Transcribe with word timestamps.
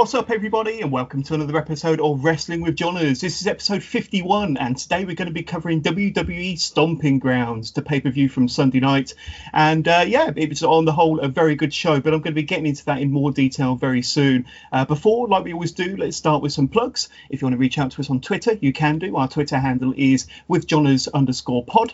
what's 0.00 0.14
up, 0.14 0.30
everybody, 0.30 0.80
and 0.80 0.90
welcome 0.90 1.22
to 1.22 1.34
another 1.34 1.58
episode 1.58 2.00
of 2.00 2.24
Wrestling 2.24 2.62
with 2.62 2.74
Johners. 2.74 3.20
This 3.20 3.42
is 3.42 3.46
episode 3.46 3.82
51, 3.82 4.56
and 4.56 4.74
today 4.74 5.04
we're 5.04 5.14
going 5.14 5.28
to 5.28 5.34
be 5.34 5.42
covering 5.42 5.82
WWE 5.82 6.58
Stomping 6.58 7.18
Grounds, 7.18 7.72
the 7.72 7.82
pay 7.82 8.00
per 8.00 8.08
view 8.08 8.30
from 8.30 8.48
Sunday 8.48 8.80
night. 8.80 9.12
And 9.52 9.86
uh, 9.86 10.06
yeah, 10.08 10.30
it 10.34 10.48
was 10.48 10.62
on 10.62 10.86
the 10.86 10.92
whole 10.92 11.20
a 11.20 11.28
very 11.28 11.54
good 11.54 11.74
show, 11.74 12.00
but 12.00 12.14
I'm 12.14 12.20
going 12.22 12.32
to 12.32 12.40
be 12.40 12.44
getting 12.44 12.64
into 12.64 12.86
that 12.86 13.02
in 13.02 13.12
more 13.12 13.30
detail 13.30 13.74
very 13.74 14.00
soon. 14.00 14.46
Uh, 14.72 14.86
before, 14.86 15.28
like 15.28 15.44
we 15.44 15.52
always 15.52 15.72
do, 15.72 15.98
let's 15.98 16.16
start 16.16 16.42
with 16.42 16.54
some 16.54 16.68
plugs. 16.68 17.10
If 17.28 17.42
you 17.42 17.46
want 17.46 17.56
to 17.56 17.60
reach 17.60 17.76
out 17.76 17.90
to 17.90 18.00
us 18.00 18.08
on 18.08 18.22
Twitter, 18.22 18.56
you 18.58 18.72
can 18.72 19.00
do. 19.00 19.14
Our 19.16 19.28
Twitter 19.28 19.58
handle 19.58 19.92
is 19.94 20.28
with 20.48 20.66
Johners 20.66 21.08
underscore 21.08 21.66
pod. 21.66 21.92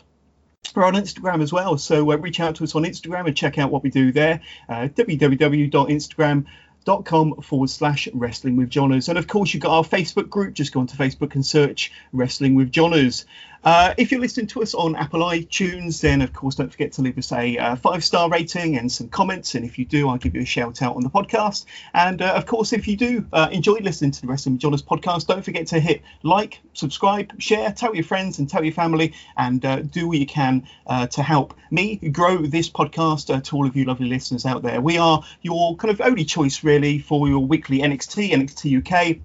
We're 0.77 0.85
on 0.85 0.95
Instagram 0.95 1.43
as 1.43 1.53
well, 1.53 1.77
so 1.77 2.13
uh, 2.13 2.17
reach 2.17 2.39
out 2.39 2.57
to 2.57 2.65
us 2.65 2.77
on 2.77 2.85
Instagram 2.85 3.27
and 3.27 3.37
check 3.37 3.59
out 3.59 3.73
what 3.73 3.83
we 3.83 3.91
do 3.91 4.13
there. 4.13 4.43
Uh, 4.69 4.89
www.instagram.com 4.95 6.47
dot 6.87 7.05
com 7.05 7.35
forward 7.43 7.69
slash 7.69 8.09
wrestling 8.15 8.57
with 8.57 8.71
johners 8.71 9.09
and 9.09 9.19
of 9.19 9.27
course 9.27 9.53
you've 9.53 9.63
got 9.63 9.73
our 9.73 9.85
facebook 9.85 10.31
group. 10.31 10.55
Just 10.55 10.73
go 10.73 10.81
onto 10.81 10.97
facebook 10.97 11.35
and 11.35 11.45
search 11.45 11.93
wrestling 12.13 12.55
with 12.55 12.73
johners 12.73 13.27
uh, 13.65 13.95
if 13.97 14.11
you're 14.11 14.21
listening 14.21 14.47
to 14.49 14.63
us 14.63 14.75
on 14.75 14.97
Apple 14.97 15.21
iTunes, 15.21 16.01
then 16.01 16.23
of 16.23 16.33
course 16.33 16.55
don't 16.55 16.71
forget 16.71 16.93
to 16.93 17.03
leave 17.03 17.19
us 17.19 17.33
a 17.33 17.59
uh, 17.59 17.77
five 17.77 18.05
star 18.05 18.29
rating 18.29 18.77
and 18.77 18.91
some 18.91 19.09
comments. 19.09 19.55
And 19.55 19.65
if 19.65 19.79
you 19.79 19.85
do, 19.85 20.09
I'll 20.09 20.19
give 20.19 20.35
you 20.35 20.43
a 20.43 20.47
shout 20.47 20.83
out 20.83 20.97
on 20.97 21.03
the 21.03 21.11
podcast. 21.11 21.65
And 21.95 22.23
uh, 22.23 22.35
of 22.35 22.47
course, 22.47 22.73
if 22.73 22.87
you 22.87 22.97
do 22.97 23.27
uh, 23.33 23.49
enjoy 23.51 23.79
listening 23.79 24.13
to 24.13 24.21
the 24.21 24.27
Wrestling 24.27 24.55
with 24.55 24.63
Johners 24.63 24.83
podcast, 24.83 25.27
don't 25.27 25.45
forget 25.45 25.67
to 25.69 25.81
hit 25.81 26.03
like, 26.23 26.61
subscribe, 26.73 27.41
share, 27.41 27.73
tell 27.73 27.95
your 27.95 28.05
friends, 28.05 28.39
and 28.39 28.49
tell 28.49 28.65
your 28.65 28.75
family, 28.75 29.15
and 29.37 29.65
uh, 29.65 29.81
do 29.81 30.09
what 30.09 30.19
you 30.19 30.27
can 30.27 30.67
uh, 30.87 31.07
to 31.09 31.23
help 31.23 31.55
me 31.71 31.97
grow 31.97 32.39
this 32.39 32.69
podcast 32.69 33.43
to 33.43 33.57
all 33.57 33.67
of 33.67 33.77
you 33.77 33.85
lovely 33.85 34.09
listeners 34.09 34.47
out 34.47 34.63
there. 34.63 34.81
We 34.81 34.99
are 34.99 35.23
your 35.43 35.77
kind 35.77 35.93
of 35.93 36.01
only 36.01 36.25
choice, 36.25 36.63
really, 36.63 36.99
for 36.99 37.29
your 37.29 37.45
weekly 37.45 37.81
NXT, 37.81 38.31
NXT 38.31 38.87
UK 38.87 39.19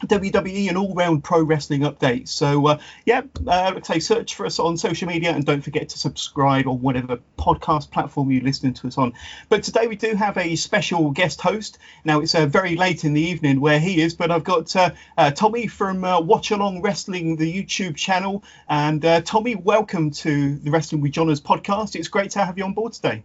WWE 0.00 0.68
and 0.68 0.76
all 0.76 0.94
round 0.94 1.24
pro 1.24 1.42
wrestling 1.42 1.80
updates. 1.80 2.28
So, 2.28 2.66
uh, 2.66 2.78
yeah, 3.04 3.22
uh, 3.46 3.72
like 3.74 3.90
I 3.90 3.94
say, 3.94 3.98
search 4.00 4.34
for 4.34 4.46
us 4.46 4.58
on 4.58 4.76
social 4.76 5.08
media 5.08 5.30
and 5.30 5.44
don't 5.44 5.62
forget 5.62 5.88
to 5.90 5.98
subscribe 5.98 6.66
on 6.66 6.80
whatever 6.82 7.18
podcast 7.38 7.90
platform 7.90 8.30
you're 8.30 8.42
listening 8.42 8.74
to 8.74 8.88
us 8.88 8.98
on. 8.98 9.14
But 9.48 9.62
today 9.62 9.86
we 9.86 9.96
do 9.96 10.14
have 10.14 10.36
a 10.36 10.56
special 10.56 11.10
guest 11.10 11.40
host. 11.40 11.78
Now, 12.04 12.20
it's 12.20 12.34
uh, 12.34 12.46
very 12.46 12.76
late 12.76 13.04
in 13.04 13.14
the 13.14 13.22
evening 13.22 13.60
where 13.60 13.80
he 13.80 14.00
is, 14.00 14.14
but 14.14 14.30
I've 14.30 14.44
got 14.44 14.74
uh, 14.76 14.90
uh, 15.16 15.30
Tommy 15.30 15.66
from 15.66 16.04
uh, 16.04 16.20
Watchalong 16.20 16.82
Wrestling, 16.82 17.36
the 17.36 17.62
YouTube 17.62 17.96
channel. 17.96 18.44
And 18.68 19.02
Tommy, 19.24 19.54
welcome 19.54 20.10
to 20.10 20.56
the 20.56 20.70
Wrestling 20.70 21.00
with 21.00 21.12
Johners 21.12 21.40
podcast. 21.40 21.96
It's 21.96 22.08
great 22.08 22.32
to 22.32 22.44
have 22.44 22.58
you 22.58 22.64
on 22.64 22.74
board 22.74 22.92
today. 22.92 23.22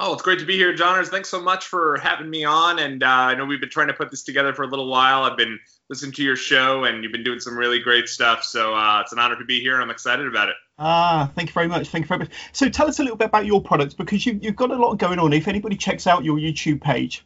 Oh, 0.00 0.12
it's 0.12 0.22
great 0.22 0.38
to 0.38 0.46
be 0.46 0.56
here, 0.56 0.72
Johners. 0.74 1.08
Thanks 1.08 1.28
so 1.28 1.42
much 1.42 1.66
for 1.66 1.98
having 1.98 2.30
me 2.30 2.44
on. 2.44 2.78
And 2.78 3.02
I 3.02 3.34
know 3.34 3.44
we've 3.44 3.60
been 3.60 3.68
trying 3.68 3.88
to 3.88 3.94
put 3.94 4.12
this 4.12 4.22
together 4.22 4.54
for 4.54 4.62
a 4.62 4.68
little 4.68 4.88
while. 4.88 5.24
I've 5.24 5.36
been 5.36 5.58
listened 5.88 6.14
to 6.16 6.22
your 6.22 6.36
show, 6.36 6.84
and 6.84 7.02
you've 7.02 7.12
been 7.12 7.24
doing 7.24 7.40
some 7.40 7.56
really 7.56 7.78
great 7.78 8.08
stuff. 8.08 8.44
So 8.44 8.74
uh, 8.74 9.00
it's 9.00 9.12
an 9.12 9.18
honor 9.18 9.36
to 9.36 9.44
be 9.44 9.60
here, 9.60 9.74
and 9.74 9.82
I'm 9.82 9.90
excited 9.90 10.26
about 10.26 10.48
it. 10.48 10.56
Ah, 10.78 11.30
thank 11.34 11.48
you 11.48 11.52
very 11.54 11.66
much. 11.66 11.88
Thank 11.88 12.04
you 12.04 12.08
very 12.08 12.18
much. 12.20 12.30
So 12.52 12.68
tell 12.68 12.86
us 12.86 13.00
a 13.00 13.02
little 13.02 13.16
bit 13.16 13.26
about 13.26 13.46
your 13.46 13.60
products 13.60 13.94
because 13.94 14.24
you, 14.24 14.38
you've 14.40 14.56
got 14.56 14.70
a 14.70 14.76
lot 14.76 14.94
going 14.96 15.18
on. 15.18 15.32
If 15.32 15.48
anybody 15.48 15.76
checks 15.76 16.06
out 16.06 16.24
your 16.24 16.38
YouTube 16.38 16.80
page, 16.80 17.24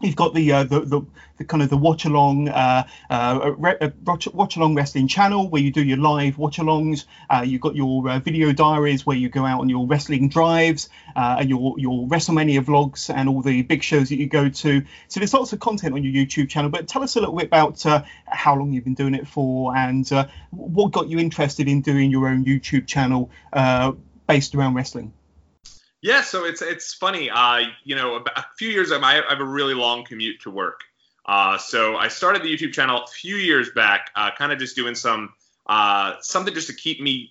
You've 0.00 0.16
got 0.16 0.34
the, 0.34 0.52
uh, 0.52 0.64
the, 0.64 0.80
the 0.80 1.02
the 1.36 1.44
kind 1.44 1.62
of 1.62 1.70
the 1.70 1.76
watch 1.76 2.04
along 2.04 2.48
uh, 2.48 2.86
uh, 3.10 3.52
re- 3.56 3.92
watch 4.02 4.56
along 4.56 4.74
wrestling 4.74 5.08
channel 5.08 5.48
where 5.48 5.62
you 5.62 5.72
do 5.72 5.82
your 5.82 5.98
live 5.98 6.38
watch 6.38 6.58
alongs. 6.58 7.06
Uh, 7.28 7.44
you've 7.46 7.60
got 7.60 7.74
your 7.74 8.08
uh, 8.08 8.18
video 8.18 8.52
diaries 8.52 9.04
where 9.04 9.16
you 9.16 9.28
go 9.28 9.44
out 9.44 9.60
on 9.60 9.68
your 9.68 9.86
wrestling 9.86 10.28
drives 10.28 10.88
uh, 11.16 11.36
and 11.40 11.48
your 11.48 11.78
your 11.78 12.06
WrestleMania 12.06 12.64
vlogs 12.64 13.12
and 13.12 13.28
all 13.28 13.42
the 13.42 13.62
big 13.62 13.82
shows 13.82 14.08
that 14.10 14.16
you 14.16 14.26
go 14.26 14.48
to. 14.48 14.84
So 15.08 15.20
there's 15.20 15.34
lots 15.34 15.52
of 15.52 15.60
content 15.60 15.94
on 15.94 16.04
your 16.04 16.12
YouTube 16.12 16.48
channel. 16.48 16.70
But 16.70 16.86
tell 16.88 17.02
us 17.02 17.16
a 17.16 17.20
little 17.20 17.34
bit 17.36 17.46
about 17.46 17.82
how 18.26 18.56
long 18.56 18.72
you've 18.72 18.84
been 18.84 18.94
doing 18.94 19.14
it 19.14 19.26
for 19.26 19.76
and 19.76 20.08
what 20.50 20.92
got 20.92 21.08
you 21.08 21.18
interested 21.18 21.68
in 21.68 21.80
doing 21.80 22.10
your 22.10 22.28
own 22.28 22.44
YouTube 22.44 22.86
channel 22.86 23.30
based 24.26 24.54
around 24.54 24.74
wrestling. 24.74 25.12
Yeah, 26.04 26.20
so 26.20 26.44
it's 26.44 26.60
it's 26.60 26.92
funny. 26.92 27.30
Uh, 27.30 27.62
you 27.82 27.96
know, 27.96 28.16
a 28.16 28.44
few 28.58 28.68
years 28.68 28.90
ago, 28.90 29.02
I 29.02 29.14
have 29.14 29.40
a 29.40 29.44
really 29.44 29.72
long 29.72 30.04
commute 30.04 30.42
to 30.42 30.50
work. 30.50 30.82
Uh, 31.24 31.56
so 31.56 31.96
I 31.96 32.08
started 32.08 32.42
the 32.42 32.54
YouTube 32.54 32.74
channel 32.74 33.04
a 33.04 33.06
few 33.06 33.36
years 33.36 33.70
back, 33.70 34.10
uh, 34.14 34.30
kind 34.36 34.52
of 34.52 34.58
just 34.58 34.76
doing 34.76 34.94
some 34.96 35.32
uh, 35.66 36.16
something 36.20 36.52
just 36.52 36.66
to 36.66 36.74
keep 36.74 37.00
me, 37.00 37.30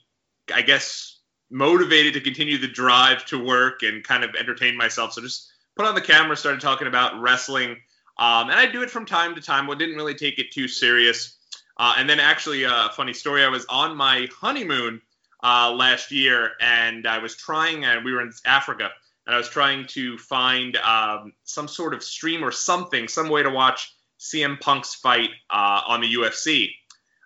I 0.52 0.64
guess, 0.64 1.20
motivated 1.52 2.16
to 2.16 2.22
continue 2.22 2.58
the 2.58 2.68
drive 2.68 3.24
to 3.26 3.38
work 3.38 3.84
and 3.84 4.04
kind 4.04 4.24
of 4.24 4.34
entertain 4.34 4.76
myself. 4.76 5.14
So 5.14 5.22
just 5.22 5.52
put 5.76 5.86
on 5.86 5.94
the 5.94 6.02
camera, 6.02 6.36
started 6.36 6.60
talking 6.60 6.88
about 6.88 7.22
wrestling, 7.22 7.78
um, 8.18 8.50
and 8.50 8.54
I 8.54 8.66
do 8.66 8.82
it 8.82 8.90
from 8.90 9.06
time 9.06 9.36
to 9.36 9.42
time. 9.42 9.68
Well, 9.68 9.78
didn't 9.78 9.98
really 9.98 10.16
take 10.16 10.40
it 10.40 10.52
too 10.52 10.68
serious. 10.68 11.38
Uh, 11.78 11.94
and 12.00 12.10
then 12.10 12.20
actually, 12.20 12.64
a 12.64 12.90
funny 12.96 13.14
story. 13.14 13.44
I 13.44 13.50
was 13.50 13.68
on 13.70 13.96
my 13.96 14.28
honeymoon 14.36 15.00
uh, 15.44 15.72
last 15.72 16.12
year, 16.12 16.52
and 16.62 17.06
I 17.06 17.20
was 17.20 17.36
trying, 17.36 17.84
and 17.84 18.06
we 18.06 18.14
were 18.14 18.22
in 18.22 18.32
Africa, 18.46 18.90
and 19.28 19.36
I 19.36 19.38
was 19.38 19.50
trying 19.50 19.86
to 19.88 20.18
find 20.18 20.78
um, 20.78 21.34
some 21.44 21.68
sort 21.68 21.94
of 21.94 22.04
stream 22.04 22.44
or 22.44 22.52
something, 22.52 23.08
some 23.08 23.30
way 23.30 23.44
to 23.44 23.50
watch 23.50 23.94
CM 24.20 24.60
Punk's 24.60 24.96
fight 24.96 25.30
uh, 25.50 25.82
on 25.86 26.02
the 26.02 26.14
UFC. 26.14 26.72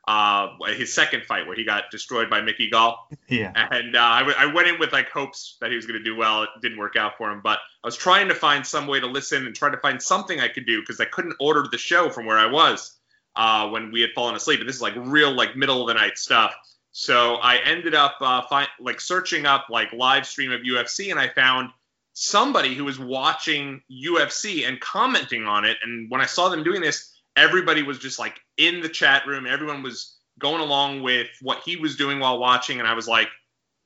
Uh, 0.08 0.56
his 0.68 0.94
second 0.94 1.26
fight 1.26 1.46
where 1.48 1.56
he 1.56 1.66
got 1.66 1.92
destroyed 1.92 2.30
by 2.30 2.40
Mickey 2.40 2.70
Gall. 2.70 3.10
Yeah. 3.28 3.52
And 3.72 3.94
uh, 3.94 4.02
I, 4.02 4.20
w- 4.20 4.38
I 4.40 4.46
went 4.46 4.70
in 4.70 4.80
with 4.80 4.94
like 4.94 5.10
hopes 5.10 5.58
that 5.60 5.70
he 5.70 5.76
was 5.76 5.86
going 5.86 6.00
to 6.00 6.04
do 6.04 6.16
well. 6.16 6.44
It 6.44 6.50
didn't 6.62 6.78
work 6.78 6.96
out 6.96 7.18
for 7.18 7.30
him, 7.30 7.42
but 7.44 7.60
I 7.84 7.88
was 7.88 7.98
trying 7.98 8.30
to 8.30 8.34
find 8.34 8.66
some 8.66 8.88
way 8.88 9.02
to 9.02 9.06
listen 9.06 9.46
and 9.46 9.54
try 9.54 9.70
to 9.70 9.76
find 9.76 10.02
something 10.02 10.40
I 10.40 10.48
could 10.48 10.66
do 10.66 10.80
because 10.80 11.02
I 11.02 11.06
couldn't 11.06 11.36
order 11.42 11.66
the 11.70 11.78
show 11.78 12.10
from 12.10 12.26
where 12.26 12.38
I 12.38 12.46
was 12.46 12.98
uh, 13.36 13.68
when 13.68 13.92
we 13.92 14.00
had 14.00 14.12
fallen 14.16 14.34
asleep. 14.34 14.62
And 14.62 14.70
this 14.70 14.78
is 14.78 14.82
like 14.82 14.94
real 14.96 15.36
like 15.36 15.58
middle 15.58 15.82
of 15.82 15.88
the 15.88 15.96
night 15.96 16.18
stuff. 16.18 16.56
So 17.00 17.36
I 17.36 17.58
ended 17.58 17.94
up 17.94 18.16
uh, 18.22 18.42
like 18.80 19.00
searching 19.00 19.46
up 19.46 19.68
like 19.70 19.94
live 19.94 20.26
stream 20.26 20.52
of 20.52 20.62
UFC, 20.62 21.12
and 21.12 21.20
I 21.20 21.28
found 21.28 21.70
somebody 22.14 22.74
who 22.74 22.86
was 22.86 22.98
watching 22.98 23.84
UFC 23.92 24.68
and 24.68 24.80
commenting 24.80 25.46
on 25.46 25.64
it. 25.64 25.78
And 25.84 26.10
when 26.10 26.22
I 26.22 26.26
saw 26.26 26.50
them 26.50 26.64
doing 26.64 26.82
this, 26.82 27.16
everybody 27.36 27.84
was 27.84 28.00
just 28.00 28.18
like 28.18 28.40
in 28.58 28.82
the 28.82 28.90
chat 28.90 29.28
room. 29.28 29.46
Everyone 29.46 29.84
was 29.84 30.18
going 30.40 30.60
along 30.60 31.04
with 31.04 31.28
what 31.40 31.62
he 31.64 31.76
was 31.76 31.98
doing 31.98 32.20
while 32.20 32.40
watching, 32.40 32.80
and 32.80 32.88
I 32.88 32.96
was 32.96 33.08
like, 33.08 33.28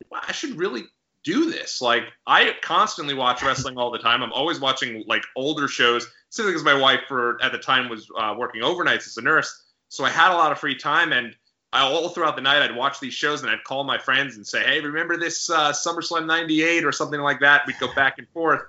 wow, 0.09 0.21
I 0.25 0.31
should 0.31 0.57
really 0.57 0.83
do 1.25 1.51
this. 1.51 1.81
Like 1.81 2.03
I 2.25 2.55
constantly 2.61 3.13
watch 3.13 3.43
wrestling 3.43 3.77
all 3.77 3.91
the 3.91 3.99
time. 3.99 4.23
I'm 4.23 4.31
always 4.31 4.61
watching 4.61 5.03
like 5.05 5.23
older 5.35 5.67
shows, 5.67 6.09
simply 6.29 6.53
because 6.53 6.63
my 6.63 6.79
wife 6.79 7.01
for 7.09 7.43
at 7.43 7.51
the 7.51 7.57
time 7.57 7.89
was 7.89 8.07
uh, 8.17 8.35
working 8.37 8.61
overnights 8.61 9.05
as 9.05 9.17
a 9.17 9.21
nurse, 9.21 9.65
so 9.89 10.05
I 10.05 10.09
had 10.09 10.31
a 10.31 10.37
lot 10.37 10.53
of 10.53 10.59
free 10.59 10.77
time 10.77 11.11
and 11.11 11.35
all 11.73 12.09
throughout 12.09 12.35
the 12.35 12.41
night, 12.41 12.61
I'd 12.61 12.75
watch 12.75 12.99
these 12.99 13.13
shows 13.13 13.41
and 13.41 13.49
I'd 13.49 13.63
call 13.63 13.83
my 13.83 13.97
friends 13.97 14.35
and 14.35 14.45
say, 14.45 14.63
"Hey, 14.63 14.81
remember 14.81 15.17
this 15.17 15.49
uh, 15.49 15.71
SummerSlam 15.71 16.25
'98 16.25 16.85
or 16.85 16.91
something 16.91 17.21
like 17.21 17.39
that?" 17.39 17.65
We'd 17.65 17.79
go 17.79 17.93
back 17.93 18.17
and 18.17 18.27
forth. 18.29 18.61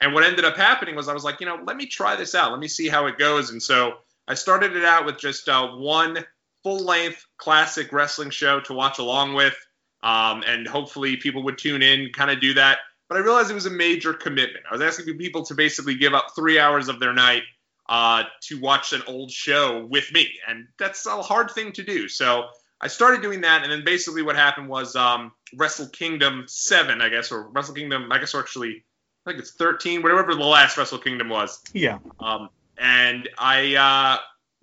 And 0.00 0.14
what 0.14 0.24
ended 0.24 0.44
up 0.44 0.56
happening 0.56 0.94
was 0.94 1.08
I 1.08 1.14
was 1.14 1.24
like, 1.24 1.40
you 1.40 1.46
know, 1.46 1.58
let 1.64 1.76
me 1.76 1.86
try 1.86 2.16
this 2.16 2.34
out. 2.34 2.52
Let 2.52 2.60
me 2.60 2.68
see 2.68 2.88
how 2.88 3.06
it 3.06 3.18
goes. 3.18 3.50
And 3.50 3.62
so 3.62 3.98
I 4.28 4.34
started 4.34 4.76
it 4.76 4.84
out 4.84 5.04
with 5.04 5.18
just 5.18 5.48
uh, 5.48 5.72
one 5.72 6.24
full-length 6.62 7.26
classic 7.36 7.92
wrestling 7.92 8.30
show 8.30 8.60
to 8.60 8.74
watch 8.74 8.98
along 8.98 9.34
with, 9.34 9.56
um, 10.02 10.44
and 10.46 10.68
hopefully 10.68 11.16
people 11.16 11.42
would 11.44 11.58
tune 11.58 11.82
in, 11.82 12.10
kind 12.12 12.30
of 12.30 12.40
do 12.40 12.54
that. 12.54 12.78
But 13.08 13.16
I 13.16 13.20
realized 13.20 13.50
it 13.50 13.54
was 13.54 13.66
a 13.66 13.70
major 13.70 14.12
commitment. 14.12 14.64
I 14.70 14.74
was 14.74 14.82
asking 14.82 15.16
people 15.18 15.44
to 15.46 15.54
basically 15.54 15.94
give 15.94 16.14
up 16.14 16.26
three 16.36 16.58
hours 16.58 16.88
of 16.88 17.00
their 17.00 17.12
night 17.12 17.42
uh, 17.88 18.24
to 18.42 18.60
watch 18.60 18.92
an 18.92 19.02
old 19.06 19.30
show 19.30 19.84
with 19.84 20.12
me, 20.12 20.28
and 20.46 20.66
that's 20.78 21.06
a 21.06 21.22
hard 21.22 21.50
thing 21.50 21.72
to 21.72 21.82
do. 21.82 22.08
So 22.08 22.46
I 22.80 22.88
started 22.88 23.22
doing 23.22 23.42
that, 23.42 23.62
and 23.62 23.72
then 23.72 23.84
basically 23.84 24.22
what 24.22 24.36
happened 24.36 24.68
was 24.68 24.94
um, 24.94 25.32
Wrestle 25.56 25.88
Kingdom 25.88 26.44
seven, 26.46 27.00
I 27.00 27.08
guess, 27.08 27.32
or 27.32 27.48
Wrestle 27.48 27.74
Kingdom, 27.74 28.12
I 28.12 28.18
guess, 28.18 28.34
actually, 28.34 28.84
I 29.26 29.30
think 29.30 29.40
it's 29.40 29.52
thirteen, 29.52 30.02
whatever 30.02 30.34
the 30.34 30.44
last 30.44 30.76
Wrestle 30.76 30.98
Kingdom 30.98 31.28
was. 31.28 31.60
Yeah. 31.72 31.98
Um, 32.20 32.50
and 32.78 33.28
I 33.38 33.74
uh, 33.74 34.18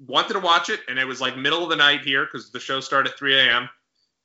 wanted 0.07 0.33
to 0.33 0.39
watch 0.39 0.69
it, 0.69 0.81
and 0.87 0.97
it 0.99 1.05
was 1.05 1.21
like 1.21 1.37
middle 1.37 1.63
of 1.63 1.69
the 1.69 1.75
night 1.75 2.01
here 2.01 2.25
because 2.25 2.51
the 2.51 2.59
show 2.59 2.79
started 2.79 3.11
at 3.11 3.17
3 3.17 3.37
a.m. 3.39 3.69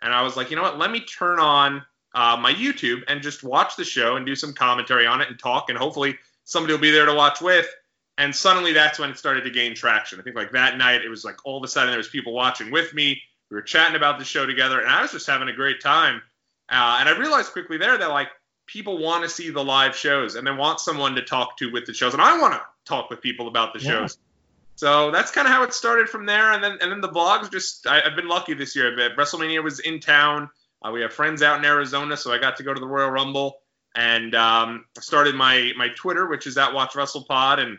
And 0.03 0.13
I 0.13 0.23
was 0.23 0.37
like, 0.37 0.51
you 0.51 0.57
know 0.57 0.63
what? 0.63 0.79
Let 0.79 0.91
me 0.91 1.01
turn 1.01 1.39
on 1.39 1.83
uh, 2.15 2.37
my 2.41 2.53
YouTube 2.53 3.03
and 3.09 3.23
just 3.23 3.43
watch 3.43 3.77
the 3.77 3.85
show 3.85 4.17
and 4.17 4.25
do 4.25 4.35
some 4.35 4.53
commentary 4.53 5.07
on 5.07 5.21
it 5.21 5.29
and 5.29 5.39
talk, 5.39 5.69
and 5.69 5.79
hopefully 5.79 6.17
somebody 6.45 6.73
will 6.73 6.81
be 6.81 6.91
there 6.91 7.07
to 7.07 7.15
watch 7.15 7.41
with. 7.41 7.67
And 8.21 8.37
suddenly 8.37 8.75
that's 8.75 8.99
when 8.99 9.09
it 9.09 9.17
started 9.17 9.45
to 9.45 9.51
gain 9.51 9.75
traction. 9.75 10.21
I 10.21 10.23
think 10.23 10.37
like 10.37 10.53
that 10.53 10.77
night, 10.77 11.01
it 11.03 11.09
was 11.09 11.25
like 11.25 11.37
all 11.47 11.57
of 11.57 11.65
a 11.65 11.69
sudden 11.69 11.89
there 11.89 11.97
was 11.97 12.09
people 12.09 12.35
watching 12.35 12.71
with 12.71 12.93
me. 12.93 13.19
We 13.51 13.55
were 13.55 13.63
chatting 13.63 13.97
about 13.97 14.19
the 14.19 14.27
show 14.27 14.45
together, 14.45 14.79
and 14.79 14.91
I 14.91 15.01
was 15.01 15.11
just 15.11 15.27
having 15.27 15.49
a 15.49 15.55
great 15.55 15.81
time. 15.81 16.21
Uh, 16.69 16.99
and 17.01 17.09
I 17.09 17.19
realized 17.19 17.53
quickly 17.53 17.79
there 17.79 17.97
that 17.97 18.11
like 18.11 18.29
people 18.67 18.99
want 18.99 19.25
to 19.25 19.29
see 19.31 19.49
the 19.49 19.65
live 19.65 19.97
shows 19.97 20.35
and 20.35 20.47
they 20.47 20.51
want 20.51 20.81
someone 20.81 21.15
to 21.15 21.23
talk 21.23 21.57
to 21.57 21.73
with 21.73 21.87
the 21.87 21.95
shows, 21.95 22.13
and 22.13 22.21
I 22.21 22.39
want 22.39 22.53
to 22.53 22.61
talk 22.85 23.09
with 23.09 23.23
people 23.23 23.49
about 23.49 23.73
the 23.73 23.81
yeah. 23.81 23.91
shows. 23.91 24.19
So 24.77 25.11
that's 25.11 25.31
kind 25.31 25.49
of 25.49 25.55
how 25.55 25.63
it 25.63 25.73
started 25.73 26.11
from 26.11 26.27
there, 26.27 26.53
and 26.53 26.63
then 26.63 26.77
and 26.83 26.93
then 26.93 27.01
the 27.01 27.09
vlogs. 27.09 27.51
Just 27.51 27.87
I, 27.87 28.01
have 28.01 28.17
been 28.17 28.29
lucky 28.29 28.53
this 28.53 28.77
year. 28.77 28.97
That 28.97 29.17
WrestleMania 29.17 29.65
was 29.65 29.81
in 29.81 29.99
town. 29.99 30.51
Uh, 30.83 30.91
we 30.91 31.01
have 31.01 31.15
friends 31.15 31.41
out 31.41 31.59
in 31.59 31.65
Arizona, 31.65 32.19
so 32.19 32.35
I 32.35 32.39
got 32.39 32.59
to 32.59 32.65
go 32.65 32.75
to 32.75 32.81
the 32.81 32.87
Royal 32.87 33.11
Rumble 33.11 33.61
and 33.95 34.35
um, 34.35 34.85
started 35.01 35.35
my 35.35 35.73
my 35.75 35.89
Twitter, 35.89 36.27
which 36.29 36.47
is 36.47 36.59
at 36.59 36.75
Watch 36.75 36.95
Wrestle 36.95 37.25
Pod, 37.25 37.61
and 37.61 37.79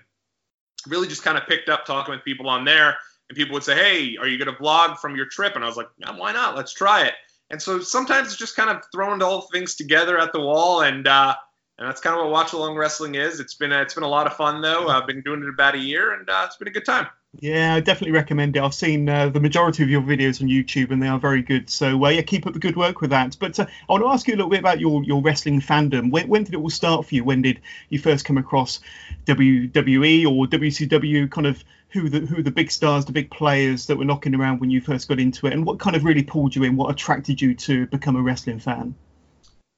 really 0.87 1.07
just 1.07 1.23
kind 1.23 1.37
of 1.37 1.47
picked 1.47 1.69
up 1.69 1.85
talking 1.85 2.13
with 2.13 2.23
people 2.23 2.49
on 2.49 2.65
there. 2.65 2.97
And 3.29 3.35
people 3.35 3.53
would 3.53 3.63
say, 3.63 3.75
Hey, 3.75 4.17
are 4.17 4.27
you 4.27 4.37
going 4.37 4.53
to 4.53 4.61
vlog 4.61 4.97
from 4.97 5.15
your 5.15 5.25
trip? 5.25 5.55
And 5.55 5.63
I 5.63 5.67
was 5.67 5.77
like, 5.77 5.89
yeah, 5.97 6.15
Why 6.15 6.31
not? 6.31 6.55
Let's 6.55 6.73
try 6.73 7.05
it. 7.05 7.13
And 7.49 7.61
so 7.61 7.81
sometimes 7.81 8.29
it's 8.29 8.37
just 8.37 8.55
kind 8.55 8.69
of 8.69 8.81
throwing 8.93 9.21
all 9.21 9.41
things 9.41 9.75
together 9.75 10.17
at 10.17 10.31
the 10.31 10.39
wall. 10.39 10.81
And, 10.81 11.07
uh, 11.07 11.35
and 11.77 11.87
that's 11.87 11.99
kind 11.99 12.15
of 12.15 12.23
what 12.23 12.31
watch 12.31 12.53
along 12.53 12.77
wrestling 12.77 13.15
is. 13.15 13.39
It's 13.39 13.55
been 13.55 13.71
a, 13.71 13.81
it's 13.81 13.93
been 13.93 14.03
a 14.03 14.07
lot 14.07 14.27
of 14.27 14.35
fun 14.35 14.61
though. 14.61 14.87
I've 14.87 15.07
been 15.07 15.21
doing 15.21 15.41
it 15.41 15.49
about 15.49 15.75
a 15.75 15.79
year, 15.79 16.13
and 16.13 16.29
uh, 16.29 16.43
it's 16.45 16.55
been 16.57 16.67
a 16.67 16.71
good 16.71 16.85
time. 16.85 17.07
Yeah, 17.39 17.75
I 17.75 17.79
definitely 17.79 18.11
recommend 18.11 18.55
it. 18.57 18.61
I've 18.61 18.73
seen 18.73 19.07
uh, 19.09 19.29
the 19.29 19.39
majority 19.39 19.83
of 19.83 19.89
your 19.89 20.01
videos 20.01 20.41
on 20.41 20.47
YouTube, 20.49 20.91
and 20.91 21.01
they 21.01 21.07
are 21.07 21.19
very 21.19 21.41
good. 21.41 21.69
So 21.69 22.03
uh, 22.05 22.09
yeah, 22.09 22.21
keep 22.21 22.45
up 22.45 22.53
the 22.53 22.59
good 22.59 22.75
work 22.75 22.99
with 23.01 23.09
that. 23.11 23.37
But 23.39 23.57
uh, 23.59 23.65
I 23.89 23.91
want 23.93 24.03
to 24.03 24.09
ask 24.09 24.27
you 24.27 24.35
a 24.35 24.37
little 24.37 24.49
bit 24.49 24.59
about 24.59 24.79
your, 24.81 25.03
your 25.03 25.21
wrestling 25.21 25.61
fandom. 25.61 26.11
When, 26.11 26.27
when 26.27 26.43
did 26.43 26.53
it 26.53 26.57
all 26.57 26.69
start 26.69 27.05
for 27.05 27.15
you? 27.15 27.23
When 27.23 27.41
did 27.41 27.61
you 27.89 27.99
first 27.99 28.25
come 28.25 28.37
across 28.37 28.79
WWE 29.25 30.25
or 30.25 30.45
WCW? 30.47 31.27
Kind 31.31 31.47
of 31.47 31.63
who 31.89 32.09
the 32.09 32.19
who 32.21 32.43
the 32.43 32.51
big 32.51 32.69
stars, 32.71 33.05
the 33.05 33.13
big 33.13 33.31
players 33.31 33.87
that 33.87 33.97
were 33.97 34.05
knocking 34.05 34.35
around 34.35 34.59
when 34.59 34.69
you 34.69 34.81
first 34.81 35.07
got 35.07 35.19
into 35.19 35.47
it, 35.47 35.53
and 35.53 35.65
what 35.65 35.79
kind 35.79 35.95
of 35.95 36.03
really 36.03 36.23
pulled 36.23 36.55
you 36.55 36.63
in? 36.63 36.75
What 36.75 36.91
attracted 36.91 37.41
you 37.41 37.55
to 37.55 37.87
become 37.87 38.15
a 38.17 38.21
wrestling 38.21 38.59
fan? 38.59 38.95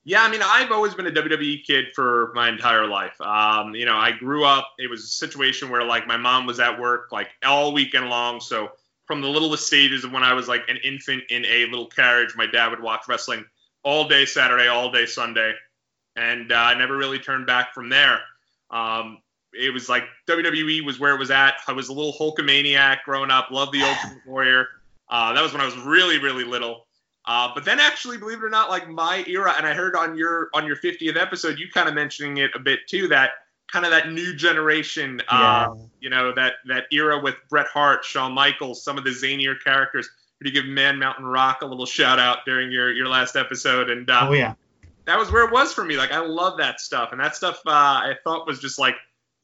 Yeah, 0.06 0.22
I 0.24 0.30
mean, 0.30 0.42
I've 0.44 0.72
always 0.72 0.94
been 0.94 1.08
a 1.08 1.12
WWE 1.12 1.64
kid 1.66 1.86
for 1.96 2.32
my 2.36 2.50
entire 2.50 2.86
life. 2.86 3.20
Um, 3.22 3.74
you 3.74 3.86
know, 3.86 3.96
I 3.96 4.12
grew 4.12 4.44
up. 4.44 4.74
It 4.78 4.90
was 4.90 5.04
a 5.04 5.08
situation 5.08 5.70
where 5.70 5.84
like 5.84 6.08
my 6.08 6.18
mom 6.18 6.46
was 6.46 6.60
at 6.60 6.78
work 6.78 7.12
like 7.12 7.30
all 7.46 7.72
weekend 7.72 8.10
long. 8.10 8.42
So 8.42 8.72
from 9.06 9.22
the 9.22 9.30
littlest 9.30 9.66
stages 9.68 10.04
of 10.04 10.12
when 10.12 10.24
I 10.24 10.34
was 10.34 10.48
like 10.48 10.64
an 10.68 10.78
infant 10.84 11.24
in 11.30 11.46
a 11.46 11.66
little 11.66 11.88
carriage, 11.88 12.36
my 12.36 12.46
dad 12.46 12.70
would 12.70 12.82
watch 12.82 13.04
wrestling 13.08 13.46
all 13.84 14.08
day 14.08 14.26
Saturday, 14.26 14.68
all 14.68 14.92
day 14.92 15.06
Sunday, 15.06 15.54
and 16.16 16.52
uh, 16.52 16.56
I 16.56 16.78
never 16.78 16.98
really 16.98 17.20
turned 17.20 17.46
back 17.46 17.74
from 17.74 17.90
there. 17.90 18.20
Um, 18.72 19.20
it 19.54 19.74
was 19.74 19.88
like 19.88 20.04
WWE 20.28 20.84
was 20.86 21.00
where 21.00 21.14
it 21.14 21.20
was 21.20 21.32
at. 21.32 21.56
I 21.68 21.74
was 21.74 21.90
a 21.90 21.94
little 21.94 22.14
Hulkamaniac 22.14 23.04
growing 23.04 23.30
up. 23.30 23.52
Loved 23.52 23.74
the 23.74 23.84
Ultimate 23.84 24.26
Warrior. 24.26 24.68
Uh, 25.10 25.34
that 25.34 25.44
was 25.44 25.52
when 25.52 25.62
I 25.62 25.66
was 25.66 25.78
really, 25.78 26.18
really 26.18 26.44
little. 26.44 26.88
Uh, 27.26 27.50
but 27.56 27.64
then 27.64 27.80
actually, 27.80 28.18
believe 28.18 28.40
it 28.40 28.44
or 28.44 28.50
not, 28.50 28.70
like 28.70 28.90
my 28.90 29.24
era, 29.28 29.54
and 29.58 29.66
I 29.66 29.74
heard 29.74 29.96
on 29.96 30.18
your 30.18 30.50
on 30.54 30.66
your 30.66 30.76
50th 30.76 31.16
episode, 31.16 31.58
you 31.58 31.70
kind 31.70 31.88
of 31.88 31.96
mentioning 31.96 32.38
it 32.38 32.52
a 32.54 32.60
bit 32.60 32.82
too, 32.88 33.08
that 33.10 33.32
kind 33.72 33.86
of 33.86 33.92
that 33.92 34.12
new 34.12 34.36
generation, 34.36 35.22
uh, 35.30 35.68
yeah. 35.70 35.84
you 36.02 36.10
know, 36.10 36.34
that 36.34 36.56
that 36.66 36.86
era 36.92 37.20
with 37.20 37.36
Bret 37.50 37.68
Hart, 37.68 38.04
Shawn 38.04 38.34
Michaels, 38.34 38.84
some 38.84 38.98
of 38.98 39.04
the 39.04 39.12
zanier 39.12 39.56
characters. 39.64 40.10
Could 40.38 40.54
you 40.54 40.62
give 40.62 40.70
Man 40.70 41.00
Mountain 41.00 41.26
Rock 41.26 41.62
a 41.62 41.66
little 41.66 41.86
shout 41.86 42.20
out 42.20 42.40
during 42.46 42.72
your 42.72 42.92
your 42.92 43.08
last 43.08 43.38
episode? 43.38 43.90
And 43.90 44.10
uh, 44.10 44.28
oh 44.30 44.34
yeah, 44.34 44.56
that 45.06 45.18
was 45.18 45.32
where 45.32 45.46
it 45.46 45.52
was 45.52 45.74
for 45.74 45.86
me. 45.86 45.96
Like 45.96 46.12
I 46.12 46.20
love 46.20 46.58
that 46.58 46.82
stuff, 46.82 47.14
and 47.14 47.22
that 47.22 47.38
stuff 47.38 47.62
uh, 47.66 47.72
I 47.72 48.16
thought 48.26 48.46
was 48.46 48.60
just 48.60 48.78
like 48.78 48.96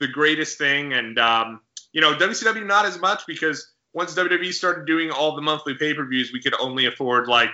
the 0.01 0.07
greatest 0.07 0.57
thing. 0.57 0.91
And 0.91 1.17
um, 1.17 1.61
you 1.93 2.01
know, 2.01 2.13
WCW 2.13 2.65
not 2.65 2.85
as 2.85 2.99
much 2.99 3.25
because 3.25 3.71
once 3.93 4.13
WWE 4.15 4.53
started 4.53 4.85
doing 4.85 5.11
all 5.11 5.35
the 5.35 5.41
monthly 5.41 5.75
pay 5.75 5.93
per 5.93 6.05
views, 6.05 6.31
we 6.33 6.41
could 6.41 6.53
only 6.59 6.85
afford 6.85 7.27
like 7.27 7.49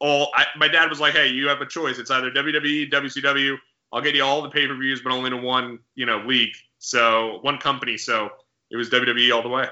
all. 0.00 0.30
I, 0.34 0.46
my 0.56 0.68
dad 0.68 0.88
was 0.90 1.00
like, 1.00 1.14
"Hey, 1.14 1.28
you 1.28 1.48
have 1.48 1.60
a 1.60 1.66
choice. 1.66 1.98
It's 1.98 2.10
either 2.10 2.30
WWE, 2.30 2.90
WCW. 2.90 3.56
I'll 3.92 4.00
get 4.00 4.14
you 4.14 4.24
all 4.24 4.42
the 4.42 4.50
pay 4.50 4.66
per 4.66 4.74
views, 4.74 5.00
but 5.02 5.12
only 5.12 5.30
to 5.30 5.36
one, 5.36 5.80
you 5.94 6.06
know, 6.06 6.18
league. 6.18 6.54
So 6.78 7.38
one 7.42 7.58
company. 7.58 7.96
So 7.96 8.30
it 8.70 8.76
was 8.76 8.90
WWE 8.90 9.34
all 9.34 9.42
the 9.42 9.48
way." 9.48 9.68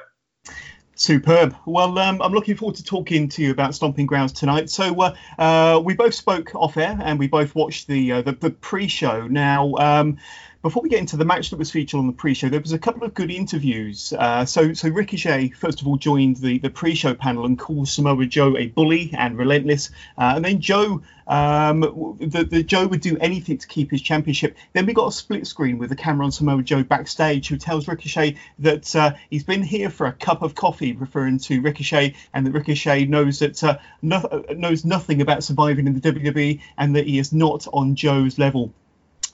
Superb. 0.98 1.54
Well, 1.64 1.96
um, 2.00 2.20
I'm 2.20 2.32
looking 2.32 2.56
forward 2.56 2.74
to 2.76 2.82
talking 2.82 3.28
to 3.28 3.42
you 3.42 3.52
about 3.52 3.72
Stomping 3.72 4.06
Grounds 4.06 4.32
tonight. 4.32 4.68
So 4.68 5.00
uh, 5.00 5.14
uh, 5.38 5.80
we 5.84 5.94
both 5.94 6.14
spoke 6.14 6.52
off 6.56 6.76
air 6.76 6.98
and 7.00 7.20
we 7.20 7.28
both 7.28 7.54
watched 7.54 7.86
the 7.86 8.12
uh, 8.12 8.22
the, 8.22 8.32
the, 8.32 8.50
pre-show. 8.50 9.28
Now, 9.28 9.74
um, 9.76 10.18
before 10.60 10.82
we 10.82 10.88
get 10.88 10.98
into 10.98 11.16
the 11.16 11.24
match 11.24 11.50
that 11.50 11.58
was 11.58 11.70
featured 11.70 11.98
on 11.98 12.08
the 12.08 12.12
pre-show, 12.12 12.48
there 12.48 12.60
was 12.60 12.72
a 12.72 12.78
couple 12.78 13.04
of 13.04 13.14
good 13.14 13.30
interviews. 13.30 14.12
Uh, 14.12 14.44
so, 14.44 14.72
so 14.72 14.88
Ricochet 14.88 15.50
first 15.50 15.80
of 15.80 15.86
all 15.86 15.96
joined 15.96 16.38
the 16.38 16.58
the 16.58 16.68
pre-show 16.70 17.14
panel 17.14 17.46
and 17.46 17.56
called 17.56 17.88
Samoa 17.88 18.26
Joe 18.26 18.56
a 18.56 18.66
bully 18.66 19.10
and 19.16 19.38
relentless, 19.38 19.90
uh, 20.18 20.32
and 20.34 20.44
then 20.44 20.60
Joe, 20.60 21.00
um, 21.28 21.80
the, 22.18 22.46
the 22.50 22.64
Joe 22.64 22.88
would 22.88 23.00
do 23.00 23.16
anything 23.18 23.58
to 23.58 23.68
keep 23.68 23.92
his 23.92 24.02
championship. 24.02 24.56
Then 24.72 24.84
we 24.84 24.94
got 24.94 25.06
a 25.06 25.12
split 25.12 25.46
screen 25.46 25.78
with 25.78 25.90
the 25.90 25.96
camera 25.96 26.24
on 26.24 26.32
Samoa 26.32 26.62
Joe 26.62 26.82
backstage, 26.82 27.46
who 27.46 27.56
tells 27.56 27.86
Ricochet 27.86 28.36
that 28.58 28.96
uh, 28.96 29.14
he's 29.30 29.44
been 29.44 29.62
here 29.62 29.90
for 29.90 30.08
a 30.08 30.12
cup 30.12 30.42
of 30.42 30.56
coffee, 30.56 30.92
referring 30.92 31.38
to 31.38 31.60
Ricochet, 31.60 32.16
and 32.34 32.44
that 32.44 32.52
Ricochet 32.52 33.04
knows 33.04 33.38
that 33.38 33.62
uh, 33.62 33.78
no, 34.02 34.44
knows 34.56 34.84
nothing 34.84 35.20
about 35.20 35.44
surviving 35.44 35.86
in 35.86 35.94
the 35.94 36.12
WWE, 36.12 36.60
and 36.76 36.96
that 36.96 37.06
he 37.06 37.20
is 37.20 37.32
not 37.32 37.68
on 37.72 37.94
Joe's 37.94 38.38
level. 38.38 38.72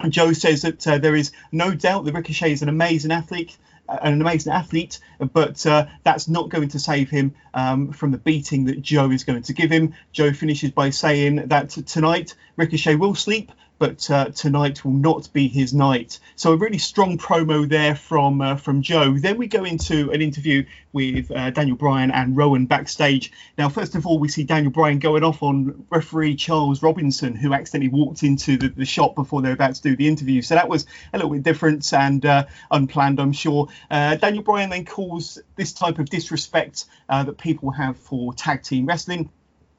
Joe 0.08 0.32
says 0.32 0.62
that 0.62 0.86
uh, 0.86 0.98
there 0.98 1.14
is 1.14 1.32
no 1.52 1.74
doubt 1.74 2.04
that 2.04 2.14
Ricochet 2.14 2.52
is 2.52 2.62
an 2.62 2.68
amazing 2.68 3.12
athlete, 3.12 3.56
uh, 3.88 3.98
an 4.02 4.20
amazing 4.20 4.52
athlete, 4.52 4.98
but 5.32 5.64
uh, 5.66 5.86
that's 6.02 6.28
not 6.28 6.48
going 6.48 6.68
to 6.68 6.78
save 6.78 7.10
him 7.10 7.34
um, 7.54 7.92
from 7.92 8.10
the 8.10 8.18
beating 8.18 8.64
that 8.64 8.82
Joe 8.82 9.10
is 9.10 9.24
going 9.24 9.42
to 9.42 9.52
give 9.52 9.70
him. 9.70 9.94
Joe 10.12 10.32
finishes 10.32 10.70
by 10.70 10.90
saying 10.90 11.48
that 11.48 11.70
tonight 11.70 12.34
Ricochet 12.56 12.96
will 12.96 13.14
sleep, 13.14 13.52
but 13.78 14.10
uh, 14.10 14.26
tonight 14.30 14.84
will 14.84 14.92
not 14.92 15.32
be 15.32 15.48
his 15.48 15.74
night. 15.74 16.18
So 16.36 16.52
a 16.52 16.56
really 16.56 16.78
strong 16.78 17.18
promo 17.18 17.68
there 17.68 17.94
from 17.94 18.40
uh, 18.40 18.56
from 18.56 18.82
Joe. 18.82 19.16
Then 19.18 19.36
we 19.36 19.46
go 19.46 19.64
into 19.64 20.10
an 20.12 20.22
interview 20.22 20.64
with 20.92 21.30
uh, 21.30 21.50
Daniel 21.50 21.76
Bryan 21.76 22.10
and 22.10 22.36
Rowan 22.36 22.66
backstage. 22.66 23.32
Now, 23.58 23.68
first 23.68 23.96
of 23.96 24.06
all, 24.06 24.18
we 24.18 24.28
see 24.28 24.44
Daniel 24.44 24.70
Bryan 24.70 25.00
going 25.00 25.24
off 25.24 25.42
on 25.42 25.84
referee 25.90 26.36
Charles 26.36 26.82
Robinson, 26.82 27.34
who 27.34 27.52
accidentally 27.52 27.90
walked 27.90 28.22
into 28.22 28.56
the, 28.56 28.68
the 28.68 28.84
shop 28.84 29.16
before 29.16 29.42
they 29.42 29.48
were 29.48 29.54
about 29.54 29.74
to 29.74 29.82
do 29.82 29.96
the 29.96 30.06
interview. 30.06 30.40
So 30.40 30.54
that 30.54 30.68
was 30.68 30.86
a 31.12 31.18
little 31.18 31.32
bit 31.32 31.42
different 31.42 31.92
and 31.92 32.24
uh, 32.24 32.46
unplanned, 32.70 33.18
I'm 33.18 33.32
sure. 33.32 33.68
Uh, 33.90 34.14
Daniel 34.16 34.44
Bryan 34.44 34.70
then 34.70 34.84
calls 34.84 35.38
this 35.56 35.72
type 35.72 35.98
of 35.98 36.08
disrespect 36.08 36.86
uh, 37.08 37.24
that 37.24 37.38
people 37.38 37.72
have 37.72 37.96
for 37.96 38.32
tag 38.32 38.62
team 38.62 38.86
wrestling 38.86 39.30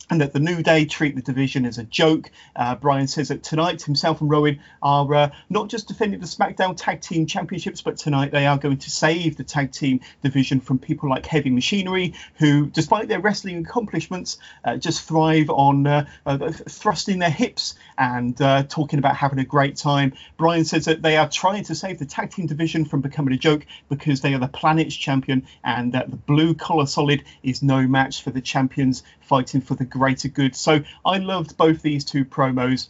and 0.10 0.22
that 0.22 0.34
the 0.34 0.40
New 0.40 0.62
Day 0.62 0.86
treat 0.86 1.16
the 1.16 1.22
division 1.22 1.66
as 1.66 1.78
a 1.78 1.84
joke. 1.84 2.30
Uh, 2.56 2.76
Bryan 2.76 3.08
says 3.08 3.30
that 3.30 3.44
tonight 3.44 3.82
himself 3.82 4.22
and 4.22 4.30
Rowan 4.30 4.60
are 4.82 5.14
uh, 5.14 5.30
not 5.50 5.70
just 5.70 5.88
defending 5.88 6.20
the 6.20 6.26
SmackDown 6.26 6.76
Tag 6.78 7.02
Team 7.02 7.26
Championships, 7.26 7.82
but 7.82 7.98
tonight 7.98 8.32
they 8.32 8.46
are 8.46 8.58
going 8.58 8.78
to 8.78 8.90
save 8.92 9.38
the 9.38 9.44
tag 9.44 9.72
team 9.72 10.02
division 10.22 10.60
from 10.60 10.78
people 10.78 11.10
like 11.10 11.26
Heavy 11.26 11.50
Machinery, 11.50 12.14
who, 12.36 12.68
despite 12.68 13.08
their 13.08 13.20
wrestling 13.20 13.58
accomplishments, 13.66 14.38
uh, 14.64 14.78
just 14.78 15.08
thrive 15.08 15.50
on 15.50 15.88
uh, 15.88 16.06
uh, 16.26 16.52
thrusting 16.52 17.20
their 17.20 17.30
hips 17.30 17.76
and 17.98 18.40
uh, 18.42 18.64
talking 18.64 19.00
about 19.00 19.16
having 19.16 19.40
a 19.40 19.46
great 19.46 19.76
time. 19.76 20.14
Bryan 20.38 20.66
says 20.66 20.86
that 20.86 21.02
they 21.02 21.18
are 21.18 21.30
trying 21.30 21.64
to 21.64 21.76
save 21.76 22.00
the 22.00 22.06
tag 22.06 22.32
team 22.32 22.46
division 22.46 22.86
from 22.86 23.02
becoming 23.02 23.34
a 23.34 23.38
joke 23.38 23.66
because 23.90 24.22
they 24.22 24.34
are 24.34 24.40
the 24.40 24.48
planet's 24.48 24.96
champion 24.96 25.48
and 25.64 25.94
that 25.94 26.12
the 26.12 26.18
blue 26.18 26.54
collar 26.54 26.86
solid 26.86 27.24
is 27.42 27.64
no 27.64 27.88
match 27.88 28.22
for 28.22 28.30
the 28.30 28.42
champions 28.42 29.04
fighting 29.22 29.62
for 29.62 29.74
the 29.74 29.86
greater 29.98 30.28
good. 30.28 30.56
So 30.56 30.82
I 31.06 31.18
loved 31.20 31.56
both 31.56 31.82
these 31.82 32.04
two 32.04 32.26
promos. 32.26 32.90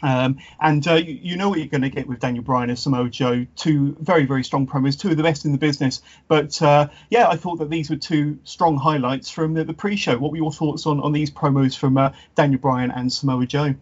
Um, 0.00 0.38
and 0.60 0.86
uh, 0.86 0.94
you, 0.94 1.18
you, 1.20 1.36
know 1.36 1.48
what 1.48 1.58
you're 1.58 1.66
going 1.66 1.82
to 1.82 1.90
get 1.90 2.06
with 2.06 2.20
Daniel 2.20 2.44
Bryan 2.44 2.70
and 2.70 2.78
Samoa 2.78 3.08
Joe. 3.08 3.44
Two 3.56 3.96
very, 3.98 4.26
very 4.26 4.44
strong 4.44 4.64
promos, 4.64 4.96
two 4.96 5.10
of 5.10 5.16
the 5.16 5.24
best 5.24 5.44
in 5.44 5.50
the 5.50 5.58
business. 5.58 6.02
But 6.28 6.62
uh, 6.62 6.88
yeah, 7.10 7.28
I 7.28 7.34
thought 7.34 7.58
that 7.58 7.68
these 7.68 7.90
were 7.90 7.96
two 7.96 8.38
strong 8.44 8.76
highlights 8.76 9.28
from 9.28 9.54
the, 9.54 9.64
the 9.64 9.74
pre 9.74 9.96
show. 9.96 10.16
What 10.16 10.30
were 10.30 10.36
your 10.36 10.52
thoughts 10.52 10.86
on, 10.86 11.00
on 11.00 11.12
these 11.12 11.32
promos 11.32 11.76
from 11.76 11.98
uh, 11.98 12.12
Daniel 12.36 12.60
Bryan 12.60 12.92
and 12.92 13.12
Samoa 13.12 13.46
Joe? 13.46 13.74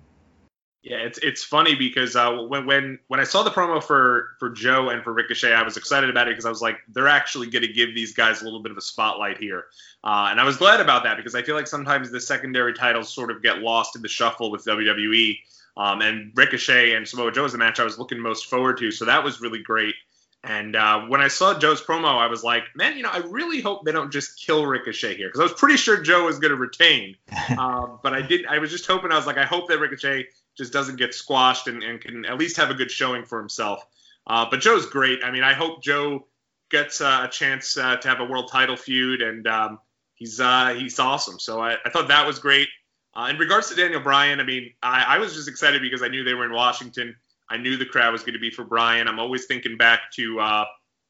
Yeah, 0.87 0.99
it's 0.99 1.19
it's 1.19 1.43
funny 1.43 1.75
because 1.75 2.15
uh, 2.15 2.31
when 2.49 2.65
when 2.65 3.01
when 3.09 3.19
I 3.19 3.25
saw 3.25 3.43
the 3.43 3.51
promo 3.51 3.83
for 3.83 4.37
for 4.39 4.51
Joe 4.51 4.91
and 4.91 5.03
for 5.03 5.13
Ricochet, 5.13 5.53
I 5.53 5.65
was 5.65 5.77
excited 5.77 6.09
about 6.09 6.29
it 6.29 6.31
because 6.31 6.47
I 6.47 6.49
was 6.49 6.63
like, 6.63 6.79
they're 6.87 7.09
actually 7.09 7.51
going 7.51 7.67
to 7.67 7.73
give 7.73 7.93
these 7.93 8.15
guys 8.15 8.41
a 8.41 8.45
little 8.45 8.63
bit 8.63 8.71
of 8.71 8.79
a 8.79 8.81
spotlight 8.81 9.39
here, 9.39 9.65
uh, 10.05 10.29
and 10.31 10.41
I 10.41 10.45
was 10.45 10.59
glad 10.59 10.81
about 10.81 11.03
that 11.03 11.17
because 11.17 11.35
I 11.35 11.43
feel 11.43 11.57
like 11.57 11.67
sometimes 11.67 12.13
the 12.13 12.21
secondary 12.21 12.73
titles 12.73 13.13
sort 13.13 13.33
of 13.33 13.43
get 13.43 13.59
lost 13.59 13.97
in 13.97 14.03
the 14.03 14.07
shuffle 14.07 14.53
with 14.53 14.65
WWE. 14.65 15.37
Um, 15.77 16.03
and 16.03 16.33
Ricochet 16.37 16.95
and 16.95 17.07
Samoa 17.07 17.33
Joe 17.33 17.45
is 17.45 17.53
the 17.53 17.59
match 17.59 17.81
I 17.81 17.85
was 17.85 17.99
looking 17.99 18.21
most 18.21 18.47
forward 18.47 18.79
to, 18.79 18.93
so 18.93 19.07
that 19.07 19.25
was 19.25 19.41
really 19.41 19.63
great. 19.65 19.97
And 20.45 20.77
uh, 20.77 21.01
when 21.09 21.21
I 21.21 21.27
saw 21.27 21.59
Joe's 21.59 21.83
promo, 21.83 22.17
I 22.17 22.29
was 22.29 22.45
like, 22.45 22.63
man, 22.77 22.97
you 22.97 23.03
know, 23.03 23.11
I 23.13 23.19
really 23.19 23.61
hope 23.61 23.85
they 23.85 23.91
don't 23.91 24.13
just 24.13 24.39
kill 24.39 24.65
Ricochet 24.65 25.17
here 25.17 25.27
because 25.27 25.41
I 25.41 25.43
was 25.43 25.53
pretty 25.53 25.77
sure 25.79 26.01
Joe 26.01 26.27
was 26.27 26.39
going 26.39 26.53
to 26.53 26.57
retain. 26.57 27.17
um, 27.59 27.99
but 28.05 28.15
I 28.15 28.23
did. 28.23 28.47
I 28.47 28.59
was 28.59 28.71
just 28.71 28.87
hoping. 28.87 29.11
I 29.11 29.17
was 29.17 29.27
like, 29.27 29.39
I 29.39 29.45
hope 29.45 29.69
that 29.69 29.81
Ricochet 29.81 30.27
just 30.57 30.73
doesn't 30.73 30.97
get 30.97 31.15
squashed 31.15 31.67
and, 31.69 31.83
and 31.83 32.01
can 32.01 32.25
at 32.25 32.39
least 32.39 32.57
have 32.57 32.71
a 32.71 32.75
good 32.75 32.91
showing 32.91 33.25
for 33.25 33.39
himself. 33.39 33.85
Uh, 34.27 34.47
but 34.51 34.61
Joe's 34.61 34.87
great. 34.87 35.23
I 35.23 35.31
mean, 35.31 35.43
I 35.43 35.53
hope 35.53 35.83
Joe 35.83 36.27
gets 36.71 37.01
uh, 37.01 37.23
a 37.25 37.29
chance 37.29 37.77
uh, 37.77 37.97
to 37.97 38.09
have 38.09 38.21
a 38.21 38.25
world 38.25 38.51
title 38.51 38.77
feud, 38.77 39.23
and 39.23 39.47
um, 39.47 39.79
he's 40.15 40.41
uh, 40.41 40.75
he's 40.77 40.99
awesome. 40.99 41.39
So 41.39 41.61
I, 41.61 41.77
I, 41.85 41.91
thought 41.91 42.09
that 42.09 42.27
was 42.27 42.39
great. 42.39 42.69
Uh, 43.15 43.29
in 43.31 43.39
regards 43.39 43.69
to 43.71 43.77
Daniel 43.77 44.01
Bryan, 44.01 44.41
I 44.41 44.45
mean, 44.45 44.73
I, 44.83 45.05
I 45.09 45.19
was 45.19 45.35
just 45.35 45.49
excited 45.49 45.81
because 45.81 46.03
I 46.03 46.09
knew 46.09 46.25
they 46.25 46.35
were 46.35 46.45
in 46.45 46.53
Washington. 46.53 47.15
I 47.49 47.57
knew 47.57 47.77
the 47.77 47.87
crowd 47.87 48.13
was 48.13 48.23
going 48.23 48.35
to 48.35 48.41
be 48.41 48.51
for 48.51 48.65
Bryan. 48.65 49.07
I'm 49.07 49.21
always 49.21 49.47
thinking 49.47 49.77
back 49.77 50.11
to 50.17 50.41
uh, 50.41 50.65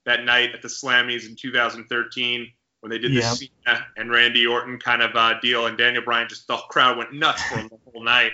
that 0.04 0.24
night 0.24 0.54
at 0.54 0.60
the 0.60 0.68
Slammys 0.68 1.26
in 1.26 1.34
2013 1.34 2.52
when 2.80 2.90
they 2.90 2.98
did 2.98 3.12
the 3.12 3.22
Cena 3.22 3.86
and 3.96 4.10
Randy 4.10 4.46
Orton 4.46 4.78
kind 4.78 5.02
of 5.02 5.16
uh, 5.16 5.40
deal, 5.40 5.66
and 5.66 5.78
Daniel 5.78 6.04
Bryan 6.04 6.28
just 6.28 6.46
the 6.46 6.56
crowd 6.68 6.98
went 6.98 7.12
nuts 7.12 7.42
for 7.44 7.56
him 7.58 7.68
the 7.68 7.78
whole 7.90 8.04
night. 8.04 8.32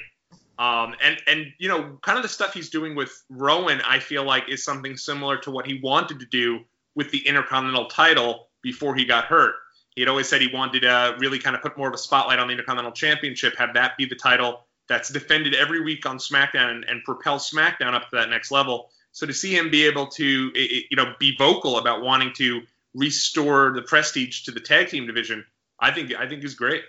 Um, 0.59 0.95
and 1.03 1.17
and 1.27 1.47
you 1.59 1.69
know, 1.69 1.99
kind 2.03 2.19
of 2.19 2.23
the 2.23 2.29
stuff 2.29 2.55
he's 2.55 2.71
doing 2.71 2.95
with 2.95 3.11
Rowan, 3.29 3.81
I 3.87 3.99
feel 3.99 4.25
like 4.25 4.49
is 4.49 4.65
something 4.65 4.97
similar 4.97 5.39
to 5.39 5.51
what 5.51 5.67
he 5.67 5.81
wanted 5.83 6.21
to 6.21 6.27
do 6.27 6.61
with 6.95 7.11
the 7.11 7.27
Intercontinental 7.27 7.87
title 7.87 8.49
before 8.63 8.95
he 8.95 9.05
got 9.05 9.25
hurt. 9.25 9.55
He 9.95 10.03
had 10.03 10.09
always 10.09 10.29
said 10.29 10.41
he 10.41 10.51
wanted 10.53 10.81
to 10.81 11.17
really 11.19 11.39
kind 11.39 11.57
of 11.57 11.63
put 11.63 11.77
more 11.77 11.89
of 11.89 11.95
a 11.95 11.99
spotlight 11.99 12.39
on 12.39 12.47
the 12.47 12.53
Intercontinental 12.53 12.93
Championship, 12.93 13.57
have 13.57 13.75
that 13.75 13.97
be 13.97 14.07
the 14.07 14.15
title 14.15 14.67
that's 14.89 15.09
defended 15.09 15.55
every 15.55 15.83
week 15.83 16.07
on 16.07 16.19
SmackDown 16.19 16.71
and, 16.71 16.85
and 16.85 17.05
propel 17.05 17.39
SmackDown 17.39 17.95
up 17.95 18.11
to 18.11 18.17
that 18.17 18.29
next 18.29 18.51
level. 18.51 18.91
So 19.13 19.27
to 19.27 19.35
see 19.35 19.57
him 19.57 19.71
be 19.71 19.87
able 19.87 20.07
to, 20.09 20.53
you 20.55 20.97
know, 20.97 21.15
be 21.19 21.37
vocal 21.37 21.79
about 21.79 22.03
wanting 22.03 22.33
to 22.37 22.63
restore 22.95 23.73
the 23.75 23.83
prestige 23.83 24.43
to 24.43 24.51
the 24.51 24.61
tag 24.61 24.89
team 24.89 25.07
division, 25.07 25.45
I 25.79 25.91
think 25.93 26.15
I 26.15 26.29
think 26.29 26.45
is 26.45 26.55
great. 26.55 26.83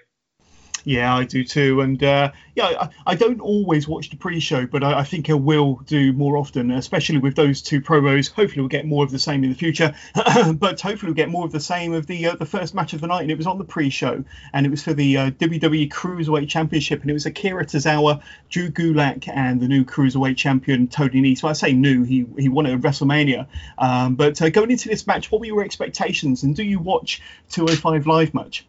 Yeah, 0.85 1.15
I 1.15 1.23
do 1.23 1.45
too. 1.45 1.79
And 1.81 2.03
uh, 2.03 2.31
yeah, 2.55 2.65
I, 2.65 2.89
I, 3.07 3.15
don't 3.15 3.39
always 3.39 3.87
watch 3.87 4.09
the 4.09 4.17
pre-show, 4.17 4.67
but 4.67 4.83
I, 4.83 4.99
I, 4.99 5.03
think 5.03 5.29
I 5.29 5.33
will 5.33 5.75
do 5.85 6.11
more 6.11 6.35
often, 6.35 6.71
especially 6.71 7.19
with 7.19 7.35
those 7.35 7.61
two 7.61 7.79
promos. 7.79 8.29
Hopefully, 8.29 8.61
we'll 8.61 8.67
get 8.67 8.85
more 8.85 9.05
of 9.05 9.11
the 9.11 9.19
same 9.19 9.45
in 9.45 9.49
the 9.49 9.55
future. 9.55 9.95
but 10.55 10.81
hopefully, 10.81 11.11
we'll 11.11 11.15
get 11.15 11.29
more 11.29 11.45
of 11.45 11.53
the 11.53 11.61
same 11.61 11.93
of 11.93 12.05
the 12.05 12.27
uh, 12.27 12.35
the 12.35 12.45
first 12.45 12.75
match 12.75 12.91
of 12.91 12.99
the 12.99 13.07
night, 13.07 13.21
and 13.21 13.31
it 13.31 13.37
was 13.37 13.47
on 13.47 13.57
the 13.57 13.63
pre-show, 13.63 14.23
and 14.51 14.65
it 14.65 14.69
was 14.69 14.83
for 14.83 14.93
the 14.93 15.17
uh, 15.17 15.31
WWE 15.31 15.89
Cruiserweight 15.89 16.49
Championship, 16.49 17.01
and 17.01 17.09
it 17.09 17.13
was 17.13 17.25
Akira 17.25 17.65
Tozawa, 17.65 18.21
Drew 18.49 18.69
Gulak, 18.69 19.29
and 19.29 19.61
the 19.61 19.69
new 19.69 19.85
Cruiserweight 19.85 20.35
Champion 20.35 20.89
Tony 20.89 21.21
Nese. 21.21 21.43
Well, 21.43 21.51
I 21.51 21.53
say 21.53 21.71
new; 21.71 22.03
he 22.03 22.25
he 22.37 22.49
won 22.49 22.65
at 22.65 22.79
WrestleMania. 22.81 23.47
Um, 23.77 24.15
but 24.15 24.41
uh, 24.41 24.49
going 24.49 24.71
into 24.71 24.89
this 24.89 25.07
match, 25.07 25.31
what 25.31 25.39
were 25.39 25.47
your 25.47 25.63
expectations, 25.63 26.43
and 26.43 26.53
do 26.53 26.63
you 26.63 26.79
watch 26.79 27.21
205 27.51 28.05
Live 28.05 28.33
much? 28.33 28.65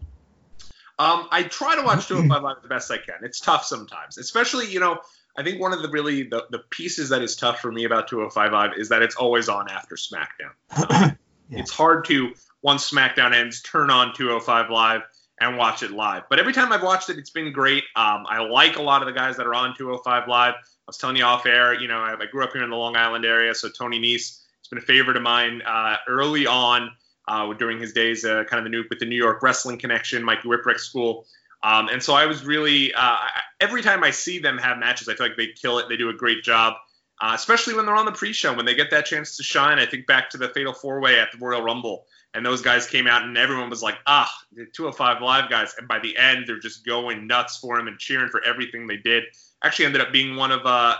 Um, 0.98 1.28
I 1.30 1.42
try 1.42 1.76
to 1.76 1.82
watch 1.82 2.06
205 2.06 2.42
Live 2.42 2.62
the 2.62 2.68
best 2.68 2.90
I 2.90 2.98
can. 2.98 3.16
It's 3.22 3.40
tough 3.40 3.64
sometimes, 3.64 4.18
especially 4.18 4.70
you 4.70 4.80
know. 4.80 5.00
I 5.36 5.42
think 5.42 5.60
one 5.60 5.72
of 5.72 5.82
the 5.82 5.88
really 5.88 6.22
the, 6.22 6.46
the 6.50 6.60
pieces 6.70 7.08
that 7.08 7.20
is 7.20 7.34
tough 7.34 7.58
for 7.58 7.72
me 7.72 7.84
about 7.84 8.06
205 8.06 8.52
Live 8.52 8.70
is 8.76 8.90
that 8.90 9.02
it's 9.02 9.16
always 9.16 9.48
on 9.48 9.68
after 9.70 9.96
SmackDown. 9.96 10.90
yeah. 10.90 11.10
It's 11.60 11.70
hard 11.70 12.06
to 12.06 12.32
once 12.62 12.90
SmackDown 12.90 13.34
ends 13.34 13.60
turn 13.60 13.90
on 13.90 14.14
205 14.14 14.70
Live 14.70 15.02
and 15.40 15.58
watch 15.58 15.82
it 15.82 15.90
live. 15.90 16.22
But 16.30 16.38
every 16.38 16.52
time 16.52 16.72
I've 16.72 16.82
watched 16.82 17.10
it, 17.10 17.18
it's 17.18 17.30
been 17.30 17.52
great. 17.52 17.84
Um, 17.96 18.24
I 18.28 18.40
like 18.40 18.76
a 18.76 18.82
lot 18.82 19.02
of 19.02 19.06
the 19.06 19.12
guys 19.12 19.36
that 19.36 19.46
are 19.46 19.54
on 19.54 19.76
205 19.76 20.28
Live. 20.28 20.54
I 20.54 20.58
was 20.86 20.96
telling 20.96 21.16
you 21.16 21.24
off 21.24 21.44
air, 21.46 21.74
you 21.74 21.88
know, 21.88 21.98
I, 21.98 22.14
I 22.18 22.26
grew 22.26 22.44
up 22.44 22.52
here 22.52 22.62
in 22.62 22.70
the 22.70 22.76
Long 22.76 22.96
Island 22.96 23.24
area, 23.24 23.54
so 23.54 23.68
Tony 23.68 24.00
Nese 24.00 24.40
has 24.60 24.68
been 24.70 24.78
a 24.78 24.82
favorite 24.82 25.16
of 25.16 25.22
mine 25.22 25.62
uh, 25.62 25.96
early 26.08 26.46
on 26.46 26.90
uh, 27.26 27.52
during 27.54 27.80
his 27.80 27.92
days, 27.92 28.24
uh, 28.24 28.44
kind 28.44 28.58
of 28.58 28.64
the 28.64 28.70
new 28.70 28.84
with 28.88 28.98
the 28.98 29.06
New 29.06 29.16
York 29.16 29.42
Wrestling 29.42 29.78
Connection, 29.78 30.22
Mikey 30.22 30.48
Whipwreck 30.48 30.78
School. 30.78 31.26
Um, 31.62 31.88
and 31.88 32.02
so 32.02 32.14
I 32.14 32.26
was 32.26 32.44
really 32.44 32.92
uh, 32.92 33.16
every 33.60 33.82
time 33.82 34.04
I 34.04 34.10
see 34.10 34.38
them 34.38 34.58
have 34.58 34.78
matches, 34.78 35.08
I 35.08 35.14
feel 35.14 35.28
like 35.28 35.36
they 35.36 35.48
kill 35.48 35.78
it. 35.78 35.88
They 35.88 35.96
do 35.96 36.10
a 36.10 36.14
great 36.14 36.42
job, 36.42 36.74
uh, 37.20 37.32
especially 37.34 37.74
when 37.74 37.86
they're 37.86 37.96
on 37.96 38.04
the 38.04 38.12
pre-show 38.12 38.54
when 38.54 38.66
they 38.66 38.74
get 38.74 38.90
that 38.90 39.06
chance 39.06 39.38
to 39.38 39.42
shine. 39.42 39.78
I 39.78 39.86
think 39.86 40.06
back 40.06 40.30
to 40.30 40.38
the 40.38 40.48
Fatal 40.48 40.74
Four 40.74 41.00
Way 41.00 41.18
at 41.18 41.32
the 41.32 41.38
Royal 41.38 41.62
Rumble, 41.62 42.04
and 42.34 42.44
those 42.44 42.60
guys 42.60 42.86
came 42.86 43.06
out 43.06 43.22
and 43.22 43.38
everyone 43.38 43.70
was 43.70 43.82
like, 43.82 43.96
ah, 44.06 44.30
the 44.52 44.66
205 44.66 45.22
Live 45.22 45.48
guys. 45.48 45.74
And 45.78 45.88
by 45.88 46.00
the 46.00 46.18
end, 46.18 46.44
they're 46.46 46.58
just 46.58 46.84
going 46.84 47.26
nuts 47.26 47.56
for 47.56 47.78
him 47.78 47.88
and 47.88 47.98
cheering 47.98 48.28
for 48.28 48.44
everything 48.44 48.86
they 48.86 48.98
did. 48.98 49.24
Actually, 49.62 49.86
ended 49.86 50.02
up 50.02 50.12
being 50.12 50.36
one 50.36 50.52
of 50.52 50.66
uh, 50.66 50.68
uh 50.68 50.96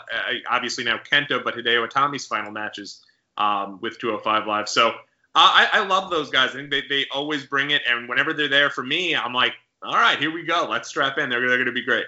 obviously 0.49 0.85
now 0.85 0.97
KENTA, 0.97 1.41
but 1.45 1.55
Hideo 1.55 1.87
Itami's 1.87 2.27
final 2.27 2.53
matches 2.53 3.05
um, 3.37 3.81
with 3.83 3.99
205 3.99 4.47
Live. 4.47 4.69
So 4.69 4.95
I, 5.35 5.69
I 5.73 5.87
love 5.87 6.11
those 6.11 6.31
guys. 6.31 6.51
I 6.51 6.55
think 6.55 6.71
they, 6.71 6.83
they 6.89 7.07
always 7.13 7.45
bring 7.45 7.71
it, 7.71 7.83
and 7.89 8.09
whenever 8.09 8.33
they're 8.33 8.49
there 8.49 8.71
for 8.71 8.85
me, 8.85 9.17
I'm 9.17 9.33
like, 9.33 9.53
all 9.83 9.95
right, 9.95 10.19
here 10.19 10.33
we 10.33 10.45
go. 10.45 10.67
Let's 10.71 10.89
strap 10.89 11.19
in. 11.19 11.29
They're, 11.29 11.41
they're 11.41 11.57
going 11.57 11.67
to 11.67 11.73
be 11.73 11.85
great. 11.85 12.07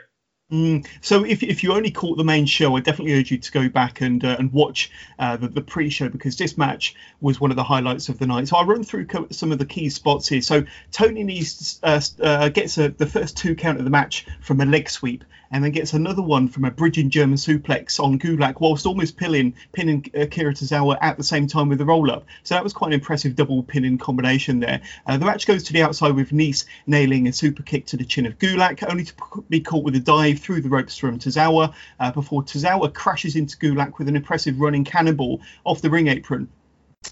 Mm, 0.53 0.87
so 1.01 1.25
if, 1.25 1.43
if 1.43 1.65
you 1.65 1.73
only 1.73 1.91
caught 1.91 2.17
the 2.17 2.25
main 2.25 2.47
show, 2.47 2.77
I 2.77 2.81
definitely 2.81 3.15
urge 3.15 3.33
you 3.33 3.39
to 3.39 3.51
go 3.51 3.69
back 3.69 4.01
and 4.01 4.25
uh, 4.25 4.37
and 4.39 4.53
watch 4.53 4.93
uh, 5.19 5.37
the, 5.37 5.49
the 5.49 5.61
pre-show 5.61 6.09
because 6.09 6.37
this 6.37 6.57
match 6.57 6.95
was 7.21 7.41
one 7.41 7.51
of 7.51 7.57
the 7.57 7.65
highlights 7.65 8.09
of 8.09 8.21
the 8.21 8.29
night. 8.29 8.47
So 8.47 8.57
I'll 8.57 8.65
run 8.65 8.85
through 8.85 9.09
some 9.33 9.51
of 9.51 9.59
the 9.59 9.67
key 9.67 9.89
spots 9.89 10.29
here. 10.29 10.41
So 10.41 10.63
Tony 10.93 11.25
Nese 11.25 11.81
uh, 11.83 12.25
uh, 12.25 12.49
gets 12.51 12.79
a, 12.79 12.91
the 12.91 13.07
first 13.07 13.37
two 13.37 13.57
count 13.57 13.79
of 13.79 13.85
the 13.85 13.91
match 13.91 14.25
from 14.41 14.61
a 14.61 14.67
leg 14.67 14.89
sweep 14.89 15.25
and 15.51 15.63
then 15.63 15.71
gets 15.71 15.93
another 15.93 16.23
one 16.23 16.49
from 16.49 16.65
a 16.65 16.71
bridging 16.71 17.11
German 17.11 17.37
suplex 17.37 18.01
on 18.01 18.19
Gulak 18.19 18.61
whilst 18.61 18.87
almost 18.87 19.17
pinning, 19.17 19.55
pinning 19.73 20.11
Akira 20.15 20.55
Tozawa 20.55 20.99
at 21.01 21.17
the 21.17 21.25
same 21.25 21.47
time 21.47 21.69
with 21.69 21.79
the 21.79 21.85
roll 21.85 22.11
up. 22.11 22.25
So 22.43 22.55
that 22.55 22.65
was 22.65 22.73
quite 22.73 22.89
an 22.89 22.95
impressive 22.95 23.37
double 23.37 23.63
pinning 23.63 23.99
combination 23.99 24.61
there. 24.61 24.81
Uh, 25.07 25.17
the 25.17 25.27
match 25.27 25.47
goes 25.47 25.65
to 25.65 25.73
the 25.73 25.83
outside 25.83 26.15
with 26.15 26.31
Nese 26.31 26.65
nailing 26.87 27.29
a 27.29 27.33
super 27.33 27.63
kick 27.63 27.87
to 27.87 27.97
the 27.97 28.05
chin 28.05 28.27
of 28.27 28.39
Gulak, 28.39 28.85
only 28.89 29.05
to 29.05 29.15
be 29.49 29.61
caught 29.61 29.85
with 29.85 29.97
a 29.97 30.01
dive 30.01 30.39
through 30.39 30.61
the 30.61 30.69
ropes 30.69 30.97
from 30.97 31.19
Tozawa 31.19 31.75
uh, 32.01 32.13
before 32.13 32.43
Tozawa 32.43 32.93
crashes 32.93 33.37
into 33.37 33.57
Gulak 33.57 33.99
with 33.99 34.09
an 34.09 34.17
impressive 34.17 34.61
running 34.61 34.85
cannonball 34.85 35.41
off 35.65 35.83
the 35.83 35.91
ring 35.91 36.09
apron. 36.09 36.49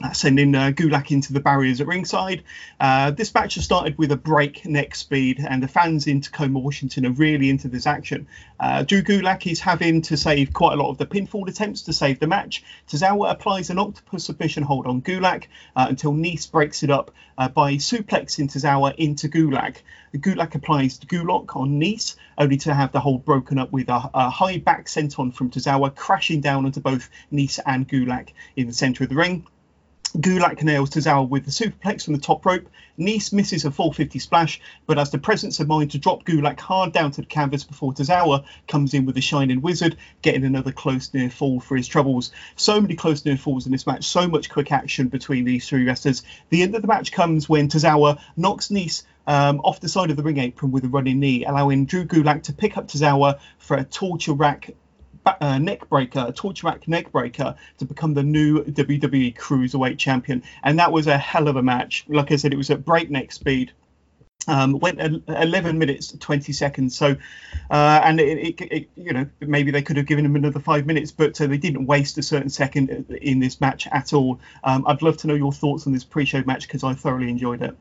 Uh, 0.02 0.12
sending 0.12 0.56
uh, 0.56 0.72
Gulak 0.74 1.12
into 1.12 1.32
the 1.32 1.38
barriers 1.38 1.80
at 1.80 1.86
ringside. 1.86 2.42
Uh, 2.80 3.12
this 3.12 3.32
match 3.32 3.54
has 3.54 3.64
started 3.64 3.96
with 3.96 4.10
a 4.10 4.16
breakneck 4.16 4.92
speed, 4.96 5.38
and 5.48 5.62
the 5.62 5.68
fans 5.68 6.08
in 6.08 6.20
Tacoma, 6.20 6.58
Washington, 6.58 7.06
are 7.06 7.12
really 7.12 7.48
into 7.48 7.68
this 7.68 7.86
action. 7.86 8.26
Uh, 8.58 8.82
Drew 8.82 9.02
Gulak 9.02 9.48
is 9.48 9.60
having 9.60 10.02
to 10.02 10.16
save 10.16 10.52
quite 10.52 10.72
a 10.72 10.82
lot 10.82 10.90
of 10.90 10.98
the 10.98 11.06
pinfall 11.06 11.48
attempts 11.48 11.82
to 11.82 11.92
save 11.92 12.18
the 12.18 12.26
match. 12.26 12.64
Tozawa 12.88 13.30
applies 13.30 13.70
an 13.70 13.78
octopus 13.78 14.24
submission 14.24 14.64
hold 14.64 14.88
on 14.88 15.00
Gulock 15.00 15.44
uh, 15.76 15.86
until 15.88 16.12
Nese 16.12 16.50
breaks 16.50 16.82
it 16.82 16.90
up 16.90 17.12
uh, 17.38 17.48
by 17.48 17.74
suplexing 17.74 18.50
Tozawa 18.50 18.96
into 18.96 19.28
Gulak. 19.28 19.76
Gulak 20.12 20.56
applies 20.56 20.98
Gulak 20.98 21.54
on 21.54 21.78
Nese, 21.80 22.16
only 22.36 22.56
to 22.56 22.74
have 22.74 22.90
the 22.90 22.98
hold 22.98 23.24
broken 23.24 23.60
up 23.60 23.70
with 23.70 23.88
a, 23.88 24.10
a 24.12 24.28
high 24.28 24.58
back 24.58 24.86
senton 24.86 25.32
from 25.32 25.50
Tozawa, 25.50 25.94
crashing 25.94 26.40
down 26.40 26.64
onto 26.66 26.80
both 26.80 27.10
Nese 27.32 27.60
and 27.64 27.88
Gulak 27.88 28.30
in 28.56 28.66
the 28.66 28.72
centre 28.72 29.04
of 29.04 29.10
the 29.10 29.16
ring. 29.16 29.46
Gulak 30.16 30.62
nails 30.62 30.90
Tozawa 30.90 31.28
with 31.28 31.44
the 31.44 31.50
superplex 31.50 32.04
from 32.04 32.14
the 32.14 32.20
top 32.20 32.46
rope. 32.46 32.68
Nese 32.96 33.32
misses 33.32 33.64
a 33.64 33.70
450 33.72 34.20
splash, 34.20 34.60
but 34.86 34.96
has 34.96 35.10
the 35.10 35.18
presence 35.18 35.58
of 35.58 35.66
mind 35.66 35.90
to 35.90 35.98
drop 35.98 36.24
Gulak 36.24 36.60
hard 36.60 36.92
down 36.92 37.10
to 37.10 37.20
the 37.20 37.26
canvas 37.26 37.64
before 37.64 37.92
Tozawa 37.92 38.44
comes 38.68 38.94
in 38.94 39.06
with 39.06 39.16
the 39.16 39.20
Shining 39.20 39.60
Wizard, 39.60 39.96
getting 40.22 40.44
another 40.44 40.70
close 40.70 41.12
near 41.12 41.28
fall 41.30 41.58
for 41.58 41.76
his 41.76 41.88
troubles. 41.88 42.30
So 42.54 42.80
many 42.80 42.94
close 42.94 43.24
near 43.24 43.36
falls 43.36 43.66
in 43.66 43.72
this 43.72 43.88
match, 43.88 44.04
so 44.04 44.28
much 44.28 44.50
quick 44.50 44.70
action 44.70 45.08
between 45.08 45.44
these 45.44 45.68
three 45.68 45.84
wrestlers. 45.84 46.22
The 46.50 46.62
end 46.62 46.76
of 46.76 46.82
the 46.82 46.88
match 46.88 47.10
comes 47.10 47.48
when 47.48 47.68
Tozawa 47.68 48.20
knocks 48.36 48.68
Nese 48.68 49.02
um, 49.26 49.60
off 49.64 49.80
the 49.80 49.88
side 49.88 50.10
of 50.10 50.16
the 50.16 50.22
ring 50.22 50.38
apron 50.38 50.70
with 50.70 50.84
a 50.84 50.88
running 50.88 51.18
knee, 51.18 51.44
allowing 51.44 51.86
Drew 51.86 52.04
Gulak 52.04 52.44
to 52.44 52.52
pick 52.52 52.76
up 52.76 52.86
Tozawa 52.86 53.40
for 53.58 53.76
a 53.76 53.84
torture 53.84 54.34
rack 54.34 54.70
uh, 55.26 55.58
neck 55.58 55.88
breaker, 55.88 56.32
torture 56.32 56.66
rack 56.66 56.86
neck 56.88 57.12
to 57.12 57.84
become 57.86 58.14
the 58.14 58.22
new 58.22 58.62
WWE 58.64 59.36
Cruiserweight 59.36 59.98
Champion. 59.98 60.42
And 60.62 60.78
that 60.78 60.92
was 60.92 61.06
a 61.06 61.18
hell 61.18 61.48
of 61.48 61.56
a 61.56 61.62
match. 61.62 62.04
Like 62.08 62.32
I 62.32 62.36
said, 62.36 62.52
it 62.52 62.56
was 62.56 62.70
at 62.70 62.84
breakneck 62.84 63.32
speed. 63.32 63.72
Um, 64.46 64.78
went 64.78 65.00
11 65.00 65.78
minutes 65.78 66.14
20 66.18 66.52
seconds 66.52 66.94
so 66.94 67.16
uh, 67.70 68.00
and 68.04 68.20
it, 68.20 68.60
it, 68.60 68.60
it, 68.70 68.88
you 68.94 69.10
know 69.14 69.26
maybe 69.40 69.70
they 69.70 69.80
could 69.80 69.96
have 69.96 70.04
given 70.04 70.22
him 70.22 70.36
another 70.36 70.60
five 70.60 70.84
minutes 70.84 71.10
but 71.10 71.40
uh, 71.40 71.46
they 71.46 71.56
didn't 71.56 71.86
waste 71.86 72.18
a 72.18 72.22
certain 72.22 72.50
second 72.50 72.90
in 73.22 73.38
this 73.38 73.58
match 73.62 73.86
at 73.86 74.12
all 74.12 74.38
um, 74.64 74.84
i'd 74.86 75.00
love 75.00 75.16
to 75.16 75.28
know 75.28 75.34
your 75.34 75.50
thoughts 75.50 75.86
on 75.86 75.94
this 75.94 76.04
pre-show 76.04 76.42
match 76.44 76.68
because 76.68 76.84
i 76.84 76.92
thoroughly 76.92 77.30
enjoyed 77.30 77.62
it 77.62 77.74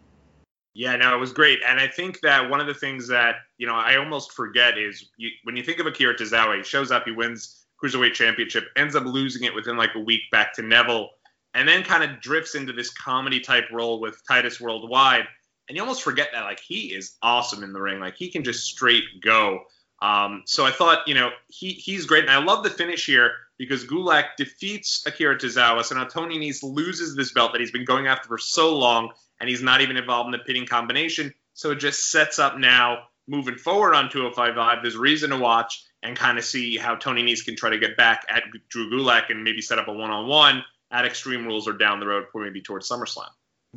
yeah, 0.74 0.96
no, 0.96 1.13
it 1.15 1.20
was 1.20 1.34
great, 1.34 1.60
and 1.68 1.80
I 1.80 1.88
think 1.88 2.22
that 2.22 2.50
one 2.50 2.60
of 2.60 2.68
the 2.68 2.74
things 2.74 3.08
that 3.10 3.36
you 3.58 3.68
know 3.68 3.75
I 3.75 3.98
almost 3.98 4.32
forget 4.32 4.77
is 4.77 5.08
you, 5.18 5.30
when 5.44 5.56
you 5.56 5.63
think 5.63 5.80
of 5.80 5.86
Akira 5.86 6.15
Tozawa, 6.15 6.58
he 6.58 6.63
shows 6.63 6.92
up, 6.92 7.03
he 7.06 7.12
wins 7.12 7.63
cruiserweight 7.82 8.13
championship, 8.13 8.65
ends 8.75 8.96
up 8.96 9.06
losing 9.06 9.44
it 9.44 9.53
within 9.53 9.77
like 9.77 9.94
a 9.96 10.00
week 10.00 10.22
back 10.32 10.53
to 10.56 10.62
Neville, 10.62 11.10
and 11.53 11.68
then 11.68 11.84
kind 11.84 12.03
of 12.03 12.22
drifts 12.22 12.56
into 12.56 12.74
this 12.74 12.89
comedy 12.92 13.39
type 13.39 13.65
role 13.72 14.00
with 14.00 14.20
Titus 14.27 14.60
Worldwide, 14.60 15.27
and 15.70 15.75
you 15.75 15.82
almost 15.82 16.01
forget 16.01 16.30
that 16.34 16.44
like 16.44 16.60
he 16.60 16.94
is 16.94 17.15
awesome 17.22 17.63
in 17.63 17.72
the 17.72 17.82
ring, 17.82 18.00
like 18.00 18.15
he 18.15 18.30
can 18.30 18.44
just 18.44 18.65
straight 18.65 19.03
go. 19.22 19.62
Um, 20.01 20.44
so 20.46 20.65
I 20.65 20.72
thought, 20.72 21.08
you 21.08 21.13
know, 21.13 21.30
he 21.48 21.70
he's 21.74 22.06
great, 22.06 22.24
and 22.24 22.32
I 22.32 22.44
love 22.44 22.63
the 22.63 22.70
finish 22.70 23.06
here 23.06 23.32
because 23.58 23.86
Gulak 23.86 24.36
defeats 24.38 25.03
Akira 25.06 25.38
Tozawa. 25.38 25.84
So 25.84 25.96
now 25.96 26.06
Tony 26.06 26.38
Nese 26.38 26.63
loses 26.63 27.15
this 27.15 27.32
belt 27.32 27.53
that 27.53 27.62
he's 27.62 27.72
been 27.72 27.86
going 27.86 28.08
after 28.08 28.27
for 28.27 28.38
so 28.38 28.77
long, 28.77 29.12
and 29.40 29.50
he's 29.50 29.62
not 29.62 29.82
even 29.82 29.98
involved 29.98 30.28
in 30.28 30.32
the 30.32 30.46
pitting 30.46 30.66
combination. 30.66 31.34
So 31.54 31.72
it 31.72 31.80
just 31.80 32.10
sets 32.12 32.40
up 32.40 32.58
now 32.58 33.04
moving 33.28 33.56
forward 33.56 33.94
on 33.94 34.10
205 34.10 34.56
Live. 34.56 34.78
There's 34.82 34.98
reason 34.98 35.30
to 35.30 35.38
watch 35.38 35.84
and 36.02 36.18
kind 36.18 36.38
of 36.38 36.44
see 36.44 36.78
how 36.78 36.96
Tony 36.96 37.24
Nese 37.24 37.46
can 37.46 37.56
try 37.56 37.70
to 37.70 37.78
get 37.78 37.96
back 37.96 38.25
at 38.30 38.44
Drew 38.70 38.90
Gulak 38.90 39.30
and 39.30 39.44
maybe 39.44 39.62
set 39.62 39.80
up 39.80 39.88
a 39.88 39.94
one-on-one 39.94 40.63
at 40.92 41.06
Extreme 41.06 41.46
Rules 41.46 41.68
or 41.68 41.74
down 41.74 42.00
the 42.00 42.08
road, 42.08 42.25
or 42.34 42.44
maybe 42.44 42.62
towards 42.62 42.90
SummerSlam. 42.90 43.30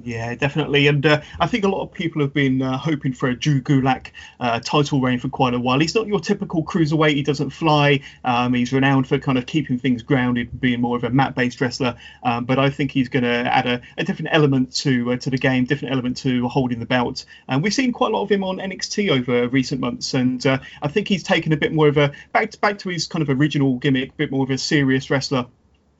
Yeah, 0.03 0.35
definitely, 0.35 0.89
and 0.89 1.07
uh, 1.07 1.23
I 1.41 1.47
think 1.47 1.65
a 1.65 1.69
lot 1.69 1.81
of 1.81 1.91
people 1.91 2.21
have 2.21 2.35
been 2.35 2.61
uh, 2.61 2.77
hoping 2.77 3.15
for 3.15 3.31
a 3.31 3.35
Drew 3.35 3.63
Gulak 3.63 4.09
uh, 4.39 4.61
title 4.61 5.01
reign 5.01 5.19
for 5.19 5.31
quite 5.31 5.55
a 5.55 5.59
while. 5.59 5.81
He's 5.81 5.95
not 5.95 6.07
your 6.07 6.21
typical 6.21 6.63
cruiserweight; 6.63 7.15
he 7.15 7.23
doesn't 7.23 7.49
fly. 7.49 8.01
Um, 8.23 8.53
he's 8.53 8.75
renowned 8.75 9.09
for 9.09 9.19
kind 9.19 9.39
of 9.39 9.47
keeping 9.47 9.79
things 9.79 10.03
grounded, 10.03 10.61
being 10.61 10.83
more 10.83 10.99
of 10.99 11.05
a 11.05 11.09
mat-based 11.09 11.63
wrestler. 11.63 11.97
Um, 12.23 12.45
but 12.45 12.59
I 12.59 12.69
think 12.69 12.91
he's 12.91 13.09
going 13.09 13.23
to 13.23 13.31
add 13.31 13.67
a, 13.67 13.81
a, 13.97 14.05
different 14.05 14.35
element 14.35 14.75
to 14.77 15.13
uh, 15.13 15.17
to 15.17 15.31
the 15.31 15.39
game, 15.39 15.65
different 15.65 15.93
element 15.95 16.19
to 16.19 16.47
holding 16.47 16.79
the 16.79 16.87
belt. 16.87 17.25
And 17.49 17.63
we've 17.63 17.73
seen 17.73 17.93
quite 17.93 18.13
a 18.13 18.17
lot 18.17 18.25
of 18.25 18.31
him 18.31 18.45
on 18.45 18.59
NXT 18.59 19.11
over 19.11 19.49
recent 19.49 19.81
months, 19.81 20.13
and 20.13 20.45
uh, 20.47 20.59
I 20.83 20.89
think 20.89 21.09
he's 21.09 21.23
taken 21.23 21.55
a 21.55 21.57
bit 21.57 21.73
more 21.73 21.89
of 21.89 21.97
a 21.97 22.13
back 22.33 22.51
to, 22.51 22.59
back 22.59 22.81
to 22.81 22.91
his 22.91 23.07
kind 23.07 23.23
of 23.23 23.31
original 23.31 23.79
gimmick, 23.79 24.11
a 24.11 24.17
bit 24.17 24.31
more 24.31 24.45
of 24.45 24.51
a 24.51 24.59
serious 24.59 25.09
wrestler 25.09 25.47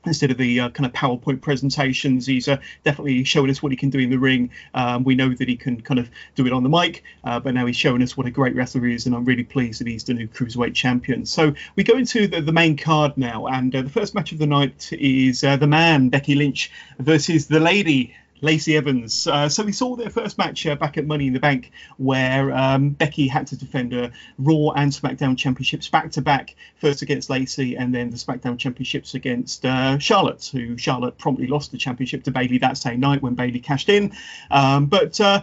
instead 0.07 0.31
of 0.31 0.37
the 0.37 0.59
uh, 0.59 0.69
kind 0.69 0.85
of 0.85 0.93
PowerPoint 0.93 1.41
presentations. 1.41 2.25
He's 2.25 2.47
uh, 2.47 2.57
definitely 2.83 3.23
showing 3.23 3.49
us 3.49 3.61
what 3.61 3.71
he 3.71 3.75
can 3.75 3.89
do 3.89 3.99
in 3.99 4.09
the 4.09 4.17
ring. 4.17 4.49
Um, 4.73 5.03
we 5.03 5.15
know 5.15 5.33
that 5.33 5.47
he 5.47 5.55
can 5.55 5.81
kind 5.81 5.99
of 5.99 6.09
do 6.35 6.45
it 6.45 6.53
on 6.53 6.63
the 6.63 6.69
mic, 6.69 7.03
uh, 7.23 7.39
but 7.39 7.53
now 7.53 7.65
he's 7.65 7.75
showing 7.75 8.01
us 8.01 8.17
what 8.17 8.25
a 8.25 8.31
great 8.31 8.55
wrestler 8.55 8.85
he 8.85 8.95
is, 8.95 9.05
and 9.05 9.15
I'm 9.15 9.25
really 9.25 9.43
pleased 9.43 9.79
that 9.81 9.87
he's 9.87 10.03
the 10.03 10.13
new 10.13 10.27
cruiserweight 10.27 10.73
champion. 10.73 11.25
So 11.25 11.53
we 11.75 11.83
go 11.83 11.97
into 11.97 12.27
the, 12.27 12.41
the 12.41 12.51
main 12.51 12.77
card 12.77 13.17
now, 13.17 13.47
and 13.47 13.75
uh, 13.75 13.81
the 13.81 13.89
first 13.89 14.15
match 14.15 14.31
of 14.31 14.39
the 14.39 14.47
night 14.47 14.91
is 14.93 15.43
uh, 15.43 15.57
the 15.57 15.67
man 15.67 16.09
Becky 16.09 16.35
Lynch 16.35 16.71
versus 16.99 17.47
the 17.47 17.59
lady 17.59 18.15
Lacey 18.41 18.77
Evans. 18.77 19.27
Uh, 19.27 19.49
so 19.49 19.63
we 19.63 19.71
saw 19.71 19.95
their 19.95 20.09
first 20.09 20.37
match 20.37 20.65
uh, 20.65 20.75
back 20.75 20.97
at 20.97 21.05
Money 21.05 21.27
in 21.27 21.33
the 21.33 21.39
Bank, 21.39 21.71
where 21.97 22.51
um, 22.55 22.91
Becky 22.91 23.27
had 23.27 23.47
to 23.47 23.57
defend 23.57 23.93
her 23.93 24.11
Raw 24.37 24.71
and 24.75 24.91
SmackDown 24.91 25.37
championships 25.37 25.89
back 25.89 26.11
to 26.11 26.21
back, 26.21 26.55
first 26.75 27.01
against 27.01 27.29
Lacey 27.29 27.75
and 27.75 27.93
then 27.93 28.09
the 28.09 28.17
SmackDown 28.17 28.57
championships 28.57 29.13
against 29.13 29.65
uh, 29.65 29.97
Charlotte, 29.99 30.49
who 30.51 30.77
Charlotte 30.77 31.17
promptly 31.17 31.47
lost 31.47 31.71
the 31.71 31.77
championship 31.77 32.23
to 32.23 32.31
Bayley 32.31 32.59
that 32.59 32.77
same 32.77 32.99
night 32.99 33.21
when 33.21 33.35
Bayley 33.35 33.59
cashed 33.59 33.89
in. 33.89 34.11
Um, 34.51 34.85
but 34.85 35.19
uh, 35.19 35.41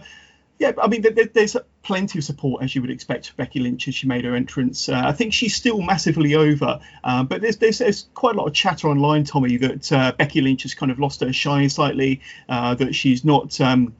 yeah, 0.57 0.71
I 0.81 0.87
mean, 0.87 1.01
there, 1.01 1.11
there's 1.11 1.57
plenty 1.83 2.19
of 2.19 2.25
support 2.25 2.63
as 2.63 2.73
you 2.73 2.81
would 2.81 2.89
expect 2.89 3.29
for 3.29 3.35
Becky 3.35 3.59
Lynch 3.59 3.87
as 3.87 3.95
she 3.95 4.07
made 4.07 4.23
her 4.25 4.35
entrance. 4.35 4.87
Uh, 4.87 5.01
I 5.05 5.11
think 5.11 5.33
she's 5.33 5.55
still 5.55 5.81
massively 5.81 6.35
over, 6.35 6.79
uh, 7.03 7.23
but 7.23 7.41
there's, 7.41 7.57
there's, 7.57 7.79
there's 7.79 8.07
quite 8.13 8.35
a 8.35 8.37
lot 8.37 8.47
of 8.47 8.53
chatter 8.53 8.87
online, 8.87 9.25
Tommy, 9.25 9.57
that 9.57 9.91
uh, 9.91 10.13
Becky 10.17 10.41
Lynch 10.41 10.63
has 10.63 10.73
kind 10.73 10.91
of 10.91 10.99
lost 10.99 11.21
her 11.21 11.33
shine 11.33 11.69
slightly, 11.69 12.21
uh, 12.47 12.75
that 12.75 12.95
she's 12.95 13.25
not 13.25 13.59
um, 13.59 13.93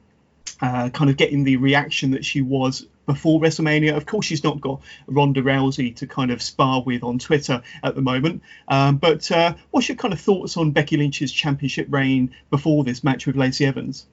uh, 0.60 0.88
kind 0.88 1.10
of 1.10 1.16
getting 1.16 1.44
the 1.44 1.56
reaction 1.58 2.12
that 2.12 2.24
she 2.24 2.40
was 2.40 2.86
before 3.04 3.38
WrestleMania. 3.40 3.96
Of 3.96 4.06
course, 4.06 4.26
she's 4.26 4.42
not 4.42 4.60
got 4.60 4.80
Ronda 5.06 5.42
Rousey 5.42 5.94
to 5.96 6.06
kind 6.06 6.30
of 6.30 6.42
spar 6.42 6.82
with 6.82 7.02
on 7.02 7.18
Twitter 7.18 7.62
at 7.82 7.94
the 7.94 8.02
moment. 8.02 8.42
Um, 8.66 8.96
but 8.96 9.30
uh, 9.30 9.54
what's 9.70 9.88
your 9.88 9.96
kind 9.96 10.14
of 10.14 10.20
thoughts 10.20 10.56
on 10.56 10.72
Becky 10.72 10.96
Lynch's 10.96 11.32
championship 11.32 11.86
reign 11.90 12.34
before 12.50 12.82
this 12.82 13.04
match 13.04 13.26
with 13.26 13.36
Lacey 13.36 13.66
Evans? 13.66 14.06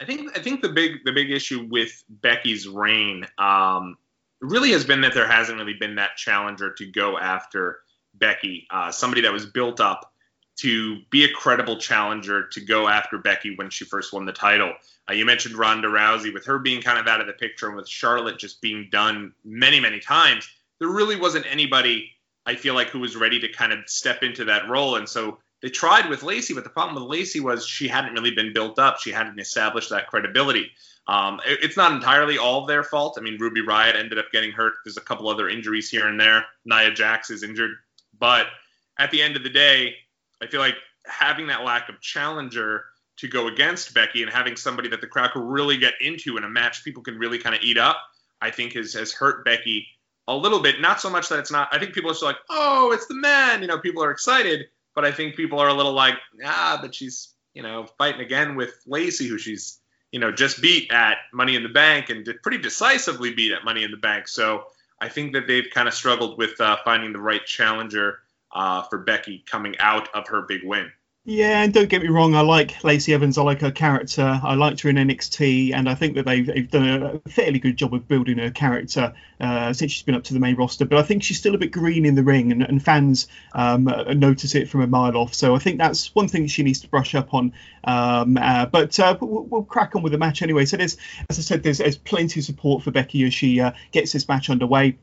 I 0.00 0.04
think 0.04 0.36
I 0.36 0.40
think 0.40 0.62
the 0.62 0.68
big 0.68 1.04
the 1.04 1.12
big 1.12 1.30
issue 1.30 1.66
with 1.70 2.04
Becky's 2.08 2.68
reign 2.68 3.26
um, 3.38 3.96
really 4.40 4.70
has 4.72 4.84
been 4.84 5.00
that 5.02 5.14
there 5.14 5.26
hasn't 5.26 5.58
really 5.58 5.74
been 5.74 5.96
that 5.96 6.16
challenger 6.16 6.72
to 6.74 6.86
go 6.86 7.18
after 7.18 7.80
Becky, 8.14 8.66
uh, 8.70 8.90
somebody 8.90 9.22
that 9.22 9.32
was 9.32 9.46
built 9.46 9.80
up 9.80 10.12
to 10.58 11.00
be 11.10 11.24
a 11.24 11.32
credible 11.32 11.76
challenger 11.76 12.48
to 12.48 12.60
go 12.60 12.88
after 12.88 13.16
Becky 13.18 13.54
when 13.56 13.70
she 13.70 13.84
first 13.84 14.12
won 14.12 14.24
the 14.24 14.32
title. 14.32 14.72
Uh, 15.08 15.12
you 15.12 15.24
mentioned 15.24 15.54
Ronda 15.54 15.88
Rousey, 15.88 16.34
with 16.34 16.44
her 16.46 16.58
being 16.58 16.82
kind 16.82 16.98
of 16.98 17.06
out 17.06 17.20
of 17.20 17.28
the 17.28 17.32
picture 17.32 17.68
and 17.68 17.76
with 17.76 17.88
Charlotte 17.88 18.38
just 18.38 18.60
being 18.60 18.88
done 18.90 19.32
many 19.44 19.80
many 19.80 20.00
times. 20.00 20.48
There 20.78 20.88
really 20.88 21.16
wasn't 21.16 21.46
anybody 21.50 22.12
I 22.46 22.54
feel 22.54 22.74
like 22.74 22.88
who 22.88 23.00
was 23.00 23.16
ready 23.16 23.40
to 23.40 23.48
kind 23.48 23.72
of 23.72 23.80
step 23.88 24.22
into 24.22 24.44
that 24.46 24.68
role, 24.68 24.96
and 24.96 25.08
so 25.08 25.38
they 25.60 25.70
tried 25.70 26.08
with 26.08 26.22
Lacey, 26.22 26.54
but 26.54 26.64
the 26.64 26.70
problem 26.70 26.94
with 26.94 27.10
Lacey 27.10 27.40
was 27.40 27.66
she 27.66 27.88
hadn't 27.88 28.14
really 28.14 28.30
been 28.30 28.52
built 28.52 28.78
up. 28.78 29.00
She 29.00 29.10
hadn't 29.10 29.40
established 29.40 29.90
that 29.90 30.06
credibility. 30.06 30.70
Um, 31.08 31.40
it, 31.46 31.58
it's 31.62 31.76
not 31.76 31.92
entirely 31.92 32.38
all 32.38 32.66
their 32.66 32.84
fault. 32.84 33.16
I 33.18 33.22
mean, 33.22 33.38
Ruby 33.38 33.62
Riott 33.62 33.96
ended 33.96 34.18
up 34.18 34.26
getting 34.32 34.52
hurt. 34.52 34.74
There's 34.84 34.96
a 34.96 35.02
couple 35.02 35.28
other 35.28 35.48
injuries 35.48 35.90
here 35.90 36.06
and 36.06 36.20
there. 36.20 36.44
Nia 36.64 36.92
Jax 36.92 37.30
is 37.30 37.42
injured. 37.42 37.72
But 38.18 38.46
at 38.98 39.10
the 39.10 39.20
end 39.20 39.36
of 39.36 39.42
the 39.42 39.50
day, 39.50 39.94
I 40.42 40.46
feel 40.46 40.60
like 40.60 40.76
having 41.06 41.48
that 41.48 41.64
lack 41.64 41.88
of 41.88 42.00
challenger 42.00 42.84
to 43.16 43.26
go 43.26 43.48
against 43.48 43.94
Becky 43.94 44.22
and 44.22 44.30
having 44.30 44.54
somebody 44.54 44.88
that 44.90 45.00
the 45.00 45.06
crowd 45.08 45.32
can 45.32 45.42
really 45.42 45.76
get 45.76 45.94
into 46.00 46.36
in 46.36 46.44
a 46.44 46.48
match 46.48 46.84
people 46.84 47.02
can 47.02 47.18
really 47.18 47.38
kind 47.38 47.54
of 47.54 47.62
eat 47.62 47.78
up, 47.78 47.96
I 48.40 48.50
think 48.52 48.74
has, 48.74 48.92
has 48.92 49.12
hurt 49.12 49.44
Becky 49.44 49.88
a 50.28 50.36
little 50.36 50.60
bit. 50.60 50.80
Not 50.80 51.00
so 51.00 51.10
much 51.10 51.28
that 51.30 51.40
it's 51.40 51.50
not, 51.50 51.68
I 51.72 51.80
think 51.80 51.94
people 51.94 52.12
are 52.12 52.14
still 52.14 52.28
like, 52.28 52.36
oh, 52.48 52.92
it's 52.92 53.06
the 53.06 53.14
man. 53.14 53.60
You 53.60 53.66
know, 53.66 53.78
people 53.78 54.04
are 54.04 54.12
excited 54.12 54.66
but 54.98 55.04
I 55.04 55.12
think 55.12 55.36
people 55.36 55.60
are 55.60 55.68
a 55.68 55.74
little 55.74 55.92
like, 55.92 56.16
ah, 56.44 56.76
but 56.82 56.92
she's, 56.92 57.32
you 57.54 57.62
know, 57.62 57.86
fighting 57.98 58.20
again 58.20 58.56
with 58.56 58.72
Lacey, 58.84 59.28
who 59.28 59.38
she's, 59.38 59.78
you 60.10 60.18
know, 60.18 60.32
just 60.32 60.60
beat 60.60 60.90
at 60.90 61.18
Money 61.32 61.54
in 61.54 61.62
the 61.62 61.68
Bank 61.68 62.10
and 62.10 62.24
did 62.24 62.42
pretty 62.42 62.58
decisively 62.58 63.32
beat 63.32 63.52
at 63.52 63.64
Money 63.64 63.84
in 63.84 63.92
the 63.92 63.96
Bank. 63.96 64.26
So 64.26 64.64
I 65.00 65.08
think 65.08 65.34
that 65.34 65.46
they've 65.46 65.68
kind 65.72 65.86
of 65.86 65.94
struggled 65.94 66.36
with 66.36 66.60
uh, 66.60 66.78
finding 66.84 67.12
the 67.12 67.20
right 67.20 67.46
challenger 67.46 68.18
uh, 68.52 68.82
for 68.90 68.98
Becky 68.98 69.44
coming 69.48 69.76
out 69.78 70.08
of 70.16 70.26
her 70.26 70.42
big 70.42 70.62
win. 70.64 70.90
Yeah, 71.24 71.62
and 71.62 71.74
don't 71.74 71.90
get 71.90 72.00
me 72.00 72.08
wrong, 72.08 72.34
I 72.34 72.40
like 72.40 72.82
Lacey 72.84 73.12
Evans. 73.12 73.36
I 73.36 73.42
like 73.42 73.60
her 73.60 73.70
character. 73.70 74.40
I 74.42 74.54
liked 74.54 74.80
her 74.80 74.88
in 74.88 74.96
NXT, 74.96 75.74
and 75.74 75.86
I 75.86 75.94
think 75.94 76.14
that 76.14 76.24
they've, 76.24 76.46
they've 76.46 76.70
done 76.70 77.02
a 77.02 77.28
fairly 77.28 77.58
good 77.58 77.76
job 77.76 77.92
of 77.92 78.08
building 78.08 78.38
her 78.38 78.50
character 78.50 79.12
uh, 79.38 79.74
since 79.74 79.92
she's 79.92 80.04
been 80.04 80.14
up 80.14 80.24
to 80.24 80.32
the 80.32 80.40
main 80.40 80.56
roster. 80.56 80.86
But 80.86 80.96
I 80.96 81.02
think 81.02 81.22
she's 81.22 81.36
still 81.36 81.54
a 81.54 81.58
bit 81.58 81.70
green 81.70 82.06
in 82.06 82.14
the 82.14 82.22
ring, 82.22 82.50
and, 82.50 82.62
and 82.62 82.82
fans 82.82 83.26
um, 83.52 83.84
notice 83.84 84.54
it 84.54 84.70
from 84.70 84.80
a 84.80 84.86
mile 84.86 85.18
off. 85.18 85.34
So 85.34 85.54
I 85.54 85.58
think 85.58 85.76
that's 85.76 86.14
one 86.14 86.28
thing 86.28 86.46
she 86.46 86.62
needs 86.62 86.80
to 86.80 86.88
brush 86.88 87.14
up 87.14 87.34
on. 87.34 87.52
Um, 87.84 88.38
uh, 88.38 88.64
but 88.64 88.98
uh, 88.98 89.18
we'll, 89.20 89.44
we'll, 89.44 89.64
crack 89.64 89.96
on 89.96 90.02
with 90.02 90.12
the 90.12 90.18
match 90.18 90.40
anyway. 90.40 90.64
So 90.64 90.78
there's, 90.78 90.96
as 91.28 91.38
I 91.38 91.42
said, 91.42 91.62
there's, 91.62 91.76
there's 91.76 91.98
plenty 91.98 92.40
of 92.40 92.46
support 92.46 92.82
for 92.82 92.90
Becky 92.90 93.22
as 93.24 93.34
she 93.34 93.60
uh, 93.60 93.72
gets 93.92 94.12
this 94.12 94.26
match 94.28 94.48
underway. 94.48 94.96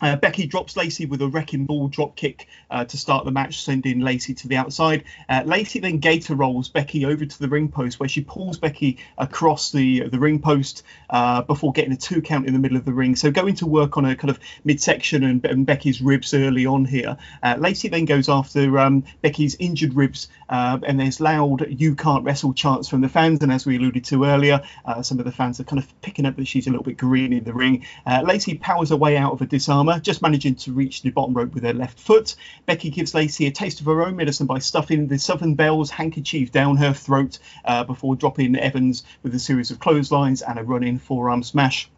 Uh, 0.00 0.16
Becky 0.16 0.46
drops 0.46 0.76
Lacey 0.76 1.06
with 1.06 1.22
a 1.22 1.28
wrecking 1.28 1.64
ball 1.64 1.88
drop 1.88 2.14
kick 2.14 2.46
uh, 2.70 2.84
to 2.84 2.96
start 2.96 3.24
the 3.24 3.30
match, 3.32 3.62
sending 3.62 4.00
Lacey 4.00 4.34
to 4.34 4.48
the 4.48 4.56
outside. 4.56 5.04
Uh, 5.28 5.42
Lacey 5.44 5.80
then 5.80 5.98
gator 5.98 6.34
rolls 6.34 6.68
Becky 6.68 7.04
over 7.04 7.24
to 7.24 7.38
the 7.38 7.48
ring 7.48 7.68
post, 7.68 7.98
where 7.98 8.08
she 8.08 8.20
pulls 8.20 8.58
Becky 8.58 8.98
across 9.16 9.72
the 9.72 10.08
the 10.08 10.18
ring 10.18 10.38
post 10.38 10.84
uh, 11.10 11.42
before 11.42 11.72
getting 11.72 11.92
a 11.92 11.96
two 11.96 12.22
count 12.22 12.46
in 12.46 12.52
the 12.52 12.58
middle 12.58 12.76
of 12.76 12.84
the 12.84 12.92
ring. 12.92 13.16
So 13.16 13.30
going 13.30 13.56
to 13.56 13.66
work 13.66 13.96
on 13.96 14.04
a 14.04 14.14
kind 14.14 14.30
of 14.30 14.38
midsection 14.64 15.24
and, 15.24 15.44
and 15.44 15.66
Becky's 15.66 16.00
ribs 16.00 16.32
early 16.32 16.64
on 16.66 16.84
here. 16.84 17.16
Uh, 17.42 17.56
Lacey 17.58 17.88
then 17.88 18.04
goes 18.04 18.28
after 18.28 18.78
um, 18.78 19.04
Becky's 19.22 19.56
injured 19.58 19.94
ribs, 19.94 20.28
uh, 20.48 20.78
and 20.86 21.00
there's 21.00 21.20
loud 21.20 21.66
"You 21.68 21.96
can't 21.96 22.24
wrestle" 22.24 22.54
chants 22.54 22.88
from 22.88 23.00
the 23.00 23.08
fans. 23.08 23.42
And 23.42 23.52
as 23.52 23.66
we 23.66 23.76
alluded 23.76 24.04
to 24.06 24.24
earlier, 24.24 24.62
some 25.02 25.18
of 25.18 25.24
the 25.24 25.32
fans 25.32 25.58
are 25.58 25.64
kind 25.64 25.82
of 25.82 26.00
picking 26.02 26.24
up 26.24 26.36
that 26.36 26.46
she's 26.46 26.66
a 26.66 26.70
little 26.70 26.84
bit 26.84 26.96
green 26.96 27.32
in 27.32 27.42
the 27.42 27.52
ring. 27.52 27.84
Lacey 28.06 28.54
powers 28.54 28.90
her 28.90 28.96
way 28.96 29.16
out 29.16 29.32
of 29.32 29.42
a 29.42 29.46
disarm 29.46 29.87
just 29.96 30.22
managing 30.22 30.54
to 30.56 30.72
reach 30.72 31.02
the 31.02 31.10
bottom 31.10 31.34
rope 31.34 31.54
with 31.54 31.64
her 31.64 31.72
left 31.72 31.98
foot. 31.98 32.36
Becky 32.66 32.90
gives 32.90 33.14
Lacey 33.14 33.46
a 33.46 33.50
taste 33.50 33.80
of 33.80 33.86
her 33.86 34.02
own 34.04 34.16
medicine 34.16 34.46
by 34.46 34.58
stuffing 34.58 35.06
the 35.06 35.18
Southern 35.18 35.54
Belle's 35.54 35.90
handkerchief 35.90 36.52
down 36.52 36.76
her 36.76 36.92
throat 36.92 37.38
uh, 37.64 37.84
before 37.84 38.14
dropping 38.14 38.56
Evans 38.56 39.04
with 39.22 39.34
a 39.34 39.38
series 39.38 39.70
of 39.70 39.80
clotheslines 39.80 40.42
and 40.42 40.58
a 40.58 40.62
running 40.62 40.98
forearm 40.98 41.42
smash. 41.42 41.88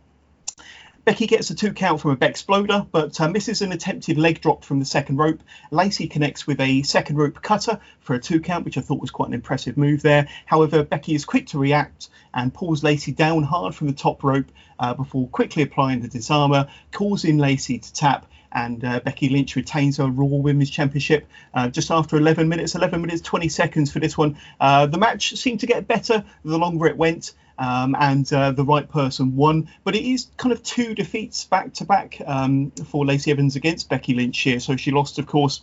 Becky 1.05 1.27
gets 1.27 1.49
a 1.51 1.55
two 1.55 1.73
count 1.73 2.01
from 2.01 2.11
a 2.11 2.17
Bexploder, 2.17 2.87
but 2.93 3.19
uh, 3.21 3.29
misses 3.29 3.63
an 3.63 3.73
attempted 3.73 4.19
leg 4.19 4.41
drop 4.41 4.65
from 4.65 4.79
the 4.79 4.85
second 4.85 5.17
rope. 5.17 5.43
Lacey 5.71 6.09
connects 6.09 6.47
with 6.47 6.61
a 6.61 6.83
second 6.83 7.17
rope 7.17 7.41
cutter 7.41 7.81
for 8.01 8.15
a 8.15 8.21
two 8.21 8.41
count, 8.41 8.67
which 8.67 8.77
I 8.77 8.83
thought 8.83 9.01
was 9.01 9.11
quite 9.11 9.29
an 9.29 9.35
impressive 9.35 9.79
move 9.79 10.03
there. 10.03 10.29
However, 10.45 10.83
Becky 10.83 11.15
is 11.15 11.25
quick 11.25 11.47
to 11.49 11.59
react 11.59 12.11
and 12.35 12.53
pulls 12.53 12.85
Lacey 12.85 13.13
down 13.13 13.45
hard 13.45 13.75
from 13.75 13.87
the 13.87 13.95
top 13.95 14.23
rope 14.23 14.47
uh, 14.79 14.93
before 14.95 15.27
quickly 15.29 15.63
applying 15.63 16.01
the 16.01 16.09
disarmer, 16.09 16.69
causing 16.93 17.39
Lacey 17.39 17.79
to 17.79 17.93
tap 17.93 18.27
and 18.53 18.85
uh, 18.85 19.01
Becky 19.01 19.29
Lynch 19.29 19.57
retains 19.57 19.99
her 19.99 20.07
Raw 20.07 20.27
Women's 20.27 20.71
Championship 20.71 21.29
uh, 21.55 21.69
just 21.69 21.91
after 21.91 22.17
11 22.17 22.49
minutes, 22.49 22.75
11 22.75 23.01
minutes 23.01 23.23
20 23.23 23.49
seconds 23.49 23.93
for 23.93 24.01
this 24.01 24.19
one. 24.19 24.39
Uh, 24.59 24.87
the 24.87 24.99
match 24.99 25.37
seemed 25.37 25.61
to 25.61 25.67
get 25.67 25.87
better 25.87 26.25
the 26.45 26.59
longer 26.59 26.87
it 26.87 26.97
went. 26.97 27.33
Um, 27.61 27.95
and 27.99 28.33
uh, 28.33 28.53
the 28.53 28.65
right 28.65 28.89
person 28.89 29.37
won. 29.37 29.69
But 29.85 29.95
it 29.95 30.03
is 30.03 30.29
kind 30.39 30.51
of 30.51 30.63
two 30.63 30.95
defeats 30.95 31.45
back 31.45 31.75
to 31.75 31.85
back 31.85 32.19
um, 32.27 32.71
for 32.87 33.05
Lacey 33.05 33.31
Evans 33.31 33.55
against 33.55 33.91
Becky 33.91 34.15
Lynch 34.15 34.39
here. 34.41 34.61
So 34.61 34.77
she 34.77 34.91
lost, 34.91 35.19
of 35.19 35.27
course, 35.27 35.61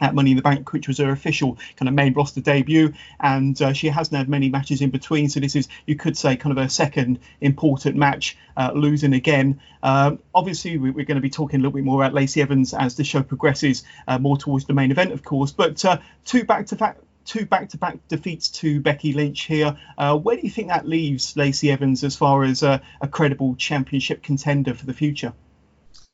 at 0.00 0.14
Money 0.14 0.32
in 0.32 0.36
the 0.36 0.42
Bank, 0.42 0.72
which 0.72 0.88
was 0.88 0.98
her 0.98 1.10
official 1.10 1.58
kind 1.76 1.88
of 1.88 1.94
main 1.94 2.12
roster 2.14 2.40
debut, 2.40 2.92
and 3.20 3.60
uh, 3.60 3.72
she 3.72 3.88
hasn't 3.88 4.16
had 4.16 4.28
many 4.28 4.48
matches 4.48 4.80
in 4.80 4.90
between. 4.90 5.28
So 5.28 5.40
this 5.40 5.56
is, 5.56 5.68
you 5.86 5.96
could 5.96 6.16
say, 6.16 6.36
kind 6.36 6.56
of 6.56 6.62
her 6.62 6.68
second 6.68 7.20
important 7.40 7.96
match, 7.96 8.36
uh, 8.56 8.72
losing 8.74 9.12
again. 9.12 9.60
Um, 9.82 10.20
obviously, 10.34 10.78
we, 10.78 10.90
are 10.90 11.04
going 11.04 11.16
to 11.16 11.20
be 11.20 11.30
talking 11.30 11.60
a 11.60 11.62
little 11.62 11.72
bit 11.72 11.84
more 11.84 12.02
about 12.02 12.14
Lacey 12.14 12.42
Evans 12.42 12.74
as 12.74 12.96
the 12.96 13.04
show 13.04 13.22
progresses 13.22 13.84
uh, 14.08 14.18
more 14.18 14.36
towards 14.36 14.64
the 14.64 14.74
main 14.74 14.90
event, 14.90 15.12
of 15.12 15.22
course. 15.22 15.52
But 15.52 15.84
uh, 15.84 15.98
two 16.24 16.44
back-to-back. 16.44 16.98
Two 17.24 17.46
back-to-back 17.46 18.08
defeats 18.08 18.48
to 18.48 18.80
Becky 18.80 19.12
Lynch 19.12 19.42
here. 19.42 19.76
Uh, 19.96 20.18
where 20.18 20.36
do 20.36 20.42
you 20.42 20.50
think 20.50 20.68
that 20.68 20.86
leaves 20.86 21.36
Lacey 21.36 21.70
Evans 21.70 22.04
as 22.04 22.16
far 22.16 22.44
as 22.44 22.62
a 22.62 22.82
credible 23.10 23.56
championship 23.56 24.22
contender 24.22 24.74
for 24.74 24.86
the 24.86 24.94
future? 24.94 25.32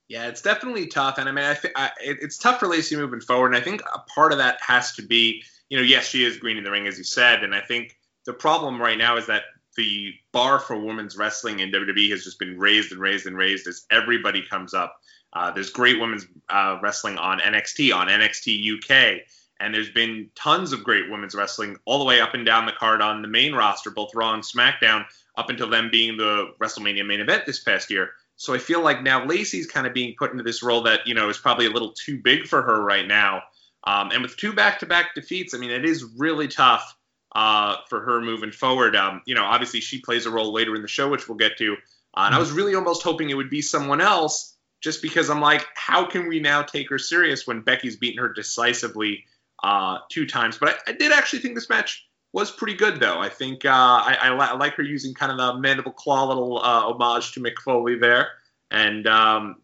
Yeah, 0.09 0.27
it's 0.27 0.43
definitely 0.43 0.89
tough, 0.89 1.19
and 1.19 1.29
I 1.29 1.33
mean, 1.33 1.45
I 1.45 1.55
think 1.55 1.75
it's 2.01 2.37
tough 2.37 2.59
for 2.59 2.67
Lacey 2.67 2.97
moving 2.97 3.21
forward, 3.21 3.55
and 3.55 3.57
I 3.57 3.61
think 3.61 3.81
a 3.83 4.01
part 4.13 4.33
of 4.33 4.39
that 4.39 4.59
has 4.61 4.93
to 4.97 5.03
be, 5.03 5.45
you 5.69 5.77
know, 5.77 5.85
yes, 5.85 6.09
she 6.09 6.25
is 6.25 6.37
green 6.37 6.57
in 6.57 6.65
the 6.65 6.71
ring, 6.73 6.89
as 6.89 6.99
you 6.99 7.05
said, 7.05 7.45
and 7.45 7.55
I 7.55 7.61
think 7.61 7.97
the 8.27 8.33
problem 8.33 8.81
right 8.81 8.99
now 8.99 9.17
is 9.19 9.27
that 9.27 9.43
the 9.77 10.13
bar 10.33 10.59
for 10.59 10.77
women's 10.79 11.17
wrestling 11.17 11.61
in 11.61 11.71
WWE 11.71 12.11
has 12.11 12.25
just 12.25 12.39
been 12.39 12.59
raised 12.59 12.93
and 12.93 13.01
raised 13.01 13.27
and 13.27 13.37
raised 13.37 13.67
as 13.67 13.87
everybody 13.91 14.43
comes 14.43 14.75
up. 14.75 15.01
Uh, 15.33 15.53
there's 15.53 15.71
great 15.71 16.01
women's 16.01 16.27
uh, 16.49 16.79
wrestling 16.83 17.17
on 17.17 17.39
NXT, 17.39 17.95
on 17.95 18.09
NXT 18.09 18.79
UK, 18.79 19.23
and 19.61 19.75
there's 19.75 19.91
been 19.91 20.31
tons 20.35 20.73
of 20.73 20.83
great 20.83 21.11
women's 21.11 21.35
wrestling 21.35 21.77
all 21.85 21.99
the 21.99 22.05
way 22.05 22.21
up 22.21 22.35
and 22.35 22.47
down 22.47 22.67
the 22.67 22.73
card 22.73 23.03
on 23.03 23.23
the 23.23 23.29
main 23.29 23.55
roster, 23.55 23.91
both 23.91 24.15
Raw 24.15 24.35
and 24.35 24.43
SmackDown, 24.43 25.05
up 25.37 25.51
until 25.51 25.69
them 25.69 25.91
being 25.91 26.17
the 26.17 26.53
WrestleMania 26.61 27.07
main 27.07 27.21
event 27.21 27.45
this 27.47 27.61
past 27.61 27.91
year. 27.91 28.11
So 28.37 28.55
I 28.55 28.59
feel 28.59 28.83
like 28.83 29.03
now 29.03 29.27
Lacey's 29.27 29.67
kind 29.67 29.87
of 29.87 29.93
being 29.93 30.15
put 30.19 30.33
into 30.33 30.43
this 30.43 30.63
role 30.63 30.83
that 30.85 31.07
you 31.07 31.15
know 31.15 31.29
is 31.29 31.39
probably 31.39 31.67
a 31.67 31.71
little 31.71 31.93
too 31.93 32.21
big 32.23 32.47
for 32.47 32.63
her 32.63 32.83
right 32.83 33.07
now. 33.07 33.43
Um, 33.85 34.11
and 34.11 34.23
with 34.23 34.37
two 34.37 34.53
back-to-back 34.53 35.15
defeats, 35.15 35.55
I 35.55 35.59
mean, 35.59 35.71
it 35.71 35.85
is 35.85 36.05
really 36.17 36.49
tough 36.49 36.97
uh, 37.35 37.77
for 37.89 38.01
her 38.01 38.21
moving 38.21 38.53
forward. 38.53 38.95
Um, 38.95 39.23
you 39.27 39.35
know, 39.35 39.45
obviously 39.45 39.81
she 39.81 40.01
plays 40.01 40.27
a 40.27 40.31
role 40.31 40.53
later 40.53 40.75
in 40.75 40.83
the 40.83 40.89
show, 40.89 41.09
which 41.09 41.29
we'll 41.29 41.39
get 41.39 41.57
to. 41.59 41.75
Uh, 42.15 42.25
and 42.27 42.35
I 42.35 42.39
was 42.39 42.53
really 42.53 42.75
almost 42.75 43.03
hoping 43.03 43.31
it 43.31 43.35
would 43.35 43.51
be 43.51 43.63
someone 43.63 44.01
else, 44.01 44.55
just 44.81 45.01
because 45.01 45.31
I'm 45.31 45.41
like, 45.41 45.67
how 45.75 46.07
can 46.07 46.29
we 46.29 46.41
now 46.41 46.63
take 46.63 46.91
her 46.91 46.99
serious 46.99 47.47
when 47.47 47.61
Becky's 47.61 47.97
beaten 47.97 48.23
her 48.23 48.33
decisively 48.33 49.25
uh, 49.63 49.99
two 50.11 50.27
times? 50.27 50.59
But 50.59 50.81
I, 50.87 50.91
I, 50.91 50.93
did 50.93 51.13
actually 51.13 51.41
think 51.41 51.55
this 51.55 51.69
match 51.69 52.07
was 52.33 52.51
pretty 52.51 52.75
good, 52.75 53.01
though. 53.01 53.19
I 53.19 53.29
think 53.29 53.65
uh, 53.65 53.69
I, 53.69 54.17
I, 54.23 54.29
I, 54.29 54.57
like 54.57 54.75
her 54.75 54.83
using 54.83 55.15
kind 55.15 55.33
of 55.33 55.39
the 55.39 55.61
mandible 55.61 55.93
claw 55.93 56.29
little 56.29 56.59
uh, 56.59 56.93
homage 56.93 57.33
to 57.33 57.41
Mick 57.41 57.59
Foley 57.65 57.99
there, 57.99 58.29
and 58.71 59.07
um, 59.07 59.57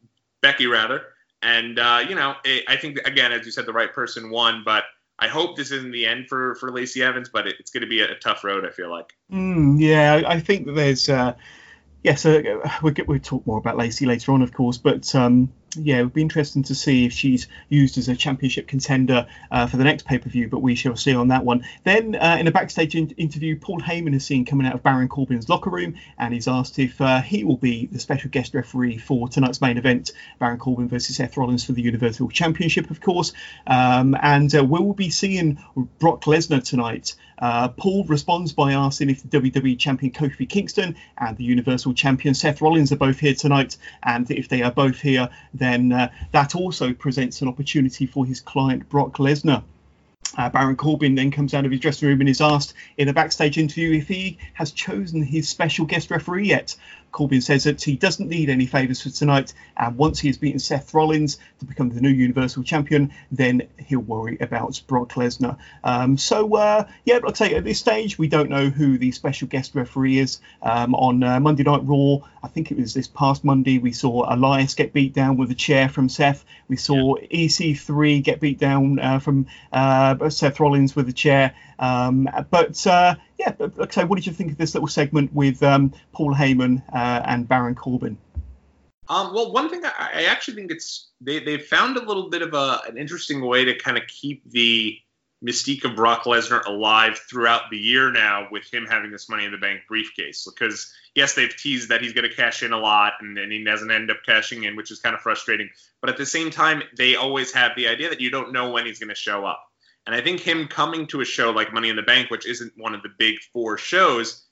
Becky 0.43 0.67
rather. 0.67 1.03
And 1.43 1.79
uh, 1.79 2.05
you 2.09 2.15
know, 2.15 2.35
it, 2.45 2.65
I 2.69 2.77
think 2.77 2.99
again, 3.05 3.33
as 3.33 3.45
you 3.47 3.53
said, 3.53 3.67
the 3.67 3.73
right 3.73 3.93
person 3.93 4.31
won, 4.31 4.63
but 4.65 4.85
I 5.19 5.29
hope 5.29 5.57
this 5.57 5.71
isn't 5.71 5.93
the 5.93 6.07
end 6.07 6.29
for 6.29 6.55
for 6.57 6.71
Lacey 6.71 7.03
Evans, 7.03 7.29
but 7.29 7.47
it, 7.47 7.57
it's 7.59 7.71
going 7.71 7.83
to 7.83 7.87
be 7.87 8.01
a, 8.01 8.13
a, 8.13 8.15
tough 8.17 8.45
road. 8.45 8.65
I 8.67 8.71
feel 8.71 8.91
like. 8.91 9.13
Mm, 9.33 9.81
yeah, 9.81 10.23
I 10.27 10.41
think 10.41 10.67
that 10.67 10.73
there's. 10.73 11.09
Uh, 11.09 11.35
yes, 12.03 12.27
uh, 12.27 12.43
we'll, 12.83 12.95
we'll 13.07 13.19
talk 13.21 13.47
more 13.47 13.59
about 13.59 13.77
Lacey 13.77 14.07
later 14.07 14.33
on, 14.33 14.43
of 14.43 14.53
course, 14.53 14.79
but 14.79 15.15
um, 15.15 15.53
yeah, 15.75 15.99
it 15.99 16.05
would 16.05 16.13
be 16.13 16.23
interesting 16.23 16.63
to 16.65 16.75
see 16.75 17.05
if 17.05 17.13
she's 17.13 17.49
used 17.69 17.99
as 17.99 18.09
a 18.09 18.17
championship 18.17 18.67
contender 18.67 19.27
uh, 19.51 19.67
for 19.67 19.77
the 19.77 19.85
next 19.85 20.07
pay 20.07 20.19
per 20.19 20.29
view, 20.29 20.49
but 20.49 20.61
we 20.61 20.75
shall 20.75 20.97
see 20.97 21.15
on 21.15 21.29
that 21.29 21.45
one. 21.45 21.65
Then, 21.85 22.15
uh, 22.15 22.37
in 22.39 22.47
a 22.47 22.51
backstage 22.51 22.95
in- 22.95 23.11
interview, 23.11 23.59
Paul 23.59 23.81
Heyman 23.81 24.15
is 24.15 24.25
seen 24.25 24.45
coming 24.45 24.67
out 24.67 24.75
of 24.75 24.83
Baron 24.83 25.09
Corbin's 25.09 25.49
locker 25.49 25.71
room 25.71 25.97
and 26.19 26.33
he's 26.33 26.49
asked 26.49 26.79
if 26.79 27.01
uh, 27.01 27.21
he 27.21 27.45
will 27.45 27.57
be 27.57 27.87
the 27.87 27.99
special 27.99 28.31
guest 28.31 28.55
referee 28.55 28.99
for 28.99 29.29
tonight's 29.29 29.61
main 29.61 29.79
event 29.79 30.13
Baron 30.39 30.59
Corbin 30.59 30.89
versus 30.89 31.17
Seth 31.17 31.37
Rollins 31.37 31.65
for 31.65 31.73
the 31.73 31.83
Universal 31.83 32.29
Championship, 32.31 32.91
of 32.91 33.01
course. 33.01 33.33
Um, 33.67 34.17
and 34.21 34.55
uh, 34.55 34.65
we 34.65 34.81
will 34.81 34.95
be 34.95 35.11
seeing 35.11 35.59
Brock 35.99 36.23
Lesnar 36.23 36.63
tonight. 36.63 37.15
Uh, 37.39 37.69
Paul 37.69 38.05
responds 38.05 38.55
by 38.55 38.73
asking 38.73 39.11
if 39.11 39.23
the 39.23 39.41
WWE 39.41 39.79
Champion 39.79 40.11
Kofi 40.11 40.49
Kingston 40.49 40.97
and 41.19 41.37
the 41.37 41.45
Universal 41.45 41.93
Champion 41.93 42.33
Seth 42.33 42.63
Rollins 42.63 42.93
are 42.93 42.97
both 42.97 43.19
here 43.19 43.35
tonight, 43.35 43.77
and 44.03 44.31
if 44.31 44.49
they 44.49 44.63
are 44.63 44.71
both 44.71 44.99
here, 44.99 45.29
then 45.53 45.66
uh, 45.93 46.09
that 46.33 46.55
also 46.55 46.93
presents 46.93 47.43
an 47.43 47.49
opportunity 47.49 48.07
for 48.07 48.25
his 48.25 48.41
client 48.41 48.89
Brock 48.89 49.19
Lesnar. 49.19 49.63
Uh, 50.37 50.49
Baron 50.51 50.77
Corbin 50.77 51.15
then 51.15 51.31
comes 51.31 51.55
out 51.55 51.65
of 51.65 51.71
his 51.71 51.81
dressing 51.81 52.09
room 52.09 52.21
and 52.21 52.29
is 52.29 52.41
asked 52.41 52.75
in 52.99 53.09
a 53.09 53.13
backstage 53.13 53.59
interview 53.59 53.97
if 53.97 54.09
he 54.09 54.39
has 54.55 54.73
chosen 54.73 55.23
his 55.23 55.49
special 55.49 55.87
guest 55.87 56.11
referee 56.11 56.49
yet. 56.49 56.75
Corbin 57.17 57.41
says 57.41 57.65
that 57.65 57.83
he 57.83 57.97
doesn't 57.97 58.29
need 58.29 58.51
any 58.51 58.67
favours 58.67 59.01
for 59.01 59.09
tonight, 59.09 59.55
and 59.79 59.97
once 59.97 60.21
he 60.21 60.29
has 60.29 60.37
beaten 60.37 60.59
Seth 60.59 60.93
Rollins 60.93 61.39
to 61.61 61.65
become 61.65 61.89
the 61.89 62.03
new 62.03 62.11
Universal 62.11 62.65
Champion, 62.65 63.11
then 63.33 63.63
he'll 63.79 64.01
worry 64.01 64.37
about 64.39 64.83
Brock 64.87 65.15
Lesnar. 65.15 65.57
Um, 65.83 66.19
so, 66.19 66.57
uh, 66.57 66.87
yeah, 67.07 67.21
I'd 67.27 67.35
say 67.35 67.55
at 67.55 67.65
this 67.65 67.79
stage, 67.79 68.19
we 68.19 68.29
don't 68.29 68.51
know 68.51 68.69
who 68.69 68.99
the 68.99 69.13
special 69.13 69.49
guest 69.49 69.75
referee 69.75 70.19
is. 70.19 70.41
Um, 70.61 70.95
on 70.95 71.23
uh, 71.23 71.41
Monday 71.41 71.63
Night 71.63 71.81
Raw, 71.85 72.19
I 72.43 72.49
think 72.49 72.71
it 72.71 72.77
was 72.77 72.93
this 72.93 73.09
past 73.09 73.45
Monday, 73.45 73.79
we 73.79 73.93
saw 73.93 74.31
Elias 74.31 74.75
get 74.75 74.93
beat 74.93 75.15
down 75.15 75.39
with 75.39 75.51
a 75.51 75.55
chair 75.55 75.89
from 75.89 76.11
Seth. 76.11 76.45
We 76.69 76.77
saw 76.77 77.17
yeah. 77.17 77.47
EC3 77.47 78.23
get 78.23 78.41
beat 78.41 78.59
down 78.59 78.99
uh, 78.99 79.21
from 79.21 79.47
uh, 79.73 80.29
Seth 80.29 80.61
Rollins 80.61 80.95
with 80.95 81.09
a 81.09 81.15
chair. 81.15 81.55
Um, 81.79 82.29
but 82.51 82.87
uh, 82.87 83.17
yeah, 83.39 83.55
like 83.77 83.93
say, 83.93 84.05
what 84.05 84.17
did 84.17 84.27
you 84.27 84.33
think 84.33 84.53
of 84.53 84.59
this 84.59 84.75
little 84.75 84.89
segment 84.89 85.33
with 85.33 85.63
um, 85.63 85.93
Paul 86.13 86.35
Heyman 86.35 86.83
uh, 86.93 87.23
and 87.25 87.49
Baron 87.49 87.75
Corbin? 87.75 88.19
Um, 89.09 89.35
well, 89.35 89.53
one 89.53 89.71
thing 89.71 89.85
I, 89.85 90.11
I, 90.15 90.25
actually 90.25 90.55
think 90.55 90.73
it's 90.73 91.11
they 91.21 91.39
they 91.39 91.59
found 91.59 91.97
a 91.97 92.03
little 92.03 92.29
bit 92.29 92.43
of 92.43 92.55
a, 92.55 92.81
an 92.89 92.99
interesting 92.99 93.41
way 93.41 93.65
to 93.65 93.79
kind 93.79 93.97
of 93.97 94.07
keep 94.09 94.43
the 94.51 94.99
mystique 95.45 95.85
of 95.85 95.95
Brock 95.95 96.25
Lesnar 96.25 96.65
alive 96.67 97.19
throughout 97.19 97.71
the 97.71 97.77
year 97.77 98.11
now 98.11 98.49
with 98.51 98.73
him 98.73 98.87
having 98.87 99.13
this 99.13 99.29
Money 99.29 99.45
in 99.45 99.53
the 99.53 99.59
Bank 99.59 99.83
briefcase. 99.87 100.45
Because 100.45 100.93
yes, 101.15 101.35
they've 101.35 101.55
teased 101.55 101.91
that 101.91 102.01
he's 102.01 102.15
going 102.15 102.29
to 102.29 102.35
cash 102.35 102.63
in 102.63 102.73
a 102.73 102.79
lot 102.79 103.15
and 103.21 103.37
then 103.37 103.51
he 103.51 103.63
doesn't 103.63 103.91
end 103.91 104.11
up 104.11 104.19
cashing 104.25 104.65
in, 104.65 104.77
which 104.77 104.91
is 104.91 104.99
kind 104.99 105.15
of 105.15 105.21
frustrating. 105.21 105.69
But 106.01 106.11
at 106.11 106.17
the 106.17 106.27
same 106.27 106.51
time, 106.51 106.83
they 106.97 107.17
always 107.17 107.53
have 107.53 107.73
the 107.77 107.89
idea 107.89 108.09
that 108.09 108.21
you 108.21 108.31
don't 108.31 108.53
know 108.53 108.71
when 108.71 108.87
he's 108.87 108.99
going 108.99 109.11
to 109.11 109.15
show 109.15 109.45
up. 109.45 109.63
And 110.07 110.15
I 110.15 110.21
think 110.21 110.41
him 110.41 110.69
coming 110.69 111.07
to 111.09 111.21
a 111.21 111.25
show 111.25 111.51
like 111.51 111.73
Money 111.73 111.89
in 111.89 111.97
the 111.97 112.03
Bank, 112.03 112.31
which 112.31 112.47
isn't 112.47 112.73
one 112.77 112.95
of 112.95 113.03
the 113.03 113.11
big 113.19 113.41
four 113.53 113.77
shows, 113.77 114.45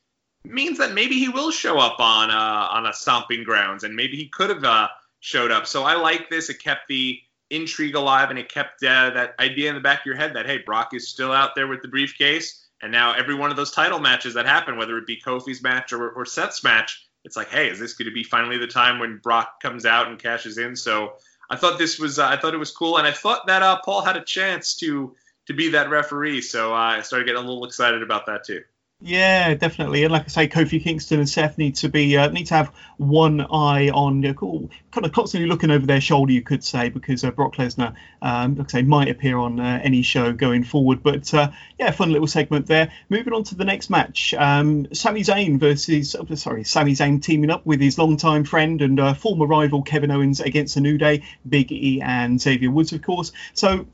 means 0.45 0.79
that 0.79 0.93
maybe 0.93 1.19
he 1.19 1.29
will 1.29 1.51
show 1.51 1.79
up 1.79 2.01
on 2.01 2.31
uh, 2.31 2.69
on 2.71 2.87
a 2.87 2.93
stomping 2.93 3.45
grounds, 3.45 3.85
and 3.85 3.95
maybe 3.95 4.17
he 4.17 4.29
could 4.29 4.51
have 4.51 4.65
uh, 4.65 4.89
showed 5.21 5.51
up. 5.51 5.67
So 5.67 5.85
I 5.85 5.95
like 5.95 6.29
this. 6.29 6.51
It 6.51 6.59
kept 6.63 6.89
the 6.89 7.21
intrigue 7.51 7.95
alive, 7.95 8.31
and 8.31 8.39
it 8.39 8.49
kept 8.49 8.83
uh, 8.83 9.11
that 9.11 9.35
idea 9.39 9.69
in 9.69 9.75
the 9.75 9.81
back 9.81 10.01
of 10.01 10.07
your 10.07 10.17
head 10.17 10.35
that 10.35 10.47
hey, 10.47 10.59
Brock 10.59 10.93
is 10.93 11.09
still 11.09 11.33
out 11.33 11.55
there 11.55 11.69
with 11.69 11.83
the 11.83 11.89
briefcase, 11.89 12.67
and 12.83 12.91
now 12.91 13.13
every 13.13 13.35
one 13.35 13.51
of 13.51 13.57
those 13.57 13.71
title 13.71 14.01
matches 14.01 14.35
that 14.35 14.47
happen, 14.47 14.77
whether 14.77 14.99
it 14.99 15.07
be 15.07 15.21
Kofi's 15.21 15.63
match 15.63 15.93
or, 15.93 16.11
or 16.11 16.27
Seth's 16.27 16.65
match, 16.65 17.07
it's 17.25 17.37
like 17.37 17.49
hey, 17.49 17.71
is 17.71 17.79
this 17.79 17.95
going 17.95 18.09
to 18.09 18.15
be 18.15 18.25
finally 18.25 18.59
the 18.59 18.67
time 18.67 18.99
when 18.99 19.19
Brock 19.19 19.61
comes 19.61 19.87
out 19.87 20.09
and 20.09 20.19
cashes 20.19 20.59
in? 20.59 20.75
So 20.77 21.15
I 21.49 21.57
thought 21.57 21.79
this 21.79 21.99
was 21.99 22.19
uh, 22.19 22.27
I 22.27 22.37
thought 22.37 22.55
it 22.55 22.59
was 22.59 22.73
cool, 22.73 22.99
and 22.99 23.07
I 23.07 23.13
thought 23.13 23.47
that 23.47 23.63
uh, 23.63 23.81
Paul 23.85 24.03
had 24.03 24.17
a 24.17 24.25
chance 24.25 24.75
to 24.77 25.15
to 25.47 25.53
be 25.53 25.71
that 25.71 25.91
referee. 25.91 26.41
So 26.41 26.73
I 26.73 27.01
started 27.03 27.27
getting 27.27 27.43
a 27.43 27.47
little 27.47 27.65
excited 27.65 28.03
about 28.03 28.27
that 28.27 28.45
too. 28.45 28.63
Yeah, 29.07 29.53
definitely. 29.55 30.05
And 30.05 30.13
like 30.13 30.25
I 30.25 30.29
say, 30.29 30.49
Kofi 30.49 30.83
Kingston 30.83 31.19
and 31.19 31.29
Seth 31.29 31.59
need 31.59 31.75
to 31.77 31.91
be 31.91 32.17
uh, 32.17 32.31
need 32.31 32.47
to 32.47 32.55
have 32.55 32.73
one 32.97 33.43
eye 33.43 33.91
on 33.91 34.23
you 34.23 34.33
know, 34.33 34.71
kind 34.93 35.05
of 35.05 35.13
constantly 35.13 35.47
looking 35.47 35.71
over 35.71 35.85
their 35.85 36.01
shoulder, 36.01 36.33
you 36.33 36.41
could 36.41 36.65
say, 36.65 36.89
because 36.89 37.23
uh, 37.23 37.31
Brock 37.31 37.57
Lesnar, 37.57 37.95
um, 38.23 38.55
like 38.55 38.69
I 38.69 38.79
say, 38.79 38.83
might 38.83 39.11
appear 39.11 39.37
on 39.37 39.61
uh, 39.61 39.81
any 39.83 40.01
show 40.01 40.33
going 40.33 40.65
forward. 40.65 41.03
But 41.03 41.35
uh, 41.35 41.51
yeah, 41.79 41.91
fun 41.91 42.13
little 42.13 42.29
segment 42.29 42.67
there. 42.67 42.93
Moving 43.11 43.35
on 43.35 43.45
to 43.45 43.57
the 43.57 43.67
next 43.67 43.91
match, 43.91 44.33
um, 44.33 44.87
Sami 44.95 45.21
Zayn 45.21 45.59
versus 45.61 46.17
oh, 46.17 46.35
sorry, 46.35 46.65
Sami 46.65 46.93
Zayn 46.93 47.21
teaming 47.21 47.51
up 47.51 47.67
with 47.67 47.81
his 47.81 47.99
longtime 47.99 48.45
friend 48.45 48.81
and 48.81 48.99
uh, 48.99 49.13
former 49.13 49.47
rival 49.47 49.83
Kevin 49.83 50.13
Owens 50.13 50.41
against 50.41 50.77
the 50.77 50.81
New 50.81 50.97
Day, 50.97 51.25
Big 51.47 51.71
E 51.73 52.01
and 52.01 52.41
Xavier 52.41 52.71
Woods, 52.71 52.95
of 52.95 53.03
course. 53.03 53.33
So 53.53 53.87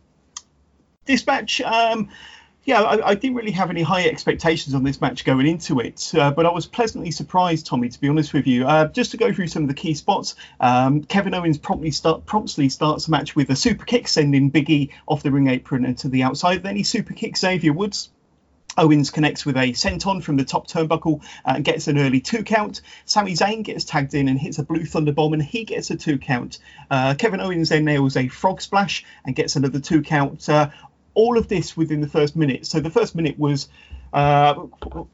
this 1.07 1.27
match. 1.27 1.61
Um, 1.61 2.09
yeah, 2.65 2.83
I, 2.83 3.09
I, 3.09 3.15
didn't 3.15 3.37
really 3.37 3.53
have 3.53 3.71
any 3.71 3.83
high 3.83 4.07
expectations 4.07 4.75
on 4.75 4.85
this 4.85 5.01
match 5.01 5.25
going 5.25 5.47
into 5.47 5.81
it, 5.81 6.13
uh, 6.15 6.31
but 6.31 6.45
I 6.45 6.51
was 6.51 6.67
pleasantly 6.67 7.11
surprised, 7.11 7.67
Tommy, 7.67 7.89
to 7.89 8.01
be 8.01 8.09
honest 8.09 8.35
with 8.35 8.47
you. 8.47 8.67
Uh, 8.67 8.87
just 8.89 9.13
to 9.13 9.17
go 9.17 9.33
through 9.33 9.47
some 9.47 9.63
of 9.63 9.69
the 9.69 9.75
key 9.75 9.95
spots, 9.95 10.35
um, 10.61 11.03
Kevin 11.03 11.35
Owens 11.35 11.57
promptly 11.57 11.91
start 11.91 12.27
promptly 12.27 12.69
starts 12.69 13.07
the 13.07 13.13
match 13.13 13.35
with 13.35 13.49
a 13.49 13.57
super 13.57 13.87
kick, 13.87 14.09
sending 14.09 14.51
Biggie 14.51 14.91
off 15.09 15.23
the 15.23 15.33
ring 15.33 15.49
apron 15.49 15.87
and 15.87 15.97
to 15.99 16.09
the 16.09 16.23
outside. 16.23 16.63
Then 16.63 16.77
he 16.77 16.83
super 16.83 17.15
kicks 17.15 17.41
Xavier 17.41 17.73
Woods. 17.73 18.11
Owens 18.77 19.11
connects 19.11 19.45
with 19.45 19.57
a 19.57 19.73
senton 19.73 20.23
from 20.23 20.37
the 20.37 20.45
top 20.45 20.67
turnbuckle 20.69 21.23
uh, 21.45 21.55
and 21.57 21.65
gets 21.65 21.89
an 21.89 21.99
early 21.99 22.21
two 22.21 22.45
count. 22.45 22.83
Sami 23.05 23.33
Zayn 23.33 23.65
gets 23.65 23.85
tagged 23.85 24.15
in 24.15 24.29
and 24.29 24.39
hits 24.39 24.59
a 24.59 24.63
blue 24.63 24.85
thunder 24.85 25.13
bomb 25.13 25.33
and 25.33 25.43
he 25.43 25.65
gets 25.65 25.91
a 25.91 25.97
two 25.97 26.19
count. 26.19 26.59
Uh, 26.91 27.15
Kevin 27.15 27.41
Owens 27.41 27.71
then 27.71 27.85
nails 27.85 28.17
a 28.17 28.29
frog 28.29 28.61
splash 28.61 29.05
and 29.25 29.35
gets 29.35 29.57
another 29.57 29.81
two 29.81 30.03
count. 30.03 30.49
Uh, 30.49 30.71
all 31.21 31.37
of 31.37 31.49
this 31.49 31.77
within 31.77 32.01
the 32.01 32.09
first 32.09 32.35
minute. 32.35 32.65
So 32.65 32.81
the 32.81 32.89
first 32.89 33.15
minute 33.15 33.39
was 33.39 33.69
uh, 34.15 34.55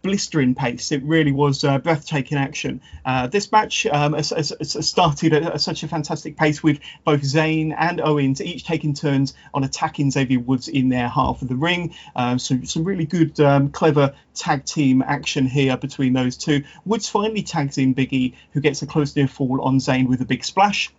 blistering 0.03 0.55
pace. 0.55 0.93
It 0.93 1.03
really 1.03 1.33
was 1.33 1.65
uh, 1.65 1.79
breathtaking 1.79 2.39
action. 2.39 2.81
Uh, 3.05 3.27
this 3.27 3.51
match 3.51 3.87
um, 3.87 4.13
has, 4.13 4.31
has 4.31 4.89
started 4.89 5.33
at, 5.33 5.61
such 5.61 5.83
a 5.83 5.89
fantastic 5.89 6.37
pace 6.37 6.63
with 6.63 6.79
both 7.05 7.23
Zayn 7.23 7.75
and 7.77 8.01
Owens 8.01 8.41
each 8.41 8.65
taking 8.65 8.95
turns 8.95 9.35
on 9.53 9.65
attacking 9.65 10.13
Xavier 10.13 10.39
Woods 10.39 10.69
in 10.69 10.91
their 10.91 11.09
half 11.09 11.43
of 11.43 11.49
the 11.49 11.57
ring. 11.57 11.93
Um, 12.15 12.39
so 12.39 12.63
some 12.63 12.85
really 12.85 13.07
good, 13.07 13.41
um, 13.41 13.71
clever 13.71 14.15
tag 14.35 14.65
team 14.65 15.03
action 15.03 15.47
here 15.47 15.77
between 15.77 16.13
those 16.13 16.37
two. 16.37 16.63
Woods 16.85 17.09
finally 17.09 17.43
tags 17.43 17.79
in 17.79 17.97
Biggie, 17.97 18.35
who 18.53 18.61
gets 18.61 18.81
a 18.83 18.87
close 18.87 19.17
near 19.17 19.27
fall 19.27 19.61
on 19.61 19.79
Zayn 19.79 20.07
with 20.07 20.21
a 20.21 20.25
big 20.25 20.45
splash. 20.45 20.93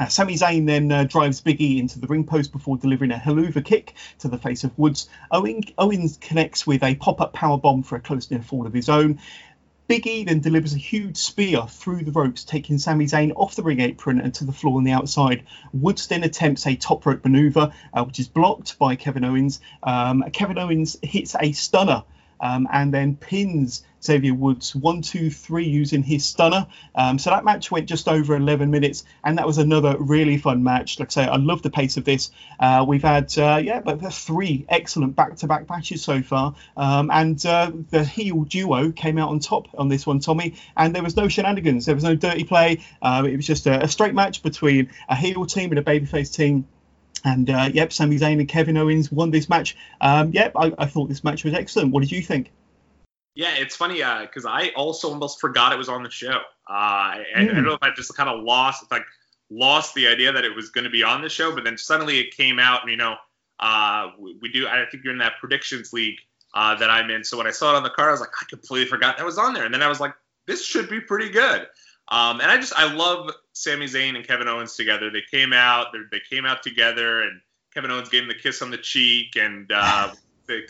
Uh, 0.00 0.06
Sami 0.06 0.34
Zayn 0.34 0.66
then 0.66 0.90
uh, 0.90 1.04
drives 1.04 1.42
Biggie 1.42 1.78
into 1.78 2.00
the 2.00 2.06
ring 2.06 2.24
post 2.24 2.52
before 2.52 2.78
delivering 2.78 3.12
a 3.12 3.16
Helluva 3.16 3.62
kick 3.62 3.92
to 4.20 4.28
the 4.28 4.38
face 4.38 4.64
of 4.64 4.76
Woods. 4.78 5.10
Owen, 5.30 5.62
Owens 5.76 6.16
connects 6.16 6.66
with 6.66 6.82
a 6.82 6.94
pop-up 6.94 7.34
power 7.34 7.58
bomb 7.58 7.82
for 7.82 7.96
a 7.96 8.00
close 8.00 8.30
near 8.30 8.40
fall 8.40 8.66
of 8.66 8.72
his 8.72 8.88
own. 8.88 9.20
Biggie 9.90 10.26
then 10.26 10.40
delivers 10.40 10.72
a 10.72 10.78
huge 10.78 11.18
spear 11.18 11.66
through 11.68 12.04
the 12.04 12.12
ropes, 12.12 12.44
taking 12.44 12.78
Sami 12.78 13.04
Zayn 13.04 13.32
off 13.36 13.56
the 13.56 13.62
ring 13.62 13.80
apron 13.80 14.20
and 14.20 14.32
to 14.34 14.44
the 14.44 14.52
floor 14.52 14.78
on 14.78 14.84
the 14.84 14.92
outside. 14.92 15.44
Woods 15.74 16.06
then 16.06 16.24
attempts 16.24 16.66
a 16.66 16.76
top 16.76 17.04
rope 17.04 17.22
maneuver, 17.22 17.70
uh, 17.92 18.02
which 18.02 18.20
is 18.20 18.28
blocked 18.28 18.78
by 18.78 18.96
Kevin 18.96 19.24
Owens. 19.24 19.60
Um, 19.82 20.24
Kevin 20.32 20.56
Owens 20.56 20.96
hits 21.02 21.36
a 21.38 21.52
stunner 21.52 22.04
um, 22.40 22.66
and 22.72 22.94
then 22.94 23.16
pins 23.16 23.82
Xavier 24.02 24.34
Woods 24.34 24.74
one, 24.74 25.02
two, 25.02 25.30
three 25.30 25.66
using 25.66 26.02
his 26.02 26.24
stunner. 26.24 26.66
Um, 26.94 27.18
so 27.18 27.30
that 27.30 27.44
match 27.44 27.70
went 27.70 27.88
just 27.88 28.08
over 28.08 28.36
11 28.36 28.70
minutes, 28.70 29.04
and 29.24 29.38
that 29.38 29.46
was 29.46 29.58
another 29.58 29.96
really 29.98 30.38
fun 30.38 30.62
match. 30.62 30.98
Like 30.98 31.08
I 31.08 31.12
say, 31.12 31.24
I 31.24 31.36
love 31.36 31.62
the 31.62 31.70
pace 31.70 31.96
of 31.96 32.04
this. 32.04 32.30
Uh, 32.58 32.84
we've 32.86 33.02
had 33.02 33.36
uh, 33.38 33.60
yeah, 33.62 33.80
but 33.80 34.00
three 34.12 34.64
excellent 34.68 35.16
back-to-back 35.16 35.68
matches 35.68 36.02
so 36.02 36.22
far, 36.22 36.54
um, 36.76 37.10
and 37.12 37.44
uh, 37.46 37.70
the 37.90 38.04
heel 38.04 38.44
duo 38.44 38.92
came 38.92 39.18
out 39.18 39.30
on 39.30 39.38
top 39.38 39.68
on 39.76 39.88
this 39.88 40.06
one, 40.06 40.20
Tommy. 40.20 40.54
And 40.76 40.94
there 40.94 41.02
was 41.02 41.16
no 41.16 41.28
shenanigans, 41.28 41.86
there 41.86 41.94
was 41.94 42.04
no 42.04 42.14
dirty 42.14 42.44
play. 42.44 42.80
Um, 43.02 43.26
it 43.26 43.36
was 43.36 43.46
just 43.46 43.66
a, 43.66 43.84
a 43.84 43.88
straight 43.88 44.14
match 44.14 44.42
between 44.42 44.90
a 45.08 45.16
heel 45.16 45.46
team 45.46 45.70
and 45.70 45.78
a 45.78 45.82
babyface 45.82 46.34
team 46.34 46.66
And 47.24 47.50
uh, 47.50 47.68
yep, 47.72 47.92
Sami 47.92 48.18
Zayn 48.18 48.38
and 48.38 48.48
Kevin 48.48 48.76
Owens 48.76 49.12
won 49.12 49.30
this 49.30 49.48
match. 49.48 49.76
Um, 50.00 50.32
yep, 50.32 50.52
I, 50.56 50.72
I, 50.78 50.86
thought 50.86 51.08
this 51.08 51.22
match 51.22 51.44
was 51.44 51.54
excellent. 51.54 51.92
What 51.92 52.00
did 52.00 52.12
you 52.12 52.22
think? 52.22 52.50
Yeah, 53.34 53.54
it's 53.56 53.76
funny 53.76 54.02
because 54.22 54.44
uh, 54.44 54.50
I 54.50 54.72
also 54.76 55.08
almost 55.08 55.40
forgot 55.40 55.72
it 55.72 55.78
was 55.78 55.88
on 55.88 56.02
the 56.02 56.10
show. 56.10 56.38
Uh, 56.68 56.72
I, 56.72 57.24
mm. 57.36 57.40
I, 57.40 57.44
don't 57.54 57.64
know 57.64 57.74
if 57.74 57.82
I 57.82 57.90
just 57.94 58.14
kind 58.16 58.28
of 58.28 58.42
lost, 58.42 58.90
like 58.90 59.04
lost 59.50 59.94
the 59.94 60.08
idea 60.08 60.32
that 60.32 60.44
it 60.44 60.54
was 60.54 60.70
going 60.70 60.84
to 60.84 60.90
be 60.90 61.02
on 61.02 61.22
the 61.22 61.28
show, 61.28 61.54
but 61.54 61.64
then 61.64 61.78
suddenly 61.78 62.18
it 62.18 62.36
came 62.36 62.58
out, 62.58 62.82
and 62.82 62.90
you 62.90 62.96
know, 62.96 63.16
uh, 63.58 64.10
we, 64.18 64.36
we, 64.40 64.50
do. 64.50 64.66
I 64.66 64.84
think 64.90 65.04
you're 65.04 65.12
in 65.12 65.18
that 65.18 65.34
predictions 65.38 65.92
league 65.92 66.18
uh, 66.54 66.74
that 66.76 66.90
I'm 66.90 67.10
in. 67.10 67.24
So 67.24 67.36
when 67.36 67.46
I 67.46 67.50
saw 67.50 67.74
it 67.74 67.76
on 67.76 67.82
the 67.82 67.90
card, 67.90 68.08
I 68.08 68.12
was 68.12 68.20
like, 68.20 68.30
I 68.40 68.44
completely 68.48 68.88
forgot 68.88 69.16
that 69.16 69.26
was 69.26 69.38
on 69.38 69.54
there, 69.54 69.64
and 69.64 69.72
then 69.72 69.82
I 69.82 69.88
was 69.88 70.00
like, 70.00 70.14
this 70.46 70.64
should 70.64 70.88
be 70.88 71.00
pretty 71.00 71.30
good. 71.30 71.66
Um, 72.08 72.40
and 72.40 72.50
I 72.50 72.56
just 72.56 72.74
I 72.74 72.92
love 72.92 73.30
Sami 73.52 73.86
Zayn 73.86 74.16
and 74.16 74.26
Kevin 74.26 74.48
Owens 74.48 74.74
together. 74.74 75.10
They 75.10 75.22
came 75.30 75.52
out, 75.52 75.88
they 76.10 76.20
came 76.28 76.44
out 76.44 76.62
together, 76.62 77.22
and 77.22 77.40
Kevin 77.72 77.90
Owens 77.90 78.08
gave 78.08 78.22
him 78.22 78.28
the 78.28 78.34
kiss 78.34 78.62
on 78.62 78.70
the 78.70 78.78
cheek, 78.78 79.36
and 79.36 79.70
uh, 79.72 80.12
they 80.48 80.62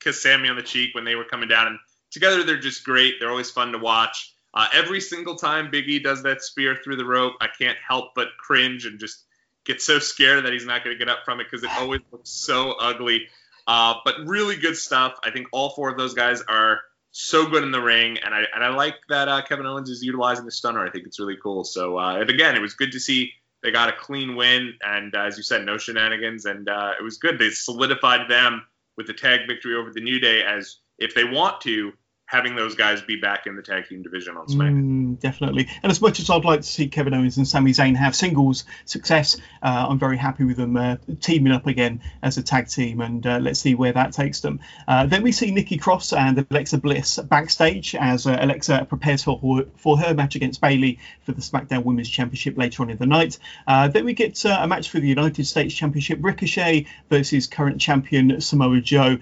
kissed 0.00 0.22
Sami 0.22 0.48
on 0.48 0.56
the 0.56 0.62
cheek 0.62 0.94
when 0.94 1.04
they 1.04 1.14
were 1.14 1.24
coming 1.24 1.48
down. 1.48 1.68
And 1.68 1.78
together 2.10 2.42
they're 2.42 2.58
just 2.58 2.84
great. 2.84 3.14
They're 3.18 3.30
always 3.30 3.50
fun 3.50 3.72
to 3.72 3.78
watch. 3.78 4.34
Uh, 4.54 4.66
every 4.72 5.00
single 5.00 5.36
time 5.36 5.70
Biggie 5.70 6.02
does 6.02 6.22
that 6.22 6.42
spear 6.42 6.76
through 6.82 6.96
the 6.96 7.04
rope, 7.04 7.34
I 7.40 7.48
can't 7.48 7.78
help 7.86 8.14
but 8.14 8.28
cringe 8.38 8.86
and 8.86 8.98
just 8.98 9.24
get 9.64 9.82
so 9.82 9.98
scared 9.98 10.44
that 10.44 10.52
he's 10.52 10.64
not 10.64 10.82
going 10.82 10.96
to 10.96 10.98
get 10.98 11.10
up 11.10 11.24
from 11.24 11.40
it 11.40 11.44
because 11.50 11.62
it 11.62 11.70
always 11.78 12.00
looks 12.10 12.30
so 12.30 12.72
ugly. 12.72 13.28
Uh, 13.66 13.94
but 14.04 14.14
really 14.24 14.56
good 14.56 14.76
stuff. 14.76 15.18
I 15.22 15.30
think 15.30 15.48
all 15.52 15.70
four 15.70 15.90
of 15.90 15.98
those 15.98 16.14
guys 16.14 16.42
are 16.48 16.80
so 17.10 17.46
good 17.46 17.62
in 17.62 17.70
the 17.70 17.80
ring, 17.80 18.18
and 18.24 18.34
I 18.34 18.44
and 18.54 18.64
I 18.64 18.68
like 18.68 18.94
that 19.08 19.28
uh, 19.28 19.42
Kevin 19.42 19.66
Owens 19.66 19.90
is 19.90 20.02
utilizing 20.02 20.46
the 20.46 20.50
stunner. 20.50 20.86
I 20.86 20.90
think 20.90 21.06
it's 21.06 21.20
really 21.20 21.36
cool. 21.42 21.64
So 21.64 21.98
uh, 21.98 22.16
and 22.16 22.30
again, 22.30 22.56
it 22.56 22.62
was 22.62 22.74
good 22.74 22.92
to 22.92 23.00
see 23.00 23.32
they 23.62 23.70
got 23.70 23.88
a 23.88 23.92
clean 23.92 24.36
win, 24.36 24.74
and 24.82 25.14
uh, 25.14 25.22
as 25.22 25.36
you 25.36 25.42
said, 25.42 25.64
no 25.64 25.76
shenanigans, 25.76 26.46
and 26.46 26.68
uh, 26.68 26.92
it 26.98 27.02
was 27.02 27.18
good. 27.18 27.38
They 27.38 27.50
solidified 27.50 28.30
them 28.30 28.66
with 28.96 29.06
the 29.06 29.14
tag 29.14 29.40
victory 29.46 29.74
over 29.74 29.90
the 29.92 30.00
New 30.00 30.18
Day 30.20 30.42
as 30.42 30.78
if 30.98 31.14
they 31.14 31.24
want 31.24 31.60
to, 31.62 31.92
having 32.28 32.54
those 32.54 32.74
guys 32.74 33.00
be 33.00 33.16
back 33.16 33.46
in 33.46 33.56
the 33.56 33.62
tag 33.62 33.88
team 33.88 34.02
division 34.02 34.36
on 34.36 34.46
SmackDown. 34.46 35.14
Mm, 35.14 35.18
definitely. 35.18 35.66
And 35.82 35.90
as 35.90 36.02
much 36.02 36.20
as 36.20 36.28
I'd 36.28 36.44
like 36.44 36.60
to 36.60 36.66
see 36.66 36.86
Kevin 36.86 37.14
Owens 37.14 37.38
and 37.38 37.48
Sami 37.48 37.70
Zayn 37.70 37.96
have 37.96 38.14
singles 38.14 38.64
success, 38.84 39.38
uh, 39.62 39.86
I'm 39.88 39.98
very 39.98 40.18
happy 40.18 40.44
with 40.44 40.58
them 40.58 40.76
uh, 40.76 40.96
teaming 41.22 41.54
up 41.54 41.66
again 41.66 42.02
as 42.22 42.36
a 42.36 42.42
tag 42.42 42.68
team, 42.68 43.00
and 43.00 43.26
uh, 43.26 43.38
let's 43.38 43.60
see 43.60 43.74
where 43.74 43.92
that 43.92 44.12
takes 44.12 44.40
them. 44.40 44.60
Uh, 44.86 45.06
then 45.06 45.22
we 45.22 45.32
see 45.32 45.52
Nikki 45.52 45.78
Cross 45.78 46.12
and 46.12 46.46
Alexa 46.50 46.76
Bliss 46.76 47.18
backstage 47.18 47.94
as 47.94 48.26
uh, 48.26 48.36
Alexa 48.38 48.84
prepares 48.90 49.24
for, 49.24 49.64
for 49.76 49.98
her 49.98 50.12
match 50.12 50.36
against 50.36 50.60
Bayley 50.60 50.98
for 51.22 51.32
the 51.32 51.40
SmackDown 51.40 51.82
Women's 51.82 52.10
Championship 52.10 52.58
later 52.58 52.82
on 52.82 52.90
in 52.90 52.98
the 52.98 53.06
night. 53.06 53.38
Uh, 53.66 53.88
then 53.88 54.04
we 54.04 54.12
get 54.12 54.44
a 54.44 54.66
match 54.66 54.90
for 54.90 55.00
the 55.00 55.08
United 55.08 55.46
States 55.46 55.72
Championship, 55.74 56.18
Ricochet 56.20 56.84
versus 57.08 57.46
current 57.46 57.80
champion 57.80 58.38
Samoa 58.42 58.82
Joe. 58.82 59.16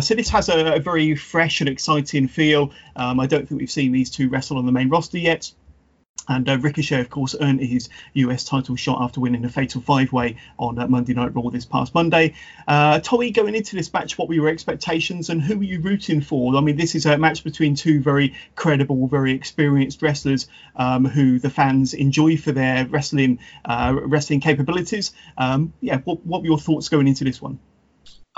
so 0.00 0.14
this 0.14 0.28
has 0.30 0.48
a, 0.48 0.74
a 0.74 0.80
very 0.80 1.14
fresh 1.14 1.60
and 1.60 1.68
exciting 1.68 2.26
feel 2.26 2.47
feel. 2.48 2.72
Um, 2.96 3.20
I 3.20 3.26
don't 3.26 3.46
think 3.46 3.60
we've 3.60 3.70
seen 3.70 3.92
these 3.92 4.10
two 4.10 4.28
wrestle 4.30 4.56
on 4.56 4.64
the 4.64 4.72
main 4.72 4.88
roster 4.88 5.18
yet. 5.18 5.52
And 6.30 6.46
uh, 6.46 6.58
Ricochet, 6.58 7.00
of 7.00 7.08
course, 7.08 7.34
earned 7.40 7.60
his 7.60 7.88
US 8.14 8.44
title 8.44 8.76
shot 8.76 9.00
after 9.00 9.20
winning 9.20 9.40
the 9.40 9.48
Fatal 9.48 9.80
Five 9.80 10.12
Way 10.12 10.36
on 10.58 10.78
uh, 10.78 10.86
Monday 10.86 11.14
Night 11.14 11.34
Raw 11.34 11.48
this 11.48 11.64
past 11.64 11.94
Monday. 11.94 12.34
Uh, 12.66 13.00
going 13.00 13.54
into 13.54 13.76
this 13.76 13.90
match, 13.92 14.18
what 14.18 14.28
were 14.28 14.34
your 14.34 14.48
expectations 14.48 15.30
and 15.30 15.40
who 15.42 15.56
were 15.56 15.64
you 15.64 15.80
rooting 15.80 16.20
for? 16.20 16.54
I 16.56 16.60
mean, 16.60 16.76
this 16.76 16.94
is 16.94 17.06
a 17.06 17.16
match 17.16 17.44
between 17.44 17.74
two 17.74 18.02
very 18.02 18.34
credible, 18.56 19.06
very 19.08 19.32
experienced 19.32 20.02
wrestlers 20.02 20.48
um, 20.76 21.06
who 21.06 21.38
the 21.38 21.50
fans 21.50 21.94
enjoy 21.94 22.36
for 22.36 22.52
their 22.52 22.86
wrestling 22.86 23.38
uh, 23.64 23.94
wrestling 23.94 24.40
capabilities. 24.40 25.12
Um, 25.38 25.72
yeah, 25.80 25.98
what, 26.04 26.26
what 26.26 26.42
were 26.42 26.48
your 26.48 26.58
thoughts 26.58 26.90
going 26.90 27.08
into 27.08 27.24
this 27.24 27.40
one? 27.40 27.58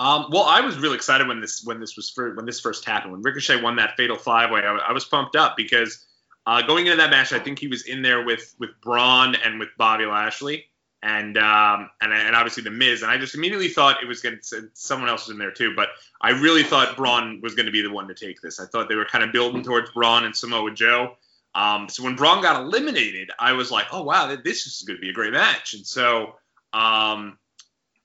Um, 0.00 0.28
well, 0.30 0.44
I 0.44 0.62
was 0.62 0.78
really 0.78 0.94
excited 0.94 1.28
when 1.28 1.42
this 1.42 1.62
when 1.62 1.78
this 1.78 1.94
was 1.94 2.08
for, 2.08 2.34
when 2.34 2.46
this 2.46 2.58
first 2.58 2.86
happened 2.86 3.12
when 3.12 3.20
Ricochet 3.20 3.60
won 3.60 3.76
that 3.76 3.98
fatal 3.98 4.16
five 4.16 4.50
way. 4.50 4.62
I, 4.62 4.74
I, 4.74 4.92
was 4.92 5.04
pumped 5.04 5.36
up 5.36 5.58
because 5.58 6.06
uh, 6.46 6.62
going 6.62 6.86
into 6.86 6.96
that 6.96 7.10
match, 7.10 7.34
I 7.34 7.38
think 7.38 7.58
he 7.58 7.68
was 7.68 7.82
in 7.82 8.00
there 8.00 8.24
with 8.24 8.54
with 8.58 8.70
Braun 8.80 9.34
and 9.34 9.60
with 9.60 9.68
Bobby 9.76 10.06
Lashley 10.06 10.64
and 11.02 11.36
um, 11.36 11.90
and 12.00 12.14
and 12.14 12.34
obviously 12.34 12.62
the 12.62 12.70
Miz, 12.70 13.02
and 13.02 13.10
I 13.10 13.18
just 13.18 13.34
immediately 13.34 13.68
thought 13.68 14.02
it 14.02 14.06
was 14.06 14.22
going 14.22 14.38
to 14.42 14.70
someone 14.72 15.10
else 15.10 15.26
was 15.26 15.34
in 15.34 15.38
there 15.38 15.50
too, 15.50 15.74
but 15.76 15.90
I 16.22 16.30
really 16.30 16.62
thought 16.62 16.96
Braun 16.96 17.42
was 17.42 17.54
going 17.54 17.66
to 17.66 17.72
be 17.72 17.82
the 17.82 17.92
one 17.92 18.08
to 18.08 18.14
take 18.14 18.40
this. 18.40 18.58
I 18.58 18.64
thought 18.64 18.88
they 18.88 18.94
were 18.94 19.04
kind 19.04 19.22
of 19.22 19.32
building 19.32 19.62
towards 19.62 19.90
Braun 19.90 20.24
and 20.24 20.34
Samoa 20.34 20.72
Joe. 20.72 21.16
Um, 21.54 21.90
so 21.90 22.04
when 22.04 22.16
Braun 22.16 22.40
got 22.40 22.58
eliminated, 22.58 23.30
I 23.38 23.52
was 23.52 23.70
like, 23.70 23.84
oh 23.92 24.02
wow, 24.02 24.34
this 24.42 24.66
is 24.66 24.80
going 24.80 24.96
to 24.96 25.02
be 25.02 25.10
a 25.10 25.14
great 25.14 25.34
match, 25.34 25.74
and 25.74 25.86
so. 25.86 26.36
Um, 26.72 27.36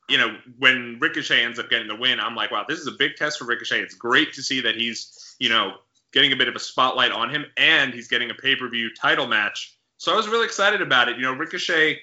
you 0.10 0.18
know, 0.18 0.38
when 0.60 0.98
Ricochet 1.00 1.44
ends 1.44 1.60
up 1.60 1.70
getting 1.70 1.88
the 1.88 1.96
win, 1.96 2.20
I'm 2.20 2.36
like, 2.36 2.52
wow, 2.52 2.66
this 2.68 2.80
is 2.80 2.88
a 2.88 2.92
big 2.92 3.16
test 3.16 3.40
for 3.40 3.46
Ricochet. 3.46 3.82
It's 3.82 3.96
great 3.96 4.34
to 4.34 4.44
see 4.44 4.62
that 4.62 4.76
he's, 4.76 5.36
you 5.40 5.50
know, 5.50 5.76
getting 6.14 6.32
a 6.32 6.36
bit 6.36 6.48
of 6.48 6.56
a 6.56 6.60
spotlight 6.60 7.12
on 7.12 7.30
him 7.30 7.46
and 7.58 7.94
he's 7.94 8.08
getting 8.08 8.30
a 8.30 8.34
pay 8.34 8.56
per 8.56 8.70
view 8.70 8.94
title 8.94 9.28
match. 9.28 9.78
So 9.98 10.14
I 10.14 10.16
was 10.16 10.28
really 10.28 10.46
excited 10.46 10.82
about 10.82 11.10
it. 11.10 11.18
You 11.18 11.24
know, 11.24 11.34
Ricochet, 11.34 12.00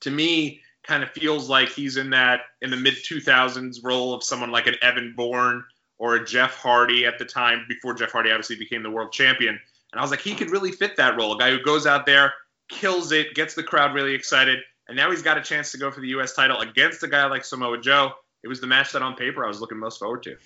to 0.00 0.10
me, 0.10 0.60
kind 0.84 1.02
of 1.02 1.10
feels 1.10 1.48
like 1.48 1.70
he's 1.70 1.96
in 1.96 2.10
that 2.10 2.42
in 2.62 2.70
the 2.70 2.76
mid 2.76 2.94
2000s 2.94 3.78
role 3.82 4.14
of 4.14 4.22
someone 4.22 4.50
like 4.50 4.66
an 4.66 4.76
Evan 4.82 5.14
Bourne 5.16 5.64
or 5.98 6.16
a 6.16 6.24
Jeff 6.24 6.56
Hardy 6.56 7.06
at 7.06 7.18
the 7.18 7.24
time 7.24 7.64
before 7.68 7.94
Jeff 7.94 8.12
Hardy 8.12 8.30
obviously 8.30 8.56
became 8.56 8.82
the 8.82 8.90
world 8.90 9.12
champion. 9.12 9.58
And 9.92 10.00
I 10.00 10.02
was 10.02 10.10
like, 10.10 10.20
he 10.20 10.34
could 10.34 10.50
really 10.50 10.72
fit 10.72 10.96
that 10.96 11.16
role. 11.16 11.34
A 11.34 11.38
guy 11.38 11.50
who 11.50 11.62
goes 11.62 11.86
out 11.86 12.04
there, 12.04 12.34
kills 12.68 13.12
it, 13.12 13.34
gets 13.34 13.54
the 13.54 13.62
crowd 13.62 13.94
really 13.94 14.14
excited 14.14 14.58
and 14.88 14.96
now 14.96 15.10
he's 15.10 15.22
got 15.22 15.38
a 15.38 15.42
chance 15.42 15.72
to 15.72 15.78
go 15.78 15.90
for 15.90 16.00
the 16.00 16.08
U.S. 16.08 16.34
title 16.34 16.60
against 16.60 17.02
a 17.02 17.08
guy 17.08 17.26
like 17.26 17.44
Samoa 17.44 17.80
Joe. 17.80 18.12
It 18.42 18.48
was 18.48 18.60
the 18.60 18.66
match 18.66 18.92
that 18.92 19.02
on 19.02 19.14
paper 19.16 19.44
I 19.44 19.48
was 19.48 19.60
looking 19.60 19.78
most 19.78 19.98
forward 19.98 20.22
to. 20.24 20.36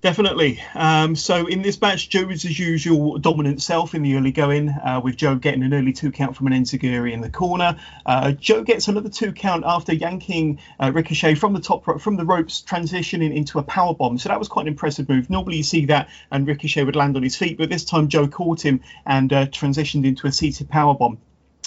Definitely. 0.00 0.62
Um, 0.76 1.16
so 1.16 1.46
in 1.46 1.62
this 1.62 1.80
match, 1.80 2.08
Joe 2.08 2.28
is 2.30 2.42
his 2.42 2.56
usual 2.56 3.18
dominant 3.18 3.60
self 3.60 3.96
in 3.96 4.02
the 4.02 4.14
early 4.16 4.30
going, 4.30 4.68
uh, 4.68 5.00
with 5.02 5.16
Joe 5.16 5.34
getting 5.34 5.64
an 5.64 5.74
early 5.74 5.92
two 5.92 6.12
count 6.12 6.36
from 6.36 6.46
an 6.46 6.52
enziguri 6.52 7.12
in 7.12 7.20
the 7.20 7.28
corner. 7.28 7.76
Uh, 8.06 8.30
Joe 8.30 8.62
gets 8.62 8.86
another 8.86 9.08
two 9.08 9.32
count 9.32 9.64
after 9.66 9.92
yanking 9.92 10.60
uh, 10.78 10.92
Ricochet 10.94 11.34
from 11.34 11.52
the 11.52 11.60
top 11.60 12.00
from 12.00 12.14
the 12.14 12.24
ropes, 12.24 12.62
transitioning 12.64 13.34
into 13.34 13.58
a 13.58 13.64
power 13.64 13.92
bomb. 13.92 14.18
So 14.18 14.28
that 14.28 14.38
was 14.38 14.46
quite 14.46 14.62
an 14.62 14.68
impressive 14.68 15.08
move. 15.08 15.30
Normally 15.30 15.56
you 15.56 15.64
see 15.64 15.86
that 15.86 16.08
and 16.30 16.46
Ricochet 16.46 16.84
would 16.84 16.94
land 16.94 17.16
on 17.16 17.24
his 17.24 17.34
feet, 17.34 17.58
but 17.58 17.68
this 17.68 17.84
time 17.84 18.06
Joe 18.06 18.28
caught 18.28 18.64
him 18.64 18.82
and 19.04 19.32
uh, 19.32 19.46
transitioned 19.46 20.06
into 20.06 20.28
a 20.28 20.32
seated 20.32 20.68
power 20.68 20.94
bomb. 20.94 21.18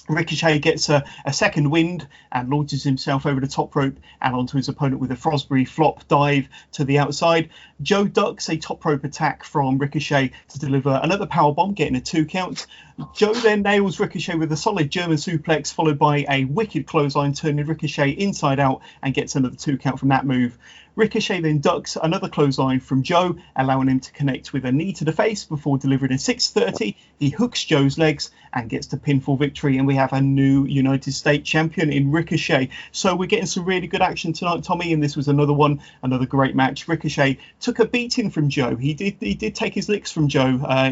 Ricochet 0.10 0.60
gets 0.60 0.90
a, 0.90 1.04
a, 1.26 1.34
second 1.34 1.70
wind 1.70 2.08
and 2.32 2.50
launches 2.50 2.84
himself 2.84 3.26
over 3.26 3.40
the 3.40 3.48
top 3.48 3.76
rope 3.76 3.98
and 4.22 4.36
onto 4.36 4.58
his 4.58 4.68
opponent 4.68 5.00
with 5.00 5.12
a 5.12 5.16
Fosbury 5.16 5.68
flop 5.68 6.08
dive 6.08 6.50
to 6.74 6.84
the 6.84 7.00
outside. 7.00 7.50
Joe 7.82 8.06
ducks 8.06 8.50
a 8.50 8.58
top 8.58 8.84
rope 8.84 9.04
attack 9.04 9.44
from 9.44 9.78
Ricochet 9.78 10.32
to 10.50 10.60
deliver 10.60 11.00
another 11.02 11.26
power 11.26 11.54
bomb, 11.54 11.74
getting 11.74 11.96
a 11.96 12.02
two 12.02 12.26
count. 12.26 12.68
Joe 13.14 13.34
then 13.34 13.62
nails 13.62 14.00
Ricochet 14.00 14.36
with 14.36 14.52
a 14.52 14.58
solid 14.58 14.90
German 14.90 15.18
suplex, 15.18 15.74
followed 15.74 15.98
by 15.98 16.26
a 16.30 16.46
wicked 16.46 16.88
clothesline, 16.88 17.34
turning 17.34 17.66
Ricochet 17.66 18.10
inside 18.10 18.60
out 18.60 18.82
and 19.02 19.14
gets 19.14 19.36
another 19.36 19.56
two 19.56 19.78
count 19.78 20.00
from 20.00 20.10
that 20.10 20.26
move. 20.26 20.58
Ricochet 20.96 21.40
then 21.40 21.60
ducks 21.60 21.98
another 22.02 22.28
clothesline 22.28 22.82
from 22.82 23.02
Joe, 23.04 23.38
allowing 23.56 23.88
him 23.88 24.02
to 24.02 24.12
connect 24.12 24.52
with 24.52 24.66
a 24.66 24.72
knee 24.72 24.92
to 24.94 25.06
the 25.06 25.14
face 25.14 25.46
before 25.46 25.78
delivering 25.78 26.12
a 26.12 26.18
630. 26.18 26.98
He 27.18 27.30
hooks 27.30 27.64
Joe's 27.64 27.98
legs 27.98 28.30
and 28.54 28.70
gets 28.70 28.88
the 28.88 28.98
pinfall 28.98 29.40
victory, 29.40 29.78
and 29.78 29.88
we 29.88 29.96
have 29.96 30.12
a 30.12 30.22
new 30.22 30.66
United 30.66 31.14
States 31.14 31.50
champion 31.50 31.92
in 31.92 32.12
Ricochet. 32.12 32.70
So 32.92 33.16
we're 33.16 33.28
getting 33.28 33.46
some 33.46 33.64
really 33.64 33.88
good 33.88 34.02
action 34.02 34.34
tonight, 34.34 34.64
Tommy, 34.64 34.92
and 34.92 35.02
this 35.02 35.16
was 35.16 35.30
another 35.30 35.54
one, 35.54 35.82
another 36.04 36.26
great 36.26 36.56
match. 36.56 36.88
Ricochet 36.88 37.38
took 37.62 37.80
a 37.80 37.86
beating 37.86 38.30
from 38.30 38.50
Joe. 38.50 38.76
He 38.76 38.94
did 38.94 39.16
he 39.22 39.34
did 39.34 39.56
take 39.56 39.74
his 39.74 39.88
licks 39.88 40.12
from 40.12 40.28
Joe 40.28 40.60
uh, 40.64 40.92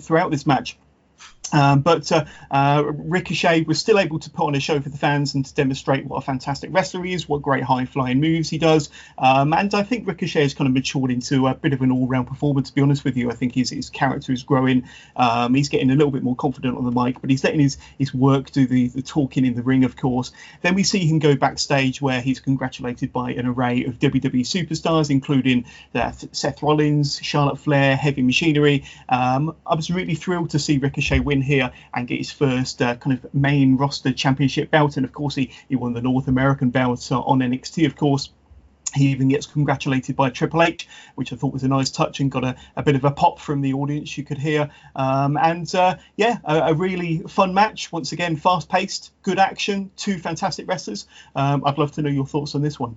throughout 0.00 0.32
this 0.32 0.46
match. 0.46 0.76
Um, 1.52 1.80
but 1.80 2.10
uh, 2.10 2.24
uh, 2.50 2.82
Ricochet 2.86 3.62
was 3.62 3.78
still 3.78 3.98
able 3.98 4.18
to 4.18 4.30
put 4.30 4.46
on 4.46 4.54
a 4.54 4.60
show 4.60 4.80
for 4.80 4.88
the 4.88 4.98
fans 4.98 5.34
and 5.34 5.44
to 5.44 5.54
demonstrate 5.54 6.06
what 6.06 6.16
a 6.16 6.20
fantastic 6.20 6.70
wrestler 6.72 7.04
he 7.04 7.12
is, 7.12 7.28
what 7.28 7.42
great 7.42 7.62
high 7.62 7.84
flying 7.84 8.20
moves 8.20 8.50
he 8.50 8.58
does. 8.58 8.90
Um, 9.18 9.52
and 9.52 9.72
I 9.74 9.82
think 9.82 10.06
Ricochet 10.06 10.42
has 10.42 10.54
kind 10.54 10.66
of 10.68 10.74
matured 10.74 11.10
into 11.10 11.46
a 11.46 11.54
bit 11.54 11.72
of 11.72 11.82
an 11.82 11.90
all 11.90 12.06
round 12.06 12.26
performer, 12.26 12.62
to 12.62 12.74
be 12.74 12.80
honest 12.80 13.04
with 13.04 13.16
you. 13.16 13.30
I 13.30 13.34
think 13.34 13.54
his, 13.54 13.70
his 13.70 13.90
character 13.90 14.32
is 14.32 14.42
growing. 14.42 14.88
Um, 15.14 15.54
he's 15.54 15.68
getting 15.68 15.90
a 15.90 15.94
little 15.94 16.10
bit 16.10 16.22
more 16.22 16.36
confident 16.36 16.76
on 16.76 16.84
the 16.84 16.90
mic, 16.90 17.20
but 17.20 17.30
he's 17.30 17.44
letting 17.44 17.60
his, 17.60 17.78
his 17.98 18.12
work 18.12 18.50
do 18.50 18.66
the, 18.66 18.88
the 18.88 19.02
talking 19.02 19.44
in 19.44 19.54
the 19.54 19.62
ring, 19.62 19.84
of 19.84 19.96
course. 19.96 20.32
Then 20.62 20.74
we 20.74 20.82
see 20.82 21.06
him 21.06 21.18
go 21.18 21.36
backstage 21.36 22.00
where 22.02 22.20
he's 22.20 22.40
congratulated 22.40 23.12
by 23.12 23.32
an 23.32 23.46
array 23.46 23.84
of 23.84 23.98
WWE 23.98 24.42
superstars, 24.42 25.10
including 25.10 25.64
uh, 25.94 26.12
Seth 26.32 26.62
Rollins, 26.62 27.20
Charlotte 27.22 27.58
Flair, 27.58 27.96
Heavy 27.96 28.22
Machinery. 28.22 28.84
Um, 29.08 29.54
I 29.66 29.74
was 29.74 29.90
really 29.90 30.14
thrilled 30.14 30.50
to 30.50 30.58
see 30.58 30.78
Ricochet 30.78 31.20
win 31.20 31.35
win 31.36 31.42
here 31.42 31.70
and 31.94 32.08
get 32.08 32.18
his 32.18 32.30
first 32.30 32.80
uh, 32.82 32.96
kind 32.96 33.18
of 33.18 33.34
main 33.34 33.76
roster 33.76 34.12
championship 34.12 34.70
belt. 34.70 34.96
And 34.96 35.04
of 35.04 35.12
course, 35.12 35.34
he, 35.34 35.52
he 35.68 35.76
won 35.76 35.92
the 35.92 36.00
North 36.00 36.28
American 36.28 36.70
belt 36.70 37.06
uh, 37.12 37.20
on 37.20 37.40
NXT, 37.40 37.86
of 37.86 37.96
course 37.96 38.30
He 38.94 39.08
even 39.08 39.28
gets 39.28 39.46
congratulated 39.46 40.16
by 40.16 40.30
Triple 40.30 40.62
H, 40.62 40.88
which 41.14 41.32
I 41.32 41.36
thought 41.36 41.52
was 41.52 41.62
a 41.62 41.68
nice 41.68 41.90
touch 41.90 42.20
and 42.20 42.30
got 42.30 42.44
a, 42.44 42.56
a 42.76 42.82
bit 42.82 42.96
of 42.96 43.04
a 43.04 43.10
pop 43.10 43.38
from 43.38 43.60
the 43.60 43.74
audience 43.74 44.16
you 44.16 44.24
could 44.24 44.38
hear. 44.38 44.70
Um, 44.94 45.36
and 45.36 45.72
uh, 45.74 45.96
yeah, 46.16 46.38
a, 46.44 46.70
a, 46.70 46.74
really 46.74 47.18
fun 47.28 47.52
match. 47.52 47.92
Once 47.92 48.12
again, 48.12 48.36
fast 48.36 48.68
paced, 48.68 49.12
good 49.22 49.38
action, 49.38 49.90
two 49.96 50.18
fantastic 50.18 50.66
wrestlers. 50.68 51.06
Um, 51.34 51.62
I'd 51.66 51.78
love 51.78 51.92
to 51.92 52.02
know 52.02 52.10
your 52.10 52.26
thoughts 52.26 52.54
on 52.54 52.62
this 52.62 52.80
one. 52.80 52.96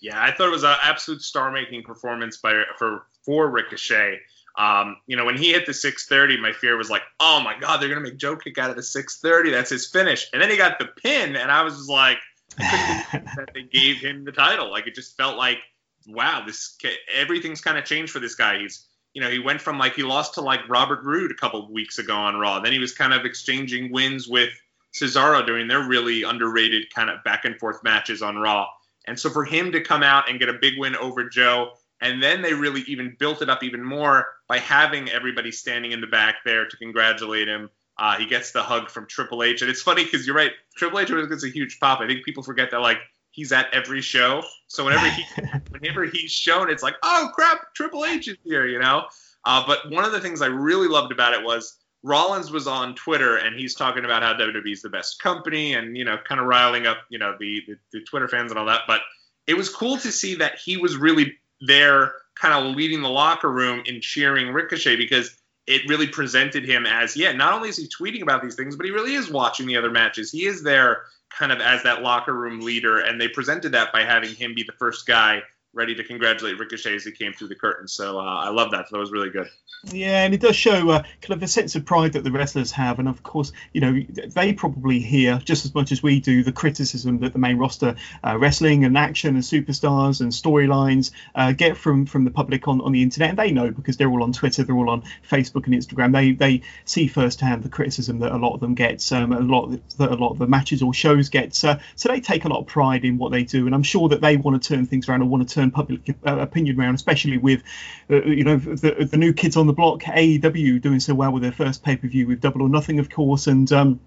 Yeah, 0.00 0.22
I 0.22 0.30
thought 0.32 0.48
it 0.48 0.52
was 0.52 0.64
an 0.64 0.76
absolute 0.82 1.22
star 1.22 1.50
making 1.50 1.82
performance 1.82 2.36
by 2.36 2.62
for 2.78 3.06
for 3.24 3.48
Ricochet. 3.50 4.20
Um, 4.56 4.96
you 5.06 5.16
know, 5.16 5.24
when 5.24 5.38
he 5.38 5.52
hit 5.52 5.66
the 5.66 5.74
630, 5.74 6.40
my 6.40 6.52
fear 6.52 6.76
was 6.76 6.90
like, 6.90 7.02
oh 7.18 7.40
my 7.40 7.58
God, 7.58 7.78
they're 7.78 7.88
going 7.88 8.02
to 8.02 8.08
make 8.08 8.18
Joe 8.18 8.36
kick 8.36 8.58
out 8.58 8.70
of 8.70 8.76
the 8.76 8.82
630. 8.82 9.50
That's 9.50 9.70
his 9.70 9.88
finish. 9.88 10.28
And 10.32 10.42
then 10.42 10.50
he 10.50 10.56
got 10.56 10.78
the 10.78 10.86
pin, 10.86 11.36
and 11.36 11.50
I 11.50 11.62
was 11.62 11.76
just 11.76 11.88
like, 11.88 12.18
that 12.58 13.50
they 13.54 13.62
gave 13.62 13.96
him 13.98 14.24
the 14.24 14.32
title. 14.32 14.70
Like 14.70 14.86
it 14.86 14.94
just 14.94 15.16
felt 15.16 15.36
like, 15.36 15.58
wow, 16.06 16.42
this 16.46 16.76
everything's 17.14 17.60
kind 17.60 17.78
of 17.78 17.84
changed 17.84 18.12
for 18.12 18.20
this 18.20 18.34
guy. 18.34 18.58
He's 18.58 18.86
you 19.14 19.22
know 19.22 19.30
he 19.30 19.38
went 19.38 19.60
from 19.60 19.78
like 19.78 19.94
he 19.94 20.02
lost 20.02 20.34
to 20.34 20.40
like 20.42 20.68
Robert 20.68 21.02
Roode 21.02 21.30
a 21.30 21.34
couple 21.34 21.64
of 21.64 21.70
weeks 21.70 21.98
ago 21.98 22.14
on 22.14 22.36
Raw. 22.36 22.60
Then 22.60 22.72
he 22.72 22.78
was 22.78 22.92
kind 22.92 23.14
of 23.14 23.24
exchanging 23.24 23.90
wins 23.90 24.28
with 24.28 24.50
Cesaro 24.92 25.46
during 25.46 25.68
their 25.68 25.82
really 25.82 26.24
underrated 26.24 26.92
kind 26.94 27.08
of 27.08 27.24
back 27.24 27.44
and 27.44 27.58
forth 27.58 27.82
matches 27.82 28.20
on 28.20 28.36
Raw. 28.36 28.66
And 29.06 29.18
so 29.18 29.30
for 29.30 29.44
him 29.44 29.72
to 29.72 29.80
come 29.80 30.02
out 30.02 30.28
and 30.28 30.38
get 30.38 30.48
a 30.48 30.54
big 30.54 30.74
win 30.78 30.94
over 30.94 31.28
Joe, 31.28 31.72
and 32.02 32.22
then 32.22 32.42
they 32.42 32.52
really 32.52 32.82
even 32.88 33.16
built 33.18 33.40
it 33.40 33.48
up 33.48 33.62
even 33.62 33.82
more 33.82 34.26
by 34.48 34.58
having 34.58 35.08
everybody 35.08 35.52
standing 35.52 35.92
in 35.92 36.00
the 36.00 36.06
back 36.06 36.36
there 36.44 36.66
to 36.66 36.76
congratulate 36.76 37.48
him. 37.48 37.70
Uh, 37.96 38.16
he 38.16 38.26
gets 38.26 38.50
the 38.50 38.62
hug 38.62 38.90
from 38.90 39.06
Triple 39.06 39.42
H, 39.42 39.62
and 39.62 39.70
it's 39.70 39.80
funny 39.80 40.04
because 40.04 40.26
you're 40.26 40.36
right. 40.36 40.50
Triple 40.76 40.98
H 40.98 41.08
gets 41.08 41.44
a 41.44 41.48
huge 41.48 41.78
pop. 41.78 42.00
I 42.00 42.06
think 42.08 42.24
people 42.24 42.42
forget 42.42 42.72
that 42.72 42.80
like 42.80 42.98
he's 43.30 43.52
at 43.52 43.72
every 43.72 44.00
show, 44.00 44.42
so 44.66 44.84
whenever 44.84 45.08
he 45.08 45.24
whenever 45.70 46.04
he's 46.04 46.32
shown, 46.32 46.68
it's 46.68 46.82
like, 46.82 46.96
oh 47.02 47.30
crap, 47.34 47.72
Triple 47.74 48.04
H 48.04 48.28
is 48.28 48.36
here, 48.44 48.66
you 48.66 48.80
know. 48.80 49.04
Uh, 49.44 49.64
but 49.66 49.90
one 49.90 50.04
of 50.04 50.12
the 50.12 50.20
things 50.20 50.42
I 50.42 50.46
really 50.46 50.88
loved 50.88 51.12
about 51.12 51.34
it 51.34 51.44
was 51.44 51.78
Rollins 52.02 52.50
was 52.50 52.66
on 52.66 52.94
Twitter 52.96 53.36
and 53.36 53.56
he's 53.56 53.74
talking 53.74 54.04
about 54.04 54.22
how 54.22 54.34
WWE 54.34 54.72
is 54.72 54.82
the 54.82 54.88
best 54.88 55.22
company 55.22 55.74
and 55.74 55.96
you 55.96 56.04
know 56.04 56.16
kind 56.26 56.40
of 56.40 56.46
riling 56.46 56.86
up 56.86 56.98
you 57.10 57.18
know 57.18 57.36
the, 57.38 57.62
the 57.68 57.76
the 57.92 58.00
Twitter 58.04 58.26
fans 58.26 58.50
and 58.50 58.58
all 58.58 58.66
that. 58.66 58.82
But 58.88 59.02
it 59.46 59.54
was 59.54 59.68
cool 59.68 59.98
to 59.98 60.10
see 60.10 60.36
that 60.36 60.58
he 60.58 60.76
was 60.76 60.96
really 60.96 61.38
there, 61.62 62.12
kind 62.34 62.54
of 62.54 62.74
leading 62.76 63.02
the 63.02 63.08
locker 63.08 63.50
room 63.50 63.82
in 63.86 64.00
cheering 64.00 64.48
Ricochet 64.48 64.96
because 64.96 65.34
it 65.66 65.88
really 65.88 66.08
presented 66.08 66.64
him 66.68 66.86
as 66.86 67.16
yeah 67.16 67.30
not 67.30 67.52
only 67.52 67.68
is 67.68 67.76
he 67.76 67.86
tweeting 67.86 68.20
about 68.20 68.42
these 68.42 68.56
things 68.56 68.74
but 68.74 68.84
he 68.84 68.90
really 68.90 69.14
is 69.14 69.30
watching 69.30 69.66
the 69.66 69.76
other 69.76 69.90
matches. 69.90 70.30
He 70.30 70.44
is 70.44 70.62
there 70.62 71.04
kind 71.30 71.52
of 71.52 71.60
as 71.60 71.82
that 71.84 72.02
locker 72.02 72.34
room 72.34 72.60
leader 72.60 72.98
and 72.98 73.20
they 73.20 73.28
presented 73.28 73.72
that 73.72 73.92
by 73.92 74.02
having 74.02 74.34
him 74.34 74.54
be 74.54 74.64
the 74.64 74.72
first 74.72 75.06
guy 75.06 75.42
ready 75.74 75.94
to 75.94 76.04
congratulate 76.04 76.58
Ricochet 76.58 76.94
as 76.94 77.04
he 77.04 77.12
came 77.12 77.32
through 77.32 77.48
the 77.48 77.54
curtain. 77.54 77.88
So 77.88 78.18
uh, 78.18 78.22
I 78.22 78.50
love 78.50 78.72
that. 78.72 78.86
That 78.90 78.98
was 78.98 79.10
really 79.10 79.30
good. 79.30 79.48
Yeah, 79.90 80.24
and 80.24 80.32
it 80.32 80.40
does 80.40 80.54
show 80.54 80.90
uh, 80.90 81.02
kind 81.22 81.36
of 81.36 81.42
a 81.42 81.48
sense 81.48 81.74
of 81.74 81.84
pride 81.84 82.12
that 82.12 82.22
the 82.22 82.30
wrestlers 82.30 82.70
have, 82.72 83.00
and 83.00 83.08
of 83.08 83.22
course, 83.22 83.52
you 83.72 83.80
know, 83.80 84.00
they 84.28 84.52
probably 84.52 85.00
hear 85.00 85.40
just 85.44 85.64
as 85.64 85.74
much 85.74 85.90
as 85.90 86.02
we 86.02 86.20
do 86.20 86.44
the 86.44 86.52
criticism 86.52 87.18
that 87.20 87.32
the 87.32 87.38
main 87.38 87.58
roster, 87.58 87.96
uh, 88.24 88.38
wrestling 88.38 88.84
and 88.84 88.96
action 88.96 89.34
and 89.34 89.42
superstars 89.42 90.20
and 90.20 90.30
storylines 90.30 91.10
uh, 91.34 91.52
get 91.52 91.76
from 91.76 92.06
from 92.06 92.24
the 92.24 92.30
public 92.30 92.68
on, 92.68 92.80
on 92.80 92.92
the 92.92 93.02
internet. 93.02 93.30
And 93.30 93.38
they 93.38 93.50
know 93.50 93.72
because 93.72 93.96
they're 93.96 94.10
all 94.10 94.22
on 94.22 94.32
Twitter, 94.32 94.62
they're 94.62 94.76
all 94.76 94.90
on 94.90 95.02
Facebook 95.28 95.66
and 95.66 95.74
Instagram. 95.74 96.12
They 96.12 96.32
they 96.32 96.62
see 96.84 97.08
firsthand 97.08 97.64
the 97.64 97.68
criticism 97.68 98.20
that 98.20 98.30
a 98.30 98.36
lot 98.36 98.54
of 98.54 98.60
them 98.60 98.74
get, 98.74 99.10
um, 99.10 99.32
a 99.32 99.40
lot 99.40 99.70
that 99.98 100.10
a 100.12 100.14
lot 100.14 100.30
of 100.30 100.38
the 100.38 100.46
matches 100.46 100.82
or 100.82 100.94
shows 100.94 101.28
get. 101.28 101.54
So 101.54 101.76
they 102.04 102.20
take 102.20 102.44
a 102.44 102.48
lot 102.48 102.60
of 102.60 102.66
pride 102.66 103.04
in 103.04 103.18
what 103.18 103.32
they 103.32 103.42
do, 103.42 103.66
and 103.66 103.74
I'm 103.74 103.82
sure 103.82 104.08
that 104.10 104.20
they 104.20 104.36
want 104.36 104.62
to 104.62 104.68
turn 104.68 104.86
things 104.86 105.08
around 105.08 105.22
and 105.22 105.30
want 105.30 105.48
to 105.48 105.52
turn 105.52 105.61
turn 105.62 105.70
public 105.70 106.16
uh, 106.26 106.38
opinion 106.38 106.78
around, 106.78 106.94
especially 106.94 107.38
with 107.38 107.62
uh, 108.10 108.22
you 108.24 108.44
know 108.44 108.56
the, 108.56 109.08
the 109.10 109.16
new 109.16 109.32
kids 109.32 109.56
on 109.56 109.66
the 109.66 109.72
block, 109.72 110.02
AEW 110.02 110.80
doing 110.80 111.00
so 111.00 111.14
well 111.14 111.32
with 111.32 111.42
their 111.42 111.52
first 111.52 111.82
pay 111.82 111.96
per 111.96 112.08
view 112.08 112.26
with 112.26 112.40
Double 112.40 112.62
or 112.62 112.68
Nothing, 112.68 112.98
of 112.98 113.10
course, 113.10 113.46
and 113.46 113.70
um, 113.72 114.00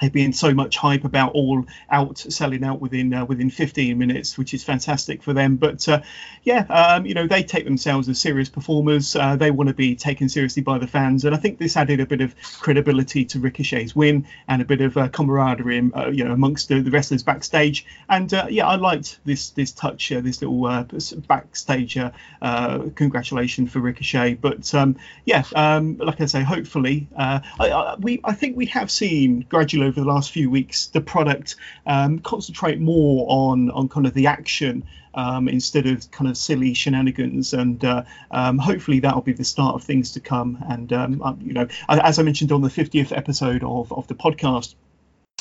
there 0.00 0.10
being 0.10 0.32
so 0.32 0.52
much 0.54 0.76
hype 0.76 1.04
about 1.04 1.32
all 1.32 1.66
out 1.90 2.18
selling 2.18 2.64
out 2.64 2.80
within 2.80 3.12
uh, 3.12 3.24
within 3.24 3.50
15 3.50 3.96
minutes, 3.98 4.38
which 4.38 4.54
is 4.54 4.64
fantastic 4.64 5.22
for 5.22 5.32
them. 5.32 5.56
But 5.56 5.86
uh, 5.88 6.00
yeah, 6.42 6.60
um, 6.68 7.06
you 7.06 7.14
know 7.14 7.26
they 7.26 7.42
take 7.42 7.64
themselves 7.64 8.08
as 8.08 8.18
serious 8.18 8.48
performers. 8.48 9.14
Uh, 9.14 9.36
they 9.36 9.50
want 9.50 9.68
to 9.68 9.74
be 9.74 9.94
taken 9.96 10.28
seriously 10.28 10.62
by 10.62 10.78
the 10.78 10.86
fans, 10.86 11.24
and 11.24 11.34
I 11.34 11.38
think 11.38 11.58
this 11.58 11.76
added 11.76 12.00
a 12.00 12.06
bit 12.06 12.20
of 12.20 12.34
credibility 12.60 13.24
to 13.26 13.38
Ricochet's 13.38 13.94
win 13.94 14.26
and 14.48 14.62
a 14.62 14.64
bit 14.64 14.80
of 14.80 14.96
uh, 14.96 15.08
camaraderie, 15.08 15.90
uh, 15.94 16.08
you 16.08 16.24
know, 16.24 16.32
amongst 16.32 16.68
the, 16.68 16.80
the, 16.80 16.90
wrestlers 16.90 17.22
backstage. 17.22 17.86
And 18.08 18.32
uh, 18.32 18.46
yeah, 18.48 18.66
I 18.66 18.76
liked 18.76 19.20
this 19.24 19.50
this 19.50 19.72
touch, 19.72 20.08
this 20.08 20.40
little 20.42 20.86
backstage 21.28 21.98
congratulation 22.40 23.66
for 23.66 23.80
Ricochet. 23.80 24.34
But 24.34 24.74
um, 24.74 24.96
yeah, 25.24 25.44
um, 25.54 25.98
like 25.98 26.20
I 26.20 26.26
say, 26.26 26.42
hopefully, 26.42 27.08
I, 27.16 27.42
I, 27.58 27.96
we 27.98 28.20
I 28.24 28.32
think 28.32 28.56
we 28.56 28.66
have 28.66 28.90
seen 28.90 29.46
gradually 29.48 29.89
over 29.90 30.00
the 30.00 30.06
last 30.06 30.30
few 30.30 30.48
weeks 30.48 30.86
the 30.86 31.00
product 31.00 31.56
um, 31.86 32.20
concentrate 32.20 32.80
more 32.80 33.26
on 33.28 33.70
on 33.70 33.88
kind 33.88 34.06
of 34.06 34.14
the 34.14 34.28
action 34.28 34.84
um, 35.14 35.48
instead 35.48 35.86
of 35.86 36.08
kind 36.10 36.30
of 36.30 36.36
silly 36.36 36.74
shenanigans. 36.74 37.52
And 37.52 37.84
uh, 37.84 38.04
um, 38.30 38.58
hopefully 38.58 39.00
that'll 39.00 39.22
be 39.22 39.32
the 39.32 39.44
start 39.44 39.74
of 39.74 39.82
things 39.82 40.12
to 40.12 40.20
come. 40.20 40.64
And 40.68 40.92
um, 40.92 41.22
uh, 41.22 41.34
you 41.40 41.52
know, 41.52 41.66
as 41.88 42.18
I 42.18 42.22
mentioned 42.22 42.52
on 42.52 42.62
the 42.62 42.68
50th 42.68 43.16
episode 43.16 43.64
of 43.64 43.92
of 43.92 44.06
the 44.06 44.14
podcast 44.14 44.74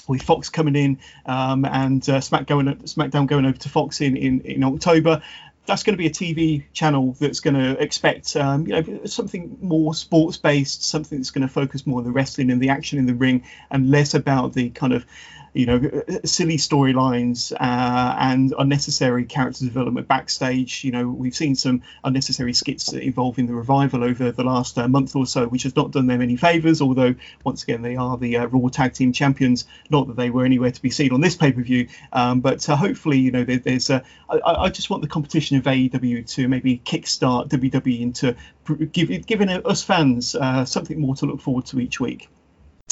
with 0.08 0.24
Fox 0.24 0.50
coming 0.50 0.76
in 0.76 0.98
um, 1.28 1.66
and 1.66 2.08
uh, 2.10 2.18
SmackDown, 2.18 2.82
SmackDown 2.84 3.28
going 3.28 3.46
over 3.46 3.58
to 3.60 3.70
Fox 3.70 4.02
in, 4.02 4.18
in, 4.18 4.42
in 4.42 4.64
October 4.64 5.22
that's 5.66 5.84
going 5.84 5.94
to 5.94 5.98
be 5.98 6.08
a 6.08 6.10
TV 6.10 6.64
channel 6.74 7.16
that's 7.20 7.40
going 7.40 7.54
to 7.54 7.82
expect 7.82 8.36
um, 8.36 8.66
you 8.68 8.74
know 8.74 9.06
something 9.06 9.58
more 9.62 9.94
sports 9.94 10.38
based, 10.38 10.84
something 10.84 11.20
that's 11.20 11.32
going 11.32 11.48
to 11.48 11.54
focus 11.54 11.86
more 11.86 12.00
on 12.00 12.06
the 12.06 12.12
wrestling 12.12 12.52
and 12.52 12.62
the 12.62 12.70
action 12.70 13.00
in 13.00 13.06
the 13.06 13.14
ring, 13.14 13.44
and 13.70 13.90
less 13.90 14.14
about 14.14 14.54
the 14.54 14.70
kind 14.70 14.94
of 14.94 15.06
you 15.54 15.66
know, 15.66 15.80
silly 16.26 16.58
storylines 16.58 17.52
uh, 17.52 18.16
and 18.20 18.54
unnecessary 18.58 19.26
character 19.26 19.66
development 19.66 20.08
backstage. 20.08 20.84
You 20.84 20.92
know, 20.92 21.08
we've 21.08 21.36
seen 21.36 21.56
some 21.56 21.82
unnecessary 22.04 22.54
skits 22.54 22.94
involving 22.94 23.48
the 23.48 23.54
revival 23.54 24.04
over 24.04 24.32
the 24.32 24.44
last 24.44 24.78
uh, 24.78 24.88
month 24.88 25.16
or 25.16 25.26
so, 25.26 25.48
which 25.48 25.64
has 25.64 25.76
not 25.76 25.92
done 25.92 26.08
them 26.08 26.22
any 26.22 26.36
favours. 26.36 26.82
Although, 26.82 27.16
once 27.44 27.64
again, 27.64 27.82
they 27.82 27.96
are 27.96 28.18
the 28.18 28.38
uh, 28.38 28.46
Raw 28.48 28.70
Tag 28.70 28.94
Team 28.94 29.14
Champions. 29.14 29.66
Not 29.90 30.08
that 30.08 30.16
they 30.16 30.30
were 30.30 30.46
anywhere 30.46 30.72
to 30.72 30.82
be 30.82 30.90
seen 30.90 31.12
on 31.14 31.22
this 31.22 31.36
pay 31.36 31.52
per 31.52 31.62
view, 31.62 31.88
um, 32.14 32.42
but 32.42 32.68
uh, 32.70 32.76
hopefully, 32.76 33.18
you 33.20 33.32
know, 33.32 33.44
there, 33.44 33.60
there's. 33.60 33.90
I, 33.90 34.02
I, 34.30 34.70
just 34.70 34.90
want 34.90 35.02
the 35.02 35.10
competition 35.10 35.58
of 35.58 35.64
AEW 35.64 36.28
to 36.36 36.48
maybe 36.48 36.78
kickstart 36.78 37.50
WWE 37.50 38.02
into 38.02 38.36
give, 38.92 39.26
giving 39.26 39.50
us 39.50 39.84
fans 39.84 40.36
uh, 40.36 40.66
something 40.66 41.00
more 41.00 41.16
to 41.16 41.26
look 41.26 41.42
forward 41.42 41.66
to 41.68 41.80
each 41.80 42.00
week. 42.00 42.30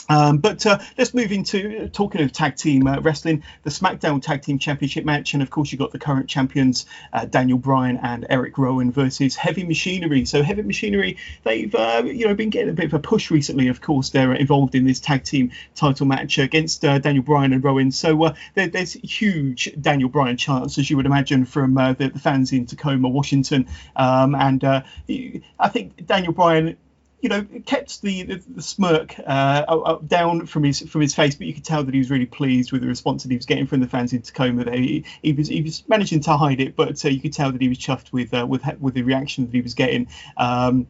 Um, 0.10 0.38
but 0.38 0.66
uh, 0.66 0.80
let's 0.98 1.14
move 1.14 1.32
into 1.32 1.84
uh, 1.84 1.88
talking 1.92 2.22
of 2.22 2.32
tag 2.32 2.56
team 2.56 2.88
uh, 2.88 3.00
wrestling, 3.02 3.44
the 3.64 3.70
SmackDown 3.70 4.22
Tag 4.22 4.42
Team 4.42 4.60
Championship 4.60 5.06
match, 5.06 5.34
and 5.34 5.44
of 5.44 5.50
course 5.50 5.72
you've 5.72 5.80
got 5.80 5.92
the 5.92 6.00
current 6.00 6.30
champions 6.30 6.86
uh, 7.14 7.26
Daniel 7.26 7.58
Bryan 7.58 7.98
and 7.98 8.26
Eric 8.30 8.58
Rowan 8.58 8.92
versus 8.92 9.36
Heavy 9.36 9.64
Machinery. 9.64 10.26
So 10.26 10.44
Heavy 10.44 10.62
Machinery, 10.62 11.18
they've 11.44 11.74
uh, 11.74 12.04
you 12.06 12.28
know 12.28 12.36
been 12.36 12.50
getting 12.50 12.70
a 12.70 12.74
bit 12.74 12.86
of 12.86 12.94
a 12.94 13.00
push 13.00 13.32
recently. 13.32 13.68
Of 13.68 13.82
course, 13.82 14.10
they're 14.10 14.34
involved 14.34 14.76
in 14.76 14.86
this 14.86 15.00
tag 15.00 15.24
team 15.24 15.52
title 15.76 16.06
match 16.06 16.38
against 16.38 16.86
uh, 16.86 17.00
Daniel 17.00 17.24
Bryan 17.24 17.54
and 17.54 17.64
Rowan. 17.64 17.92
So 17.92 18.34
there, 18.54 18.68
there's 18.68 18.94
huge 18.94 19.70
Daniel 19.80 20.10
Bryan 20.10 20.38
chants, 20.38 20.78
as 20.78 20.90
you 20.90 20.96
would 20.98 21.06
imagine, 21.06 21.46
from 21.46 21.74
the, 21.76 22.12
the, 22.14 22.20
fans 22.20 22.52
in 22.52 22.66
Tacoma, 22.66 23.08
Washington, 23.10 23.68
um, 23.96 24.36
and 24.36 24.64
I 24.64 25.70
think 25.70 26.06
Daniel 26.06 26.34
Bryan 26.34 26.78
you 27.22 27.30
know, 27.30 27.46
kept 27.66 28.02
the, 28.02 28.24
the, 28.24 28.44
the 28.56 28.62
smirk 28.62 29.16
uh, 29.26 29.96
down 30.06 30.46
from 30.46 30.64
his 30.64 30.82
from 30.82 31.02
his 31.02 31.16
face, 31.16 31.36
but 31.36 31.48
you 31.48 31.54
could 31.54 31.66
tell 31.66 31.84
that 31.84 31.94
he 31.94 32.00
was 32.00 32.12
really 32.12 32.28
pleased 32.28 32.72
with 32.72 32.82
the 32.82 32.88
response 32.88 33.24
that 33.24 33.32
he 33.32 33.38
was 33.38 33.46
getting 33.46 33.66
from 33.66 33.80
the 33.80 33.88
fans 33.88 34.14
in 34.14 34.22
Tacoma. 34.22 34.64
There, 34.64 34.76
he, 34.76 35.04
he 35.24 35.34
was 35.34 35.48
he 35.48 35.62
was 35.62 35.84
managing 35.88 36.22
to 36.22 36.38
hide 36.38 36.60
it, 36.60 36.76
but 36.76 37.04
uh, 37.04 37.10
you 37.10 37.20
could 37.20 37.34
tell 37.34 37.52
that 37.52 37.62
he 37.62 37.70
was 37.70 37.80
chuffed 37.80 38.12
with 38.12 38.34
uh, 38.34 38.46
with 38.46 38.64
with 38.80 38.94
the 38.94 39.02
reaction 39.02 39.46
that 39.46 39.54
he 39.54 39.62
was 39.62 39.74
getting. 39.74 40.08
Um, 40.38 40.88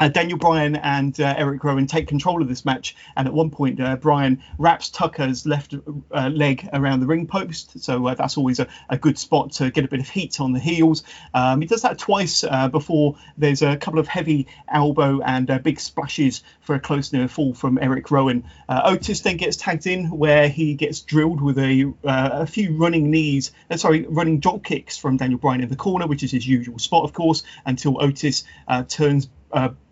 uh, 0.00 0.08
Daniel 0.08 0.38
Bryan 0.38 0.76
and 0.76 1.18
uh, 1.20 1.34
Eric 1.36 1.62
Rowan 1.62 1.86
take 1.86 2.08
control 2.08 2.40
of 2.40 2.48
this 2.48 2.64
match, 2.64 2.96
and 3.16 3.28
at 3.28 3.34
one 3.34 3.50
point, 3.50 3.80
uh, 3.80 3.96
Bryan 3.96 4.42
wraps 4.58 4.88
Tucker's 4.88 5.46
left 5.46 5.74
uh, 6.10 6.28
leg 6.28 6.68
around 6.72 7.00
the 7.00 7.06
ring 7.06 7.26
post, 7.26 7.78
so 7.84 8.06
uh, 8.06 8.14
that's 8.14 8.38
always 8.38 8.58
a, 8.58 8.66
a, 8.88 8.96
good 8.96 9.18
spot 9.18 9.52
to 9.52 9.70
get 9.70 9.84
a 9.84 9.88
bit 9.88 10.00
of 10.00 10.08
heat 10.08 10.40
on 10.40 10.52
the 10.52 10.58
heels. 10.58 11.02
Um, 11.34 11.60
he 11.60 11.66
does 11.66 11.82
that 11.82 11.98
twice 11.98 12.42
uh, 12.44 12.68
before 12.68 13.16
there's 13.36 13.60
a 13.62 13.76
couple 13.76 14.00
of 14.00 14.08
heavy 14.08 14.46
elbow 14.68 15.20
and 15.20 15.62
big 15.62 15.78
splashes 15.78 16.42
for 16.62 16.74
a 16.74 16.80
close 16.80 17.12
near 17.12 17.28
fall 17.28 17.52
from 17.52 17.78
Eric 17.80 18.10
Rowan. 18.10 18.44
Otis 18.68 19.20
then 19.20 19.36
gets 19.36 19.56
tagged 19.56 19.86
in, 19.86 20.10
where 20.10 20.48
he 20.48 20.74
gets 20.74 21.00
drilled 21.00 21.42
with 21.42 21.58
a, 21.58 21.92
a 22.04 22.46
few 22.46 22.76
running 22.76 23.10
knees, 23.10 23.52
sorry, 23.76 24.06
running 24.08 24.40
drop 24.40 24.64
kicks 24.64 24.96
from 24.96 25.16
Daniel 25.18 25.38
Bryan 25.38 25.62
in 25.62 25.68
the 25.68 25.76
corner, 25.76 26.06
which 26.06 26.22
is 26.22 26.30
his 26.30 26.46
usual 26.46 26.78
spot, 26.78 27.04
of 27.04 27.12
course, 27.12 27.42
until 27.66 28.02
Otis 28.02 28.44
turns 28.88 29.28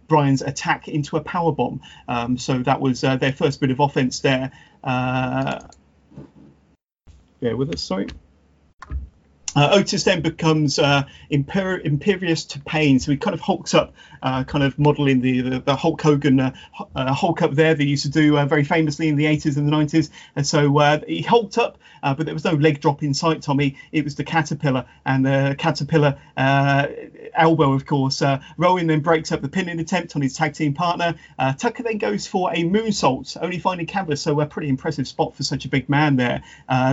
Bryan's 0.09 0.43
attack 0.43 0.89
into 0.89 1.17
a 1.17 1.21
power 1.21 1.53
bomb. 1.53 1.83
Um, 2.09 2.39
so 2.39 2.59
that 2.59 2.81
was 2.81 3.05
uh, 3.05 3.17
their 3.17 3.33
first 3.33 3.61
bit 3.61 3.71
of 3.71 3.81
offense 3.81 4.21
there. 4.21 4.51
Uh, 4.83 5.61
yeah, 7.41 7.53
with 7.53 7.75
us, 7.75 7.83
sorry. 7.83 8.09
Uh, 9.59 9.71
Otis 9.73 10.05
then 10.05 10.23
becomes 10.23 10.79
uh, 10.79 11.03
imper- 11.33 11.85
imperious 11.85 12.45
to 12.45 12.61
pain, 12.61 13.01
so 13.01 13.11
he 13.11 13.17
kind 13.17 13.35
of 13.35 13.41
hulks 13.41 13.75
up, 13.75 13.93
uh, 14.23 14.45
kind 14.45 14.63
of 14.63 14.79
modelling 14.79 15.21
the, 15.21 15.41
the, 15.41 15.59
the 15.59 15.75
Hulk 15.75 16.01
Hogan 16.01 16.39
uh, 16.39 16.55
uh, 16.95 17.13
Hulk 17.13 17.43
up 17.43 17.55
there 17.55 17.75
they 17.75 17.83
used 17.83 18.05
to 18.05 18.09
do 18.09 18.39
uh, 18.39 18.47
very 18.47 18.63
famously 18.63 19.09
in 19.09 19.17
the 19.17 19.25
80s 19.25 19.57
and 19.57 19.67
the 19.67 19.73
90s. 19.73 20.11
And 20.37 20.47
so 20.47 21.01
he 21.09 21.23
hulked 21.23 21.59
up, 21.59 21.79
but 22.03 22.25
there 22.25 22.35
was 22.35 22.45
no 22.45 22.53
leg 22.53 22.81
drop 22.81 23.03
in 23.03 23.13
sight, 23.15 23.43
Tommy. 23.43 23.77
It 23.91 24.05
was 24.05 24.15
the 24.15 24.23
caterpillar, 24.23 24.85
and 25.05 25.27
the 25.27 25.57
caterpillar 25.59 26.17
elbow, 26.37 27.73
of 27.73 27.85
course. 27.85 28.23
Rowan 28.59 28.87
then 28.87 29.01
breaks 29.01 29.33
up 29.33 29.43
the 29.43 29.49
pinning 29.49 29.81
attempt 29.81 30.15
on 30.15 30.23
his 30.23 30.37
tag 30.37 30.55
team 30.55 30.73
partner. 30.73 31.17
Tucker 31.59 31.83
then 31.83 31.99
goes 31.99 32.29
for 32.29 32.53
a 32.53 32.63
moonsault, 32.63 33.37
only 33.43 33.59
finding 33.59 33.89
canvas, 33.89 34.23
so 34.23 34.41
a 34.41 34.47
pretty 34.47 34.69
impressive 34.69 35.09
spot 35.09 35.35
for 35.35 35.43
such 35.43 35.65
a 35.65 35.69
big 35.69 35.89
man 35.89 36.15
there. 36.15 36.45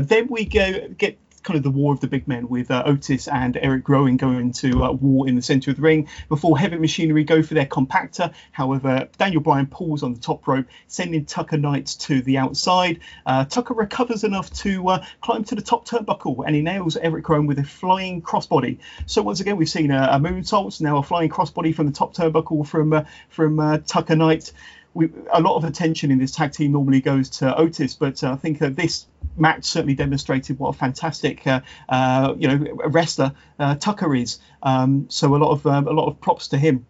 then 0.02 0.26
we 0.30 0.46
go 0.46 0.88
get 0.98 1.20
kind 1.46 1.58
of 1.58 1.64
the 1.64 1.72
war 1.72 1.94
of 1.94 2.00
the 2.00 2.08
big 2.08 2.28
men 2.28 2.50
with 2.50 2.72
uh, 2.72 2.84
Otis 2.86 3.28
and 3.28 3.56
Eric 3.56 3.88
Rowan 3.88 4.18
going 4.18 4.52
to 4.54 4.84
uh, 4.84 4.92
war 4.92 5.28
in 5.28 5.36
the 5.36 5.42
centre 5.42 5.72
of 5.72 5.78
the 5.78 5.84
ring 5.84 6.10
before 6.28 6.58
Heavy 6.58 6.78
Machinery 6.78 7.24
go 7.24 7.44
for 7.44 7.54
their 7.54 7.68
compactor. 7.68 8.34
However, 8.52 9.08
Daniel 9.18 9.42
Bryan 9.42 9.68
pulls 9.68 10.04
on 10.04 10.14
the 10.14 10.20
top 10.20 10.48
rope, 10.48 10.66
sending 10.88 11.24
Tucker 11.26 11.58
Knight 11.58 11.86
to 12.00 12.22
the 12.24 12.40
outside. 12.40 13.00
Uh, 13.26 13.46
Tucker 13.46 13.76
recovers 13.76 14.24
enough 14.24 14.52
to 14.54 14.88
uh, 14.90 15.06
climb 15.22 15.44
to 15.46 15.56
the 15.56 15.62
top 15.62 15.88
turnbuckle 15.88 16.44
and 16.46 16.56
he 16.56 16.62
nails 16.62 16.98
Eric 16.98 17.30
Rowan 17.30 17.46
with 17.46 17.60
a 17.60 17.64
flying 17.64 18.22
crossbody. 18.22 18.80
So 19.06 19.22
once 19.22 19.40
again, 19.40 19.56
we've 19.56 19.70
seen 19.70 19.92
a, 19.92 20.10
a 20.12 20.20
moonsault, 20.20 20.82
now 20.82 20.98
a 20.98 21.04
flying 21.04 21.30
crossbody 21.30 21.74
from 21.76 21.86
the 21.86 21.94
top 21.94 22.16
turnbuckle 22.16 22.68
from 22.68 22.92
uh, 22.92 23.04
from 23.30 23.60
uh, 23.60 23.78
Tucker 23.86 24.16
Knight 24.16 24.52
we, 24.96 25.10
a 25.32 25.42
lot 25.42 25.58
of 25.58 25.66
attention 25.66 26.10
in 26.10 26.18
this 26.18 26.32
tag 26.32 26.54
team 26.54 26.72
normally 26.72 27.02
goes 27.02 27.30
to 27.30 27.56
Otis, 27.56 27.94
but 27.94 28.24
uh, 28.24 28.32
I 28.32 28.36
think 28.38 28.60
that 28.60 28.76
this 28.78 29.06
match 29.38 29.66
certainly 29.66 29.94
demonstrated 29.94 30.58
what 30.58 30.70
a 30.70 30.74
fantastic, 30.74 31.46
uh, 31.46 31.60
uh, 31.90 32.34
you 32.38 32.48
know, 32.48 32.74
wrestler 32.88 33.34
uh, 33.60 33.76
Tucker 33.76 34.16
is. 34.16 34.40
Um, 34.64 35.08
so 35.10 35.36
a 35.36 35.38
lot 35.38 35.52
of 35.52 35.68
um, 35.68 35.88
a 35.88 35.92
lot 35.92 36.08
of 36.08 36.20
props 36.22 36.48
to 36.50 36.58
him. 36.58 36.86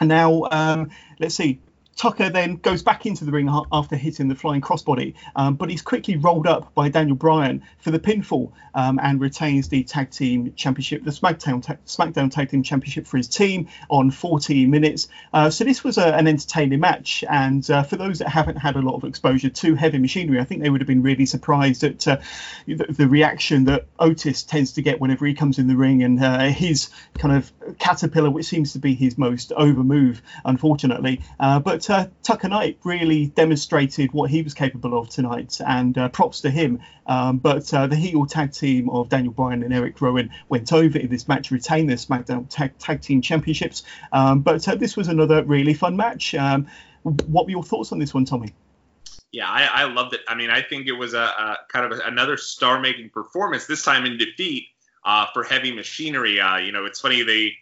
And 0.00 0.08
now 0.08 0.48
um, 0.50 0.90
let's 1.20 1.36
see. 1.36 1.60
Tucker 1.96 2.28
then 2.28 2.56
goes 2.56 2.82
back 2.82 3.06
into 3.06 3.24
the 3.24 3.32
ring 3.32 3.48
after 3.72 3.96
hitting 3.96 4.28
the 4.28 4.34
flying 4.34 4.60
crossbody, 4.60 5.14
um, 5.34 5.54
but 5.54 5.70
he's 5.70 5.80
quickly 5.80 6.16
rolled 6.16 6.46
up 6.46 6.74
by 6.74 6.90
Daniel 6.90 7.16
Bryan 7.16 7.62
for 7.78 7.90
the 7.90 7.98
pinfall 7.98 8.52
um, 8.74 9.00
and 9.02 9.18
retains 9.18 9.68
the 9.68 9.82
tag 9.82 10.10
team 10.10 10.52
championship, 10.54 11.04
the 11.04 11.10
SmackDown 11.10 11.62
ta- 11.62 11.76
SmackDown 11.86 12.30
tag 12.30 12.50
team 12.50 12.62
championship 12.62 13.06
for 13.06 13.16
his 13.16 13.28
team 13.28 13.68
on 13.88 14.10
14 14.10 14.70
minutes. 14.70 15.08
Uh, 15.32 15.48
so 15.48 15.64
this 15.64 15.82
was 15.82 15.96
a, 15.96 16.14
an 16.14 16.28
entertaining 16.28 16.80
match, 16.80 17.24
and 17.30 17.68
uh, 17.70 17.82
for 17.82 17.96
those 17.96 18.18
that 18.18 18.28
haven't 18.28 18.56
had 18.56 18.76
a 18.76 18.82
lot 18.82 18.96
of 18.96 19.04
exposure 19.04 19.48
to 19.48 19.74
heavy 19.74 19.98
machinery, 19.98 20.38
I 20.38 20.44
think 20.44 20.62
they 20.62 20.68
would 20.68 20.82
have 20.82 20.88
been 20.88 21.02
really 21.02 21.26
surprised 21.26 21.82
at 21.82 22.06
uh, 22.06 22.18
the, 22.66 22.86
the, 22.90 23.06
reaction 23.06 23.64
that 23.64 23.86
Otis 23.98 24.42
tends 24.42 24.72
to 24.72 24.82
get 24.82 25.00
whenever 25.00 25.24
he 25.24 25.32
comes 25.32 25.58
in 25.58 25.68
the 25.68 25.76
ring 25.76 26.02
and 26.02 26.22
uh, 26.22 26.48
his 26.48 26.90
kind 27.14 27.34
of 27.34 27.50
caterpillar, 27.78 28.30
which 28.30 28.46
seems 28.46 28.72
to 28.72 28.78
be 28.78 28.94
his 28.94 29.18
most 29.18 29.52
over 29.52 29.82
move, 29.82 30.22
unfortunately. 30.44 31.22
Uh, 31.38 31.60
but 31.60 31.88
uh, 31.90 32.06
Tucker 32.22 32.48
Knight 32.48 32.78
really 32.84 33.26
demonstrated 33.26 34.12
what 34.12 34.30
he 34.30 34.42
was 34.42 34.54
capable 34.54 34.98
of 34.98 35.08
tonight, 35.08 35.60
and 35.66 35.96
uh, 35.98 36.08
props 36.08 36.42
to 36.42 36.50
him. 36.50 36.80
Um, 37.06 37.38
but 37.38 37.72
uh, 37.72 37.86
the 37.86 37.96
heel 37.96 38.26
tag 38.26 38.52
team 38.52 38.88
of 38.90 39.08
Daniel 39.08 39.32
Bryan 39.32 39.62
and 39.62 39.72
Eric 39.72 40.00
Rowan 40.00 40.30
went 40.48 40.72
over 40.72 40.98
in 40.98 41.08
this 41.08 41.28
match, 41.28 41.50
retained 41.50 41.88
their 41.88 41.96
SmackDown 41.96 42.46
tag, 42.48 42.78
tag 42.78 43.00
team 43.00 43.22
championships. 43.22 43.84
Um, 44.12 44.40
but 44.40 44.66
uh, 44.68 44.74
this 44.74 44.96
was 44.96 45.08
another 45.08 45.44
really 45.44 45.74
fun 45.74 45.96
match. 45.96 46.34
Um, 46.34 46.66
what 47.02 47.44
were 47.44 47.50
your 47.50 47.62
thoughts 47.62 47.92
on 47.92 47.98
this 47.98 48.12
one, 48.12 48.24
Tommy? 48.24 48.52
Yeah, 49.32 49.48
I, 49.48 49.82
I 49.82 49.84
loved 49.84 50.14
it. 50.14 50.20
I 50.28 50.34
mean, 50.34 50.50
I 50.50 50.62
think 50.62 50.86
it 50.86 50.92
was 50.92 51.14
a, 51.14 51.20
a 51.20 51.58
kind 51.68 51.92
of 51.92 51.98
a, 51.98 52.02
another 52.02 52.36
star-making 52.36 53.10
performance. 53.10 53.66
This 53.66 53.84
time 53.84 54.06
in 54.06 54.16
defeat 54.18 54.68
uh, 55.06 55.26
for 55.32 55.44
Heavy 55.44 55.72
Machinery. 55.72 56.38
Uh, 56.38 56.58
you 56.58 56.72
know, 56.72 56.84
it's 56.84 57.00
funny 57.00 57.22
they 57.22 57.54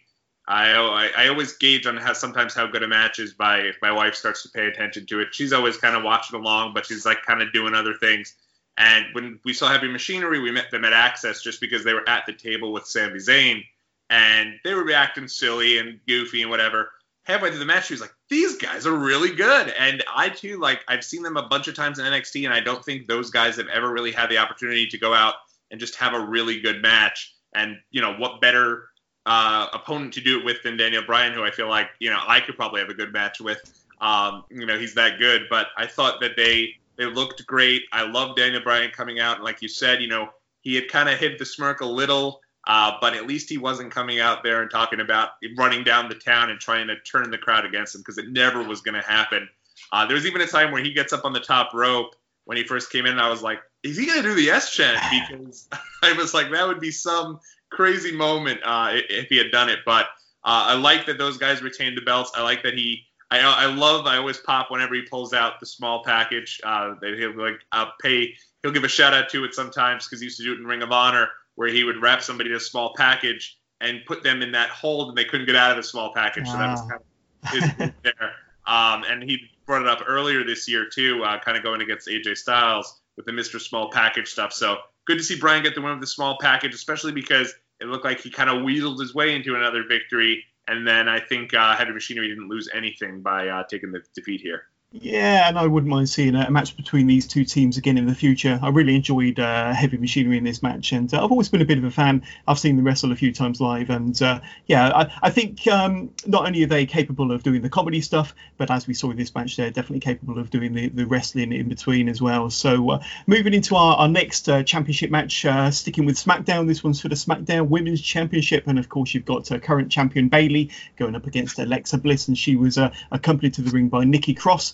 I, 0.47 1.11
I 1.17 1.27
always 1.29 1.53
gauge 1.53 1.87
on 1.87 1.97
how 1.97 2.13
sometimes 2.13 2.53
how 2.53 2.67
good 2.67 2.83
a 2.83 2.87
match 2.87 3.19
is 3.19 3.33
by 3.33 3.59
if 3.59 3.77
my 3.81 3.91
wife 3.91 4.15
starts 4.15 4.43
to 4.43 4.49
pay 4.49 4.67
attention 4.67 5.05
to 5.07 5.21
it. 5.21 5.33
She's 5.33 5.53
always 5.53 5.77
kind 5.77 5.95
of 5.95 6.03
watching 6.03 6.39
along, 6.39 6.73
but 6.73 6.85
she's 6.85 7.05
like 7.05 7.23
kind 7.25 7.41
of 7.41 7.51
doing 7.51 7.73
other 7.73 7.95
things. 7.95 8.35
And 8.77 9.05
when 9.13 9.39
we 9.43 9.53
saw 9.53 9.69
Heavy 9.69 9.87
Machinery, 9.87 10.39
we 10.39 10.51
met 10.51 10.69
them 10.69 10.85
at 10.85 10.93
Axxess 10.93 11.41
just 11.41 11.61
because 11.61 11.83
they 11.83 11.93
were 11.93 12.07
at 12.07 12.25
the 12.25 12.33
table 12.33 12.73
with 12.73 12.85
Sami 12.85 13.19
Zayn, 13.19 13.63
and 14.09 14.53
they 14.63 14.73
were 14.73 14.83
reacting 14.83 15.27
silly 15.27 15.79
and 15.79 15.99
goofy 16.07 16.41
and 16.41 16.51
whatever. 16.51 16.91
Halfway 17.23 17.49
through 17.49 17.59
the 17.59 17.65
match, 17.65 17.87
she 17.87 17.93
was 17.93 18.01
like, 18.01 18.13
"These 18.29 18.57
guys 18.57 18.85
are 18.85 18.95
really 18.95 19.33
good," 19.33 19.69
and 19.69 20.03
I 20.13 20.29
too 20.29 20.59
like 20.59 20.81
I've 20.87 21.05
seen 21.05 21.23
them 21.23 21.37
a 21.37 21.47
bunch 21.47 21.67
of 21.67 21.73
times 21.73 21.97
in 21.97 22.05
NXT, 22.05 22.45
and 22.45 22.53
I 22.53 22.59
don't 22.59 22.83
think 22.83 23.07
those 23.07 23.31
guys 23.31 23.55
have 23.55 23.69
ever 23.69 23.89
really 23.91 24.11
had 24.11 24.29
the 24.29 24.37
opportunity 24.37 24.87
to 24.87 24.97
go 24.97 25.13
out 25.13 25.35
and 25.71 25.79
just 25.79 25.95
have 25.95 26.13
a 26.13 26.19
really 26.19 26.59
good 26.59 26.81
match. 26.81 27.34
And 27.55 27.77
you 27.91 28.01
know 28.01 28.13
what 28.13 28.41
better 28.41 28.89
uh, 29.25 29.67
opponent 29.73 30.13
to 30.13 30.21
do 30.21 30.39
it 30.39 30.45
with 30.45 30.61
than 30.63 30.77
Daniel 30.77 31.03
Bryan, 31.03 31.33
who 31.33 31.43
I 31.43 31.51
feel 31.51 31.69
like 31.69 31.89
you 31.99 32.09
know 32.09 32.19
I 32.27 32.39
could 32.39 32.55
probably 32.55 32.81
have 32.81 32.89
a 32.89 32.93
good 32.93 33.13
match 33.13 33.39
with. 33.39 33.59
Um, 34.01 34.43
you 34.49 34.65
know, 34.65 34.77
he's 34.77 34.93
that 34.95 35.19
good. 35.19 35.43
But 35.49 35.67
I 35.77 35.87
thought 35.87 36.19
that 36.21 36.35
they 36.35 36.75
they 36.97 37.05
looked 37.05 37.45
great. 37.45 37.83
I 37.91 38.03
love 38.03 38.35
Daniel 38.35 38.61
Bryan 38.61 38.91
coming 38.91 39.19
out, 39.19 39.37
and 39.37 39.43
like 39.43 39.61
you 39.61 39.67
said, 39.67 40.01
you 40.01 40.07
know, 40.07 40.29
he 40.61 40.75
had 40.75 40.87
kind 40.89 41.09
of 41.09 41.17
hid 41.17 41.39
the 41.39 41.45
smirk 41.45 41.81
a 41.81 41.85
little. 41.85 42.41
Uh, 42.67 42.93
but 42.99 43.13
at 43.13 43.27
least 43.27 43.47
he 43.47 43.59
wasn't 43.59 43.91
coming 43.91 44.19
out 44.19 44.43
there 44.43 44.63
and 44.63 44.71
talking 44.71 44.99
about 44.99 45.31
running 45.55 45.83
down 45.83 46.09
the 46.09 46.15
town 46.15 46.49
and 46.49 46.59
trying 46.59 46.87
to 46.87 46.99
turn 47.01 47.29
the 47.29 47.37
crowd 47.37 47.63
against 47.63 47.93
him 47.93 48.01
because 48.01 48.17
it 48.17 48.29
never 48.29 48.63
was 48.63 48.81
going 48.81 48.95
to 48.95 49.07
happen. 49.07 49.47
Uh, 49.91 50.05
there 50.05 50.15
was 50.15 50.25
even 50.25 50.41
a 50.41 50.47
time 50.47 50.71
where 50.71 50.83
he 50.83 50.91
gets 50.91 51.13
up 51.13 51.25
on 51.25 51.33
the 51.33 51.39
top 51.39 51.73
rope 51.75 52.15
when 52.45 52.57
he 52.57 52.63
first 52.63 52.91
came 52.91 53.05
in, 53.05 53.13
and 53.13 53.21
I 53.21 53.29
was 53.29 53.43
like, 53.43 53.59
is 53.85 53.97
he 53.97 54.07
going 54.07 54.21
to 54.21 54.27
do 54.27 54.33
the 54.33 54.49
S 54.49 54.71
chant? 54.71 54.97
Because 55.29 55.69
I 56.03 56.13
was 56.13 56.33
like, 56.33 56.51
that 56.51 56.67
would 56.67 56.79
be 56.79 56.91
some 56.91 57.39
crazy 57.69 58.11
moment 58.11 58.61
uh, 58.63 58.89
if 58.93 59.27
he 59.29 59.37
had 59.37 59.51
done 59.51 59.69
it. 59.69 59.79
But 59.85 60.05
uh, 60.43 60.73
I 60.73 60.75
like 60.75 61.05
that 61.05 61.17
those 61.17 61.37
guys 61.37 61.61
retained 61.61 61.97
the 61.97 62.01
belts. 62.01 62.31
I 62.35 62.41
like 62.41 62.63
that 62.63 62.73
he. 62.73 63.03
I, 63.31 63.39
I 63.39 63.65
love. 63.65 64.05
I 64.05 64.17
always 64.17 64.37
pop 64.37 64.69
whenever 64.69 64.95
he 64.95 65.03
pulls 65.03 65.33
out 65.33 65.59
the 65.59 65.65
small 65.65 66.03
package. 66.03 66.59
Uh, 66.63 66.95
that 67.01 67.15
he'll 67.17 67.37
like 67.37 67.59
uh, 67.71 67.87
pay. 68.01 68.33
He'll 68.63 68.71
give 68.71 68.83
a 68.83 68.89
shout 68.89 69.13
out 69.13 69.29
to 69.29 69.43
it 69.45 69.53
sometimes 69.53 70.05
because 70.05 70.19
he 70.19 70.25
used 70.25 70.37
to 70.37 70.43
do 70.43 70.53
it 70.53 70.59
in 70.59 70.65
Ring 70.65 70.81
of 70.81 70.91
Honor, 70.91 71.29
where 71.55 71.67
he 71.67 71.83
would 71.83 72.01
wrap 72.01 72.21
somebody 72.21 72.49
in 72.49 72.55
a 72.55 72.59
small 72.59 72.93
package 72.95 73.57
and 73.81 74.01
put 74.05 74.23
them 74.23 74.41
in 74.41 74.51
that 74.53 74.69
hold, 74.69 75.09
and 75.09 75.17
they 75.17 75.25
couldn't 75.25 75.45
get 75.45 75.55
out 75.55 75.71
of 75.71 75.77
the 75.77 75.83
small 75.83 76.13
package. 76.13 76.45
Wow. 76.45 76.51
So 76.51 76.57
that 76.57 76.71
was 76.71 76.81
kind 76.81 77.01
of 77.43 77.79
his 77.79 77.91
there. 78.03 78.31
Um, 78.67 79.03
and 79.07 79.21
he 79.21 79.39
brought 79.65 79.81
it 79.81 79.87
up 79.87 80.03
earlier 80.07 80.43
this 80.43 80.67
year 80.67 80.87
too, 80.91 81.23
uh, 81.23 81.39
kind 81.39 81.57
of 81.57 81.63
going 81.63 81.81
against 81.81 82.07
AJ 82.07 82.37
Styles 82.37 83.01
with 83.17 83.25
the 83.25 83.31
Mr. 83.31 83.59
Small 83.59 83.91
Package 83.91 84.27
stuff. 84.27 84.53
So 84.53 84.77
good 85.05 85.17
to 85.17 85.23
see 85.23 85.39
Bryan 85.39 85.63
get 85.63 85.75
the 85.75 85.81
win 85.81 85.91
with 85.91 86.01
the 86.01 86.07
small 86.07 86.37
package, 86.41 86.73
especially 86.73 87.11
because 87.11 87.53
it 87.79 87.87
looked 87.87 88.05
like 88.05 88.21
he 88.21 88.29
kind 88.29 88.49
of 88.49 88.57
weaseled 88.57 88.99
his 88.99 89.13
way 89.13 89.35
into 89.35 89.55
another 89.55 89.83
victory. 89.87 90.43
And 90.67 90.87
then 90.87 91.07
I 91.07 91.19
think 91.19 91.53
uh, 91.53 91.75
Heavy 91.75 91.91
Machinery 91.91 92.27
didn't 92.27 92.49
lose 92.49 92.69
anything 92.73 93.21
by 93.21 93.47
uh, 93.47 93.63
taking 93.69 93.91
the 93.91 94.01
defeat 94.15 94.41
here. 94.41 94.63
Yeah, 95.01 95.49
and 95.49 95.59
I 95.59 95.67
wouldn't 95.67 95.89
mind 95.89 96.07
seeing 96.07 96.35
a 96.35 96.49
match 96.49 96.77
between 96.77 97.05
these 97.05 97.27
two 97.27 97.43
teams 97.43 97.75
again 97.75 97.97
in 97.97 98.05
the 98.05 98.15
future. 98.15 98.57
I 98.61 98.69
really 98.69 98.95
enjoyed 98.95 99.41
uh, 99.41 99.73
Heavy 99.73 99.97
Machinery 99.97 100.37
in 100.37 100.45
this 100.45 100.63
match, 100.63 100.93
and 100.93 101.13
uh, 101.13 101.21
I've 101.21 101.31
always 101.31 101.49
been 101.49 101.61
a 101.61 101.65
bit 101.65 101.77
of 101.77 101.83
a 101.83 101.91
fan. 101.91 102.23
I've 102.47 102.57
seen 102.57 102.77
them 102.77 102.85
wrestle 102.85 103.11
a 103.11 103.15
few 103.15 103.33
times 103.33 103.59
live, 103.59 103.89
and 103.89 104.19
uh, 104.21 104.39
yeah, 104.67 104.87
I, 104.95 105.11
I 105.23 105.29
think 105.31 105.67
um, 105.67 106.11
not 106.25 106.47
only 106.47 106.63
are 106.63 106.67
they 106.67 106.85
capable 106.85 107.33
of 107.33 107.43
doing 107.43 107.61
the 107.61 107.69
comedy 107.69 107.99
stuff, 107.99 108.33
but 108.57 108.71
as 108.71 108.87
we 108.87 108.93
saw 108.93 109.11
in 109.11 109.17
this 109.17 109.35
match, 109.35 109.57
they're 109.57 109.69
definitely 109.69 109.99
capable 109.99 110.39
of 110.39 110.49
doing 110.49 110.71
the, 110.71 110.87
the 110.87 111.05
wrestling 111.05 111.51
in 111.51 111.67
between 111.67 112.07
as 112.07 112.21
well. 112.21 112.49
So 112.49 112.91
uh, 112.91 113.03
moving 113.27 113.53
into 113.53 113.75
our, 113.75 113.97
our 113.97 114.07
next 114.07 114.47
uh, 114.47 114.63
championship 114.63 115.11
match, 115.11 115.43
uh, 115.45 115.71
sticking 115.71 116.05
with 116.05 116.15
SmackDown, 116.15 116.67
this 116.67 116.85
one's 116.85 117.01
for 117.01 117.09
the 117.09 117.15
SmackDown 117.15 117.67
Women's 117.67 117.99
Championship, 117.99 118.63
and 118.67 118.79
of 118.79 118.87
course 118.87 119.13
you've 119.13 119.25
got 119.25 119.49
current 119.61 119.91
champion 119.91 120.29
Bayley 120.29 120.71
going 120.95 121.15
up 121.15 121.27
against 121.27 121.59
Alexa 121.59 121.97
Bliss, 121.97 122.29
and 122.29 122.37
she 122.37 122.55
was 122.55 122.79
accompanied 123.11 123.55
to 123.55 123.61
the 123.61 123.71
ring 123.71 123.89
by 123.89 124.05
Nikki 124.05 124.33
Cross. 124.33 124.73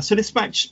So 0.00 0.14
this 0.14 0.34
match 0.34 0.70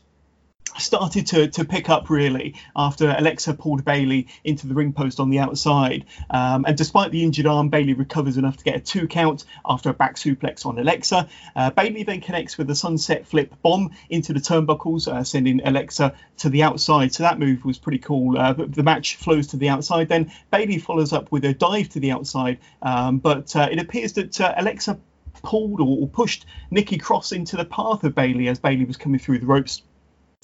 started 0.79 1.27
to, 1.27 1.49
to 1.49 1.65
pick 1.65 1.89
up 1.89 2.11
really 2.11 2.55
after 2.75 3.15
Alexa 3.17 3.55
pulled 3.55 3.85
Bayley 3.85 4.29
into 4.43 4.67
the 4.67 4.75
ring 4.75 4.93
post 4.93 5.21
on 5.21 5.31
the 5.31 5.39
outside. 5.39 6.05
Um, 6.31 6.65
and 6.67 6.77
despite 6.77 7.13
the 7.13 7.23
injured 7.23 7.47
arm, 7.47 7.69
Bayley 7.69 7.95
recovers 7.95 8.37
enough 8.37 8.57
to 8.57 8.65
get 8.65 8.77
a 8.77 8.81
two 8.81 9.07
count 9.07 9.45
after 9.65 9.91
a 9.91 9.95
back 9.95 10.17
suplex 10.17 10.67
on 10.67 10.79
Alexa. 10.79 11.29
Uh, 11.55 11.71
Bayley 11.71 12.03
then 12.03 12.21
connects 12.21 12.59
with 12.59 12.69
a 12.71 12.75
sunset 12.75 13.27
flip 13.27 13.55
bomb 13.63 13.91
into 14.11 14.33
the 14.33 14.41
turnbuckles, 14.41 15.07
uh, 15.07 15.23
sending 15.23 15.65
Alexa 15.65 16.15
to 16.39 16.49
the 16.49 16.63
outside. 16.63 17.13
So 17.13 17.23
that 17.23 17.39
move 17.39 17.65
was 17.65 17.79
pretty 17.79 17.99
cool. 17.99 18.39
Uh, 18.39 18.53
the 18.53 18.83
match 18.83 19.17
flows 19.17 19.49
to 19.49 19.57
the 19.57 19.69
outside. 19.69 20.09
Then 20.09 20.33
Bayley 20.51 20.79
follows 20.79 21.13
up 21.13 21.31
with 21.31 21.45
a 21.45 21.55
dive 21.55 21.91
to 21.91 22.01
the 22.01 22.11
outside. 22.11 22.59
Um, 22.83 23.19
but 23.19 23.55
uh, 23.55 23.69
it 23.71 23.79
appears 23.79 24.15
that 24.15 24.41
uh, 24.41 24.55
Alexa 24.57 24.99
pulled 25.45 25.81
or 25.81 26.09
pushed 26.09 26.47
Nikki 26.71 26.99
Cross 26.99 27.33
into 27.33 27.57
the 27.57 27.65
path 27.65 28.03
of 28.03 28.15
Bayley 28.15 28.49
as 28.49 28.59
Bayley 28.59 28.85
was 28.85 28.97
coming 28.97 29.21
through 29.21 29.39
the 29.39 29.47
ropes. 29.47 29.83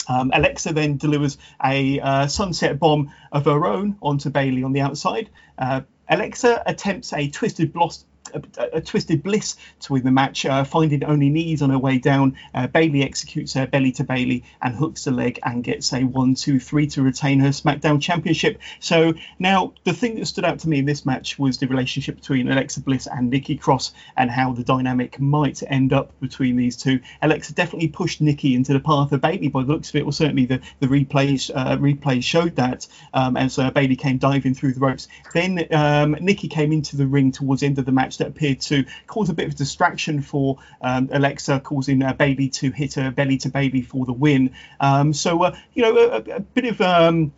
Um, 0.08 0.30
Alexa 0.32 0.72
then 0.72 0.96
delivers 0.96 1.38
a 1.62 2.00
uh, 2.00 2.26
sunset 2.26 2.78
bomb 2.78 3.12
of 3.32 3.44
her 3.46 3.66
own 3.66 3.96
onto 4.00 4.30
Bayley 4.30 4.62
on 4.62 4.72
the 4.72 4.80
outside. 4.80 5.28
Uh, 5.58 5.82
Alexa 6.08 6.62
attempts 6.66 7.12
a 7.12 7.28
twisted 7.28 7.72
bloss 7.72 8.04
a, 8.34 8.76
a, 8.76 8.80
twisted 8.80 9.22
bliss 9.22 9.56
to 9.80 9.92
win 9.92 10.04
the 10.04 10.10
match, 10.10 10.46
uh, 10.46 10.64
finding 10.64 11.04
only 11.04 11.28
knees 11.28 11.62
on 11.62 11.70
her 11.70 11.78
way 11.78 11.98
down. 11.98 12.36
Uh, 12.54 12.66
Bayley 12.66 13.02
executes 13.02 13.54
her 13.54 13.66
belly 13.66 13.92
to 13.92 14.04
Bayley 14.04 14.44
and 14.62 14.74
hooks 14.74 15.04
the 15.04 15.10
leg 15.10 15.38
and 15.42 15.64
gets 15.64 15.92
a 15.92 16.04
one, 16.04 16.34
two, 16.34 16.58
three 16.60 16.86
to 16.88 17.02
retain 17.02 17.40
her 17.40 17.50
SmackDown 17.50 18.00
Championship. 18.00 18.58
So 18.78 19.14
now 19.38 19.72
the 19.84 19.92
thing 19.92 20.16
that 20.16 20.26
stood 20.26 20.44
out 20.44 20.60
to 20.60 20.68
me 20.68 20.78
in 20.78 20.84
this 20.84 21.06
match 21.06 21.38
was 21.38 21.58
the 21.58 21.66
relationship 21.66 22.16
between 22.16 22.50
Alexa 22.50 22.80
Bliss 22.80 23.06
and 23.06 23.30
Nikki 23.30 23.56
Cross 23.56 23.92
and 24.16 24.30
how 24.30 24.52
the 24.52 24.64
dynamic 24.64 25.20
might 25.20 25.62
end 25.66 25.92
up 25.92 26.18
between 26.20 26.56
these 26.56 26.76
two. 26.76 27.00
Alexa 27.22 27.54
definitely 27.54 27.88
pushed 27.88 28.20
Nikki 28.20 28.54
into 28.54 28.72
the 28.72 28.80
path 28.80 29.12
of 29.12 29.20
Bayley 29.20 29.48
by 29.48 29.62
the 29.62 29.72
looks 29.72 29.90
of 29.90 29.96
it, 29.96 30.04
or 30.04 30.12
certainly 30.12 30.46
the 30.46 30.60
the 30.80 30.86
replays 30.86 31.50
uh, 31.54 31.76
replays 31.76 32.24
showed 32.24 32.56
that 32.56 32.86
um, 33.14 33.36
as 33.36 33.58
uh, 33.58 33.70
Bayley 33.70 33.96
came 33.96 34.18
diving 34.18 34.54
through 34.54 34.72
the 34.72 34.80
ropes. 34.80 35.08
Then 35.32 35.66
um, 35.72 36.16
Nikki 36.20 36.48
came 36.48 36.72
into 36.72 36.96
the 36.96 37.06
ring 37.06 37.32
towards 37.32 37.60
the 37.60 37.66
end 37.66 37.78
of 37.78 37.84
the 37.84 37.92
match 37.92 38.18
that 38.20 38.28
appeared 38.28 38.60
to 38.62 38.84
cause 39.06 39.28
a 39.28 39.34
bit 39.34 39.48
of 39.48 39.52
a 39.52 39.56
distraction 39.56 40.22
for 40.22 40.58
um, 40.80 41.10
Alexa, 41.12 41.60
causing 41.60 42.02
uh, 42.02 42.12
Bayley 42.14 42.48
to 42.50 42.70
hit 42.70 42.94
her 42.94 43.10
belly 43.10 43.36
to 43.38 43.50
Bayley 43.50 43.82
for 43.82 44.06
the 44.06 44.12
win. 44.12 44.52
Um, 44.78 45.12
so 45.12 45.42
uh, 45.42 45.56
you 45.74 45.82
know 45.82 45.96
a, 45.96 46.36
a 46.36 46.40
bit 46.40 46.64
of 46.66 46.80
um, 46.80 47.32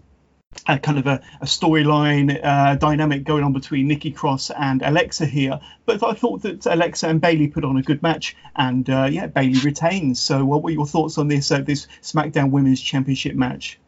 a 0.68 0.78
kind 0.78 0.98
of 0.98 1.06
a, 1.06 1.20
a 1.40 1.46
storyline 1.46 2.38
uh, 2.42 2.76
dynamic 2.76 3.24
going 3.24 3.42
on 3.42 3.52
between 3.52 3.88
Nikki 3.88 4.10
Cross 4.10 4.50
and 4.50 4.82
Alexa 4.82 5.26
here. 5.26 5.60
But 5.86 6.02
I 6.02 6.12
thought 6.12 6.42
that 6.42 6.66
Alexa 6.66 7.08
and 7.08 7.20
Bayley 7.20 7.48
put 7.48 7.64
on 7.64 7.76
a 7.76 7.82
good 7.82 8.02
match, 8.02 8.36
and 8.54 8.88
uh, 8.88 9.08
yeah, 9.10 9.26
Bayley 9.26 9.58
retains. 9.60 10.20
So, 10.20 10.44
what 10.44 10.62
were 10.62 10.70
your 10.70 10.86
thoughts 10.86 11.18
on 11.18 11.28
this 11.28 11.50
uh, 11.50 11.60
this 11.60 11.86
SmackDown 12.02 12.50
Women's 12.50 12.80
Championship 12.80 13.34
match? 13.34 13.78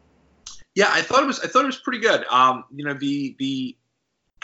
Yeah, 0.73 0.89
I 0.91 1.01
thought 1.01 1.23
it 1.23 1.27
was 1.27 1.39
I 1.39 1.47
thought 1.47 1.63
it 1.63 1.67
was 1.67 1.79
pretty 1.79 1.99
good. 1.99 2.25
Um, 2.29 2.65
you 2.73 2.83
know, 2.83 2.93
the 2.93 3.35
the 3.39 3.77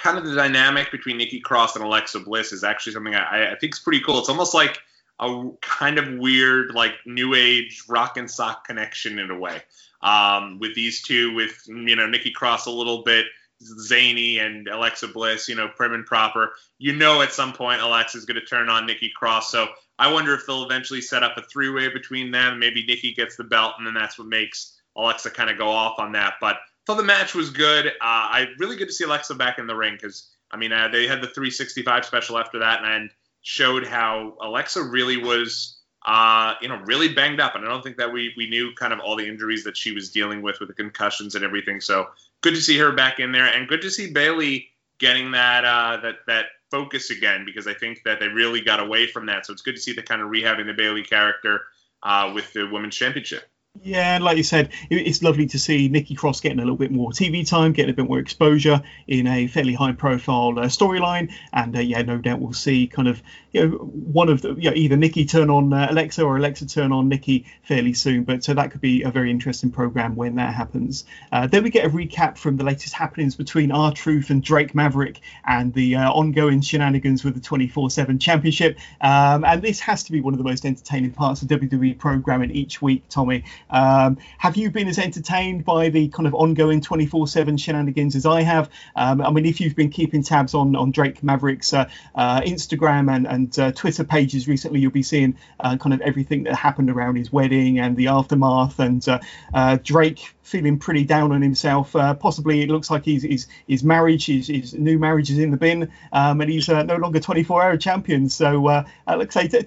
kind 0.02 0.18
of 0.18 0.26
the 0.26 0.36
dynamic 0.36 0.92
between 0.92 1.18
Nikki 1.18 1.40
Cross 1.40 1.76
and 1.76 1.86
Alexa 1.86 2.20
Bliss 2.22 2.52
is 2.52 2.64
actually 2.64 2.94
something 2.94 3.16
I, 3.16 3.52
I 3.52 3.56
think 3.56 3.76
is 3.76 3.80
pretty 3.80 4.02
cool. 4.02 4.20
It's 4.20 4.30
almost 4.30 4.54
like 4.54 4.80
a 5.20 5.50
kind 5.62 6.00
of 6.00 6.18
weird, 6.18 6.74
like 6.74 6.94
new 7.06 7.36
age 7.36 7.84
rock 7.88 8.18
and 8.18 8.30
sock 8.30 8.66
connection 8.66 9.20
in 9.20 9.30
a 9.30 9.38
way 9.38 9.62
um, 10.02 10.58
with 10.60 10.74
these 10.74 11.02
two, 11.04 11.34
with 11.36 11.62
you 11.68 11.96
know 11.96 12.08
Nikki 12.08 12.32
Cross 12.32 12.66
a 12.66 12.72
little 12.72 13.04
bit 13.04 13.26
zany 13.64 14.40
and 14.40 14.68
Alexa 14.68 15.08
Bliss, 15.10 15.48
you 15.48 15.56
know, 15.56 15.68
prim 15.68 15.94
and 15.94 16.06
proper. 16.06 16.54
You 16.80 16.94
know, 16.94 17.22
at 17.22 17.32
some 17.32 17.54
point 17.54 17.82
Alexa's 17.82 18.26
going 18.26 18.40
to 18.40 18.46
turn 18.46 18.70
on 18.70 18.88
Nikki 18.88 19.12
Cross. 19.16 19.52
So 19.52 19.68
I 20.00 20.12
wonder 20.12 20.34
if 20.34 20.48
they'll 20.48 20.64
eventually 20.64 21.02
set 21.02 21.22
up 21.22 21.38
a 21.38 21.44
three-way 21.44 21.90
between 21.90 22.32
them. 22.32 22.58
Maybe 22.58 22.84
Nikki 22.84 23.14
gets 23.14 23.36
the 23.36 23.44
belt, 23.44 23.76
and 23.78 23.86
then 23.86 23.94
that's 23.94 24.18
what 24.18 24.28
makes 24.28 24.82
Alexa 24.98 25.30
kind 25.30 25.52
of 25.52 25.60
go 25.60 25.70
off 25.70 26.00
on 26.00 26.12
that. 26.14 26.36
But 26.42 26.58
thought 26.86 26.98
the 26.98 27.04
match 27.04 27.36
was 27.36 27.50
good. 27.50 27.88
Uh, 27.88 27.90
I 28.02 28.48
really 28.58 28.76
good 28.76 28.88
to 28.88 28.94
see 28.94 29.04
Alexa 29.04 29.36
back 29.36 29.60
in 29.60 29.68
the 29.68 29.76
ring 29.76 29.94
because 29.94 30.30
I 30.50 30.58
mean 30.58 30.72
uh, 30.72 30.88
they 30.92 31.08
had 31.08 31.22
the 31.22 31.28
365 31.28 32.06
special 32.06 32.38
after 32.38 32.60
that 32.60 32.84
and 32.84 33.10
showed 33.42 33.88
how 33.88 34.38
Alexa 34.42 34.84
really 34.84 35.18
was 35.18 35.82
uh, 36.04 36.56
you 36.62 36.68
know, 36.68 36.82
really 36.86 37.14
banged 37.14 37.40
up. 37.40 37.56
And 37.56 37.64
I 37.64 37.68
don't 37.70 37.84
think 37.84 37.98
that 37.98 38.12
we 38.12 38.34
we 38.36 38.50
knew 38.50 38.74
kind 38.74 38.94
of 38.94 39.00
all 39.00 39.16
the 39.16 39.28
injuries 39.28 39.64
that 39.66 39.78
she 39.78 39.92
was 39.92 40.12
dealing 40.12 40.42
with 40.42 40.60
with 40.60 40.70
the 40.70 40.74
concussions 40.74 41.36
and 41.36 41.44
everything. 41.44 41.80
So 41.80 42.08
good 42.42 42.56
to 42.56 42.62
see 42.62 42.78
her 42.80 42.92
back 42.92 43.20
in 43.20 43.32
there, 43.32 43.46
and 43.46 43.68
good 43.68 43.82
to 43.82 43.92
see 43.92 44.12
Bayley 44.12 44.70
getting 44.98 45.32
that 45.32 45.64
uh, 45.64 45.98
that 46.02 46.16
that 46.28 46.46
focus 46.72 47.10
again 47.10 47.46
because 47.46 47.68
I 47.68 47.74
think 47.74 48.02
that 48.06 48.20
they 48.20 48.30
really 48.30 48.62
got 48.62 48.80
away 48.80 49.08
from 49.08 49.28
that. 49.28 49.46
So 49.46 49.54
it's 49.54 49.62
good 49.62 49.76
to 49.76 49.82
see 49.82 49.94
the 49.94 50.02
kind 50.02 50.22
of 50.22 50.30
rehabbing 50.30 50.66
the 50.66 50.74
Bayley 50.74 51.04
character 51.04 51.62
uh, 52.02 52.32
with 52.34 52.52
the 52.54 52.68
women's 52.68 52.96
championship. 52.96 53.48
Yeah, 53.80 54.20
like 54.22 54.36
you 54.36 54.44
said, 54.44 54.70
it's 54.90 55.24
lovely 55.24 55.48
to 55.48 55.58
see 55.60 55.88
Nikki 55.88 56.14
Cross 56.14 56.42
getting 56.42 56.60
a 56.60 56.62
little 56.62 56.76
bit 56.76 56.92
more 56.92 57.12
TV 57.12 57.48
time, 57.48 57.72
getting 57.72 57.92
a 57.92 57.96
bit 57.96 58.08
more 58.08 58.20
exposure 58.20 58.82
in 59.08 59.28
a 59.28 59.48
fairly 59.48 59.74
high-profile 59.74 60.60
uh, 60.60 60.64
storyline, 60.66 61.32
and 61.54 61.76
uh, 61.76 61.80
yeah, 61.80 62.02
no 62.02 62.18
doubt 62.18 62.42
we'll 62.42 62.52
see 62.54 62.88
kind 62.88 63.08
of 63.08 63.24
you 63.52 63.68
know 63.68 63.78
one 63.78 64.30
of 64.30 64.42
the 64.42 64.56
either 64.74 64.96
Nikki 64.96 65.26
turn 65.26 65.50
on 65.50 65.74
uh, 65.74 65.88
Alexa 65.90 66.24
or 66.24 66.38
Alexa 66.38 66.68
turn 66.68 66.92
on 66.92 67.10
Nikki 67.10 67.46
fairly 67.64 67.94
soon. 67.94 68.24
But 68.24 68.44
so 68.44 68.54
that 68.54 68.72
could 68.72 68.82
be 68.82 69.04
a 69.04 69.12
very 69.12 69.30
interesting 69.30 69.72
program 69.72 70.16
when 70.16 70.36
that 70.36 70.54
happens. 70.54 71.06
Uh, 71.32 71.48
then 71.48 71.64
we 71.64 71.70
get 71.70 71.86
a 71.86 71.90
recap 71.90 72.38
from 72.38 72.58
the 72.58 72.64
latest 72.64 72.94
happenings 72.94 73.36
between 73.36 73.72
R 73.72 73.92
Truth 73.92 74.30
and 74.30 74.44
Drake 74.44 74.74
Maverick 74.74 75.20
and 75.46 75.74
the 75.74 75.96
uh, 75.96 76.12
ongoing 76.12 76.62
shenanigans 76.62 77.24
with 77.24 77.34
the 77.34 77.42
24/7 77.42 78.20
Championship. 78.20 78.78
Um, 79.02 79.44
and 79.44 79.62
this 79.62 79.80
has 79.82 80.04
to 80.04 80.12
be 80.12 80.22
one 80.22 80.34
of 80.34 80.38
the 80.38 80.44
most 80.44 80.66
entertaining 80.66 81.12
parts 81.12 81.42
of 81.42 81.48
WWE 81.50 81.98
programming 81.98 82.52
each 82.52 82.82
week, 82.82 83.04
Tommy. 83.10 83.44
Um, 83.70 84.18
have 84.38 84.56
you 84.56 84.72
been 84.72 84.88
as 84.88 85.00
entertained 85.00 85.66
by 85.66 85.90
the 85.90 86.08
kind 86.10 86.28
of 86.28 86.34
ongoing 86.36 86.82
24/7 86.82 87.60
shenanigans 87.60 88.16
as 88.16 88.26
I 88.26 88.44
have? 88.44 88.70
Um, 88.96 89.22
I 89.22 89.30
mean, 89.32 89.46
if 89.46 89.60
you've 89.60 89.76
been 89.76 89.90
keeping 89.90 90.24
tabs 90.24 90.54
on 90.54 90.76
on 90.76 90.92
Drake 90.92 91.22
Maverick's 91.22 91.74
uh, 91.74 91.90
uh, 92.16 92.42
Instagram 92.42 93.14
and 93.14 93.28
and 93.28 93.41
uh, 93.58 93.72
Twitter 93.72 94.04
pages 94.04 94.48
recently, 94.48 94.80
you'll 94.80 94.92
be 94.92 95.04
seeing 95.04 95.38
uh, 95.60 95.78
kind 95.78 95.94
of 95.94 96.02
everything 96.02 96.44
that 96.44 96.56
happened 96.56 96.90
around 96.90 97.16
his 97.16 97.32
wedding 97.32 97.80
and 97.80 97.96
the 97.96 98.08
aftermath, 98.08 98.80
and 98.80 99.08
uh, 99.08 99.20
uh, 99.54 99.78
Drake 99.84 100.34
feeling 100.44 100.78
pretty 100.78 101.06
down 101.06 101.32
on 101.32 101.42
himself. 101.42 101.94
possibly, 101.94 102.62
it 102.62 102.70
looks 102.70 102.92
like 102.92 103.06
his 103.06 103.24
his, 103.24 103.48
his 103.68 103.84
marriage, 103.84 104.26
his, 104.26 104.48
his 104.48 104.74
new 104.74 105.00
marriage 105.00 105.30
is 105.30 105.40
in 105.40 105.52
the 105.52 105.58
bin, 105.58 105.92
um, 106.12 106.42
and 106.42 106.50
he's 106.50 106.68
no 106.68 106.98
longer 106.98 107.20
24-hour 107.20 107.78
champion. 107.78 108.30
So, 108.30 108.68
uh, 108.68 108.84
like 109.08 109.36
I 109.36 109.48
say 109.48 109.66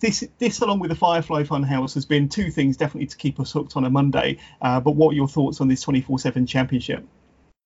this 0.00 0.24
this 0.38 0.60
along 0.60 0.80
with 0.80 0.90
the 0.90 0.96
Firefly 0.96 1.44
Funhouse 1.44 1.94
has 1.94 2.04
been 2.04 2.28
two 2.28 2.50
things 2.50 2.76
definitely 2.76 3.06
to 3.06 3.16
keep 3.16 3.40
us 3.40 3.52
hooked 3.52 3.76
on 3.76 3.84
a 3.84 3.90
Monday. 3.90 4.38
Uh, 4.60 4.80
but 4.80 4.92
what 4.92 5.12
are 5.12 5.14
your 5.14 5.28
thoughts 5.28 5.60
on 5.60 5.68
this 5.68 5.84
24/7 5.84 6.46
championship? 6.46 7.04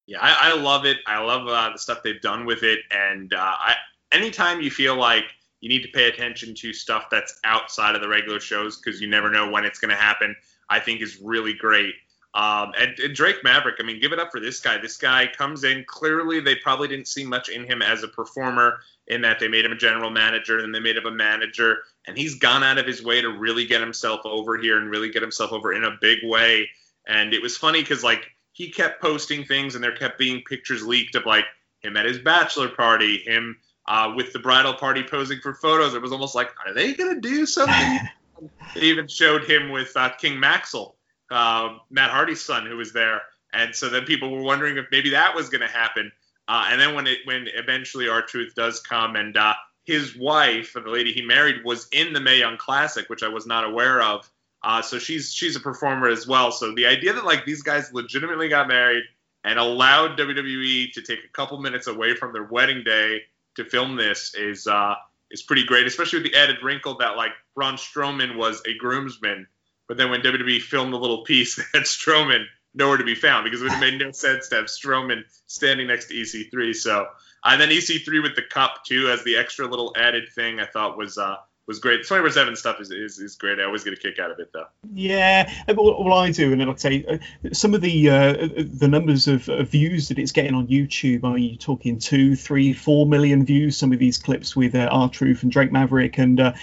Yeah, 0.07 0.19
I, 0.21 0.53
I 0.53 0.55
love 0.55 0.87
it. 0.87 0.99
I 1.07 1.21
love 1.21 1.47
uh, 1.49 1.71
the 1.73 1.79
stuff 1.79 2.03
they've 2.03 2.21
done 2.21 2.47
with 2.47 2.63
it, 2.63 2.81
and 2.91 3.33
uh, 3.33 3.39
I, 3.39 3.75
anytime 4.13 4.61
you 4.61 4.71
feel 4.71 4.97
like 4.97 5.25
you 5.61 5.69
need 5.69 5.83
to 5.83 5.89
pay 5.89 6.09
attention 6.09 6.55
to 6.55 6.73
stuff 6.73 7.07
that's 7.11 7.39
outside 7.45 7.95
of 7.95 8.01
the 8.01 8.09
regular 8.09 8.41
shows 8.41 8.79
because 8.79 9.01
you 9.01 9.09
never 9.09 9.31
know 9.31 9.51
when 9.51 9.65
it's 9.65 9.79
going 9.79 9.91
to 9.91 9.97
happen, 9.97 10.37
I 10.69 10.81
think 10.81 11.03
is 11.03 11.19
really 11.21 11.55
great. 11.55 11.95
Um, 12.35 12.73
and, 12.79 12.97
and, 13.01 13.15
Drake 13.15 13.43
Maverick, 13.43 13.77
I 13.81 13.83
mean, 13.83 14.01
give 14.01 14.13
it 14.13 14.19
up 14.19 14.31
for 14.31 14.39
this 14.39 14.61
guy. 14.61 14.79
This 14.79 14.99
guy 14.99 15.27
comes 15.27 15.65
in. 15.65 15.85
Clearly, 15.89 16.41
they 16.41 16.55
probably 16.57 16.87
didn't 16.87 17.09
see 17.09 17.25
much 17.25 17.49
in 17.49 17.65
him 17.65 17.83
as 17.83 18.03
a 18.03 18.09
performer, 18.09 18.81
in 19.09 19.23
that 19.23 19.41
they 19.41 19.49
made 19.49 19.65
him 19.65 19.73
a 19.73 19.77
general 19.77 20.11
manager 20.11 20.59
and 20.59 20.75
they 20.75 20.81
made 20.81 20.97
him 20.97 21.07
a 21.07 21.11
manager. 21.11 21.79
And 22.07 22.17
he's 22.17 22.35
gone 22.35 22.63
out 22.63 22.79
of 22.79 22.87
his 22.87 23.03
way 23.03 23.23
to 23.23 23.31
really 23.31 23.67
get 23.67 23.81
himself 23.81 24.21
over 24.25 24.59
here 24.59 24.79
and 24.79 24.91
really 24.91 25.11
get 25.11 25.23
himself 25.23 25.53
over 25.53 25.73
in 25.73 25.85
a 25.85 25.97
big 26.01 26.19
way. 26.23 26.69
And 27.07 27.33
it 27.33 27.43
was 27.43 27.57
funny 27.57 27.81
because, 27.81 28.05
like, 28.05 28.31
he 28.53 28.71
kept 28.71 29.01
posting 29.01 29.45
things 29.45 29.75
and 29.75 29.83
there 29.83 29.97
kept 29.97 30.19
being 30.19 30.43
pictures 30.43 30.87
leaked 30.87 31.15
of, 31.15 31.25
like, 31.25 31.47
him 31.81 31.97
at 31.97 32.05
his 32.05 32.19
bachelor 32.19 32.69
party, 32.69 33.19
him 33.19 33.57
uh, 33.89 34.13
with 34.15 34.33
the 34.33 34.39
bridal 34.39 34.75
party 34.75 35.03
posing 35.03 35.41
for 35.41 35.55
photos. 35.55 35.95
It 35.95 36.03
was 36.03 36.13
almost 36.13 36.37
like, 36.37 36.51
are 36.65 36.73
they 36.73 36.95
going 36.95 37.15
to 37.15 37.21
do 37.21 37.45
something? 37.47 37.99
they 38.75 38.83
even 38.83 39.09
showed 39.09 39.45
him 39.45 39.71
with 39.71 39.97
uh, 39.97 40.11
King 40.11 40.41
Maxel 40.41 40.93
uh, 41.31 41.77
Matt 41.91 42.11
Hardy's 42.11 42.45
son 42.45 42.67
who 42.67 42.77
was 42.77 42.93
there, 42.93 43.23
and 43.53 43.75
so 43.75 43.89
then 43.89 44.05
people 44.05 44.31
were 44.31 44.43
wondering 44.43 44.77
if 44.77 44.87
maybe 44.91 45.11
that 45.11 45.35
was 45.35 45.49
going 45.49 45.61
to 45.61 45.69
happen. 45.69 46.13
Uh, 46.47 46.69
and 46.71 46.81
then 46.81 46.95
when 46.95 47.07
it 47.07 47.19
when 47.25 47.47
eventually 47.55 48.09
R 48.09 48.23
Truth 48.23 48.55
does 48.55 48.81
come, 48.81 49.17
and 49.17 49.37
uh, 49.37 49.55
his 49.85 50.17
wife, 50.17 50.73
the 50.73 50.81
lady 50.81 51.13
he 51.13 51.23
married, 51.23 51.65
was 51.65 51.89
in 51.93 52.13
the 52.13 52.21
Mae 52.21 52.39
Young 52.39 52.57
Classic, 52.57 53.09
which 53.09 53.23
I 53.23 53.29
was 53.29 53.47
not 53.47 53.65
aware 53.65 54.01
of. 54.01 54.31
Uh, 54.63 54.83
so 54.83 54.99
she's 54.99 55.33
she's 55.33 55.57
a 55.57 55.61
performer 55.61 56.09
as 56.09 56.27
well. 56.27 56.51
So 56.51 56.75
the 56.75 56.87
idea 56.87 57.13
that 57.13 57.25
like 57.25 57.45
these 57.45 57.63
guys 57.63 57.93
legitimately 57.93 58.49
got 58.49 58.69
married 58.69 59.05
and 59.45 59.59
allowed 59.59 60.19
WWE 60.19 60.93
to 60.93 61.03
take 61.03 61.21
a 61.25 61.33
couple 61.33 61.61
minutes 61.61 61.87
away 61.87 62.15
from 62.15 62.33
their 62.33 62.45
wedding 62.45 62.83
day 62.85 63.23
to 63.59 63.65
film 63.65 63.97
this 63.97 64.35
is 64.35 64.67
uh, 64.67 64.95
is 65.31 65.43
pretty 65.43 65.65
great, 65.65 65.87
especially 65.87 66.21
with 66.23 66.33
the 66.33 66.39
added 66.39 66.57
wrinkle 66.63 66.97
that 66.99 67.17
like 67.17 67.33
Braun 67.55 67.75
Strowman 67.75 68.37
was 68.37 68.63
a 68.67 68.77
groomsman 68.79 69.47
but 69.89 69.97
then 69.97 70.11
when 70.11 70.21
WWE 70.21 70.61
filmed 70.61 70.93
the 70.93 70.99
little 70.99 71.25
piece, 71.25 71.57
they 71.57 71.65
had 71.75 71.85
Strowman 71.85 72.45
nowhere 72.75 72.99
to 72.99 73.05
be 73.05 73.15
found 73.15 73.45
because 73.45 73.61
it 73.61 73.65
would 73.65 73.73
have 73.73 73.81
made 73.81 73.99
no 73.99 74.11
sense 74.13 74.49
to 74.49 74.57
have 74.57 74.67
Strowman 74.67 75.25
standing 75.47 75.89
next 75.89 76.07
to 76.09 76.15
EC3. 76.15 76.77
So, 76.77 77.07
and 77.43 77.61
then 77.61 77.71
EC3 77.71 78.23
with 78.23 78.37
the 78.37 78.43
cup 78.43 78.85
too 78.87 79.09
as 79.09 79.25
the 79.25 79.37
extra 79.37 79.67
little 79.67 79.93
added 79.97 80.29
thing, 80.35 80.61
I 80.61 80.67
thought 80.67 80.99
was 80.99 81.19
uh, 81.19 81.37
was 81.69 81.79
great. 81.79 82.05
Twenty 82.07 82.23
four 82.23 82.31
seven 82.31 82.57
stuff 82.57 82.81
is, 82.81 82.91
is, 82.91 83.19
is 83.19 83.37
great. 83.37 83.61
I 83.61 83.65
always 83.65 83.85
get 83.85 83.93
a 83.93 83.97
kick 83.97 84.19
out 84.19 84.31
of 84.31 84.41
it 84.41 84.51
though. 84.53 84.67
Yeah, 84.93 85.53
well, 85.69 86.13
I 86.15 86.33
do, 86.33 86.53
and 86.53 86.67
like 86.67 86.77
I 86.77 86.79
say, 86.79 87.05
uh, 87.05 87.19
some 87.53 87.75
of 87.75 87.83
the 87.83 88.09
uh, 88.09 88.49
the 88.57 88.89
numbers 88.89 89.29
of, 89.29 89.49
of, 89.51 89.69
views 89.69 90.09
that 90.09 90.19
it's 90.19 90.33
getting 90.33 90.55
on 90.55 90.67
YouTube. 90.67 91.25
Are 91.25 91.37
you 91.37 91.57
talking 91.57 91.99
two, 91.99 92.35
three, 92.35 92.73
four 92.73 93.07
million 93.07 93.45
views? 93.45 93.77
Some 93.77 93.93
of 93.93 93.99
these 93.99 94.17
clips 94.17 94.57
with 94.57 94.75
uh, 94.75 94.89
R 94.91 95.11
Truth 95.11 95.43
and 95.43 95.53
Drake 95.53 95.71
Maverick, 95.71 96.17
and 96.17 96.41
uh, 96.41 96.55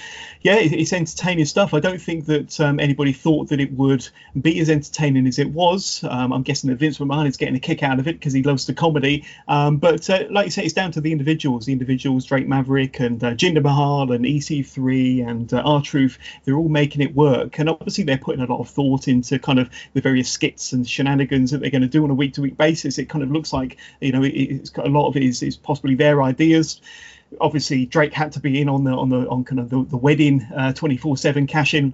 yeah, 0.41 0.55
it, 0.55 0.73
it's 0.73 0.91
entertaining 0.91 1.45
stuff. 1.45 1.75
I 1.75 1.79
don't 1.79 2.01
think 2.01 2.25
that 2.25 2.59
um, 2.59 2.79
anybody 2.79 3.13
thought 3.13 3.49
that 3.49 3.59
it 3.59 3.71
would 3.73 4.09
be 4.41 4.59
as 4.59 4.71
entertaining 4.71 5.27
as 5.27 5.37
it 5.37 5.51
was. 5.51 6.03
Um, 6.03 6.33
I'm 6.33 6.41
guessing 6.41 6.71
that 6.71 6.77
Vince 6.77 6.97
McMahon 6.97 7.27
is 7.27 7.37
getting 7.37 7.55
a 7.55 7.59
kick 7.59 7.83
out 7.83 7.99
of 7.99 8.07
it 8.07 8.13
because 8.13 8.33
he 8.33 8.41
loves 8.41 8.65
the 8.65 8.73
comedy. 8.73 9.23
Um, 9.47 9.77
but 9.77 10.09
uh, 10.09 10.23
like 10.31 10.45
you 10.45 10.51
say, 10.51 10.63
it's 10.63 10.73
down 10.73 10.91
to 10.93 11.01
the 11.01 11.11
individuals. 11.11 11.67
The 11.67 11.73
individuals, 11.73 12.25
Drake 12.25 12.47
Maverick 12.47 12.99
and 12.99 13.23
uh, 13.23 13.33
Jinder 13.35 13.61
Mahal 13.61 14.11
and 14.11 14.25
EC3 14.25 14.94
and 14.95 15.53
uh, 15.53 15.61
R 15.65 15.81
Truth, 15.81 16.17
they're 16.43 16.55
all 16.55 16.69
making 16.69 17.01
it 17.01 17.15
work. 17.15 17.59
And 17.59 17.69
obviously, 17.69 18.03
they're 18.03 18.17
putting 18.17 18.41
a 18.41 18.45
lot 18.45 18.59
of 18.59 18.69
thought 18.69 19.07
into 19.07 19.39
kind 19.39 19.59
of 19.59 19.69
the 19.93 20.01
various 20.01 20.29
skits 20.29 20.73
and 20.73 20.87
shenanigans 20.87 21.51
that 21.51 21.59
they're 21.59 21.69
going 21.69 21.81
to 21.81 21.87
do 21.87 22.03
on 22.03 22.11
a 22.11 22.15
week 22.15 22.33
to 22.33 22.41
week 22.41 22.57
basis. 22.57 22.97
It 22.97 23.09
kind 23.09 23.23
of 23.23 23.31
looks 23.31 23.53
like, 23.53 23.77
you 24.01 24.11
know, 24.11 24.23
it, 24.23 24.71
got 24.73 24.87
a 24.87 24.89
lot 24.89 25.07
of 25.07 25.15
it 25.15 25.23
is, 25.23 25.43
is 25.43 25.57
possibly 25.57 25.95
their 25.95 26.21
ideas 26.23 26.81
obviously 27.41 27.85
Drake 27.87 28.13
had 28.13 28.31
to 28.33 28.39
be 28.39 28.61
in 28.61 28.69
on 28.69 28.83
the 28.83 28.91
on 28.91 29.09
the 29.09 29.27
on 29.27 29.43
kind 29.43 29.59
of 29.59 29.69
the, 29.69 29.83
the 29.83 29.97
wedding 29.97 30.45
twenty 30.75 30.95
four 30.95 31.17
seven 31.17 31.47
cash 31.47 31.73
in 31.73 31.93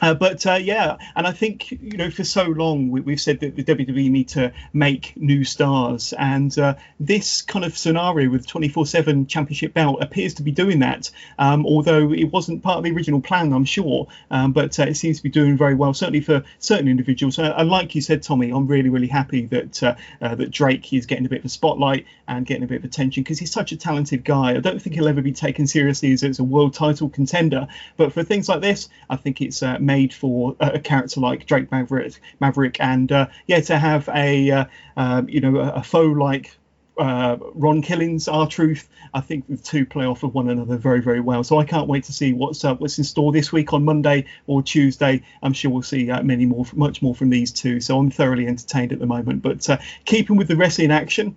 uh, 0.00 0.14
but 0.14 0.46
uh, 0.46 0.54
yeah, 0.54 0.96
and 1.14 1.26
I 1.26 1.32
think 1.32 1.70
you 1.70 1.96
know 1.96 2.10
for 2.10 2.24
so 2.24 2.44
long 2.44 2.90
we, 2.90 3.12
have 3.12 3.20
said 3.20 3.40
that 3.40 3.56
the 3.56 3.64
WWE 3.64 4.10
need 4.10 4.28
to 4.28 4.52
make 4.72 5.14
new 5.16 5.44
stars, 5.44 6.14
and 6.18 6.56
uh, 6.58 6.74
this 6.98 7.42
kind 7.42 7.64
of 7.64 7.76
scenario 7.76 8.30
with 8.30 8.46
24/7 8.46 9.28
Championship 9.28 9.74
belt 9.74 10.02
appears 10.02 10.34
to 10.34 10.42
be 10.42 10.52
doing 10.52 10.80
that. 10.80 11.10
Um, 11.38 11.66
although 11.66 12.12
it 12.12 12.24
wasn't 12.24 12.62
part 12.62 12.78
of 12.78 12.84
the 12.84 12.92
original 12.92 13.20
plan, 13.20 13.52
I'm 13.52 13.64
sure, 13.64 14.08
um, 14.30 14.52
but 14.52 14.78
uh, 14.78 14.84
it 14.84 14.94
seems 14.94 15.18
to 15.18 15.22
be 15.22 15.28
doing 15.28 15.56
very 15.56 15.74
well, 15.74 15.92
certainly 15.94 16.20
for 16.20 16.44
certain 16.58 16.88
individuals. 16.88 17.38
and 17.38 17.68
like 17.68 17.94
you 17.94 18.00
said, 18.00 18.22
Tommy, 18.22 18.50
I'm 18.50 18.66
really 18.66 18.88
really 18.88 19.08
happy 19.08 19.46
that 19.46 19.82
uh, 19.82 19.94
uh, 20.22 20.34
that 20.34 20.50
Drake 20.50 20.92
is 20.92 21.06
getting 21.06 21.26
a 21.26 21.28
bit 21.28 21.40
of 21.40 21.44
a 21.44 21.48
spotlight 21.50 22.06
and 22.26 22.46
getting 22.46 22.64
a 22.64 22.66
bit 22.66 22.78
of 22.78 22.84
attention 22.84 23.22
because 23.22 23.38
he's 23.38 23.52
such 23.52 23.72
a 23.72 23.76
talented 23.76 24.24
guy. 24.24 24.52
I 24.52 24.60
don't 24.60 24.80
think 24.80 24.94
he'll 24.94 25.08
ever 25.08 25.22
be 25.22 25.32
taken 25.32 25.66
seriously 25.66 26.12
as, 26.12 26.22
as 26.22 26.38
a 26.38 26.44
world 26.44 26.74
title 26.74 27.08
contender, 27.08 27.68
but 27.96 28.12
for 28.12 28.22
things 28.22 28.48
like 28.48 28.60
this, 28.60 28.88
I 29.08 29.16
think 29.16 29.40
it's 29.40 29.62
made 29.90 30.14
for 30.14 30.56
a 30.60 30.78
character 30.78 31.20
like 31.20 31.46
Drake 31.46 31.70
Maverick, 31.72 32.20
Maverick, 32.40 32.76
and 32.80 33.10
uh, 33.10 33.26
yeah, 33.46 33.60
to 33.60 33.78
have 33.78 34.08
a 34.14 34.50
uh, 34.50 34.64
um, 34.96 35.28
you 35.28 35.40
know 35.40 35.58
a, 35.58 35.82
foe 35.82 36.06
like 36.06 36.56
uh, 36.98 37.36
Ron 37.54 37.82
Killings, 37.82 38.28
R-Truth. 38.28 38.88
I 39.14 39.20
think 39.20 39.48
the 39.48 39.56
two 39.56 39.86
play 39.86 40.04
off 40.04 40.22
of 40.22 40.34
one 40.34 40.48
another 40.48 40.76
very, 40.76 41.00
very 41.00 41.20
well. 41.20 41.42
So 41.42 41.58
I 41.58 41.64
can't 41.64 41.88
wait 41.88 42.04
to 42.04 42.12
see 42.12 42.32
what's 42.32 42.64
uh, 42.64 42.74
what's 42.76 42.98
in 42.98 43.04
store 43.04 43.32
this 43.32 43.52
week 43.52 43.72
on 43.72 43.84
Monday 43.84 44.26
or 44.46 44.62
Tuesday. 44.62 45.22
I'm 45.42 45.52
sure 45.52 45.70
we'll 45.70 45.82
see 45.82 46.10
uh, 46.10 46.22
many 46.22 46.46
more, 46.46 46.66
much 46.74 47.02
more 47.02 47.14
from 47.14 47.30
these 47.30 47.50
two. 47.52 47.80
So 47.80 47.98
I'm 47.98 48.10
thoroughly 48.10 48.46
entertained 48.46 48.92
at 48.92 49.00
the 49.00 49.06
moment. 49.06 49.42
But 49.42 49.68
uh, 49.68 49.78
keeping 50.04 50.36
with 50.36 50.48
the 50.48 50.56
wrestling 50.56 50.92
action, 50.92 51.36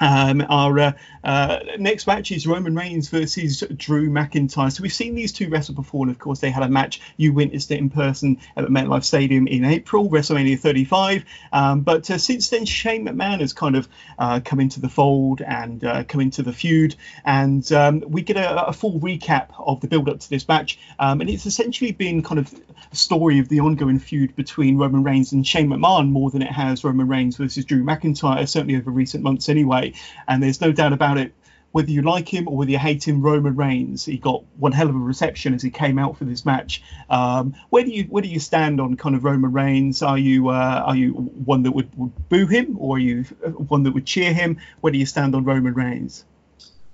um, 0.00 0.44
our 0.48 0.78
uh, 0.78 0.92
uh, 1.24 1.58
next 1.78 2.06
match 2.06 2.30
is 2.30 2.46
Roman 2.46 2.74
Reigns 2.74 3.08
versus 3.08 3.64
Drew 3.76 4.08
McIntyre. 4.08 4.72
So 4.72 4.82
we've 4.82 4.92
seen 4.92 5.14
these 5.14 5.32
two 5.32 5.48
wrestle 5.48 5.74
before, 5.74 6.04
and 6.04 6.10
of 6.10 6.18
course 6.18 6.40
they 6.40 6.50
had 6.50 6.62
a 6.62 6.68
match. 6.68 7.00
You 7.16 7.32
witnessed 7.32 7.70
it 7.70 7.78
in 7.78 7.90
person 7.90 8.38
at 8.56 8.64
the 8.64 8.70
MetLife 8.70 9.04
Stadium 9.04 9.46
in 9.46 9.64
April, 9.64 10.08
WrestleMania 10.08 10.58
35. 10.58 11.24
Um, 11.52 11.80
but 11.80 12.10
uh, 12.10 12.18
since 12.18 12.48
then, 12.50 12.64
Shane 12.64 13.06
McMahon 13.06 13.40
has 13.40 13.52
kind 13.52 13.76
of 13.76 13.88
uh, 14.18 14.40
come 14.44 14.60
into 14.60 14.80
the 14.80 14.88
fold 14.88 15.42
and 15.42 15.82
uh, 15.84 16.04
come 16.04 16.20
into 16.20 16.42
the 16.42 16.52
feud, 16.52 16.94
and 17.24 17.70
um, 17.72 18.02
we 18.06 18.22
get 18.22 18.36
a, 18.36 18.68
a, 18.68 18.72
full 18.72 19.00
recap 19.00 19.48
of 19.58 19.80
the 19.80 19.88
build-up 19.88 20.20
to 20.20 20.30
this 20.30 20.46
match. 20.46 20.78
Um, 20.98 21.20
and 21.20 21.28
it's 21.28 21.46
essentially 21.46 21.90
been 21.92 22.22
kind 22.22 22.38
of 22.38 22.54
a 22.92 22.96
story 22.96 23.38
of 23.38 23.48
the 23.48 23.60
ongoing 23.60 23.98
feud 23.98 24.36
between 24.36 24.78
Roman 24.78 25.02
Reigns 25.02 25.32
and 25.32 25.46
Shane 25.46 25.68
McMahon 25.68 26.10
more 26.10 26.30
than 26.30 26.42
it 26.42 26.52
has 26.52 26.84
Roman 26.84 27.08
Reigns 27.08 27.36
versus 27.36 27.64
Drew 27.64 27.82
McIntyre, 27.82 28.48
certainly 28.48 28.76
over 28.76 28.90
recent 28.90 29.24
months 29.24 29.48
anyway. 29.48 29.77
And 30.26 30.42
there's 30.42 30.60
no 30.60 30.72
doubt 30.72 30.92
about 30.92 31.18
it, 31.18 31.32
whether 31.72 31.90
you 31.90 32.02
like 32.02 32.32
him 32.32 32.48
or 32.48 32.56
whether 32.56 32.70
you 32.70 32.78
hate 32.78 33.06
him, 33.06 33.20
Roman 33.20 33.54
Reigns, 33.54 34.04
he 34.04 34.16
got 34.16 34.42
one 34.58 34.72
hell 34.72 34.88
of 34.88 34.94
a 34.94 34.98
reception 34.98 35.54
as 35.54 35.62
he 35.62 35.70
came 35.70 35.98
out 35.98 36.16
for 36.16 36.24
this 36.24 36.44
match. 36.44 36.82
Um, 37.10 37.54
where 37.70 37.84
do 37.84 37.90
you 37.90 38.04
where 38.04 38.22
do 38.22 38.28
you 38.28 38.40
stand 38.40 38.80
on 38.80 38.96
kind 38.96 39.14
of 39.14 39.24
Roman 39.24 39.52
Reigns? 39.52 40.02
Are 40.02 40.18
you 40.18 40.48
uh, 40.48 40.82
are 40.86 40.96
you 40.96 41.12
one 41.12 41.62
that 41.64 41.72
would, 41.72 41.88
would 41.96 42.28
boo 42.28 42.46
him, 42.46 42.76
or 42.78 42.96
are 42.96 43.00
you 43.00 43.22
one 43.68 43.82
that 43.82 43.92
would 43.92 44.06
cheer 44.06 44.32
him? 44.32 44.58
Where 44.80 44.92
do 44.92 44.98
you 44.98 45.06
stand 45.06 45.34
on 45.34 45.44
Roman 45.44 45.74
Reigns? 45.74 46.24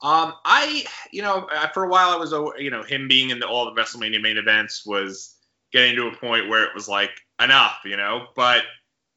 Um, 0.03 0.35
I, 0.45 0.85
you 1.13 1.23
know, 1.23 1.49
uh, 1.51 1.69
for 1.69 1.85
a 1.85 1.89
while 1.89 2.11
I 2.11 2.17
was, 2.17 2.33
you 2.59 2.71
know, 2.71 2.83
him 2.83 3.09
being 3.09 3.31
in 3.31 3.39
the, 3.39 3.47
all 3.47 3.65
the 3.65 3.81
WrestleMania 3.81 4.21
main 4.21 4.37
events 4.37 4.85
was 4.85 5.35
getting 5.73 5.97
to 5.97 6.09
a 6.09 6.17
point 6.17 6.49
where 6.49 6.63
it 6.65 6.75
was 6.75 6.87
like 6.89 7.11
enough, 7.43 7.79
you 7.87 7.97
know. 7.97 8.27
But 8.37 8.65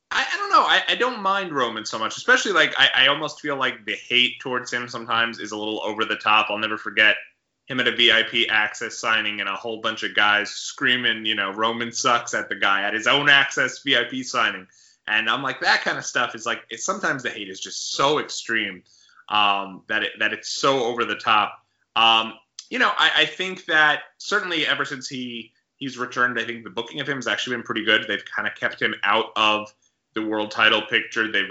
I, 0.09 0.25
I 0.33 0.37
don't 0.37 0.49
know. 0.49 0.61
I, 0.61 0.83
I, 0.89 0.95
don't 0.95 1.21
mind 1.21 1.53
Roman 1.53 1.85
so 1.85 1.99
much, 1.99 2.17
especially 2.17 2.53
like 2.53 2.73
I, 2.77 2.89
I 2.95 3.07
almost 3.07 3.41
feel 3.41 3.57
like 3.57 3.85
the 3.85 3.95
hate 3.95 4.39
towards 4.39 4.71
him 4.71 4.87
sometimes 4.87 5.39
is 5.39 5.51
a 5.51 5.57
little 5.57 5.81
over 5.83 6.05
the 6.05 6.15
top. 6.15 6.47
I'll 6.49 6.57
never 6.57 6.77
forget 6.77 7.17
him 7.65 7.81
at 7.81 7.87
a 7.87 7.95
VIP 7.95 8.49
access 8.49 8.97
signing 8.97 9.41
and 9.41 9.49
a 9.49 9.55
whole 9.55 9.81
bunch 9.81 10.03
of 10.03 10.15
guys 10.15 10.49
screaming, 10.49 11.25
you 11.25 11.35
know, 11.35 11.51
Roman 11.51 11.91
sucks 11.91 12.33
at 12.33 12.47
the 12.47 12.55
guy 12.55 12.83
at 12.83 12.93
his 12.93 13.07
own 13.07 13.29
access 13.29 13.79
VIP 13.83 14.23
signing. 14.23 14.67
And 15.07 15.29
I'm 15.29 15.43
like, 15.43 15.59
that 15.61 15.81
kind 15.81 15.97
of 15.97 16.05
stuff 16.05 16.35
is 16.35 16.45
like, 16.45 16.61
it's, 16.69 16.85
sometimes 16.85 17.23
the 17.23 17.29
hate 17.29 17.49
is 17.49 17.59
just 17.59 17.91
so 17.91 18.19
extreme 18.19 18.83
um, 19.29 19.83
that 19.87 20.03
it 20.03 20.11
that 20.19 20.33
it's 20.33 20.49
so 20.49 20.85
over 20.85 21.05
the 21.05 21.15
top. 21.15 21.61
Um, 21.95 22.33
you 22.69 22.79
know, 22.79 22.91
I, 22.97 23.11
I 23.17 23.25
think 23.25 23.65
that 23.65 24.01
certainly 24.17 24.65
ever 24.65 24.85
since 24.85 25.07
he 25.07 25.51
he's 25.77 25.97
returned, 25.97 26.39
I 26.39 26.45
think 26.45 26.63
the 26.63 26.69
booking 26.69 26.99
of 27.01 27.07
him 27.07 27.17
has 27.17 27.27
actually 27.27 27.57
been 27.57 27.63
pretty 27.63 27.85
good. 27.85 28.05
They've 28.07 28.23
kind 28.25 28.47
of 28.47 28.55
kept 28.55 28.81
him 28.81 28.95
out 29.03 29.27
of 29.35 29.73
the 30.17 30.25
world 30.25 30.51
title 30.51 30.81
picture. 30.81 31.31
They've 31.31 31.49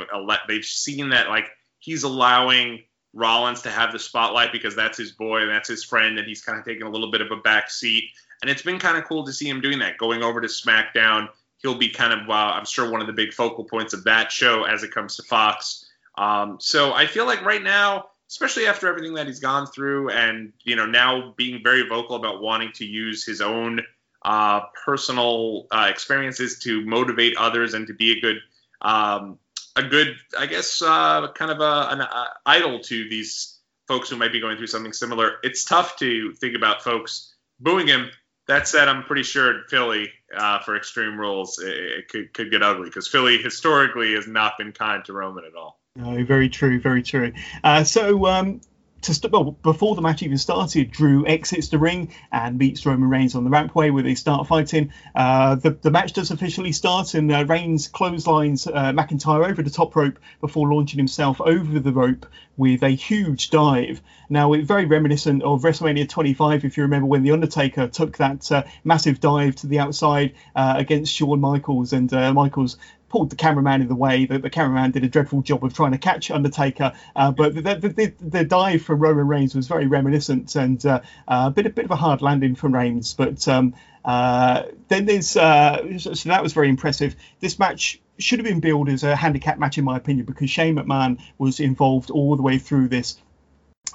they've 0.49 0.65
seen 0.65 1.11
that 1.11 1.29
like 1.29 1.51
he's 1.79 2.03
allowing 2.03 2.83
Rollins 3.15 3.63
to 3.63 3.71
have 3.71 3.93
the 3.93 3.99
spotlight 3.99 4.53
because 4.53 4.75
that's 4.75 4.99
his 4.99 5.13
boy 5.13 5.43
and 5.43 5.51
that's 5.51 5.69
his 5.69 5.85
friend, 5.85 6.19
and 6.19 6.27
he's 6.27 6.43
kind 6.43 6.59
of 6.59 6.65
taking 6.65 6.83
a 6.83 6.91
little 6.91 7.11
bit 7.11 7.21
of 7.21 7.31
a 7.31 7.37
back 7.37 7.71
seat. 7.71 8.11
And 8.43 8.51
it's 8.51 8.63
been 8.63 8.79
kind 8.79 8.99
of 8.99 9.05
cool 9.05 9.25
to 9.25 9.33
see 9.33 9.49
him 9.49 9.61
doing 9.61 9.79
that. 9.79 9.97
Going 9.97 10.23
over 10.23 10.41
to 10.41 10.49
SmackDown, 10.49 11.29
he'll 11.59 11.79
be 11.79 11.89
kind 11.89 12.13
of, 12.13 12.29
uh, 12.29 12.33
I'm 12.33 12.67
sure, 12.67 12.91
one 12.91 13.01
of 13.01 13.07
the 13.07 13.15
big 13.15 13.33
focal 13.33 13.65
points 13.65 13.95
of 13.95 14.05
that 14.05 14.31
show 14.31 14.65
as 14.65 14.83
it 14.83 14.91
comes 14.91 15.17
to 15.17 15.23
Fox. 15.23 15.87
Um, 16.19 16.59
so 16.61 16.93
I 16.93 17.07
feel 17.07 17.25
like 17.25 17.43
right 17.43 17.63
now, 17.63 18.09
especially 18.29 18.67
after 18.67 18.89
everything 18.89 19.15
that 19.15 19.27
he's 19.27 19.41
gone 19.41 19.67
through, 19.67 20.11
and 20.11 20.53
you 20.65 20.77
know 20.77 20.87
now 20.87 21.33
being 21.37 21.63
very 21.63 21.89
vocal 21.89 22.17
about 22.17 22.43
wanting 22.43 22.73
to 22.73 22.85
use 22.85 23.25
his 23.25 23.41
own 23.41 23.81
uh, 24.23 24.61
personal 24.85 25.67
uh, 25.71 25.87
experiences 25.89 26.59
to 26.59 26.85
motivate 26.85 27.37
others 27.37 27.75
and 27.75 27.87
to 27.87 27.95
be 27.95 28.13
a 28.13 28.21
good 28.21 28.39
um, 28.81 29.39
a 29.77 29.83
good, 29.83 30.17
I 30.39 30.47
guess, 30.47 30.81
uh, 30.83 31.29
kind 31.33 31.51
of 31.51 31.61
a, 31.61 31.89
an 31.91 32.01
uh, 32.01 32.25
idol 32.45 32.81
to 32.81 33.09
these 33.09 33.59
folks 33.87 34.11
who 34.11 34.17
might 34.17 34.33
be 34.33 34.41
going 34.41 34.57
through 34.57 34.67
something 34.67 34.93
similar. 34.93 35.37
It's 35.43 35.65
tough 35.65 35.97
to 35.99 36.33
think 36.35 36.57
about 36.57 36.83
folks 36.83 37.35
booing 37.61 37.87
him. 37.87 38.11
That 38.49 38.69
said, 38.69 38.89
I'm 38.89 39.03
pretty 39.05 39.25
sure 39.25 39.63
Philly 39.69 40.11
uh, 40.35 40.61
for 40.61 40.77
Extreme 40.77 41.19
Rules 41.19 41.59
it, 41.59 41.69
it 41.69 42.09
could, 42.09 42.33
could 42.33 42.51
get 42.51 42.63
ugly 42.63 42.89
because 42.89 43.09
Philly 43.09 43.39
historically 43.39 44.15
has 44.15 44.27
not 44.29 44.57
been 44.57 44.73
kind 44.73 45.05
to 45.07 45.13
Roman 45.13 45.45
at 45.45 45.55
all. 45.57 45.81
No, 45.97 46.23
very 46.25 46.49
true, 46.49 46.79
very 46.81 47.03
true. 47.03 47.33
Uh, 47.65 47.83
so 47.85 48.27
um, 48.27 48.61
to 49.07 49.15
st- 49.15 49.33
well, 49.33 49.53
before 49.63 49.95
the 49.95 50.03
match 50.03 50.23
even 50.23 50.37
started, 50.37 50.91
Drew 50.91 51.27
exits 51.27 51.69
the 51.69 51.79
ring 51.79 52.13
and 52.33 52.59
meets 52.59 52.85
Roman 52.85 53.09
Reigns 53.09 53.35
on 53.35 53.45
the 53.45 53.51
rampway 53.51 53.93
where 53.93 54.03
they 54.03 54.15
start 54.15 54.47
fighting. 54.47 54.93
Uh, 55.15 55.55
the, 55.55 55.71
the 55.71 55.91
match 55.91 56.13
does 56.13 56.31
officially 56.31 56.73
start, 56.73 57.15
and 57.15 57.33
uh, 57.33 57.45
Reigns 57.47 57.89
clotheslines 57.89 58.67
uh, 58.67 58.93
McIntyre 58.93 59.49
over 59.49 59.63
the 59.63 59.71
top 59.71 59.95
rope 59.97 60.19
before 60.41 60.69
launching 60.69 60.99
himself 60.99 61.41
over 61.41 61.79
the 61.79 61.93
rope 61.93 62.27
with 62.57 62.83
a 62.83 62.91
huge 62.91 63.51
dive. 63.51 64.03
Now, 64.29 64.53
it's 64.55 64.67
very 64.67 64.87
reminiscent 64.87 65.43
of 65.43 65.63
WrestleMania 65.63 66.09
25, 66.09 66.65
if 66.65 66.77
you 66.77 66.83
remember 66.83 67.07
when 67.07 67.23
The 67.23 67.31
Undertaker 67.31 67.87
took 67.87 68.17
that 68.17 68.51
uh, 68.51 68.65
massive 68.83 69.21
dive 69.21 69.55
to 69.57 69.67
the 69.67 69.79
outside 69.79 70.35
uh, 70.57 70.75
against 70.77 71.13
Shawn 71.15 71.41
Michaels, 71.41 71.93
and 71.93 72.13
uh, 72.13 72.33
Michaels 72.33 72.77
pulled 73.17 73.31
the 73.31 73.37
cameraman 73.37 73.81
in 73.81 73.89
the 73.89 73.95
way. 73.95 74.27
The, 74.27 74.39
the 74.39 74.51
cameraman 74.51 74.91
did 74.91 75.03
a 75.03 75.09
dreadful 75.09 75.41
job 75.41 75.65
of 75.65 75.73
trying 75.73 75.93
to 75.93 75.99
catch 75.99 76.31
Undertaker, 76.31 76.93
uh, 77.15 77.31
but 77.31 77.55
the, 77.55 77.63
the, 77.63 78.13
the, 78.21 78.45
dive 78.45 78.83
from 78.83 79.01
Roman 79.01 79.27
Reigns 79.27 79.55
was 79.55 79.69
very 79.69 79.87
reminiscent 79.87 80.55
and 80.55 80.85
uh, 80.85 81.01
a 81.27 81.51
bit 81.51 81.65
a 81.65 81.71
bit 81.71 81.87
of 81.87 81.91
a 81.91 81.97
hard 81.97 82.21
landing 82.21 82.55
from 82.55 82.75
Reigns. 82.75 83.15
But 83.15 83.49
um, 83.49 83.73
uh, 84.05 84.65
then 84.89 85.07
there's 85.07 85.35
uh, 85.35 85.99
so 85.99 86.29
that 86.29 86.43
was 86.43 86.53
very 86.53 86.69
impressive. 86.69 87.17
This 87.41 87.59
match 87.59 87.99
should 88.19 88.39
have 88.39 88.47
been 88.47 88.61
billed 88.61 88.91
as 88.91 89.03
a 89.03 89.17
handicap 89.17 89.59
match 89.59 89.79
in 89.79 89.85
my 89.85 89.97
opinion 89.97 90.27
because 90.27 90.51
Shane 90.51 90.77
McMahon 90.77 91.19
was 91.39 91.59
involved 91.59 92.11
all 92.11 92.37
the 92.37 92.43
way 92.43 92.59
through 92.59 92.89
this 92.89 93.17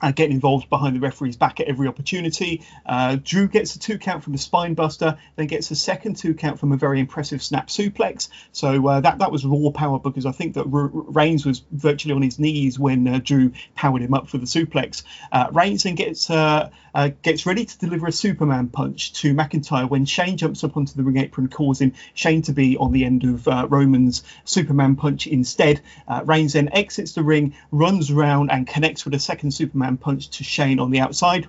uh, 0.02 0.12
getting 0.12 0.34
involved 0.34 0.70
behind 0.70 0.96
the 0.96 1.00
referee's 1.00 1.38
back 1.38 1.60
at 1.60 1.68
every 1.68 1.88
opportunity. 1.88 2.66
Uh, 2.86 3.18
Drew 3.24 3.48
gets 3.48 3.76
a 3.76 3.80
two 3.80 3.98
count 3.98 4.24
from 4.24 4.34
a 4.34 4.38
spine 4.38 4.74
buster, 4.74 5.18
then 5.36 5.48
gets 5.48 5.72
a 5.72 5.76
second 5.76 6.18
two 6.18 6.34
count 6.34 6.60
from 6.60 6.72
a 6.72 6.78
very 6.78 7.00
impressive 7.00 7.44
snap 7.44 7.68
suplex. 7.68 8.30
So 8.52 8.88
uh, 8.88 9.02
that 9.02 9.20
that 9.20 9.32
was 9.32 9.46
raw 9.46 9.70
power 9.72 10.00
because 10.00 10.26
I 10.26 10.32
think 10.32 10.56
that 10.56 10.66
R- 10.72 10.90
Reigns 10.94 11.46
was 11.46 11.64
virtually 11.72 12.14
on 12.14 12.22
his 12.22 12.40
knees 12.40 12.80
when 12.80 13.08
uh, 13.08 13.20
Drew 13.24 13.52
powered 13.76 14.02
him 14.02 14.14
up 14.14 14.28
for 14.28 14.38
the 14.38 14.46
suplex. 14.46 15.04
Uh, 15.32 15.48
Reigns 15.52 15.84
then 15.84 15.96
gets 15.96 16.30
uh, 16.94 17.10
gets 17.22 17.46
ready 17.46 17.66
to 17.66 17.78
deliver 17.78 18.08
a 18.08 18.12
Superman 18.12 18.68
punch 18.68 19.14
to 19.14 19.34
McIntyre 19.34 19.90
when 19.90 20.06
Shane 20.06 20.38
jumps 20.38 20.64
up 20.64 20.78
onto 20.78 20.94
the 20.94 21.04
ring 21.04 21.18
apron, 21.18 21.48
causing 21.48 21.94
Shane 22.14 22.42
to 22.44 22.54
be 22.54 22.78
on 22.78 22.92
the 22.92 23.06
end 23.06 23.24
of 23.24 23.48
Roman's 23.72 24.24
Superman 24.46 24.96
punch 24.96 25.28
instead. 25.28 25.82
Reigns 26.26 26.54
then 26.54 26.70
exits 26.74 27.14
the 27.14 27.24
ring, 27.24 27.56
runs 27.72 28.12
around 28.12 28.52
and 28.52 28.68
connects 28.68 29.06
with 29.06 29.14
a 29.14 29.20
second 29.20 29.52
Superman 29.52 29.98
punch 29.98 30.30
to 30.30 30.44
Shane 30.44 30.80
on 30.80 30.92
the 30.92 31.00
outside. 31.00 31.48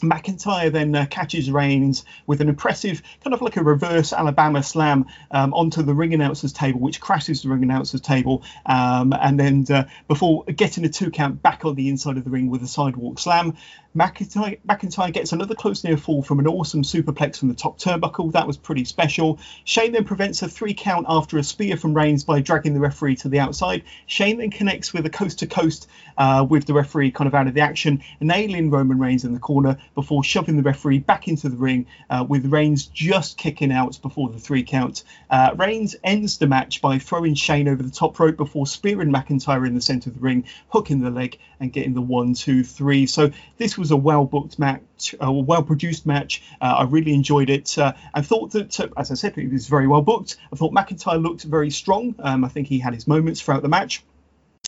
McIntyre 0.00 0.70
then 0.70 0.94
uh, 0.94 1.06
catches 1.08 1.50
Reigns 1.50 2.04
with 2.26 2.40
an 2.40 2.48
impressive, 2.48 3.02
kind 3.22 3.32
of 3.32 3.40
like 3.40 3.56
a 3.56 3.62
reverse 3.62 4.12
Alabama 4.12 4.62
slam 4.62 5.06
um, 5.30 5.54
onto 5.54 5.82
the 5.82 5.94
ring 5.94 6.12
announcer's 6.14 6.52
table, 6.52 6.80
which 6.80 7.00
crashes 7.00 7.42
the 7.42 7.48
ring 7.48 7.62
announcer's 7.62 8.00
table. 8.00 8.42
Um, 8.66 9.12
and 9.12 9.38
then 9.38 9.64
uh, 9.70 9.88
before 10.08 10.44
getting 10.44 10.84
a 10.84 10.88
two 10.88 11.10
count 11.10 11.42
back 11.42 11.64
on 11.64 11.74
the 11.74 11.88
inside 11.88 12.16
of 12.16 12.24
the 12.24 12.30
ring 12.30 12.50
with 12.50 12.62
a 12.62 12.68
sidewalk 12.68 13.18
slam, 13.18 13.56
McIntyre, 13.96 15.12
gets 15.12 15.32
another 15.32 15.54
close 15.54 15.84
near 15.84 15.96
fall 15.96 16.22
from 16.22 16.40
an 16.40 16.46
awesome 16.46 16.82
superplex 16.82 17.38
from 17.38 17.48
the 17.48 17.54
top 17.54 17.78
turnbuckle. 17.78 18.32
That 18.32 18.46
was 18.46 18.56
pretty 18.56 18.84
special. 18.84 19.38
Shane 19.64 19.92
then 19.92 20.04
prevents 20.04 20.42
a 20.42 20.48
three 20.48 20.74
count 20.74 21.06
after 21.08 21.38
a 21.38 21.44
spear 21.44 21.76
from 21.76 21.94
Reigns 21.94 22.24
by 22.24 22.40
dragging 22.40 22.74
the 22.74 22.80
referee 22.80 23.16
to 23.16 23.28
the 23.28 23.38
outside. 23.38 23.84
Shane 24.06 24.38
then 24.38 24.50
connects 24.50 24.92
with 24.92 25.06
a 25.06 25.10
coast 25.10 25.38
to 25.40 25.46
coast 25.46 25.88
with 26.48 26.66
the 26.66 26.74
referee 26.74 27.10
kind 27.10 27.28
of 27.28 27.34
out 27.34 27.46
of 27.46 27.54
the 27.54 27.60
action, 27.60 28.02
nailing 28.20 28.70
Roman 28.70 28.98
Reigns 28.98 29.24
in 29.24 29.32
the 29.32 29.38
corner 29.38 29.78
before 29.94 30.24
shoving 30.24 30.56
the 30.56 30.62
referee 30.62 30.98
back 30.98 31.28
into 31.28 31.48
the 31.48 31.56
ring 31.56 31.86
uh, 32.10 32.24
with 32.28 32.46
Reigns 32.46 32.86
just 32.86 33.36
kicking 33.36 33.72
out 33.72 34.00
before 34.02 34.28
the 34.28 34.38
three 34.38 34.64
count. 34.64 35.04
Uh, 35.30 35.54
Reigns 35.56 35.96
ends 36.02 36.38
the 36.38 36.46
match 36.46 36.80
by 36.80 36.98
throwing 36.98 37.34
Shane 37.34 37.68
over 37.68 37.82
the 37.82 37.90
top 37.90 38.18
rope 38.18 38.36
before 38.36 38.66
spearing 38.66 39.12
McIntyre 39.12 39.66
in 39.66 39.74
the 39.74 39.80
centre 39.80 40.10
of 40.10 40.14
the 40.14 40.20
ring, 40.20 40.44
hooking 40.68 41.00
the 41.00 41.10
leg 41.10 41.38
and 41.60 41.72
getting 41.72 41.94
the 41.94 42.00
one, 42.00 42.34
two, 42.34 42.64
three. 42.64 43.06
So 43.06 43.30
this 43.56 43.78
was 43.78 43.83
a 43.90 43.96
well 43.96 44.24
booked 44.24 44.58
match, 44.58 45.14
a 45.20 45.32
well 45.32 45.62
produced 45.62 46.06
match. 46.06 46.42
Uh, 46.60 46.76
I 46.78 46.84
really 46.84 47.14
enjoyed 47.14 47.50
it. 47.50 47.76
Uh, 47.76 47.92
I 48.12 48.22
thought 48.22 48.52
that, 48.52 48.78
uh, 48.80 48.88
as 48.96 49.10
I 49.10 49.14
said, 49.14 49.36
it 49.38 49.52
was 49.52 49.68
very 49.68 49.86
well 49.86 50.02
booked. 50.02 50.36
I 50.52 50.56
thought 50.56 50.72
McIntyre 50.72 51.22
looked 51.22 51.44
very 51.44 51.70
strong. 51.70 52.14
Um, 52.18 52.44
I 52.44 52.48
think 52.48 52.68
he 52.68 52.78
had 52.78 52.94
his 52.94 53.06
moments 53.06 53.40
throughout 53.40 53.62
the 53.62 53.68
match. 53.68 54.02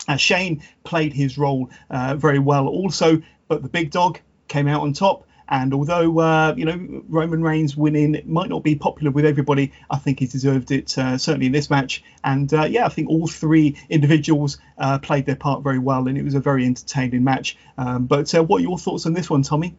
Uh, 0.08 0.16
Shane 0.16 0.62
played 0.84 1.12
his 1.12 1.38
role 1.38 1.70
uh, 1.90 2.14
very 2.16 2.38
well 2.38 2.68
also, 2.68 3.22
but 3.48 3.62
the 3.62 3.68
big 3.68 3.90
dog 3.90 4.20
came 4.48 4.68
out 4.68 4.82
on 4.82 4.92
top. 4.92 5.25
And 5.49 5.72
although 5.72 6.18
uh, 6.18 6.55
you 6.57 6.64
know 6.64 7.03
Roman 7.09 7.42
Reigns 7.42 7.76
winning 7.76 8.20
might 8.26 8.49
not 8.49 8.64
be 8.64 8.74
popular 8.74 9.11
with 9.11 9.24
everybody, 9.24 9.72
I 9.90 9.99
think 9.99 10.20
he 10.20 10.26
deserved 10.26 10.70
it 10.70 10.97
uh, 10.99 11.18
certainly 11.18 11.47
in 11.47 11.53
this 11.53 11.70
match. 11.70 12.03
And 12.24 12.53
uh, 12.53 12.64
yeah, 12.64 12.86
I 12.86 12.88
think 12.88 13.09
all 13.09 13.26
three 13.26 13.76
individuals 13.88 14.59
uh, 14.78 14.99
played 14.99 15.26
their 15.26 15.36
part 15.36 15.62
very 15.62 15.78
well, 15.78 16.09
and 16.09 16.18
it 16.18 16.24
was 16.24 16.34
a 16.34 16.40
very 16.40 16.64
entertaining 16.64 17.22
match. 17.22 17.57
Um, 17.78 18.07
but 18.07 18.34
uh, 18.34 18.42
what 18.42 18.61
are 18.61 18.64
your 18.64 18.78
thoughts 18.78 19.07
on 19.07 19.12
this 19.12 19.30
one, 19.30 19.42
Tommy? 19.42 19.76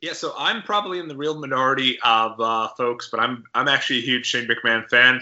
Yeah, 0.00 0.14
so 0.14 0.34
I'm 0.36 0.62
probably 0.62 0.98
in 0.98 1.06
the 1.06 1.16
real 1.16 1.38
minority 1.38 1.98
of 2.04 2.40
uh, 2.40 2.68
folks, 2.76 3.08
but 3.08 3.20
I'm 3.20 3.44
I'm 3.54 3.68
actually 3.68 3.98
a 3.98 4.02
huge 4.02 4.26
Shane 4.26 4.48
McMahon 4.48 4.88
fan. 4.88 5.20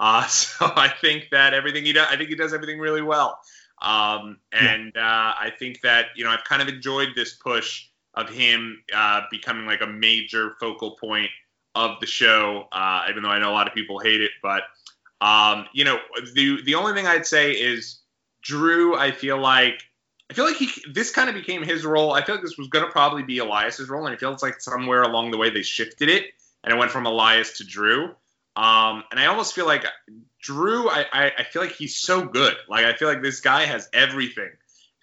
so 0.28 0.72
I 0.76 0.92
think 1.00 1.28
that 1.30 1.54
everything 1.54 1.84
he 1.84 1.92
does, 1.92 2.08
I 2.10 2.16
think 2.16 2.30
he 2.30 2.36
does 2.36 2.54
everything 2.54 2.78
really 2.78 3.02
well. 3.02 3.38
Um, 3.82 4.38
and. 4.52 4.92
I 4.96 5.52
think 5.58 5.82
that 5.82 6.06
you 6.16 6.24
know 6.24 6.30
I've 6.30 6.44
kind 6.44 6.62
of 6.62 6.68
enjoyed 6.68 7.08
this 7.14 7.34
push 7.34 7.86
of 8.16 8.28
him 8.28 8.82
uh, 8.94 9.22
becoming 9.30 9.66
like 9.66 9.80
a 9.80 9.86
major 9.86 10.54
focal 10.60 10.92
point 10.92 11.30
of 11.74 11.98
the 12.00 12.06
show, 12.06 12.68
uh, 12.72 13.06
even 13.10 13.22
though 13.22 13.30
I 13.30 13.38
know 13.38 13.50
a 13.50 13.52
lot 13.52 13.66
of 13.66 13.74
people 13.74 13.98
hate 13.98 14.20
it. 14.20 14.30
But 14.42 14.62
um, 15.20 15.66
you 15.72 15.84
know, 15.84 15.98
the 16.34 16.62
the 16.62 16.74
only 16.74 16.92
thing 16.94 17.06
I'd 17.06 17.26
say 17.26 17.52
is 17.52 18.00
Drew. 18.42 18.96
I 18.96 19.10
feel 19.10 19.38
like 19.38 19.82
I 20.30 20.34
feel 20.34 20.44
like 20.44 20.56
he 20.56 20.70
this 20.90 21.10
kind 21.10 21.28
of 21.28 21.34
became 21.34 21.62
his 21.62 21.84
role. 21.84 22.12
I 22.12 22.24
feel 22.24 22.36
like 22.36 22.44
this 22.44 22.58
was 22.58 22.68
going 22.68 22.84
to 22.84 22.90
probably 22.90 23.22
be 23.22 23.38
Elias's 23.38 23.88
role, 23.88 24.06
and 24.06 24.14
I 24.14 24.18
feel 24.18 24.32
it's 24.32 24.42
like 24.42 24.60
somewhere 24.60 25.02
along 25.02 25.30
the 25.30 25.38
way 25.38 25.50
they 25.50 25.62
shifted 25.62 26.08
it, 26.08 26.26
and 26.62 26.72
it 26.72 26.76
went 26.76 26.90
from 26.90 27.06
Elias 27.06 27.58
to 27.58 27.64
Drew. 27.64 28.14
Um, 28.56 29.02
and 29.10 29.18
I 29.18 29.26
almost 29.26 29.54
feel 29.54 29.66
like 29.66 29.84
Drew. 30.40 30.88
I, 30.88 31.06
I 31.12 31.32
I 31.38 31.42
feel 31.44 31.62
like 31.62 31.72
he's 31.72 31.96
so 31.96 32.24
good. 32.24 32.54
Like 32.68 32.84
I 32.84 32.94
feel 32.94 33.08
like 33.08 33.22
this 33.22 33.40
guy 33.40 33.64
has 33.64 33.88
everything. 33.92 34.50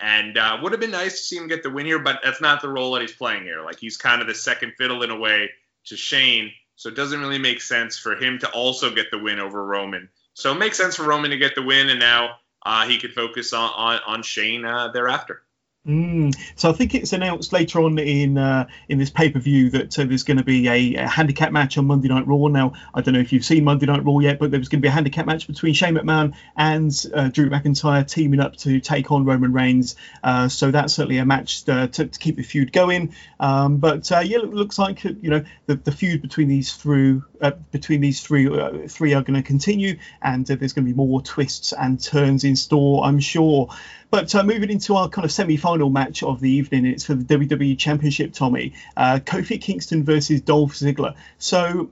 And 0.01 0.37
uh, 0.37 0.57
would 0.61 0.71
have 0.71 0.81
been 0.81 0.91
nice 0.91 1.13
to 1.13 1.23
see 1.23 1.37
him 1.37 1.47
get 1.47 1.61
the 1.61 1.69
win 1.69 1.85
here, 1.85 1.99
but 1.99 2.21
that's 2.23 2.41
not 2.41 2.61
the 2.61 2.69
role 2.69 2.93
that 2.93 3.01
he's 3.01 3.11
playing 3.11 3.43
here. 3.43 3.61
Like 3.61 3.79
he's 3.79 3.97
kind 3.97 4.21
of 4.21 4.27
the 4.27 4.33
second 4.33 4.73
fiddle 4.77 5.03
in 5.03 5.11
a 5.11 5.17
way 5.17 5.51
to 5.85 5.95
Shane, 5.95 6.51
so 6.75 6.89
it 6.89 6.95
doesn't 6.95 7.19
really 7.19 7.37
make 7.37 7.61
sense 7.61 7.97
for 7.97 8.15
him 8.15 8.39
to 8.39 8.49
also 8.49 8.93
get 8.93 9.11
the 9.11 9.19
win 9.19 9.39
over 9.39 9.63
Roman. 9.63 10.09
So 10.33 10.51
it 10.51 10.57
makes 10.57 10.77
sense 10.77 10.95
for 10.95 11.03
Roman 11.03 11.31
to 11.31 11.37
get 11.37 11.53
the 11.53 11.61
win, 11.61 11.89
and 11.89 11.99
now 11.99 12.37
uh, 12.65 12.87
he 12.87 12.97
could 12.97 13.13
focus 13.13 13.53
on 13.53 13.71
on, 13.75 13.99
on 14.07 14.23
Shane 14.23 14.65
uh, 14.65 14.87
thereafter. 14.87 15.43
Mm. 15.87 16.35
So 16.55 16.69
I 16.69 16.73
think 16.73 16.93
it's 16.93 17.11
announced 17.11 17.51
later 17.51 17.81
on 17.81 17.97
in 17.97 18.37
uh, 18.37 18.67
in 18.87 18.99
this 18.99 19.09
pay 19.09 19.31
per 19.31 19.39
view 19.39 19.71
that 19.71 19.97
uh, 19.97 20.03
there's 20.03 20.21
going 20.21 20.37
to 20.37 20.43
be 20.43 20.67
a, 20.67 21.03
a, 21.03 21.07
handicap 21.07 21.51
match 21.51 21.75
on 21.75 21.87
Monday 21.87 22.07
Night 22.07 22.27
Raw. 22.27 22.49
Now 22.49 22.73
I 22.93 23.01
don't 23.01 23.15
know 23.15 23.19
if 23.19 23.33
you've 23.33 23.43
seen 23.43 23.63
Monday 23.63 23.87
Night 23.87 24.05
Raw 24.05 24.19
yet, 24.19 24.37
but 24.37 24.51
there 24.51 24.59
was 24.59 24.69
going 24.69 24.79
to 24.79 24.83
be 24.83 24.89
a 24.89 24.91
handicap 24.91 25.25
match 25.25 25.47
between 25.47 25.73
Shane 25.73 25.95
McMahon 25.95 26.35
and 26.55 26.93
uh, 27.15 27.29
Drew 27.29 27.49
McIntyre 27.49 28.07
teaming 28.07 28.39
up 28.39 28.57
to 28.57 28.79
take 28.79 29.11
on 29.11 29.25
Roman 29.25 29.53
Reigns. 29.53 29.95
Uh, 30.23 30.49
so 30.49 30.69
that's 30.69 30.93
certainly 30.93 31.17
a 31.17 31.25
match 31.25 31.63
to, 31.63 31.87
to, 31.87 32.05
to 32.05 32.19
keep 32.19 32.35
the 32.35 32.43
feud 32.43 32.71
going. 32.71 33.15
Um, 33.39 33.77
but 33.77 34.11
uh, 34.11 34.19
yeah, 34.19 34.37
it 34.37 34.53
looks 34.53 34.77
like 34.77 35.03
you 35.03 35.31
know 35.31 35.43
the, 35.65 35.77
the 35.77 35.91
feud 35.91 36.21
between 36.21 36.47
these 36.47 36.75
through 36.75 37.23
uh, 37.41 37.53
between 37.71 38.01
these 38.01 38.21
three 38.21 38.47
three 38.87 39.15
are 39.15 39.23
going 39.23 39.33
to 39.33 39.41
continue, 39.41 39.97
and 40.21 40.45
there's 40.45 40.73
going 40.73 40.85
to 40.85 40.93
be 40.93 40.95
more 40.95 41.23
twists 41.23 41.73
and 41.73 41.99
turns 41.99 42.43
in 42.43 42.55
store, 42.55 43.03
I'm 43.03 43.19
sure. 43.19 43.69
But 44.11 44.35
uh, 44.35 44.43
moving 44.43 44.69
into 44.69 44.95
our 44.97 45.07
kind 45.07 45.23
of 45.23 45.31
semi-final 45.31 45.89
match 45.89 46.21
of 46.21 46.41
the 46.41 46.49
evening, 46.51 46.85
it's 46.85 47.05
for 47.05 47.15
the 47.15 47.23
WWE 47.23 47.77
Championship, 47.77 48.33
Tommy. 48.33 48.73
Uh, 48.97 49.19
Kofi 49.23 49.59
Kingston 49.59 50.03
versus 50.03 50.41
Dolph 50.41 50.73
Ziggler. 50.73 51.15
So 51.39 51.89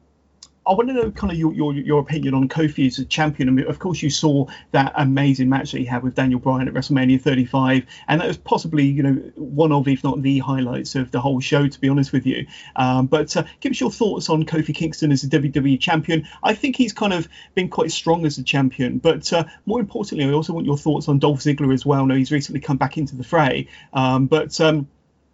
I 0.70 0.74
want 0.74 0.88
to 0.90 0.94
know 0.94 1.10
kind 1.10 1.34
of 1.34 1.40
your, 1.40 1.52
your, 1.52 1.74
your 1.74 2.00
opinion 2.00 2.36
on 2.36 2.48
Kofi 2.48 2.86
as 2.86 3.00
a 3.00 3.06
champion. 3.06 3.50
I 3.50 3.52
mean, 3.52 3.66
of 3.66 3.80
course, 3.80 4.04
you 4.04 4.12
saw 4.12 4.46
that 4.72 4.92
amazing 4.96 5.50
match 5.50 5.72
that 5.72 5.80
he 5.80 5.86
had 5.86 6.04
with 6.04 6.14
Daniel 6.14 6.40
Bryan 6.40 6.68
at 6.68 6.76
WrestleMania 6.76 7.20
35, 7.20 7.88
and 8.08 8.22
that 8.22 8.28
was 8.28 8.38
possibly, 8.38 8.86
you 8.86 9.02
know, 9.02 9.14
one 9.36 9.72
of, 9.72 9.88
if 9.88 10.04
not 10.04 10.22
the 10.22 10.38
highlights 10.38 10.94
of 10.94 11.10
the 11.10 11.20
whole 11.20 11.40
show, 11.40 11.68
to 11.68 11.80
be 11.80 11.90
honest 11.90 12.14
with 12.14 12.28
you. 12.28 12.46
Um, 12.76 13.08
but 13.08 13.36
uh, 13.36 13.46
give 13.62 13.72
us 13.72 13.80
your 13.80 13.90
thoughts 13.90 14.30
on 14.30 14.46
Kofi 14.46 14.76
Kingston 14.76 15.12
as 15.12 15.24
a 15.24 15.28
WWE 15.28 15.80
champion. 15.80 16.28
I 16.44 16.54
think 16.54 16.76
he's 16.76 16.94
kind 16.94 17.14
of 17.14 17.28
been 17.56 17.70
quite 17.70 17.92
strong 17.92 18.28
as 18.28 18.38
a 18.38 18.44
champion, 18.44 19.00
but 19.00 19.34
uh, 19.34 19.46
more 19.66 19.80
importantly, 19.80 20.26
I 20.26 20.34
also 20.34 20.54
want 20.54 20.68
your 20.68 20.78
thoughts 20.78 21.08
on 21.08 21.18
Dolph 21.18 21.40
Ziggler 21.40 21.74
as 21.74 21.84
well. 21.84 22.06
Now 22.06 22.14
he's 22.14 22.32
recently 22.32 22.62
come 22.62 22.78
back 22.78 22.96
into 22.96 23.16
the 23.16 23.24
fray, 23.24 23.70
um, 23.92 24.28
but. 24.28 24.62
Um, 24.62 24.88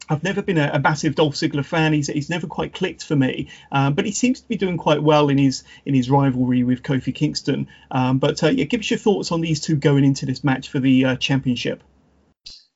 I've 0.09 0.23
never 0.23 0.41
been 0.41 0.57
a, 0.57 0.71
a, 0.73 0.79
massive 0.79 1.15
Dolph 1.15 1.35
Ziggler 1.35 1.65
fan. 1.65 1.93
He's, 1.93 2.07
he's 2.07 2.29
never 2.29 2.47
quite 2.47 2.73
clicked 2.73 3.03
for 3.03 3.15
me, 3.15 3.49
um, 3.71 3.93
but 3.93 4.05
he 4.05 4.11
seems 4.11 4.41
to 4.41 4.47
be 4.47 4.55
doing 4.55 4.77
quite 4.77 5.01
well 5.01 5.29
in 5.29 5.37
his 5.37 5.63
in 5.85 5.93
his 5.93 6.09
rivalry 6.09 6.63
with 6.63 6.83
Kofi 6.83 7.13
Kingston. 7.13 7.67
Um, 7.89 8.19
but 8.19 8.43
uh, 8.43 8.49
yeah, 8.49 8.65
give 8.65 8.81
us 8.81 8.89
your 8.89 8.99
thoughts 8.99 9.31
on 9.31 9.41
these 9.41 9.59
two 9.61 9.75
going 9.75 10.03
into 10.03 10.25
this 10.25 10.43
match 10.43 10.69
for 10.69 10.79
the 10.79 11.05
uh, 11.05 11.15
championship. 11.15 11.83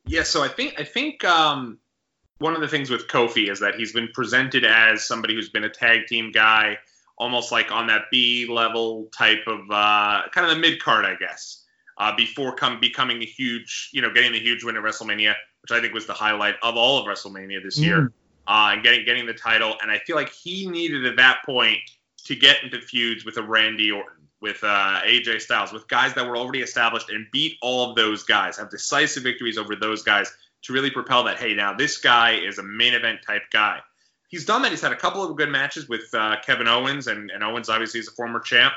Yeah, 0.06 0.24
so 0.24 0.44
I 0.44 0.48
think 0.48 0.80
I 0.80 0.84
think 0.84 1.24
um, 1.24 1.78
one 2.40 2.56
of 2.56 2.62
the 2.62 2.68
things 2.68 2.90
with 2.90 3.08
Kofi 3.08 3.52
is 3.52 3.60
that 3.60 3.76
he's 3.76 3.94
been 3.94 4.10
presented 4.14 4.66
as 4.66 5.06
somebody 5.06 5.36
who's 5.36 5.50
been 5.50 5.66
a 5.66 5.70
tag 5.70 6.08
team 6.08 6.32
guy, 6.32 6.80
almost 7.18 7.52
like 7.52 7.72
on 7.72 7.88
that 7.88 8.04
B 8.12 8.48
level 8.50 9.10
type 9.16 9.46
of 9.46 9.60
uh, 9.70 10.24
kind 10.34 10.48
of 10.48 10.56
the 10.56 10.60
mid 10.60 10.82
card, 10.82 11.06
I 11.06 11.16
guess, 11.16 11.64
uh, 11.98 12.16
before 12.16 12.56
come 12.56 12.80
becoming 12.80 13.22
a 13.22 13.26
huge, 13.26 13.90
you 13.94 14.02
know, 14.02 14.12
getting 14.12 14.32
the 14.32 14.40
huge 14.40 14.64
win 14.64 14.78
at 14.78 14.84
WrestleMania 14.84 15.36
which 15.62 15.72
I 15.72 15.82
think 15.82 15.94
was 15.94 16.08
the 16.08 16.14
highlight 16.14 16.56
of 16.64 16.76
all 16.76 17.00
of 17.00 17.06
WrestleMania 17.06 17.64
this 17.64 17.80
mm. 17.80 17.86
year, 17.86 18.12
uh, 18.48 18.72
and 18.74 18.84
getting 18.84 19.06
getting 19.06 19.26
the 19.26 19.34
title. 19.34 19.76
And 19.82 19.92
I 19.92 20.00
feel 20.00 20.16
like 20.16 20.32
he 20.32 20.68
needed 20.68 21.06
at 21.06 21.18
that 21.18 21.40
point 21.46 21.80
to 22.26 22.36
get 22.36 22.64
into 22.64 22.80
feuds 22.82 23.26
with 23.26 23.38
a 23.38 23.44
Randy 23.44 23.92
Orton, 23.92 24.28
with 24.42 24.64
uh, 24.64 25.02
AJ 25.06 25.42
Styles, 25.42 25.72
with 25.72 25.88
guys 25.88 26.14
that 26.14 26.28
were 26.28 26.38
already 26.38 26.62
established, 26.62 27.10
and 27.10 27.28
beat 27.32 27.58
all 27.62 27.90
of 27.90 27.96
those 27.96 28.24
guys, 28.24 28.58
have 28.58 28.70
decisive 28.70 29.24
victories 29.24 29.58
over 29.58 29.76
those 29.76 30.04
guys 30.04 30.32
to 30.64 30.74
really 30.74 30.92
propel 30.92 31.24
that. 31.24 31.38
Hey, 31.38 31.54
now 31.54 31.74
this 31.74 31.98
guy 31.98 32.36
is 32.36 32.58
a 32.58 32.64
main 32.64 32.94
event 32.94 33.20
type 33.26 33.44
guy. 33.52 33.80
He's 34.28 34.46
done 34.46 34.62
that. 34.62 34.72
He's 34.72 34.82
had 34.82 34.92
a 34.92 34.98
couple 34.98 35.24
of 35.24 35.36
good 35.38 35.50
matches 35.50 35.90
with 35.90 36.14
uh, 36.14 36.36
Kevin 36.46 36.68
Owens, 36.68 37.08
and, 37.08 37.32
and 37.32 37.44
Owens 37.44 37.68
obviously 37.68 38.00
is 38.00 38.08
a 38.08 38.12
former 38.12 38.40
champ. 38.40 38.74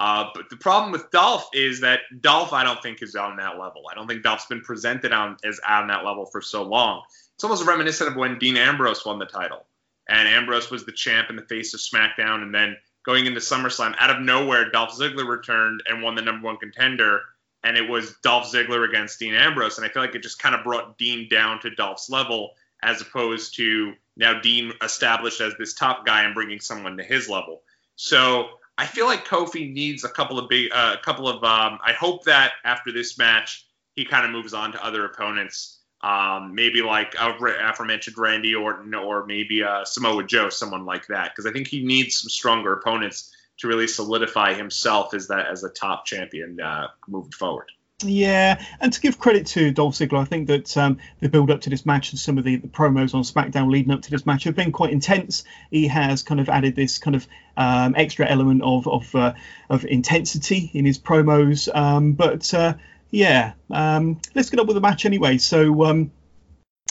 Uh, 0.00 0.26
but 0.34 0.50
the 0.50 0.56
problem 0.56 0.90
with 0.90 1.10
Dolph 1.10 1.48
is 1.52 1.80
that 1.80 2.00
Dolph, 2.20 2.52
I 2.52 2.64
don't 2.64 2.82
think, 2.82 3.02
is 3.02 3.14
on 3.14 3.36
that 3.36 3.58
level. 3.58 3.84
I 3.90 3.94
don't 3.94 4.08
think 4.08 4.22
Dolph's 4.22 4.46
been 4.46 4.60
presented 4.60 5.12
on 5.12 5.36
as 5.44 5.60
on 5.66 5.86
that 5.88 6.04
level 6.04 6.26
for 6.26 6.40
so 6.40 6.62
long. 6.62 7.02
It's 7.36 7.44
almost 7.44 7.64
reminiscent 7.64 8.10
of 8.10 8.16
when 8.16 8.38
Dean 8.38 8.56
Ambrose 8.56 9.04
won 9.04 9.18
the 9.18 9.26
title, 9.26 9.66
and 10.08 10.28
Ambrose 10.28 10.70
was 10.70 10.84
the 10.84 10.92
champ 10.92 11.30
in 11.30 11.36
the 11.36 11.42
face 11.42 11.74
of 11.74 11.80
SmackDown, 11.80 12.42
and 12.42 12.54
then 12.54 12.76
going 13.04 13.26
into 13.26 13.40
SummerSlam, 13.40 13.94
out 13.98 14.10
of 14.10 14.20
nowhere, 14.20 14.70
Dolph 14.70 14.96
Ziggler 14.98 15.28
returned 15.28 15.82
and 15.86 16.02
won 16.02 16.14
the 16.14 16.22
number 16.22 16.46
one 16.46 16.56
contender, 16.56 17.20
and 17.62 17.76
it 17.76 17.88
was 17.88 18.16
Dolph 18.22 18.50
Ziggler 18.52 18.88
against 18.88 19.18
Dean 19.18 19.34
Ambrose, 19.34 19.78
and 19.78 19.86
I 19.86 19.90
feel 19.90 20.02
like 20.02 20.14
it 20.14 20.22
just 20.22 20.40
kind 20.40 20.54
of 20.54 20.64
brought 20.64 20.98
Dean 20.98 21.28
down 21.28 21.60
to 21.60 21.70
Dolph's 21.70 22.10
level, 22.10 22.50
as 22.82 23.00
opposed 23.00 23.56
to 23.56 23.92
now 24.16 24.40
Dean 24.40 24.72
established 24.82 25.40
as 25.40 25.54
this 25.58 25.74
top 25.74 26.04
guy 26.04 26.24
and 26.24 26.34
bringing 26.34 26.60
someone 26.60 26.96
to 26.96 27.04
his 27.04 27.28
level. 27.28 27.62
So 27.96 28.48
I 28.76 28.86
feel 28.86 29.06
like 29.06 29.26
Kofi 29.26 29.72
needs 29.72 30.04
a 30.04 30.08
couple 30.08 30.38
of 30.38 30.48
big, 30.48 30.70
a 30.72 30.76
uh, 30.76 30.96
couple 31.00 31.28
of. 31.28 31.36
Um, 31.44 31.78
I 31.84 31.92
hope 31.92 32.24
that 32.24 32.52
after 32.64 32.92
this 32.92 33.18
match, 33.18 33.66
he 33.94 34.04
kind 34.04 34.24
of 34.24 34.32
moves 34.32 34.52
on 34.52 34.72
to 34.72 34.84
other 34.84 35.04
opponents. 35.04 35.80
Um, 36.02 36.54
maybe 36.54 36.82
like 36.82 37.14
aforementioned 37.18 38.18
Randy 38.18 38.54
Orton 38.54 38.94
or 38.94 39.24
maybe 39.24 39.62
uh, 39.62 39.84
Samoa 39.86 40.24
Joe, 40.24 40.50
someone 40.50 40.84
like 40.84 41.06
that, 41.06 41.30
because 41.32 41.46
I 41.46 41.52
think 41.52 41.66
he 41.66 41.82
needs 41.82 42.20
some 42.20 42.28
stronger 42.28 42.74
opponents 42.74 43.34
to 43.58 43.68
really 43.68 43.86
solidify 43.86 44.52
himself 44.52 45.14
as 45.14 45.28
that 45.28 45.46
as 45.46 45.64
a 45.64 45.70
top 45.70 46.04
champion 46.04 46.60
uh, 46.60 46.88
moving 47.08 47.32
forward. 47.32 47.70
Yeah, 48.04 48.62
and 48.80 48.92
to 48.92 49.00
give 49.00 49.18
credit 49.18 49.46
to 49.48 49.70
Dolph 49.70 49.94
Ziggler, 49.94 50.20
I 50.20 50.24
think 50.24 50.48
that 50.48 50.76
um, 50.76 50.98
the 51.20 51.28
build 51.28 51.50
up 51.50 51.62
to 51.62 51.70
this 51.70 51.86
match 51.86 52.10
and 52.10 52.18
some 52.18 52.38
of 52.38 52.44
the, 52.44 52.56
the, 52.56 52.68
promos 52.68 53.14
on 53.14 53.22
SmackDown 53.22 53.70
leading 53.70 53.92
up 53.92 54.02
to 54.02 54.10
this 54.10 54.26
match 54.26 54.44
have 54.44 54.54
been 54.54 54.72
quite 54.72 54.92
intense. 54.92 55.44
He 55.70 55.88
has 55.88 56.22
kind 56.22 56.40
of 56.40 56.48
added 56.48 56.76
this 56.76 56.98
kind 56.98 57.16
of 57.16 57.26
um, 57.56 57.94
extra 57.96 58.26
element 58.26 58.62
of 58.62 58.86
of, 58.86 59.14
uh, 59.14 59.34
of 59.70 59.84
intensity 59.84 60.70
in 60.74 60.84
his 60.84 60.98
promos. 60.98 61.74
Um, 61.74 62.12
but 62.12 62.52
uh, 62.52 62.74
yeah, 63.10 63.52
um, 63.70 64.20
let's 64.34 64.50
get 64.50 64.60
up 64.60 64.66
with 64.66 64.74
the 64.74 64.80
match 64.80 65.06
anyway. 65.06 65.38
So 65.38 65.84
um, 65.84 66.10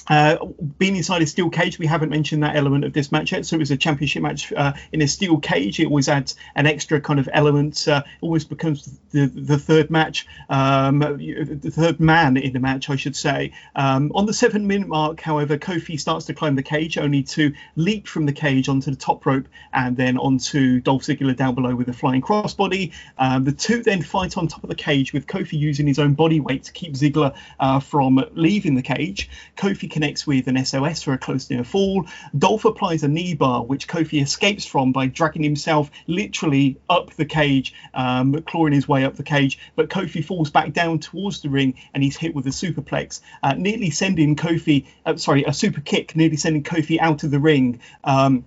uh, 0.07 0.37
being 0.77 0.95
inside 0.95 1.21
a 1.21 1.27
steel 1.27 1.49
cage, 1.49 1.79
we 1.79 1.85
haven't 1.85 2.09
mentioned 2.09 2.43
that 2.43 2.55
element 2.55 2.83
of 2.83 2.93
this 2.93 3.11
match 3.11 3.31
yet. 3.31 3.45
So 3.45 3.55
it 3.55 3.59
was 3.59 3.71
a 3.71 3.77
championship 3.77 4.21
match 4.21 4.51
uh, 4.53 4.73
in 4.91 5.01
a 5.01 5.07
steel 5.07 5.37
cage. 5.37 5.79
It 5.79 5.87
always 5.87 6.09
adds 6.09 6.35
an 6.55 6.65
extra 6.65 6.99
kind 6.99 7.19
of 7.19 7.29
element. 7.31 7.87
Uh, 7.87 8.03
always 8.21 8.43
becomes 8.43 8.99
the 9.11 9.27
the 9.27 9.57
third 9.57 9.89
match, 9.89 10.27
um, 10.49 10.99
the 10.99 11.71
third 11.71 11.99
man 11.99 12.37
in 12.37 12.53
the 12.53 12.59
match, 12.59 12.89
I 12.89 12.95
should 12.95 13.15
say. 13.15 13.53
Um, 13.75 14.11
on 14.15 14.25
the 14.25 14.33
seven 14.33 14.67
minute 14.67 14.87
mark, 14.87 15.21
however, 15.21 15.57
Kofi 15.57 15.99
starts 15.99 16.25
to 16.25 16.33
climb 16.33 16.55
the 16.55 16.63
cage, 16.63 16.97
only 16.97 17.23
to 17.23 17.53
leap 17.75 18.07
from 18.07 18.25
the 18.25 18.33
cage 18.33 18.69
onto 18.69 18.91
the 18.91 18.97
top 18.97 19.25
rope 19.25 19.47
and 19.71 19.95
then 19.95 20.17
onto 20.17 20.79
Dolph 20.81 21.03
Ziggler 21.03 21.35
down 21.35 21.55
below 21.55 21.75
with 21.75 21.87
a 21.89 21.93
flying 21.93 22.21
crossbody. 22.21 22.93
Um, 23.17 23.43
the 23.43 23.51
two 23.51 23.83
then 23.83 24.01
fight 24.01 24.37
on 24.37 24.47
top 24.47 24.63
of 24.63 24.69
the 24.69 24.75
cage 24.75 25.13
with 25.13 25.27
Kofi 25.27 25.53
using 25.53 25.87
his 25.87 25.99
own 25.99 26.13
body 26.13 26.39
weight 26.39 26.63
to 26.63 26.71
keep 26.71 26.93
Ziggler 26.93 27.35
uh, 27.59 27.79
from 27.79 28.23
leaving 28.33 28.75
the 28.75 28.81
cage. 28.81 29.29
Kofi 29.55 29.89
connects 29.93 30.25
with 30.25 30.47
an 30.47 30.65
SOS 30.65 31.03
for 31.03 31.13
a 31.13 31.17
close 31.17 31.49
near 31.49 31.63
fall. 31.63 32.07
Dolph 32.37 32.65
applies 32.65 33.03
a 33.03 33.07
knee 33.07 33.35
bar, 33.35 33.63
which 33.63 33.87
Kofi 33.87 34.21
escapes 34.21 34.65
from 34.65 34.91
by 34.91 35.05
dragging 35.05 35.43
himself 35.43 35.91
literally 36.07 36.79
up 36.89 37.13
the 37.13 37.25
cage, 37.25 37.73
um, 37.93 38.41
clawing 38.41 38.73
his 38.73 38.87
way 38.87 39.05
up 39.05 39.15
the 39.15 39.23
cage. 39.23 39.59
But 39.75 39.89
Kofi 39.89 40.25
falls 40.25 40.49
back 40.49 40.73
down 40.73 40.99
towards 40.99 41.41
the 41.41 41.49
ring 41.49 41.75
and 41.93 42.03
he's 42.03 42.17
hit 42.17 42.33
with 42.33 42.47
a 42.47 42.49
superplex, 42.49 43.21
uh, 43.43 43.53
nearly 43.53 43.91
sending 43.91 44.35
Kofi, 44.35 44.87
uh, 45.05 45.15
sorry, 45.17 45.43
a 45.43 45.53
super 45.53 45.81
kick, 45.81 46.15
nearly 46.15 46.37
sending 46.37 46.63
Kofi 46.63 46.99
out 46.99 47.23
of 47.23 47.29
the 47.29 47.39
ring. 47.39 47.79
Um, 48.03 48.45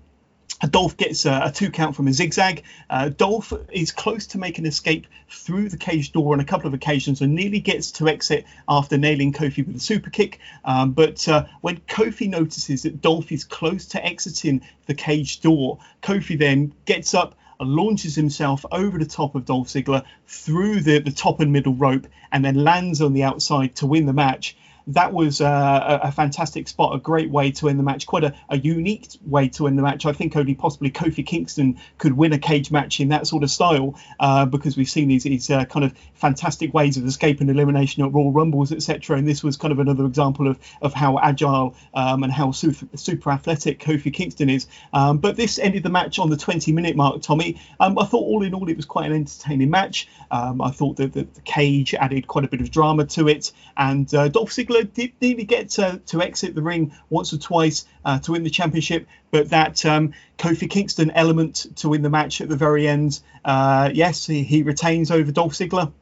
Dolph 0.70 0.96
gets 0.96 1.26
a, 1.26 1.42
a, 1.44 1.52
two 1.52 1.70
count 1.70 1.94
from 1.94 2.08
a 2.08 2.12
zigzag. 2.12 2.62
Uh, 2.88 3.10
Dolph 3.10 3.52
is 3.70 3.92
close 3.92 4.26
to 4.28 4.38
making 4.38 4.64
an 4.64 4.68
escape 4.68 5.06
through 5.28 5.68
the 5.68 5.76
cage 5.76 6.12
door 6.12 6.32
on 6.32 6.40
a 6.40 6.44
couple 6.44 6.66
of 6.66 6.72
occasions 6.72 7.20
and 7.20 7.34
nearly 7.34 7.60
gets 7.60 7.92
to 7.92 8.08
exit 8.08 8.46
after 8.66 8.96
nailing 8.96 9.32
Kofi 9.32 9.66
with 9.66 9.76
a 9.76 9.80
super 9.80 10.08
kick. 10.08 10.40
Um, 10.64 10.92
but 10.92 11.28
uh, 11.28 11.44
when 11.60 11.78
Kofi 11.80 12.28
notices 12.28 12.84
that 12.84 13.02
Dolph 13.02 13.32
is 13.32 13.44
close 13.44 13.86
to 13.88 14.04
exiting 14.04 14.62
the 14.86 14.94
cage 14.94 15.40
door, 15.40 15.78
Kofi 16.02 16.38
then 16.38 16.72
gets 16.86 17.12
up 17.12 17.34
and 17.60 17.70
launches 17.70 18.14
himself 18.14 18.64
over 18.72 18.98
the 18.98 19.06
top 19.06 19.34
of 19.34 19.44
Dolph 19.44 19.68
Ziggler 19.68 20.04
through 20.26 20.80
the, 20.80 21.00
the 21.00 21.10
top 21.10 21.40
and 21.40 21.52
middle 21.52 21.74
rope 21.74 22.06
and 22.32 22.44
then 22.44 22.64
lands 22.64 23.00
on 23.00 23.12
the 23.12 23.24
outside 23.24 23.74
to 23.76 23.86
win 23.86 24.06
the 24.06 24.12
match 24.12 24.56
that 24.88 25.12
was 25.12 25.40
uh, 25.40 26.00
a, 26.02 26.08
a, 26.08 26.12
fantastic 26.12 26.68
spot, 26.68 26.94
a 26.94 26.98
great 26.98 27.28
way 27.28 27.50
to 27.50 27.68
end 27.68 27.78
the 27.78 27.82
match, 27.82 28.06
quite 28.06 28.22
a, 28.22 28.34
a, 28.48 28.56
unique 28.56 29.08
way 29.26 29.48
to 29.48 29.66
end 29.66 29.76
the 29.76 29.82
match. 29.82 30.06
I 30.06 30.12
think 30.12 30.36
only 30.36 30.54
possibly 30.54 30.90
Kofi 30.90 31.26
Kingston 31.26 31.78
could 31.98 32.12
win 32.12 32.32
a 32.32 32.38
cage 32.38 32.70
match 32.70 33.00
in 33.00 33.08
that 33.08 33.26
sort 33.26 33.42
of 33.42 33.50
style 33.50 33.98
uh, 34.20 34.46
because 34.46 34.76
we've 34.76 34.88
seen 34.88 35.08
these, 35.08 35.24
these 35.24 35.50
uh, 35.50 35.64
kind 35.64 35.84
of 35.84 35.92
fantastic 36.14 36.72
ways 36.72 36.96
of 36.96 37.04
escape 37.04 37.40
and 37.40 37.50
elimination 37.50 38.04
at 38.04 38.12
Royal 38.12 38.30
Rumbles, 38.30 38.70
etc. 38.70 39.18
And 39.18 39.26
this 39.26 39.42
was 39.42 39.56
kind 39.56 39.72
of 39.72 39.80
another 39.80 40.06
example 40.06 40.46
of, 40.46 40.58
of 40.80 40.94
how 40.94 41.18
agile 41.18 41.74
um, 41.94 42.22
and 42.22 42.32
how 42.32 42.52
super, 42.52 42.86
super, 42.96 43.30
athletic 43.30 43.80
Kofi 43.80 44.12
Kingston 44.12 44.48
is. 44.48 44.68
Um, 44.92 45.18
but 45.18 45.36
this 45.36 45.58
ended 45.58 45.82
the 45.82 45.90
match 45.90 46.20
on 46.20 46.30
the 46.30 46.36
20 46.36 46.70
minute 46.70 46.94
mark, 46.94 47.22
Tommy. 47.22 47.60
Um, 47.80 47.98
I 47.98 48.04
thought 48.04 48.22
all 48.22 48.44
in 48.44 48.54
all 48.54 48.68
it 48.68 48.76
was 48.76 48.86
quite 48.86 49.06
an 49.06 49.16
entertaining 49.16 49.70
match. 49.70 50.08
Um, 50.30 50.60
I 50.60 50.70
thought 50.70 50.96
that 50.96 51.12
the, 51.12 51.24
the, 51.24 51.40
cage 51.46 51.94
added 51.94 52.26
quite 52.26 52.44
a 52.44 52.48
bit 52.48 52.60
of 52.60 52.70
drama 52.70 53.04
to 53.06 53.28
it. 53.28 53.52
And 53.76 54.12
uh, 54.12 54.28
Dolph 54.28 54.50
Ziggler 54.50 54.75
did 54.82 55.12
nearly 55.20 55.44
get 55.44 55.70
to, 55.70 56.00
to 56.06 56.22
exit 56.22 56.54
the 56.54 56.62
ring 56.62 56.92
once 57.10 57.32
or 57.32 57.38
twice 57.38 57.86
uh, 58.04 58.18
to 58.20 58.32
win 58.32 58.42
the 58.42 58.50
championship, 58.50 59.06
but 59.30 59.50
that 59.50 59.84
um, 59.84 60.14
Kofi 60.38 60.68
Kingston 60.68 61.10
element 61.12 61.66
to 61.76 61.88
win 61.88 62.02
the 62.02 62.10
match 62.10 62.40
at 62.40 62.48
the 62.48 62.56
very 62.56 62.88
end, 62.88 63.20
uh, 63.44 63.90
yes, 63.92 64.26
he, 64.26 64.42
he, 64.42 64.62
retains 64.62 65.10
over 65.10 65.30
Dolph 65.30 65.52
Ziggler. 65.52 65.92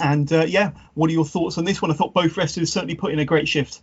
And 0.00 0.32
uh, 0.32 0.44
yeah, 0.46 0.72
what 0.94 1.10
are 1.10 1.12
your 1.12 1.24
thoughts 1.24 1.58
on 1.58 1.64
this 1.64 1.82
one? 1.82 1.90
I 1.90 1.94
thought 1.94 2.14
both 2.14 2.36
wrestlers 2.36 2.72
certainly 2.72 2.94
put 2.94 3.12
in 3.12 3.18
a 3.18 3.24
great 3.24 3.48
shift. 3.48 3.80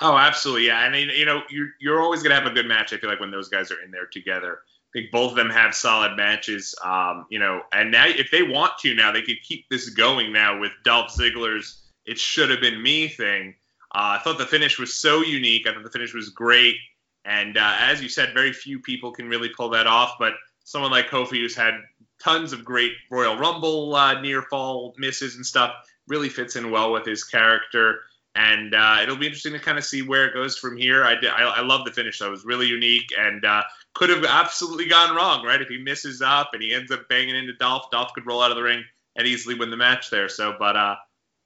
Oh, 0.00 0.16
absolutely, 0.16 0.68
yeah. 0.68 0.78
I 0.78 0.88
mean, 0.88 1.10
you 1.10 1.26
know, 1.26 1.42
you're 1.50 1.70
you're 1.80 2.00
always 2.00 2.22
gonna 2.22 2.34
have 2.34 2.46
a 2.46 2.54
good 2.54 2.66
match. 2.66 2.92
I 2.92 2.96
feel 2.96 3.10
like 3.10 3.20
when 3.20 3.30
those 3.30 3.48
guys 3.48 3.70
are 3.70 3.82
in 3.82 3.90
there 3.90 4.06
together. 4.06 4.60
I 4.94 4.98
think 4.98 5.10
both 5.10 5.30
of 5.30 5.36
them 5.36 5.50
have 5.50 5.74
solid 5.74 6.16
matches. 6.16 6.74
Um, 6.84 7.26
you 7.30 7.38
know, 7.38 7.62
and 7.72 7.90
now 7.90 8.06
if 8.06 8.30
they 8.30 8.42
want 8.42 8.72
to, 8.80 8.94
now 8.94 9.10
they 9.12 9.22
could 9.22 9.42
keep 9.42 9.68
this 9.70 9.90
going 9.90 10.32
now 10.32 10.60
with 10.60 10.72
Dolph 10.84 11.12
Ziggler's 11.12 11.81
"It 12.06 12.18
Should 12.18 12.50
Have 12.50 12.60
Been 12.60 12.82
Me" 12.82 13.08
thing. 13.08 13.54
Uh, 13.94 14.18
I 14.18 14.22
thought 14.22 14.38
the 14.38 14.46
finish 14.46 14.78
was 14.78 14.94
so 14.94 15.22
unique. 15.22 15.66
I 15.66 15.74
thought 15.74 15.84
the 15.84 15.90
finish 15.90 16.14
was 16.14 16.30
great. 16.30 16.76
And 17.24 17.56
uh, 17.56 17.76
as 17.78 18.02
you 18.02 18.08
said, 18.08 18.34
very 18.34 18.52
few 18.52 18.80
people 18.80 19.12
can 19.12 19.28
really 19.28 19.50
pull 19.50 19.70
that 19.70 19.86
off. 19.86 20.14
But 20.18 20.32
someone 20.64 20.90
like 20.90 21.08
Kofi, 21.08 21.40
who's 21.40 21.54
had 21.54 21.74
tons 22.22 22.52
of 22.52 22.64
great 22.64 22.92
Royal 23.10 23.36
Rumble 23.36 23.94
uh, 23.94 24.20
near 24.20 24.42
fall 24.42 24.94
misses 24.96 25.36
and 25.36 25.44
stuff, 25.44 25.74
really 26.08 26.28
fits 26.28 26.56
in 26.56 26.70
well 26.70 26.92
with 26.92 27.06
his 27.06 27.24
character. 27.24 28.00
And 28.34 28.74
uh, 28.74 29.00
it'll 29.02 29.16
be 29.16 29.26
interesting 29.26 29.52
to 29.52 29.58
kind 29.58 29.76
of 29.76 29.84
see 29.84 30.00
where 30.00 30.26
it 30.26 30.32
goes 30.32 30.56
from 30.56 30.76
here. 30.76 31.04
I, 31.04 31.16
did, 31.16 31.30
I, 31.30 31.42
I 31.42 31.60
love 31.60 31.84
the 31.84 31.92
finish, 31.92 32.18
though. 32.18 32.28
It 32.28 32.30
was 32.30 32.46
really 32.46 32.66
unique 32.66 33.12
and 33.16 33.44
uh, 33.44 33.62
could 33.94 34.08
have 34.08 34.24
absolutely 34.24 34.88
gone 34.88 35.14
wrong, 35.14 35.44
right? 35.44 35.60
If 35.60 35.68
he 35.68 35.76
misses 35.76 36.22
up 36.22 36.50
and 36.54 36.62
he 36.62 36.72
ends 36.72 36.90
up 36.90 37.08
banging 37.08 37.36
into 37.36 37.52
Dolph, 37.52 37.90
Dolph 37.90 38.14
could 38.14 38.26
roll 38.26 38.40
out 38.40 38.50
of 38.50 38.56
the 38.56 38.62
ring 38.62 38.84
and 39.16 39.26
easily 39.26 39.54
win 39.54 39.70
the 39.70 39.76
match 39.76 40.08
there. 40.08 40.30
So, 40.30 40.56
but 40.58 40.76
uh, 40.76 40.96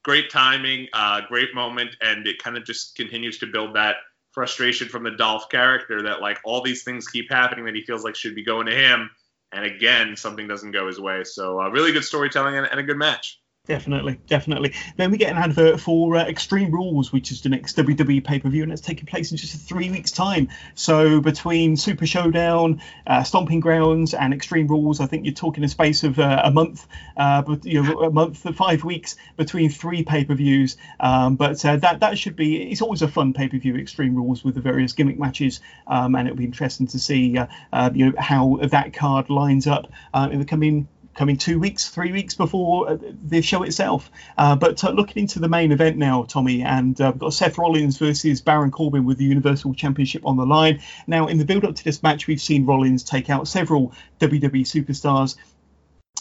great 0.06 0.30
timing, 0.30 0.86
uh, 0.92 1.20
great 1.28 1.52
moment, 1.52 1.96
and 2.00 2.28
it 2.28 2.40
kind 2.40 2.56
of 2.56 2.64
just 2.64 2.94
continues 2.94 3.38
to 3.38 3.46
build 3.46 3.74
that 3.74 3.96
frustration 4.30 4.88
from 4.88 5.02
the 5.02 5.10
Dolph 5.10 5.48
character 5.50 6.00
that 6.04 6.20
like 6.20 6.38
all 6.44 6.62
these 6.62 6.84
things 6.84 7.08
keep 7.08 7.28
happening 7.28 7.64
that 7.64 7.74
he 7.74 7.82
feels 7.82 8.04
like 8.04 8.14
should 8.14 8.36
be 8.36 8.44
going 8.44 8.66
to 8.66 8.72
him, 8.72 9.10
and 9.50 9.64
again 9.64 10.16
something 10.16 10.46
doesn't 10.46 10.70
go 10.70 10.86
his 10.86 11.00
way. 11.00 11.24
So 11.24 11.60
uh, 11.60 11.70
really 11.70 11.90
good 11.90 12.04
storytelling 12.04 12.56
and, 12.56 12.68
and 12.70 12.78
a 12.78 12.84
good 12.84 12.96
match. 12.96 13.40
Definitely, 13.66 14.20
definitely. 14.28 14.74
Then 14.96 15.10
we 15.10 15.18
get 15.18 15.32
an 15.32 15.38
advert 15.38 15.80
for 15.80 16.16
uh, 16.16 16.24
Extreme 16.24 16.70
Rules, 16.70 17.12
which 17.12 17.32
is 17.32 17.40
the 17.40 17.48
next 17.48 17.76
WWE 17.76 18.22
pay 18.22 18.38
per 18.38 18.48
view, 18.48 18.62
and 18.62 18.70
it's 18.70 18.80
taking 18.80 19.06
place 19.06 19.32
in 19.32 19.36
just 19.36 19.60
three 19.60 19.90
weeks' 19.90 20.12
time. 20.12 20.48
So 20.76 21.20
between 21.20 21.76
Super 21.76 22.06
Showdown, 22.06 22.80
uh, 23.08 23.24
Stomping 23.24 23.58
Grounds, 23.58 24.14
and 24.14 24.32
Extreme 24.32 24.68
Rules, 24.68 25.00
I 25.00 25.06
think 25.06 25.24
you're 25.24 25.34
talking 25.34 25.64
a 25.64 25.68
space 25.68 26.04
of 26.04 26.20
uh, 26.20 26.42
a 26.44 26.50
month, 26.52 26.86
uh, 27.16 27.42
but 27.42 27.64
you 27.64 27.82
know, 27.82 28.02
a 28.02 28.10
month, 28.10 28.38
five 28.54 28.84
weeks 28.84 29.16
between 29.36 29.68
three 29.68 30.04
pay 30.04 30.24
per 30.24 30.34
views. 30.34 30.76
Um, 31.00 31.34
but 31.34 31.64
uh, 31.64 31.76
that 31.78 31.98
that 32.00 32.18
should 32.18 32.36
be. 32.36 32.70
It's 32.70 32.82
always 32.82 33.02
a 33.02 33.08
fun 33.08 33.32
pay 33.32 33.48
per 33.48 33.58
view, 33.58 33.76
Extreme 33.76 34.14
Rules, 34.14 34.44
with 34.44 34.54
the 34.54 34.60
various 34.60 34.92
gimmick 34.92 35.18
matches, 35.18 35.58
um, 35.88 36.14
and 36.14 36.28
it'll 36.28 36.38
be 36.38 36.44
interesting 36.44 36.86
to 36.88 37.00
see 37.00 37.36
uh, 37.36 37.90
you 37.92 38.06
know 38.06 38.12
how 38.16 38.60
that 38.62 38.92
card 38.92 39.28
lines 39.28 39.66
up 39.66 39.90
in 40.14 40.38
the 40.38 40.44
coming 40.44 40.86
coming 41.16 41.36
two 41.36 41.58
weeks, 41.58 41.88
three 41.88 42.12
weeks 42.12 42.34
before 42.34 42.90
uh, 42.90 42.98
the 43.24 43.40
show 43.40 43.62
itself. 43.62 44.10
Uh, 44.38 44.54
but 44.54 44.82
uh, 44.84 44.90
looking 44.90 45.22
into 45.22 45.38
the 45.38 45.48
main 45.48 45.72
event 45.72 45.96
now, 45.96 46.24
Tommy, 46.24 46.62
and 46.62 47.00
uh, 47.00 47.10
we've 47.12 47.20
got 47.20 47.34
Seth 47.34 47.58
Rollins 47.58 47.98
versus 47.98 48.40
Baron 48.40 48.70
Corbin 48.70 49.04
with 49.04 49.18
the 49.18 49.24
Universal 49.24 49.74
Championship 49.74 50.24
on 50.24 50.36
the 50.36 50.46
line. 50.46 50.80
Now, 51.06 51.26
in 51.26 51.38
the 51.38 51.44
build 51.44 51.64
up 51.64 51.74
to 51.74 51.84
this 51.84 52.02
match, 52.02 52.26
we've 52.26 52.40
seen 52.40 52.66
Rollins 52.66 53.02
take 53.02 53.30
out 53.30 53.48
several 53.48 53.92
WWE 54.20 54.62
superstars 54.62 55.36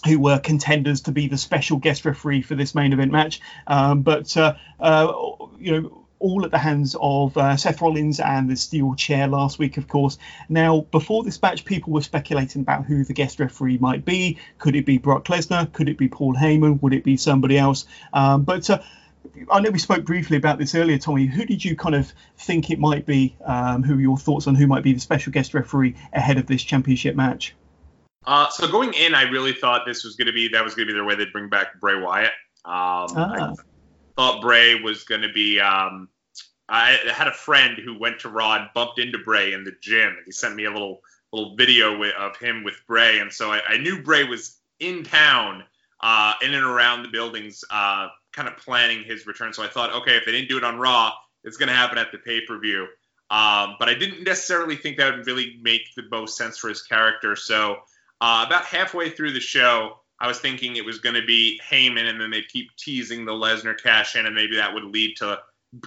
who 0.05 0.19
were 0.19 0.39
contenders 0.39 1.01
to 1.01 1.11
be 1.11 1.27
the 1.27 1.37
special 1.37 1.77
guest 1.77 2.05
referee 2.05 2.41
for 2.41 2.55
this 2.55 2.75
main 2.75 2.93
event 2.93 3.11
match. 3.11 3.41
Um, 3.67 4.01
but 4.01 4.35
uh, 4.37 4.55
uh, 4.79 5.13
you 5.57 5.81
know 5.81 6.04
all 6.25 6.43
at 6.43 6.49
the 6.49 6.57
hands 6.57 6.95
of 6.99 7.37
uh, 7.37 7.55
Seth 7.55 7.81
Rollins 7.81 8.19
and 8.19 8.49
the 8.49 8.55
steel 8.55 8.95
chair 8.95 9.27
last 9.27 9.59
week, 9.59 9.77
of 9.77 9.87
course. 9.87 10.17
Now, 10.49 10.81
before 10.91 11.23
this 11.23 11.39
match, 11.39 11.65
people 11.65 11.93
were 11.93 12.01
speculating 12.01 12.63
about 12.63 12.85
who 12.85 13.03
the 13.03 13.13
guest 13.13 13.39
referee 13.39 13.77
might 13.77 14.03
be. 14.03 14.39
Could 14.57 14.75
it 14.75 14.87
be 14.87 14.97
Brock 14.97 15.25
Lesnar? 15.25 15.71
Could 15.71 15.87
it 15.87 15.99
be 15.99 16.09
Paul 16.09 16.33
Heyman? 16.33 16.81
Would 16.81 16.93
it 16.93 17.03
be 17.03 17.15
somebody 17.15 17.59
else? 17.59 17.85
Um, 18.11 18.41
but 18.41 18.67
uh, 18.71 18.79
I 19.51 19.59
know 19.59 19.69
we 19.69 19.77
spoke 19.77 20.03
briefly 20.03 20.37
about 20.37 20.57
this 20.57 20.73
earlier, 20.73 20.97
Tommy. 20.97 21.27
Who 21.27 21.45
did 21.45 21.63
you 21.63 21.75
kind 21.75 21.93
of 21.93 22.11
think 22.37 22.71
it 22.71 22.79
might 22.79 23.05
be? 23.05 23.35
Um, 23.45 23.83
who 23.83 23.95
are 23.95 24.01
your 24.01 24.17
thoughts 24.17 24.47
on 24.47 24.55
who 24.55 24.65
might 24.65 24.83
be 24.83 24.93
the 24.93 24.99
special 24.99 25.31
guest 25.31 25.53
referee 25.53 25.95
ahead 26.11 26.39
of 26.39 26.47
this 26.47 26.63
championship 26.63 27.15
match? 27.15 27.55
Uh, 28.25 28.49
so 28.49 28.67
going 28.67 28.93
in, 28.93 29.13
I 29.13 29.23
really 29.29 29.53
thought 29.53 29.85
this 29.85 30.03
was 30.03 30.15
going 30.15 30.27
to 30.27 30.33
be 30.33 30.47
that 30.49 30.63
was 30.63 30.73
going 30.73 30.87
to 30.87 30.91
be 30.91 30.97
their 30.97 31.05
way 31.05 31.13
they'd 31.13 31.31
bring 31.31 31.49
back 31.49 31.79
Bray 31.79 31.99
Wyatt. 31.99 32.31
Um, 32.65 33.13
ah. 33.15 33.53
I 33.53 33.53
thought 34.15 34.41
Bray 34.41 34.81
was 34.81 35.03
going 35.03 35.21
to 35.21 35.31
be 35.31 35.59
um, 35.59 36.09
I 36.67 36.97
had 37.13 37.27
a 37.27 37.33
friend 37.33 37.77
who 37.77 37.97
went 37.97 38.19
to 38.19 38.29
Raw 38.29 38.55
and 38.55 38.69
bumped 38.73 38.99
into 38.99 39.19
Bray 39.19 39.53
in 39.53 39.63
the 39.63 39.73
gym. 39.81 40.17
He 40.25 40.31
sent 40.31 40.55
me 40.55 40.65
a 40.65 40.71
little 40.71 41.01
little 41.31 41.55
video 41.55 42.01
of 42.13 42.37
him 42.37 42.63
with 42.63 42.75
Bray, 42.87 43.19
and 43.19 43.31
so 43.31 43.51
I, 43.51 43.61
I 43.67 43.77
knew 43.77 44.01
Bray 44.01 44.23
was 44.23 44.57
in 44.79 45.03
town, 45.03 45.63
uh, 45.99 46.33
in 46.41 46.53
and 46.53 46.63
around 46.63 47.03
the 47.03 47.09
buildings, 47.09 47.63
uh, 47.69 48.07
kind 48.31 48.47
of 48.47 48.57
planning 48.57 49.03
his 49.03 49.27
return. 49.27 49.51
So 49.51 49.63
I 49.63 49.67
thought, 49.67 49.93
okay, 49.93 50.15
if 50.15 50.25
they 50.25 50.31
didn't 50.31 50.49
do 50.49 50.57
it 50.57 50.63
on 50.63 50.77
Raw, 50.77 51.11
it's 51.43 51.57
going 51.57 51.69
to 51.69 51.75
happen 51.75 51.97
at 51.97 52.11
the 52.11 52.19
pay 52.19 52.41
per 52.41 52.57
view. 52.59 52.87
Um, 53.29 53.75
but 53.79 53.89
I 53.89 53.95
didn't 53.95 54.23
necessarily 54.23 54.75
think 54.75 54.97
that 54.97 55.15
would 55.15 55.25
really 55.25 55.57
make 55.61 55.93
the 55.95 56.03
most 56.11 56.37
sense 56.37 56.57
for 56.57 56.69
his 56.69 56.83
character. 56.83 57.35
So 57.35 57.77
uh, 58.21 58.43
about 58.47 58.65
halfway 58.65 59.09
through 59.09 59.31
the 59.31 59.39
show, 59.39 59.99
I 60.19 60.27
was 60.27 60.39
thinking 60.39 60.75
it 60.75 60.85
was 60.85 60.99
going 60.99 61.15
to 61.15 61.25
be 61.25 61.59
Heyman, 61.69 62.07
and 62.09 62.21
then 62.21 62.29
they'd 62.29 62.47
keep 62.47 62.75
teasing 62.77 63.25
the 63.25 63.33
Lesnar 63.33 63.77
cash 63.81 64.15
in, 64.15 64.25
and 64.25 64.35
maybe 64.35 64.55
that 64.55 64.73
would 64.73 64.85
lead 64.85 65.17
to 65.17 65.39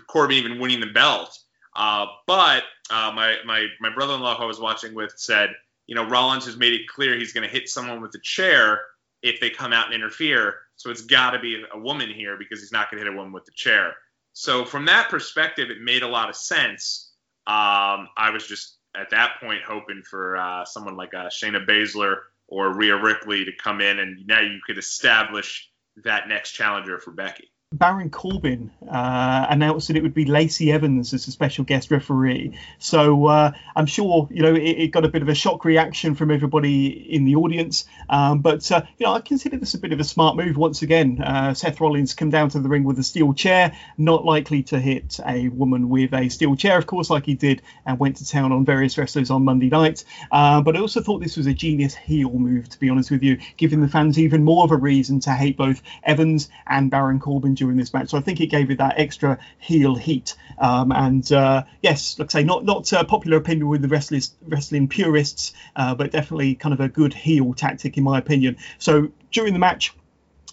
Corbin 0.07 0.37
even 0.37 0.59
winning 0.59 0.81
the 0.81 0.87
belt. 0.87 1.39
Uh, 1.74 2.07
but 2.26 2.64
uh, 2.91 3.12
my 3.14 3.37
my 3.45 3.66
my 3.81 3.91
brother-in-law 3.95 4.37
who 4.37 4.43
I 4.43 4.47
was 4.47 4.61
watching 4.61 4.95
with 4.95 5.12
said, 5.16 5.51
you 5.87 5.95
know, 5.95 6.09
Rollins 6.09 6.47
has 6.47 6.57
made 6.57 6.72
it 6.72 6.89
clear 6.89 7.16
he's 7.16 7.33
going 7.33 7.47
to 7.47 7.53
hit 7.53 7.68
someone 7.68 8.01
with 8.01 8.14
a 8.14 8.20
chair 8.22 8.81
if 9.22 9.41
they 9.41 9.51
come 9.51 9.72
out 9.72 9.87
and 9.87 9.95
interfere. 9.95 10.57
So 10.76 10.91
it's 10.91 11.03
got 11.03 11.31
to 11.33 11.39
be 11.39 11.62
a 11.72 11.79
woman 11.79 12.09
here 12.11 12.37
because 12.39 12.61
he's 12.61 12.72
not 12.72 12.91
going 12.91 13.03
to 13.03 13.07
hit 13.07 13.12
a 13.12 13.16
woman 13.16 13.33
with 13.33 13.45
the 13.45 13.53
chair. 13.55 13.95
So 14.33 14.64
from 14.64 14.85
that 14.87 15.09
perspective, 15.09 15.70
it 15.70 15.81
made 15.81 16.03
a 16.03 16.09
lot 16.09 16.29
of 16.29 16.37
sense. 16.37 17.11
Um, 17.47 18.09
I 18.16 18.31
was 18.33 18.47
just 18.47 18.76
at 18.97 19.11
that 19.11 19.41
point 19.41 19.62
hoping 19.66 20.03
for 20.03 20.37
uh, 20.37 20.64
someone 20.64 20.97
like 20.97 21.14
uh, 21.14 21.26
Shayna 21.26 21.66
Baszler 21.66 22.16
or 22.47 22.74
Rhea 22.74 22.97
Ripley 22.97 23.45
to 23.45 23.53
come 23.53 23.81
in, 23.81 23.99
and 23.99 24.26
now 24.26 24.41
you 24.41 24.61
could 24.66 24.79
establish 24.79 25.70
that 26.05 26.29
next 26.29 26.53
challenger 26.53 26.99
for 26.99 27.11
Becky. 27.11 27.51
Baron 27.71 28.09
Corbin 28.09 28.71
uh, 28.91 29.47
announced 29.51 29.89
that 29.89 29.97
it 29.99 30.03
would 30.03 30.14
be 30.14 30.25
Lacey 30.25 30.73
Evans 30.73 31.12
as 31.12 31.29
a 31.29 31.31
special 31.31 31.64
guest 31.64 31.91
referee. 31.91 32.57
So 32.79 33.27
uh, 33.27 33.53
I'm 33.77 33.85
sure 33.85 34.27
you 34.31 34.41
know 34.41 34.55
it, 34.55 34.62
it, 34.62 34.89
got 34.89 35.05
a 35.05 35.09
bit 35.09 35.21
of 35.21 35.29
a 35.29 35.35
shock 35.35 35.66
reaction 35.66 36.14
from 36.14 36.31
everybody 36.31 36.87
in 36.87 37.27
the 37.27 37.37
audience. 37.37 37.85
Um, 38.09 38.39
but 38.41 38.73
uh, 38.73 38.81
you 38.97 39.05
know 39.05 39.12
I 39.12 39.21
consider 39.21 39.59
this 39.59 39.75
a 39.75 39.79
bit 39.79 39.93
of 39.93 40.01
a 40.01 40.05
smart 40.05 40.35
move. 40.35 40.57
Once 40.57 40.81
again, 40.81 41.21
uh, 41.21 41.53
Seth 41.53 41.79
Rollins 41.79 42.14
come 42.14 42.31
down 42.31 42.49
to 42.51 42.59
the 42.59 42.71
ring 42.71 42.85
with 42.85 42.99
a 43.01 43.03
steel 43.03 43.35
chair, 43.35 43.77
not 43.99 44.25
likely 44.25 44.62
to 44.62 44.81
hit 44.81 45.21
a 45.27 45.49
woman 45.49 45.91
with 45.91 46.14
a 46.14 46.31
steel 46.31 46.57
chair, 46.57 46.79
of 46.79 46.87
course, 46.87 47.11
like 47.11 47.27
he 47.27 47.35
did 47.35 47.61
and 47.85 47.99
went 47.99 48.16
to 48.16 48.27
town 48.27 48.51
on 48.51 48.64
various 48.64 48.97
wrestlers 48.97 49.29
on 49.29 49.45
Monday 49.45 49.69
night. 49.69 50.05
Uh, 50.33 50.62
but 50.62 50.75
I 50.75 50.81
also 50.81 51.03
thought 51.03 51.21
this 51.21 51.37
was 51.37 51.47
a 51.47 51.53
genius 51.53 51.95
heel 51.95 52.31
move, 52.31 52.71
to 52.71 52.81
be 52.81 52.89
honest 52.89 53.11
with 53.11 53.23
you, 53.23 53.37
giving 53.59 53.83
the 53.83 53.89
fans 53.89 54.19
even 54.19 54.43
more 54.43 54.64
of 54.64 54.71
a 54.71 54.77
reason 54.77 55.21
to 55.21 55.33
hate 55.33 55.59
both 55.59 55.83
Evans 56.03 56.49
and 56.66 56.91
Baron 56.91 57.21
Corbin 57.21 57.58
during 57.59 57.77
this 57.77 57.93
match. 57.93 58.09
So 58.09 58.19
I 58.19 58.21
think 58.21 58.41
it 58.41 58.47
gave 58.47 58.71
it 58.71 58.79
that 58.79 58.95
extra 58.97 59.39
heel 59.59 59.95
heat. 59.95 60.35
Um, 60.59 60.93
and 60.93 61.31
uh, 61.33 61.65
yes, 61.83 62.19
like 62.19 62.31
I 62.31 62.41
say, 62.41 62.45
not 62.45 62.65
not 62.65 62.93
uh, 62.93 63.05
popular 63.05 63.37
opinion 63.37 63.69
with 63.69 63.83
the 63.83 63.89
wrestlers, 63.89 64.35
wrestling 64.47 64.89
purists, 64.89 65.53
uh, 65.77 65.95
but 65.95 66.11
definitely 66.11 66.55
kind 66.55 66.73
of 66.73 66.81
a 66.81 66.89
good 66.89 67.15
heel 67.15 67.55
tactic 67.55 67.97
in 67.97 68.05
my 68.05 68.19
opinion. 68.19 68.57
So 68.79 69.11
during 69.31 69.53
the 69.53 69.59
match, 69.59 69.93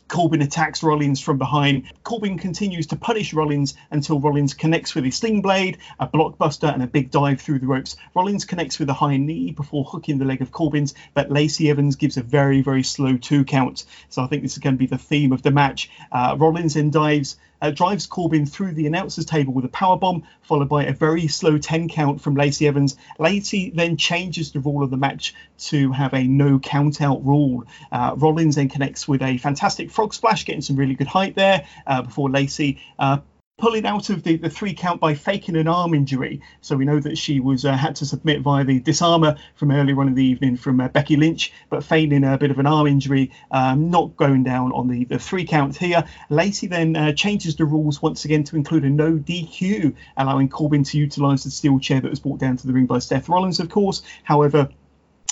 Corbin 0.07 0.41
attacks 0.41 0.83
Rollins 0.83 1.19
from 1.19 1.37
behind. 1.37 1.91
Corbin 2.03 2.37
continues 2.37 2.87
to 2.87 2.95
punish 2.95 3.33
Rollins 3.33 3.75
until 3.91 4.19
Rollins 4.19 4.53
connects 4.53 4.93
with 4.93 5.03
his 5.03 5.15
sling 5.15 5.41
blade, 5.41 5.79
a 5.99 6.07
blockbuster, 6.07 6.71
and 6.71 6.83
a 6.83 6.87
big 6.87 7.11
dive 7.11 7.41
through 7.41 7.59
the 7.59 7.67
ropes. 7.67 7.97
Rollins 8.13 8.45
connects 8.45 8.77
with 8.77 8.89
a 8.89 8.93
high 8.93 9.17
knee 9.17 9.51
before 9.51 9.83
hooking 9.83 10.17
the 10.17 10.25
leg 10.25 10.41
of 10.41 10.51
Corbin's, 10.51 10.93
but 11.13 11.31
Lacey 11.31 11.69
Evans 11.69 11.95
gives 11.95 12.17
a 12.17 12.23
very, 12.23 12.61
very 12.61 12.83
slow 12.83 13.17
two 13.17 13.43
count. 13.43 13.85
So 14.09 14.21
I 14.21 14.27
think 14.27 14.43
this 14.43 14.53
is 14.53 14.59
going 14.59 14.75
to 14.75 14.79
be 14.79 14.85
the 14.85 14.97
theme 14.97 15.31
of 15.31 15.41
the 15.41 15.51
match. 15.51 15.89
Uh, 16.11 16.35
Rollins 16.37 16.75
then 16.75 16.91
dives 16.91 17.37
uh, 17.61 17.71
drives 17.71 18.07
Corbin 18.07 18.45
through 18.45 18.73
the 18.73 18.87
announcers 18.87 19.25
table 19.25 19.53
with 19.53 19.65
a 19.65 19.69
power 19.69 19.97
bomb, 19.97 20.23
followed 20.41 20.69
by 20.69 20.85
a 20.85 20.93
very 20.93 21.27
slow 21.27 21.57
10 21.57 21.89
count 21.89 22.21
from 22.21 22.35
Lacey 22.35 22.67
Evans. 22.67 22.97
Lacey 23.19 23.71
then 23.71 23.97
changes 23.97 24.51
the 24.51 24.59
rule 24.59 24.83
of 24.83 24.89
the 24.89 24.97
match 24.97 25.33
to 25.57 25.91
have 25.91 26.13
a 26.13 26.23
no 26.23 26.59
count 26.59 27.01
out 27.01 27.25
rule. 27.25 27.65
Uh, 27.91 28.13
Rollins 28.17 28.55
then 28.55 28.69
connects 28.69 29.07
with 29.07 29.21
a 29.21 29.37
fantastic 29.37 29.91
frog 29.91 30.13
splash, 30.13 30.45
getting 30.45 30.61
some 30.61 30.75
really 30.75 30.95
good 30.95 31.07
height 31.07 31.35
there 31.35 31.65
uh, 31.87 32.01
before 32.01 32.29
Lacey 32.29 32.81
uh, 32.99 33.19
pulling 33.57 33.85
out 33.85 34.09
of 34.09 34.21
the, 34.23 34.35
the 34.35 34.49
three 34.49 34.73
count 34.73 34.99
by 34.99 35.13
faking 35.13 35.55
an 35.55 35.67
arm 35.67 35.93
injury. 35.93 36.41
So 36.59 36.75
we 36.75 36.83
know 36.83 36.99
that 36.99 37.17
she 37.17 37.39
was 37.39 37.63
uh, 37.63 37.71
had 37.71 37.95
to 37.97 38.05
submit 38.05 38.41
via 38.41 38.65
the 38.65 38.79
disarmer 38.81 39.37
from 39.55 39.71
earlier 39.71 39.99
on 40.01 40.07
in 40.07 40.13
the 40.13 40.25
evening 40.25 40.57
from 40.57 40.81
uh, 40.81 40.89
Becky 40.89 41.15
Lynch, 41.15 41.53
but 41.69 41.83
feigning 41.83 42.25
a 42.25 42.37
bit 42.37 42.51
of 42.51 42.59
an 42.59 42.65
arm 42.65 42.87
injury, 42.87 43.31
um, 43.51 43.89
not 43.89 44.17
going 44.17 44.43
down 44.43 44.73
on 44.73 44.89
the, 44.89 45.05
the 45.05 45.19
three 45.19 45.45
count 45.45 45.77
here. 45.77 46.03
Lacey 46.29 46.67
then 46.67 46.97
uh, 46.97 47.13
changes 47.13 47.55
the 47.55 47.63
rules 47.63 48.01
once 48.01 48.25
again 48.25 48.43
to 48.43 48.57
include 48.57 48.83
a 48.83 48.89
no 48.89 49.13
DQ, 49.13 49.95
allowing 50.17 50.49
Corbin 50.49 50.83
to 50.83 50.97
utilise 50.97 51.45
the 51.45 51.51
steel 51.51 51.79
chair 51.79 52.01
that 52.01 52.09
was 52.09 52.19
brought 52.19 52.39
down 52.39 52.57
to 52.57 52.67
the 52.67 52.73
ring 52.73 52.87
by 52.87 52.99
Seth 52.99 53.29
Rollins, 53.29 53.61
of 53.61 53.69
course. 53.69 54.01
However, 54.23 54.69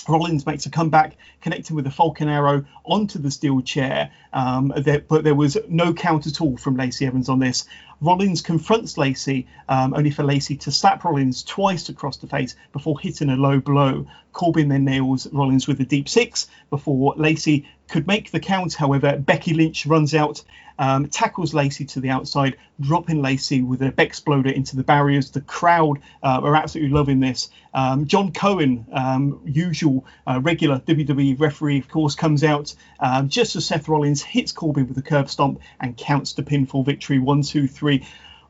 Rollins 0.08 0.44
makes 0.46 0.66
a 0.66 0.70
comeback, 0.70 1.16
connecting 1.40 1.76
with 1.76 1.86
a 1.86 1.90
Falcon 1.90 2.28
Arrow 2.28 2.64
onto 2.84 3.18
the 3.18 3.30
steel 3.30 3.60
chair, 3.62 4.10
um, 4.32 4.72
there, 4.76 5.00
but 5.00 5.24
there 5.24 5.34
was 5.34 5.56
no 5.68 5.94
count 5.94 6.26
at 6.26 6.40
all 6.40 6.56
from 6.56 6.76
Lacey 6.76 7.06
Evans 7.06 7.28
on 7.28 7.38
this. 7.38 7.64
Rollins 8.04 8.42
confronts 8.42 8.98
Lacey, 8.98 9.46
um, 9.68 9.94
only 9.94 10.10
for 10.10 10.24
Lacey 10.24 10.56
to 10.58 10.70
slap 10.70 11.04
Rollins 11.04 11.42
twice 11.42 11.88
across 11.88 12.18
the 12.18 12.26
face 12.26 12.54
before 12.72 13.00
hitting 13.00 13.30
a 13.30 13.36
low 13.36 13.60
blow. 13.60 14.06
Corbin 14.32 14.68
then 14.68 14.84
nails 14.84 15.26
Rollins 15.32 15.66
with 15.66 15.80
a 15.80 15.84
deep 15.84 16.08
six 16.08 16.48
before 16.68 17.14
Lacey 17.16 17.66
could 17.88 18.06
make 18.06 18.30
the 18.30 18.40
count. 18.40 18.74
However, 18.74 19.16
Becky 19.16 19.54
Lynch 19.54 19.86
runs 19.86 20.14
out, 20.14 20.42
um, 20.78 21.06
tackles 21.06 21.54
Lacey 21.54 21.84
to 21.84 22.00
the 22.00 22.10
outside, 22.10 22.56
dropping 22.80 23.22
Lacey 23.22 23.62
with 23.62 23.80
a 23.82 23.92
Bexploder 23.92 24.52
into 24.52 24.74
the 24.76 24.82
barriers. 24.82 25.30
The 25.30 25.40
crowd 25.40 26.00
uh, 26.22 26.40
are 26.42 26.56
absolutely 26.56 26.92
loving 26.92 27.20
this. 27.20 27.50
Um, 27.72 28.06
John 28.06 28.32
Cone, 28.32 28.86
um, 28.92 29.40
usual 29.44 30.04
uh, 30.26 30.40
regular 30.42 30.80
WWE 30.80 31.38
referee, 31.38 31.78
of 31.78 31.88
course, 31.88 32.16
comes 32.16 32.42
out 32.42 32.74
um, 32.98 33.28
just 33.28 33.54
as 33.54 33.66
Seth 33.66 33.88
Rollins 33.88 34.22
hits 34.22 34.52
Corbin 34.52 34.88
with 34.88 34.98
a 34.98 35.02
curb 35.02 35.28
stomp 35.28 35.60
and 35.80 35.96
counts 35.96 36.32
the 36.32 36.42
pinfall 36.42 36.84
victory. 36.84 37.18
One, 37.18 37.42
two, 37.42 37.68
three. 37.68 37.93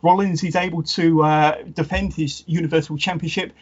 Rollins 0.02 0.44
is 0.44 0.54
able 0.56 0.82
to 0.82 1.22
uh, 1.22 1.62
defend 1.72 2.14
his 2.14 2.44
Universal 2.46 2.98
Championship 2.98 3.52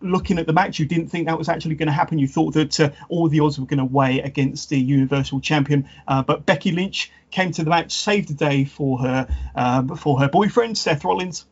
looking 0.00 0.38
at 0.38 0.46
the 0.46 0.52
match, 0.52 0.78
you 0.78 0.86
didn't 0.86 1.08
think 1.08 1.26
that 1.26 1.38
was 1.38 1.48
actually 1.48 1.74
going 1.74 1.86
to 1.86 1.92
happen. 1.92 2.18
You 2.18 2.28
thought 2.28 2.54
that 2.54 2.78
uh, 2.80 2.90
all 3.08 3.28
the 3.28 3.40
odds 3.40 3.58
were 3.58 3.66
going 3.66 3.78
to 3.78 3.84
weigh 3.84 4.20
against 4.20 4.68
the 4.68 4.78
Universal 4.78 5.40
Champion. 5.40 5.88
Uh, 6.06 6.22
but 6.22 6.46
Becky 6.46 6.72
Lynch 6.72 7.10
came 7.30 7.52
to 7.52 7.64
the 7.64 7.70
match, 7.70 7.92
saved 7.92 8.28
the 8.28 8.34
day 8.34 8.64
for 8.64 8.98
her 9.00 9.28
uh, 9.54 9.96
for 9.96 10.20
her 10.20 10.28
boyfriend 10.28 10.78
Seth 10.78 11.04
Rollins. 11.04 11.46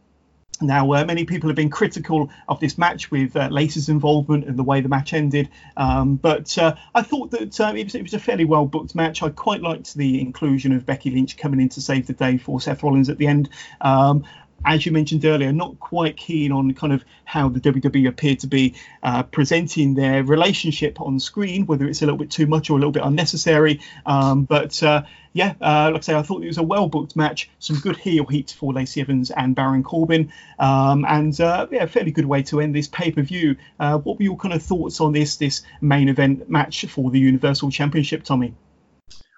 Now, 0.60 0.92
uh, 0.92 1.04
many 1.04 1.24
people 1.24 1.48
have 1.48 1.56
been 1.56 1.70
critical 1.70 2.30
of 2.48 2.60
this 2.60 2.78
match 2.78 3.10
with 3.10 3.36
uh, 3.36 3.50
involvement 3.88 4.44
and 4.44 4.58
the 4.58 4.62
way 4.62 4.80
the 4.80 4.88
match 4.88 5.12
ended, 5.12 5.48
um, 5.76 6.16
but 6.16 6.56
uh, 6.58 6.74
I 6.94 7.02
thought 7.02 7.30
that 7.32 7.60
uh, 7.60 7.72
it 7.76 7.84
was, 7.84 7.94
it, 7.94 8.02
was, 8.02 8.14
a 8.14 8.18
fairly 8.18 8.44
well 8.44 8.66
booked 8.66 8.94
match. 8.94 9.22
I 9.22 9.28
quite 9.28 9.60
liked 9.60 9.94
the 9.94 10.20
inclusion 10.20 10.72
of 10.72 10.86
Becky 10.86 11.10
Lynch 11.10 11.36
coming 11.36 11.60
in 11.60 11.68
to 11.70 11.82
save 11.82 12.06
the 12.06 12.12
day 12.12 12.38
for 12.38 12.60
Seth 12.60 12.82
Rollins 12.82 13.08
at 13.08 13.18
the 13.18 13.26
end. 13.26 13.50
Um, 13.80 14.24
as 14.66 14.84
you 14.84 14.90
mentioned 14.90 15.24
earlier, 15.24 15.52
not 15.52 15.78
quite 15.78 16.16
keen 16.16 16.50
on 16.50 16.74
kind 16.74 16.92
of 16.92 17.04
how 17.24 17.48
the 17.48 17.60
WWE 17.60 18.08
appear 18.08 18.34
to 18.36 18.48
be 18.48 18.74
uh, 19.02 19.22
presenting 19.22 19.94
their 19.94 20.24
relationship 20.24 21.00
on 21.00 21.20
screen, 21.20 21.66
whether 21.66 21.86
it's 21.86 22.02
a 22.02 22.04
little 22.04 22.18
bit 22.18 22.30
too 22.30 22.46
much 22.46 22.68
or 22.68 22.74
a 22.74 22.76
little 22.76 22.90
bit 22.90 23.04
unnecessary. 23.04 23.80
Um, 24.04 24.44
but 24.44 24.82
uh, 24.82 25.04
yeah, 25.32 25.54
uh, 25.60 25.90
like 25.92 26.02
I 26.02 26.04
say, 26.04 26.14
I 26.14 26.22
thought 26.22 26.42
it 26.42 26.48
was 26.48 26.58
a 26.58 26.64
well 26.64 26.88
booked 26.88 27.14
match, 27.14 27.48
some 27.60 27.78
good 27.78 27.96
heel 27.96 28.26
heat 28.26 28.56
for 28.58 28.72
Lacey 28.72 29.00
Evans 29.00 29.30
and 29.30 29.54
Baron 29.54 29.84
Corbin, 29.84 30.32
um, 30.58 31.04
and 31.06 31.40
uh, 31.40 31.68
yeah, 31.70 31.84
a 31.84 31.86
fairly 31.86 32.10
good 32.10 32.26
way 32.26 32.42
to 32.44 32.60
end 32.60 32.74
this 32.74 32.88
pay 32.88 33.12
per 33.12 33.22
view. 33.22 33.56
Uh, 33.78 33.98
what 33.98 34.18
were 34.18 34.24
your 34.24 34.36
kind 34.36 34.52
of 34.52 34.62
thoughts 34.62 35.00
on 35.00 35.12
this 35.12 35.36
this 35.36 35.62
main 35.80 36.08
event 36.08 36.50
match 36.50 36.86
for 36.86 37.10
the 37.10 37.20
Universal 37.20 37.70
Championship, 37.70 38.24
Tommy? 38.24 38.54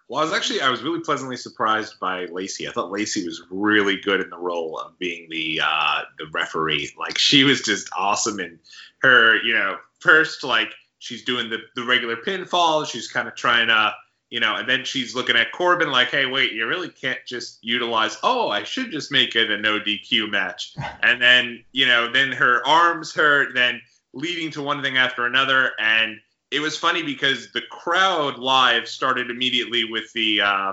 Well, 0.09 0.21
I 0.23 0.25
was 0.25 0.33
actually 0.33 0.63
I 0.63 0.71
was 0.71 0.83
really 0.83 1.01
pleasantly 1.01 1.37
surprised 1.37 2.01
by 2.01 2.25
Lacey. 2.27 2.67
I 2.67 2.73
thought 2.73 2.91
Lacey 2.91 3.27
was 3.27 3.43
really 3.51 3.99
good 4.01 4.21
in 4.23 4.31
the 4.31 4.39
role 4.39 4.79
of 4.79 4.99
being 4.99 5.29
the 5.29 5.61
uh, 5.63 6.03
the 6.19 6.27
referee. 6.33 6.91
Like 6.99 7.19
she 7.19 7.45
was 7.45 7.61
just 7.61 7.91
awesome 7.97 8.41
in 8.41 8.59
her, 9.01 9.37
you 9.43 9.53
know, 9.53 9.77
first 10.01 10.45
like 10.45 10.73
she's 10.99 11.25
doing 11.25 11.51
the 11.51 11.59
the 11.77 11.85
regular 11.85 12.17
pinfall. 12.17 12.87
She's 12.87 13.07
kind 13.07 13.29
of 13.29 13.35
trying 13.35 13.69
to, 13.69 13.93
you 14.31 14.41
know, 14.41 14.57
and 14.57 14.67
then 14.67 14.83
she's 14.87 15.15
looking 15.15 15.37
at 15.37 15.53
Corbin 15.53 15.91
like, 15.91 16.09
hey, 16.09 16.25
wait, 16.25 16.53
you 16.53 16.67
really 16.67 16.89
can't 16.89 17.21
just 17.27 17.59
utilize. 17.63 18.17
Oh, 18.23 18.49
I 18.49 18.63
should 18.63 18.91
just 18.91 19.13
make 19.13 19.37
it 19.37 19.51
a 19.51 19.59
no 19.59 19.79
DQ 19.79 20.31
match. 20.31 20.75
and 21.03 21.21
then 21.21 21.63
you 21.73 21.85
know, 21.85 22.11
then 22.11 22.33
her 22.33 22.67
arms 22.67 23.15
hurt, 23.15 23.53
then 23.55 23.83
leading 24.15 24.51
to 24.53 24.63
one 24.63 24.83
thing 24.83 24.97
after 24.97 25.27
another, 25.27 25.73
and 25.79 26.19
it 26.51 26.61
was 26.61 26.77
funny 26.77 27.03
because 27.03 27.53
the 27.53 27.63
crowd 27.71 28.39
live 28.39 28.89
started 28.89 29.31
immediately 29.31 29.85
with 29.85 30.13
the 30.13 30.41
uh, 30.41 30.73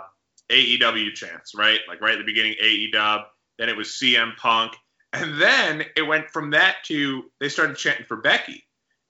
AEW 0.50 1.14
chants, 1.14 1.54
right? 1.56 1.80
Like 1.88 2.02
right 2.02 2.14
at 2.14 2.20
the 2.20 2.26
beginning, 2.26 2.56
AEW. 2.62 3.24
Then 3.58 3.70
it 3.70 3.78
was 3.78 3.90
CM 3.90 4.36
Punk, 4.36 4.74
and 5.14 5.42
then 5.42 5.86
it 5.96 6.02
went 6.02 6.30
from 6.30 6.52
that 6.52 6.78
to 6.86 7.24
they 7.40 7.50
started 7.50 7.78
chanting 7.78 8.06
for 8.06 8.18
Becky. 8.18 8.64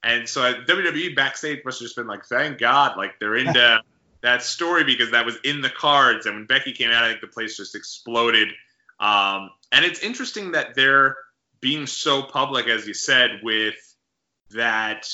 And 0.04 0.30
so 0.30 0.54
WWE 0.54 1.16
backstage 1.16 1.66
must 1.66 1.80
have 1.80 1.86
just 1.86 1.96
been 1.96 2.06
like, 2.06 2.26
thank 2.26 2.60
God, 2.60 2.96
like 2.96 3.20
they're 3.20 3.36
into 3.36 3.82
that 4.22 4.44
story 4.44 4.84
because 4.84 5.12
that 5.12 5.26
was 5.26 5.38
in 5.44 5.62
the 5.62 5.70
cards. 5.70 6.28
And 6.28 6.36
when 6.36 6.46
Becky 6.46 6.74
came 6.74 6.92
out, 6.92 7.04
I 7.04 7.10
think 7.10 7.22
the 7.22 7.28
place 7.28 7.58
just 7.58 7.76
exploded. 7.76 8.50
Um, 9.00 9.50
and 9.72 9.84
it's 9.84 10.00
interesting 10.02 10.52
that 10.52 10.76
they're 10.76 11.18
being 11.60 11.88
so 11.88 12.22
public, 12.22 12.68
as 12.68 12.88
you 12.88 12.94
said, 12.94 13.40
with 13.42 13.76
that 14.52 15.08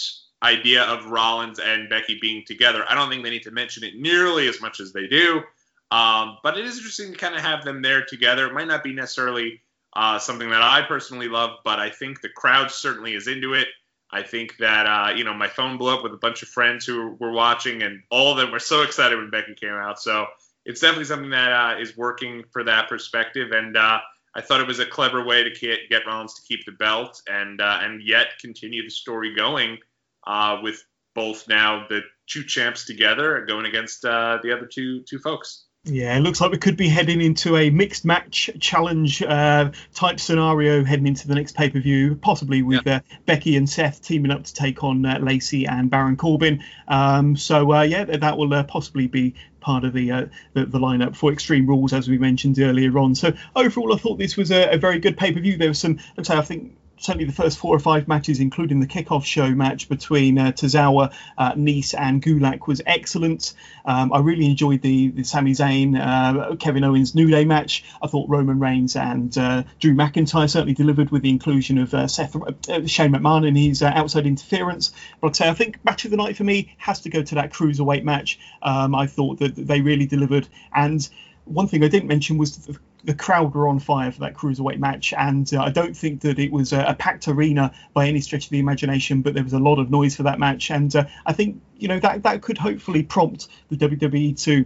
idea 0.43 0.83
of 0.83 1.05
Rollins 1.05 1.59
and 1.59 1.89
Becky 1.89 2.17
being 2.19 2.43
together. 2.45 2.83
I 2.87 2.95
don't 2.95 3.09
think 3.09 3.23
they 3.23 3.29
need 3.29 3.43
to 3.43 3.51
mention 3.51 3.83
it 3.83 3.95
nearly 3.95 4.47
as 4.47 4.61
much 4.61 4.79
as 4.79 4.91
they 4.91 5.07
do. 5.07 5.43
Um, 5.91 6.37
but 6.41 6.57
it 6.57 6.65
is 6.65 6.77
interesting 6.77 7.11
to 7.11 7.17
kind 7.17 7.35
of 7.35 7.41
have 7.41 7.65
them 7.65 7.81
there 7.81 8.05
together. 8.05 8.47
It 8.47 8.53
might 8.53 8.67
not 8.67 8.83
be 8.83 8.93
necessarily 8.93 9.61
uh, 9.93 10.17
something 10.19 10.49
that 10.49 10.61
I 10.61 10.81
personally 10.83 11.27
love, 11.27 11.59
but 11.65 11.79
I 11.79 11.89
think 11.89 12.21
the 12.21 12.29
crowd 12.29 12.71
certainly 12.71 13.13
is 13.13 13.27
into 13.27 13.53
it. 13.53 13.67
I 14.09 14.23
think 14.23 14.57
that 14.57 14.85
uh, 14.85 15.13
you 15.15 15.23
know 15.23 15.33
my 15.33 15.47
phone 15.47 15.77
blew 15.77 15.93
up 15.93 16.03
with 16.03 16.13
a 16.13 16.17
bunch 16.17 16.43
of 16.43 16.49
friends 16.49 16.85
who 16.85 17.15
were 17.19 17.31
watching, 17.31 17.83
and 17.83 18.01
all 18.09 18.31
of 18.31 18.37
them 18.37 18.51
were 18.51 18.59
so 18.59 18.81
excited 18.81 19.17
when 19.17 19.29
Becky 19.29 19.53
came 19.53 19.73
out. 19.73 20.01
So 20.01 20.27
it's 20.65 20.81
definitely 20.81 21.05
something 21.05 21.29
that 21.29 21.51
uh, 21.51 21.79
is 21.79 21.95
working 21.95 22.43
for 22.51 22.63
that 22.63 22.89
perspective, 22.89 23.51
and 23.51 23.77
uh, 23.77 23.99
I 24.35 24.41
thought 24.41 24.61
it 24.61 24.67
was 24.67 24.79
a 24.79 24.85
clever 24.85 25.25
way 25.25 25.43
to 25.43 25.49
get, 25.49 25.89
get 25.89 26.05
Rollins 26.05 26.33
to 26.35 26.41
keep 26.41 26.65
the 26.65 26.73
belt 26.73 27.21
and 27.29 27.61
uh, 27.61 27.79
and 27.81 28.01
yet 28.01 28.37
continue 28.39 28.83
the 28.83 28.89
story 28.89 29.35
going 29.35 29.77
uh, 30.25 30.59
with 30.61 30.83
both 31.13 31.47
now 31.47 31.85
the 31.89 32.01
two 32.27 32.43
champs 32.43 32.85
together 32.85 33.45
going 33.47 33.65
against 33.65 34.05
uh, 34.05 34.39
the 34.43 34.55
other 34.55 34.67
two 34.71 35.03
two 35.03 35.19
folks. 35.19 35.65
Yeah, 35.83 36.15
it 36.15 36.19
looks 36.19 36.39
like 36.39 36.51
we 36.51 36.59
could 36.59 36.77
be 36.77 36.89
heading 36.89 37.21
into 37.21 37.57
a 37.57 37.71
mixed 37.71 38.05
match 38.05 38.51
challenge 38.59 39.23
uh, 39.23 39.71
type 39.95 40.19
scenario 40.19 40.83
heading 40.83 41.07
into 41.07 41.27
the 41.27 41.33
next 41.33 41.55
pay 41.55 41.71
per 41.71 41.79
view, 41.79 42.13
possibly 42.13 42.61
with 42.61 42.85
uh, 42.85 42.99
Becky 43.25 43.57
and 43.57 43.67
Seth 43.67 43.99
teaming 44.03 44.29
up 44.29 44.43
to 44.43 44.53
take 44.53 44.83
on 44.83 45.03
uh, 45.03 45.17
Lacey 45.17 45.65
and 45.65 45.89
Baron 45.89 46.17
Corbin. 46.17 46.63
Um, 46.87 47.35
so 47.35 47.73
uh, 47.73 47.81
yeah, 47.81 48.05
that 48.05 48.37
will 48.37 48.53
uh, 48.53 48.63
possibly 48.63 49.07
be 49.07 49.33
part 49.59 49.83
of 49.83 49.93
the, 49.93 50.11
uh, 50.11 50.25
the, 50.53 50.67
the 50.67 50.77
lineup 50.77 51.15
for 51.15 51.33
Extreme 51.33 51.65
Rules, 51.65 51.93
as 51.93 52.07
we 52.07 52.19
mentioned 52.19 52.59
earlier 52.59 52.95
on. 52.99 53.15
So 53.15 53.33
overall, 53.55 53.95
I 53.95 53.97
thought 53.97 54.19
this 54.19 54.37
was 54.37 54.51
a, 54.51 54.73
a 54.73 54.77
very 54.77 54.99
good 54.99 55.17
pay 55.17 55.31
per 55.31 55.39
view. 55.39 55.57
There 55.57 55.69
was 55.69 55.79
some, 55.79 55.97
let's 56.15 56.27
say, 56.29 56.37
I 56.37 56.41
think 56.41 56.77
certainly 57.01 57.25
the 57.25 57.33
first 57.33 57.57
four 57.57 57.75
or 57.75 57.79
five 57.79 58.07
matches, 58.07 58.39
including 58.39 58.79
the 58.79 58.87
kickoff 58.87 59.25
show 59.25 59.49
match 59.49 59.89
between 59.89 60.37
uh, 60.37 60.51
Tozawa, 60.51 61.13
uh, 61.37 61.53
Nese, 61.53 61.95
and 61.97 62.21
Gulak, 62.21 62.67
was 62.67 62.81
excellent. 62.85 63.53
Um, 63.85 64.13
I 64.13 64.19
really 64.19 64.45
enjoyed 64.45 64.81
the 64.81 65.09
the 65.09 65.23
Sami 65.23 65.51
Zayn, 65.51 65.99
uh, 65.99 66.55
Kevin 66.55 66.83
Owens 66.83 67.15
New 67.15 67.29
Day 67.29 67.43
match. 67.43 67.83
I 68.01 68.07
thought 68.07 68.29
Roman 68.29 68.59
Reigns 68.59 68.95
and 68.95 69.35
uh, 69.37 69.63
Drew 69.79 69.93
McIntyre 69.93 70.49
certainly 70.49 70.73
delivered 70.73 71.09
with 71.09 71.23
the 71.23 71.29
inclusion 71.29 71.77
of 71.79 71.93
uh, 71.93 72.07
Seth 72.07 72.35
uh, 72.35 72.85
Shane 72.85 73.11
McMahon 73.11 73.47
and 73.47 73.57
his 73.57 73.81
outside 73.81 74.25
interference. 74.25 74.93
But 75.19 75.29
I'd 75.29 75.35
say 75.35 75.49
I 75.49 75.53
think 75.53 75.83
match 75.83 76.05
of 76.05 76.11
the 76.11 76.17
night 76.17 76.37
for 76.37 76.43
me 76.43 76.75
has 76.77 77.01
to 77.01 77.09
go 77.09 77.23
to 77.23 77.35
that 77.35 77.51
cruiserweight 77.51 78.03
match. 78.03 78.39
Um, 78.61 78.93
I 78.95 79.07
thought 79.07 79.39
that 79.39 79.55
they 79.55 79.81
really 79.81 80.05
delivered 80.05 80.47
and 80.73 81.07
one 81.45 81.67
thing 81.67 81.83
I 81.83 81.87
didn't 81.87 82.07
mention 82.07 82.37
was 82.37 82.57
the, 82.57 82.79
the 83.03 83.13
crowd 83.13 83.53
were 83.53 83.67
on 83.67 83.79
fire 83.79 84.11
for 84.11 84.21
that 84.21 84.33
cruiserweight 84.33 84.79
match, 84.79 85.13
and 85.13 85.51
uh, 85.53 85.61
I 85.61 85.69
don't 85.69 85.95
think 85.95 86.21
that 86.21 86.39
it 86.39 86.51
was 86.51 86.73
a, 86.73 86.81
a, 86.83 86.93
packed 86.93 87.27
arena 87.27 87.73
by 87.93 88.07
any 88.07 88.21
stretch 88.21 88.45
of 88.45 88.51
the 88.51 88.59
imagination, 88.59 89.21
but 89.21 89.33
there 89.33 89.43
was 89.43 89.53
a 89.53 89.59
lot 89.59 89.79
of 89.79 89.89
noise 89.89 90.15
for 90.15 90.23
that 90.23 90.39
match, 90.39 90.71
and 90.71 90.95
uh, 90.95 91.05
I 91.25 91.33
think 91.33 91.61
you 91.77 91.87
know 91.87 91.99
that 91.99 92.23
that 92.23 92.41
could 92.41 92.57
hopefully 92.57 93.03
prompt 93.03 93.47
the 93.69 93.77
WWE 93.77 94.41
to 94.43 94.65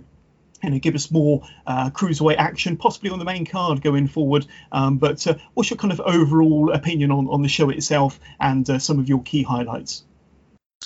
you 0.63 0.69
know, 0.69 0.79
give 0.79 0.95
us 0.95 1.11
more 1.11 1.47
uh, 1.67 1.89
cruiserweight 1.91 2.37
action, 2.37 2.77
possibly 2.77 3.09
on 3.09 3.19
the 3.19 3.25
main 3.25 3.45
card 3.45 3.81
going 3.81 4.07
forward. 4.07 4.47
Um, 4.71 4.97
but 4.97 5.25
uh, 5.27 5.35
what's 5.53 5.69
your 5.69 5.77
kind 5.77 5.93
of 5.93 5.99
overall 6.01 6.71
opinion 6.71 7.11
on, 7.11 7.27
on 7.27 7.41
the 7.41 7.49
show 7.49 7.69
itself 7.69 8.19
and 8.39 8.67
uh, 8.69 8.79
some 8.79 8.99
of 8.99 9.07
your 9.07 9.21
key 9.21 9.43
highlights? 9.43 10.03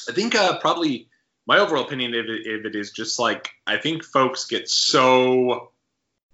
I 0.08 0.12
think 0.12 0.36
uh, 0.36 0.60
probably 0.60 1.08
my 1.46 1.60
overall 1.60 1.84
opinion 1.84 2.14
of 2.14 2.26
it, 2.28 2.60
of 2.60 2.66
it 2.66 2.76
is 2.76 2.92
just 2.92 3.20
like 3.20 3.50
I 3.66 3.78
think 3.78 4.04
folks 4.04 4.46
get 4.46 4.70
so 4.70 5.72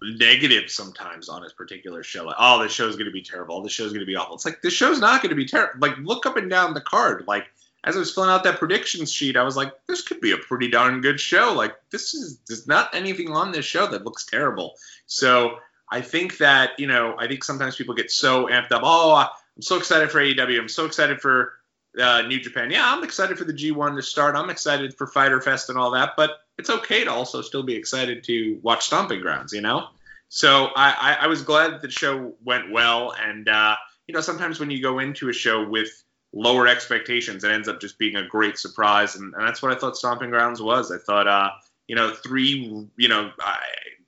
negative 0.01 0.69
sometimes 0.69 1.29
on 1.29 1.43
his 1.43 1.53
particular 1.53 2.03
show. 2.03 2.25
Like, 2.25 2.35
oh, 2.39 2.61
this 2.61 2.71
show's 2.71 2.95
going 2.95 3.05
to 3.05 3.11
be 3.11 3.21
terrible. 3.21 3.61
This 3.61 3.71
show's 3.71 3.91
going 3.91 4.01
to 4.01 4.05
be 4.05 4.15
awful. 4.15 4.35
It's 4.35 4.45
like 4.45 4.61
this 4.61 4.73
show's 4.73 4.99
not 4.99 5.21
going 5.21 5.29
to 5.29 5.35
be 5.35 5.45
terrible. 5.45 5.79
Like, 5.79 5.97
look 5.99 6.25
up 6.25 6.37
and 6.37 6.49
down 6.49 6.73
the 6.73 6.81
card. 6.81 7.25
Like, 7.27 7.47
as 7.83 7.95
I 7.95 7.99
was 7.99 8.13
filling 8.13 8.29
out 8.29 8.43
that 8.43 8.57
predictions 8.57 9.11
sheet, 9.11 9.37
I 9.37 9.43
was 9.43 9.55
like, 9.55 9.73
this 9.87 10.01
could 10.01 10.19
be 10.19 10.31
a 10.31 10.37
pretty 10.37 10.69
darn 10.69 11.01
good 11.01 11.19
show. 11.19 11.53
Like, 11.53 11.75
this 11.91 12.13
is 12.13 12.39
there's 12.47 12.67
not 12.67 12.93
anything 12.93 13.31
on 13.31 13.51
this 13.51 13.65
show 13.65 13.87
that 13.87 14.03
looks 14.03 14.25
terrible. 14.25 14.75
So 15.05 15.59
I 15.89 16.01
think 16.01 16.37
that 16.39 16.71
you 16.79 16.87
know, 16.87 17.15
I 17.17 17.27
think 17.27 17.43
sometimes 17.43 17.75
people 17.75 17.95
get 17.95 18.11
so 18.11 18.47
amped 18.47 18.71
up. 18.71 18.81
Oh, 18.83 19.13
I'm 19.15 19.61
so 19.61 19.77
excited 19.77 20.11
for 20.11 20.19
AEW. 20.19 20.59
I'm 20.59 20.69
so 20.69 20.85
excited 20.85 21.21
for 21.21 21.53
uh, 21.99 22.21
New 22.23 22.39
Japan. 22.39 22.71
Yeah, 22.71 22.83
I'm 22.85 23.03
excited 23.03 23.37
for 23.37 23.43
the 23.43 23.53
G1 23.53 23.95
to 23.95 24.01
start. 24.01 24.35
I'm 24.35 24.49
excited 24.49 24.93
for 24.95 25.07
Fyter 25.07 25.41
Fest 25.41 25.69
and 25.69 25.77
all 25.77 25.91
that. 25.91 26.13
But 26.17 26.31
it's 26.57 26.69
okay 26.69 27.03
to 27.03 27.11
also 27.11 27.41
still 27.41 27.63
be 27.63 27.75
excited 27.75 28.23
to 28.25 28.59
watch 28.61 28.85
Stomping 28.85 29.21
Grounds, 29.21 29.53
you 29.53 29.61
know? 29.61 29.87
So 30.29 30.67
I, 30.75 30.95
I, 30.99 31.17
I 31.25 31.27
was 31.27 31.41
glad 31.41 31.73
that 31.73 31.81
the 31.81 31.91
show 31.91 32.33
went 32.43 32.71
well. 32.71 33.13
And, 33.13 33.47
uh, 33.47 33.75
you 34.07 34.13
know, 34.13 34.21
sometimes 34.21 34.59
when 34.59 34.71
you 34.71 34.81
go 34.81 34.99
into 34.99 35.29
a 35.29 35.33
show 35.33 35.67
with 35.67 36.03
lower 36.33 36.67
expectations, 36.67 37.43
it 37.43 37.51
ends 37.51 37.67
up 37.67 37.79
just 37.79 37.97
being 37.97 38.15
a 38.15 38.27
great 38.27 38.57
surprise. 38.57 39.15
And, 39.15 39.33
and 39.33 39.47
that's 39.47 39.61
what 39.61 39.71
I 39.71 39.79
thought 39.79 39.97
Stomping 39.97 40.29
Grounds 40.29 40.61
was. 40.61 40.91
I 40.91 40.97
thought, 40.97 41.27
uh, 41.27 41.51
you 41.87 41.95
know, 41.95 42.11
three, 42.11 42.87
you 42.97 43.07
know, 43.07 43.31
I, 43.39 43.57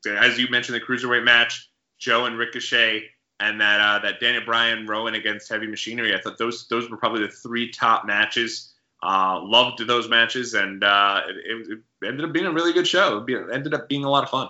as 0.07 0.37
you 0.39 0.47
mentioned, 0.49 0.75
the 0.75 0.85
cruiserweight 0.85 1.23
match, 1.23 1.69
Joe 1.99 2.25
and 2.25 2.37
Ricochet, 2.37 3.09
and 3.39 3.61
that 3.61 3.79
uh, 3.79 3.99
that 3.99 4.19
Daniel 4.19 4.43
Bryan 4.43 4.87
Rowan 4.87 5.15
against 5.15 5.49
Heavy 5.49 5.67
Machinery. 5.67 6.15
I 6.15 6.21
thought 6.21 6.37
those 6.37 6.67
those 6.67 6.89
were 6.89 6.97
probably 6.97 7.21
the 7.21 7.31
three 7.31 7.71
top 7.71 8.05
matches 8.05 8.73
uh, 9.03 9.39
loved 9.43 9.85
those 9.85 10.09
matches, 10.09 10.53
and 10.53 10.83
uh, 10.83 11.21
it, 11.27 11.67
it, 11.69 12.07
ended 12.07 12.25
up 12.25 12.33
being 12.33 12.45
a 12.45 12.51
really 12.51 12.73
good 12.73 12.87
show. 12.87 13.23
It 13.27 13.53
ended 13.53 13.73
up 13.73 13.87
being 13.87 14.03
a 14.03 14.09
lot 14.09 14.23
of 14.23 14.29
fun. 14.29 14.49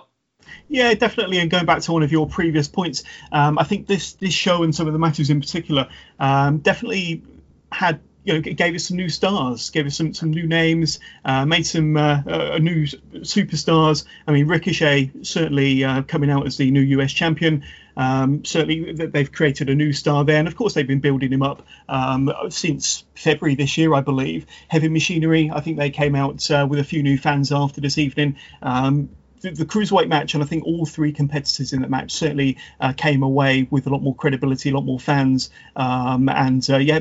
Yeah, 0.68 0.94
definitely. 0.94 1.38
And 1.38 1.50
going 1.50 1.66
back 1.66 1.80
to 1.82 1.92
one 1.92 2.02
of 2.02 2.10
your 2.10 2.26
previous 2.26 2.68
points, 2.68 3.02
um, 3.32 3.58
I 3.58 3.64
think 3.64 3.86
this 3.86 4.14
this 4.14 4.32
show 4.32 4.62
and 4.62 4.74
some 4.74 4.86
of 4.86 4.92
the 4.92 4.98
matches 4.98 5.30
in 5.30 5.40
particular 5.40 5.88
um, 6.18 6.58
definitely 6.58 7.22
had 7.70 8.00
you 8.28 8.34
know 8.34 8.40
gave 8.40 8.74
us 8.74 8.84
some 8.84 8.96
new 8.96 9.08
stars, 9.08 9.70
gave 9.70 9.86
us 9.86 9.96
some 9.96 10.12
some 10.12 10.30
new 10.30 10.46
names, 10.46 11.00
uh, 11.24 11.46
made 11.46 11.66
some 11.66 11.96
uh, 11.96 12.22
uh, 12.26 12.58
new 12.60 12.84
superstars. 12.84 14.04
I 14.26 14.32
mean, 14.32 14.46
Ricochet 14.46 15.10
certainly 15.22 15.82
uh, 15.82 16.02
coming 16.02 16.30
out 16.30 16.46
as 16.46 16.58
the 16.58 16.70
new 16.70 16.82
US 17.00 17.12
champion. 17.12 17.64
Um, 17.96 18.44
certainly, 18.44 18.92
they've 18.92 19.32
created 19.32 19.70
a 19.70 19.74
new 19.74 19.92
star 19.92 20.24
there, 20.24 20.38
and 20.38 20.46
of 20.46 20.54
course, 20.54 20.74
they've 20.74 20.86
been 20.86 21.00
building 21.00 21.32
him 21.32 21.42
up 21.42 21.66
um, 21.88 22.30
since 22.50 23.04
February 23.16 23.56
this 23.56 23.76
year, 23.76 23.92
I 23.94 24.02
believe. 24.02 24.46
Heavy 24.68 24.88
Machinery, 24.88 25.50
I 25.52 25.60
think 25.60 25.78
they 25.78 25.90
came 25.90 26.14
out 26.14 26.48
uh, 26.50 26.66
with 26.68 26.78
a 26.78 26.84
few 26.84 27.02
new 27.02 27.18
fans 27.18 27.50
after 27.50 27.80
this 27.80 27.98
evening. 27.98 28.36
Um, 28.62 29.08
the, 29.40 29.64
cruiserweight 29.64 30.08
match, 30.08 30.34
and 30.34 30.42
I 30.42 30.46
think 30.46 30.64
all 30.64 30.86
three 30.86 31.12
competitors 31.12 31.72
in 31.72 31.82
that 31.82 31.90
match 31.90 32.12
certainly 32.12 32.58
uh, 32.80 32.92
came 32.92 33.22
away 33.22 33.68
with 33.70 33.86
a 33.86 33.90
lot 33.90 34.02
more 34.02 34.14
credibility, 34.14 34.70
a 34.70 34.74
lot 34.74 34.84
more 34.84 34.98
fans, 34.98 35.50
um, 35.76 36.28
and 36.28 36.68
uh, 36.70 36.78
yeah, 36.78 37.00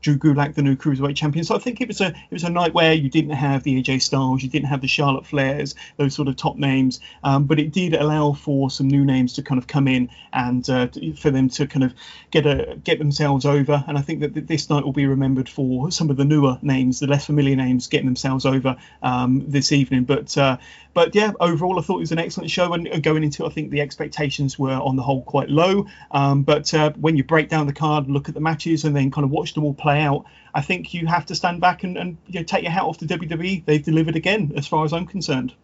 Drew 0.00 0.16
Gulak, 0.16 0.54
the 0.54 0.62
new 0.62 0.76
cruiserweight 0.76 1.16
champion. 1.16 1.44
So 1.44 1.54
I 1.54 1.58
think 1.58 1.80
it 1.80 1.88
was 1.88 2.00
a 2.00 2.08
it 2.08 2.32
was 2.32 2.44
a 2.44 2.50
night 2.50 2.74
where 2.74 2.92
you 2.92 3.08
didn't 3.08 3.32
have 3.32 3.62
the 3.62 3.82
AJ 3.82 4.02
Styles, 4.02 4.42
you 4.42 4.48
didn't 4.48 4.68
have 4.68 4.80
the 4.80 4.88
Charlotte 4.88 5.24
Flairs, 5.24 5.74
those 5.96 6.14
sort 6.14 6.28
of 6.28 6.36
top 6.36 6.56
names, 6.56 7.00
um, 7.24 7.44
but 7.44 7.58
it 7.58 7.72
did 7.72 7.94
allow 7.94 8.32
for 8.32 8.70
some 8.70 8.88
new 8.88 9.04
names 9.04 9.32
to 9.34 9.42
kind 9.42 9.58
of 9.58 9.66
come 9.66 9.88
in 9.88 10.10
and 10.32 10.68
uh, 10.68 10.88
for 11.16 11.30
them 11.30 11.48
to 11.50 11.66
kind 11.66 11.84
of 11.84 11.94
get 12.30 12.46
a 12.46 12.78
get 12.84 12.98
themselves 12.98 13.44
over. 13.44 13.84
And 13.86 13.96
I 13.96 14.02
think 14.02 14.20
that 14.20 14.46
this 14.46 14.68
night 14.70 14.84
will 14.84 14.92
be 14.92 15.06
remembered 15.06 15.48
for 15.48 15.90
some 15.90 16.10
of 16.10 16.16
the 16.16 16.24
newer 16.24 16.58
names, 16.62 17.00
the 17.00 17.06
less 17.06 17.26
familiar 17.26 17.56
names, 17.56 17.86
getting 17.86 18.06
themselves 18.06 18.44
over 18.44 18.76
um, 19.02 19.44
this 19.48 19.72
evening. 19.72 20.04
But 20.04 20.36
uh, 20.36 20.58
but 20.94 21.14
yeah, 21.14 21.32
overall, 21.62 21.78
I 21.78 21.82
thought 21.82 21.96
it 21.96 22.00
was 22.00 22.12
an 22.12 22.18
excellent 22.18 22.50
show. 22.50 22.72
And 22.72 23.02
going 23.02 23.22
into 23.22 23.44
it, 23.44 23.46
I 23.46 23.50
think 23.50 23.70
the 23.70 23.80
expectations 23.80 24.58
were 24.58 24.72
on 24.72 24.96
the 24.96 25.02
whole 25.02 25.22
quite 25.22 25.48
low. 25.48 25.86
Um, 26.10 26.42
but 26.42 26.72
uh, 26.74 26.92
when 26.92 27.16
you 27.16 27.24
break 27.24 27.48
down 27.48 27.66
the 27.66 27.72
card, 27.72 28.08
look 28.08 28.28
at 28.28 28.34
the 28.34 28.40
matches, 28.40 28.84
and 28.84 28.94
then 28.96 29.10
kind 29.10 29.24
of 29.24 29.30
watch 29.30 29.54
them 29.54 29.64
all 29.64 29.74
play 29.74 30.00
out, 30.00 30.24
I 30.54 30.60
think 30.60 30.92
you 30.92 31.06
have 31.06 31.26
to 31.26 31.34
stand 31.34 31.60
back 31.60 31.84
and, 31.84 31.96
and 31.96 32.18
you 32.26 32.40
know, 32.40 32.44
take 32.44 32.62
your 32.62 32.72
hat 32.72 32.82
off 32.82 32.98
to 32.98 33.06
WWE. 33.06 33.64
They've 33.64 33.82
delivered 33.82 34.16
again, 34.16 34.52
as 34.56 34.66
far 34.66 34.84
as 34.84 34.92
I'm 34.92 35.06
concerned. 35.06 35.54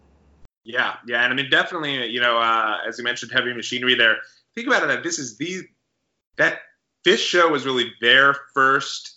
Yeah, 0.65 0.97
yeah, 1.07 1.25
and 1.25 1.33
I 1.33 1.37
mean 1.37 1.51
definitely, 1.51 2.07
you 2.07 2.21
know, 2.21 2.39
uh, 2.39 2.79
as 2.87 2.99
you 2.99 3.05
mentioned, 3.05 3.33
heavy 3.33 3.55
machinery 3.55 3.95
there. 3.95 4.19
Think 4.55 4.67
about 4.67 4.89
it 4.89 5.03
this 5.03 5.19
is 5.19 5.39
the 5.39 5.63
that 6.37 6.61
this 7.05 7.21
show 7.21 7.49
was 7.49 7.65
really 7.65 7.93
their 8.01 8.35
first 8.53 9.17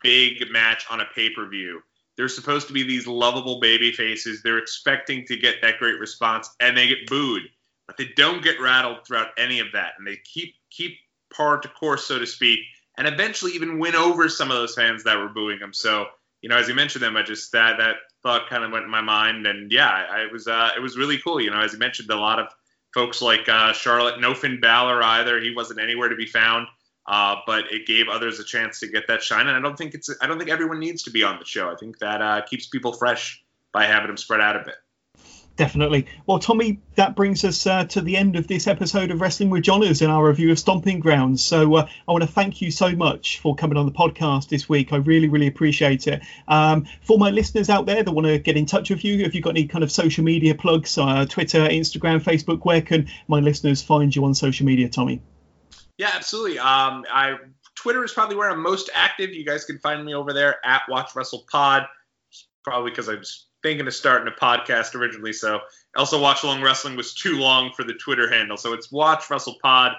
big 0.00 0.50
match 0.50 0.86
on 0.90 1.00
a 1.00 1.06
pay 1.14 1.30
per 1.30 1.48
view 1.48 1.82
they're 2.22 2.28
supposed 2.28 2.68
to 2.68 2.72
be 2.72 2.84
these 2.84 3.08
lovable 3.08 3.58
baby 3.58 3.90
faces. 3.90 4.42
They're 4.42 4.58
expecting 4.58 5.26
to 5.26 5.36
get 5.36 5.56
that 5.60 5.78
great 5.80 5.98
response, 5.98 6.48
and 6.60 6.76
they 6.76 6.86
get 6.86 7.08
booed. 7.08 7.42
But 7.88 7.96
they 7.96 8.10
don't 8.14 8.44
get 8.44 8.60
rattled 8.60 9.04
throughout 9.04 9.30
any 9.36 9.58
of 9.58 9.72
that, 9.72 9.94
and 9.98 10.06
they 10.06 10.20
keep 10.22 10.54
keep 10.70 10.98
par 11.34 11.58
to 11.58 11.66
course, 11.66 12.04
so 12.04 12.20
to 12.20 12.26
speak, 12.28 12.60
and 12.96 13.08
eventually 13.08 13.54
even 13.54 13.80
win 13.80 13.96
over 13.96 14.28
some 14.28 14.52
of 14.52 14.56
those 14.56 14.76
fans 14.76 15.02
that 15.02 15.18
were 15.18 15.30
booing 15.30 15.58
them. 15.58 15.72
So, 15.72 16.06
you 16.42 16.48
know, 16.48 16.56
as 16.56 16.68
you 16.68 16.74
mentioned 16.74 17.02
them, 17.02 17.16
I 17.16 17.24
just 17.24 17.50
that 17.50 17.78
that 17.78 17.96
thought 18.22 18.48
kind 18.48 18.62
of 18.62 18.70
went 18.70 18.84
in 18.84 18.90
my 18.92 19.00
mind, 19.00 19.44
and 19.48 19.72
yeah, 19.72 19.88
I, 19.88 20.20
it 20.20 20.30
was 20.30 20.46
uh, 20.46 20.70
it 20.76 20.80
was 20.80 20.96
really 20.96 21.18
cool. 21.18 21.40
You 21.40 21.50
know, 21.50 21.60
as 21.60 21.72
you 21.72 21.80
mentioned, 21.80 22.08
a 22.08 22.14
lot 22.14 22.38
of 22.38 22.46
folks 22.94 23.20
like 23.20 23.48
uh, 23.48 23.72
Charlotte, 23.72 24.20
no 24.20 24.32
Finn 24.32 24.60
Balor 24.60 25.02
either. 25.02 25.40
He 25.40 25.52
wasn't 25.52 25.80
anywhere 25.80 26.08
to 26.08 26.14
be 26.14 26.26
found. 26.26 26.68
Uh, 27.06 27.36
but 27.46 27.72
it 27.72 27.86
gave 27.86 28.08
others 28.08 28.38
a 28.38 28.44
chance 28.44 28.80
to 28.80 28.86
get 28.86 29.08
that 29.08 29.22
shine. 29.22 29.48
And 29.48 29.56
I 29.56 29.60
don't 29.60 29.76
think 29.76 29.94
it's 29.94 30.10
I 30.20 30.26
don't 30.26 30.38
think 30.38 30.50
everyone 30.50 30.78
needs 30.78 31.04
to 31.04 31.10
be 31.10 31.24
on 31.24 31.38
the 31.38 31.44
show. 31.44 31.70
I 31.70 31.74
think 31.74 31.98
that 31.98 32.22
uh, 32.22 32.42
keeps 32.42 32.66
people 32.66 32.92
fresh 32.92 33.42
by 33.72 33.84
having 33.84 34.08
them 34.08 34.16
spread 34.16 34.40
out 34.40 34.56
a 34.56 34.64
bit. 34.64 34.76
Definitely. 35.56 36.06
Well, 36.26 36.38
Tommy, 36.38 36.80
that 36.94 37.14
brings 37.14 37.44
us 37.44 37.66
uh, 37.66 37.84
to 37.84 38.00
the 38.00 38.16
end 38.16 38.36
of 38.36 38.48
this 38.48 38.66
episode 38.66 39.10
of 39.10 39.20
Wrestling 39.20 39.50
with 39.50 39.62
Johners 39.62 40.00
in 40.00 40.08
our 40.08 40.26
review 40.26 40.50
of 40.50 40.58
Stomping 40.58 40.98
Grounds. 40.98 41.44
So 41.44 41.74
uh, 41.74 41.88
I 42.08 42.12
want 42.12 42.22
to 42.22 42.30
thank 42.30 42.62
you 42.62 42.70
so 42.70 42.96
much 42.96 43.38
for 43.40 43.54
coming 43.54 43.76
on 43.76 43.84
the 43.84 43.92
podcast 43.92 44.48
this 44.48 44.66
week. 44.66 44.94
I 44.94 44.96
really, 44.96 45.28
really 45.28 45.48
appreciate 45.48 46.06
it. 46.06 46.22
Um, 46.48 46.86
for 47.02 47.18
my 47.18 47.30
listeners 47.30 47.68
out 47.68 47.84
there 47.84 48.02
that 48.02 48.10
want 48.10 48.26
to 48.26 48.38
get 48.38 48.56
in 48.56 48.64
touch 48.64 48.88
with 48.88 49.04
you, 49.04 49.24
if 49.24 49.34
you've 49.34 49.44
got 49.44 49.50
any 49.50 49.66
kind 49.66 49.84
of 49.84 49.92
social 49.92 50.24
media 50.24 50.54
plugs, 50.54 50.96
uh, 50.96 51.26
Twitter, 51.26 51.60
Instagram, 51.60 52.22
Facebook, 52.22 52.64
where 52.64 52.80
can 52.80 53.08
my 53.28 53.40
listeners 53.40 53.82
find 53.82 54.16
you 54.16 54.24
on 54.24 54.34
social 54.34 54.64
media, 54.64 54.88
Tommy? 54.88 55.20
Yeah, 55.98 56.10
absolutely. 56.14 56.58
Um, 56.58 57.04
I 57.12 57.36
Twitter 57.74 58.04
is 58.04 58.12
probably 58.12 58.36
where 58.36 58.50
I'm 58.50 58.62
most 58.62 58.90
active. 58.94 59.30
You 59.30 59.44
guys 59.44 59.64
can 59.64 59.78
find 59.78 60.04
me 60.04 60.14
over 60.14 60.32
there 60.32 60.64
at 60.64 60.82
Watch 60.88 61.14
Wrestle 61.14 61.44
Pod. 61.50 61.86
Probably 62.64 62.90
because 62.90 63.08
I 63.08 63.14
was 63.14 63.46
thinking 63.62 63.86
of 63.86 63.94
starting 63.94 64.28
a 64.28 64.36
podcast 64.36 64.94
originally. 64.94 65.32
So 65.32 65.60
also 65.96 66.20
Watchalong 66.20 66.62
Wrestling 66.62 66.96
was 66.96 67.14
too 67.14 67.38
long 67.38 67.72
for 67.72 67.84
the 67.84 67.94
Twitter 67.94 68.30
handle. 68.30 68.56
So 68.56 68.72
it's 68.72 68.90
Watch 68.90 69.30
Wrestle 69.30 69.56
Pod. 69.62 69.92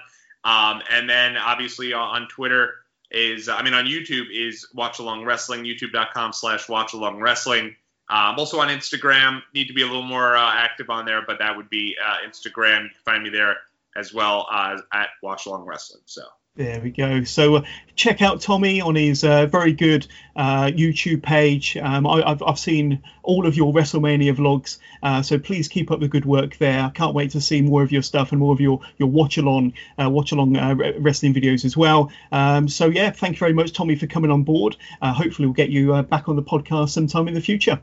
Um, 0.44 0.82
and 0.90 1.08
then 1.08 1.36
obviously 1.36 1.92
on 1.92 2.28
Twitter 2.28 2.74
is, 3.10 3.48
I 3.48 3.62
mean, 3.62 3.74
on 3.74 3.86
YouTube 3.86 4.26
is 4.30 4.66
Watchalong 4.76 5.24
Wrestling, 5.24 5.64
youtube.com 5.64 6.32
slash 6.32 6.66
Watchalong 6.66 7.20
Wrestling. 7.20 7.76
I'm 8.08 8.38
also 8.38 8.60
on 8.60 8.68
Instagram. 8.68 9.42
Need 9.54 9.68
to 9.68 9.74
be 9.74 9.82
a 9.82 9.86
little 9.86 10.02
more 10.02 10.36
uh, 10.36 10.54
active 10.54 10.90
on 10.90 11.06
there, 11.06 11.22
but 11.26 11.38
that 11.38 11.56
would 11.56 11.70
be 11.70 11.96
uh, 12.04 12.28
Instagram. 12.28 12.88
Find 13.04 13.22
me 13.22 13.30
there 13.30 13.56
as 13.96 14.12
well 14.12 14.46
as 14.52 14.80
at 14.92 15.08
Watchalong 15.22 15.66
Wrestling. 15.66 16.02
So. 16.06 16.22
There 16.56 16.80
we 16.80 16.92
go. 16.92 17.24
So 17.24 17.56
uh, 17.56 17.62
check 17.96 18.22
out 18.22 18.40
Tommy 18.40 18.80
on 18.80 18.94
his 18.94 19.24
uh, 19.24 19.46
very 19.46 19.72
good 19.72 20.06
uh, 20.36 20.66
YouTube 20.66 21.20
page. 21.20 21.76
Um, 21.76 22.06
I, 22.06 22.28
have 22.28 22.44
I've 22.44 22.60
seen 22.60 23.02
all 23.24 23.44
of 23.44 23.56
your 23.56 23.72
WrestleMania 23.72 24.36
vlogs, 24.36 24.78
uh, 25.02 25.22
so 25.22 25.36
please 25.36 25.66
keep 25.66 25.90
up 25.90 25.98
the 25.98 26.06
good 26.06 26.24
work 26.24 26.56
there. 26.58 26.80
I 26.80 26.90
can't 26.90 27.12
wait 27.12 27.32
to 27.32 27.40
see 27.40 27.60
more 27.60 27.82
of 27.82 27.90
your 27.90 28.02
stuff 28.02 28.30
and 28.30 28.38
more 28.38 28.52
of 28.52 28.60
your 28.60 28.78
your 28.98 29.08
watch 29.08 29.36
along 29.36 29.72
uh, 30.00 30.08
watch 30.08 30.30
along 30.30 30.56
uh, 30.56 30.76
wrestling 31.00 31.34
videos 31.34 31.64
as 31.64 31.76
well. 31.76 32.12
Um, 32.30 32.68
so 32.68 32.86
yeah, 32.86 33.10
thank 33.10 33.34
you 33.34 33.40
very 33.40 33.52
much, 33.52 33.72
Tommy, 33.72 33.96
for 33.96 34.06
coming 34.06 34.30
on 34.30 34.44
board. 34.44 34.76
hopefully, 35.02 35.48
we'll 35.48 35.54
get 35.54 35.70
you 35.70 36.00
back 36.04 36.28
on 36.28 36.36
the 36.36 36.42
podcast 36.44 36.90
sometime 36.90 37.26
in 37.26 37.34
the 37.34 37.40
future. 37.40 37.80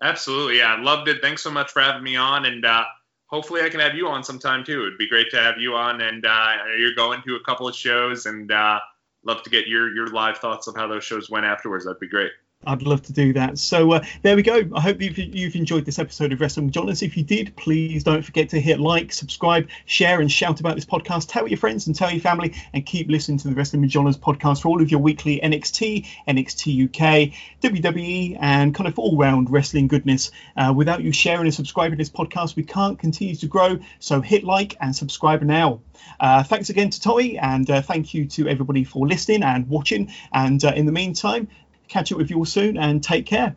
Absolutely, 0.00 0.56
yeah, 0.56 0.76
I 0.76 0.80
loved 0.80 1.08
it. 1.08 1.20
Thanks 1.20 1.42
so 1.42 1.50
much 1.50 1.70
for 1.70 1.82
having 1.82 2.02
me 2.02 2.16
on, 2.16 2.46
and 2.46 2.64
hopefully 3.30 3.62
I 3.62 3.68
can 3.68 3.80
have 3.80 3.94
you 3.94 4.08
on 4.08 4.22
sometime 4.22 4.64
too. 4.64 4.82
It'd 4.82 4.98
be 4.98 5.08
great 5.08 5.30
to 5.30 5.38
have 5.38 5.58
you 5.58 5.74
on, 5.74 6.00
and 6.00 6.24
uh, 6.26 6.56
you're 6.78 6.94
going 6.94 7.22
to 7.22 7.36
a 7.36 7.44
couple 7.44 7.66
of 7.66 7.74
shows, 7.74 8.26
and 8.26 8.50
uh, 8.52 8.80
love 9.24 9.42
to 9.44 9.50
get 9.50 9.66
your 9.66 9.94
your 9.94 10.08
live 10.08 10.38
thoughts 10.38 10.66
of 10.66 10.76
how 10.76 10.86
those 10.86 11.04
shows 11.04 11.30
went 11.30 11.46
afterwards. 11.46 11.84
That'd 11.84 12.00
be 12.00 12.08
great. 12.08 12.32
I'd 12.66 12.82
love 12.82 13.00
to 13.04 13.14
do 13.14 13.32
that. 13.32 13.56
So 13.56 13.92
uh, 13.92 14.04
there 14.20 14.36
we 14.36 14.42
go. 14.42 14.60
I 14.74 14.82
hope 14.82 15.00
you've, 15.00 15.16
you've 15.16 15.56
enjoyed 15.56 15.86
this 15.86 15.98
episode 15.98 16.30
of 16.30 16.42
Wrestling 16.42 16.66
with 16.66 16.74
Johners. 16.74 17.02
If 17.02 17.16
you 17.16 17.24
did, 17.24 17.56
please 17.56 18.04
don't 18.04 18.20
forget 18.20 18.50
to 18.50 18.60
hit 18.60 18.78
like, 18.78 19.14
subscribe, 19.14 19.66
share, 19.86 20.20
and 20.20 20.30
shout 20.30 20.60
about 20.60 20.74
this 20.74 20.84
podcast. 20.84 21.30
Tell 21.30 21.48
your 21.48 21.56
friends 21.56 21.86
and 21.86 21.96
tell 21.96 22.10
your 22.10 22.20
family, 22.20 22.54
and 22.74 22.84
keep 22.84 23.08
listening 23.08 23.38
to 23.38 23.48
the 23.48 23.54
Wrestling 23.54 23.80
with 23.80 23.90
Johners 23.90 24.18
podcast 24.18 24.60
for 24.60 24.68
all 24.68 24.82
of 24.82 24.90
your 24.90 25.00
weekly 25.00 25.40
NXT, 25.42 26.06
NXT 26.28 26.84
UK, 26.84 27.32
WWE, 27.62 28.36
and 28.38 28.74
kind 28.74 28.88
of 28.88 28.98
all 28.98 29.16
round 29.16 29.48
wrestling 29.48 29.88
goodness. 29.88 30.30
Uh, 30.54 30.74
without 30.76 31.02
you 31.02 31.14
sharing 31.14 31.46
and 31.46 31.54
subscribing 31.54 31.92
to 31.92 31.96
this 31.96 32.10
podcast, 32.10 32.56
we 32.56 32.62
can't 32.62 32.98
continue 32.98 33.36
to 33.36 33.46
grow. 33.46 33.78
So 34.00 34.20
hit 34.20 34.44
like 34.44 34.76
and 34.82 34.94
subscribe 34.94 35.40
now. 35.40 35.80
Uh, 36.20 36.42
thanks 36.42 36.68
again 36.68 36.90
to 36.90 37.00
Tommy, 37.00 37.38
and 37.38 37.70
uh, 37.70 37.80
thank 37.80 38.12
you 38.12 38.26
to 38.26 38.48
everybody 38.48 38.84
for 38.84 39.06
listening 39.06 39.44
and 39.44 39.66
watching. 39.66 40.12
And 40.30 40.62
uh, 40.62 40.74
in 40.76 40.84
the 40.84 40.92
meantime, 40.92 41.48
Catch 41.90 42.12
up 42.12 42.18
with 42.18 42.30
you 42.30 42.38
all 42.38 42.44
soon 42.44 42.78
and 42.78 43.02
take 43.02 43.26
care. 43.26 43.56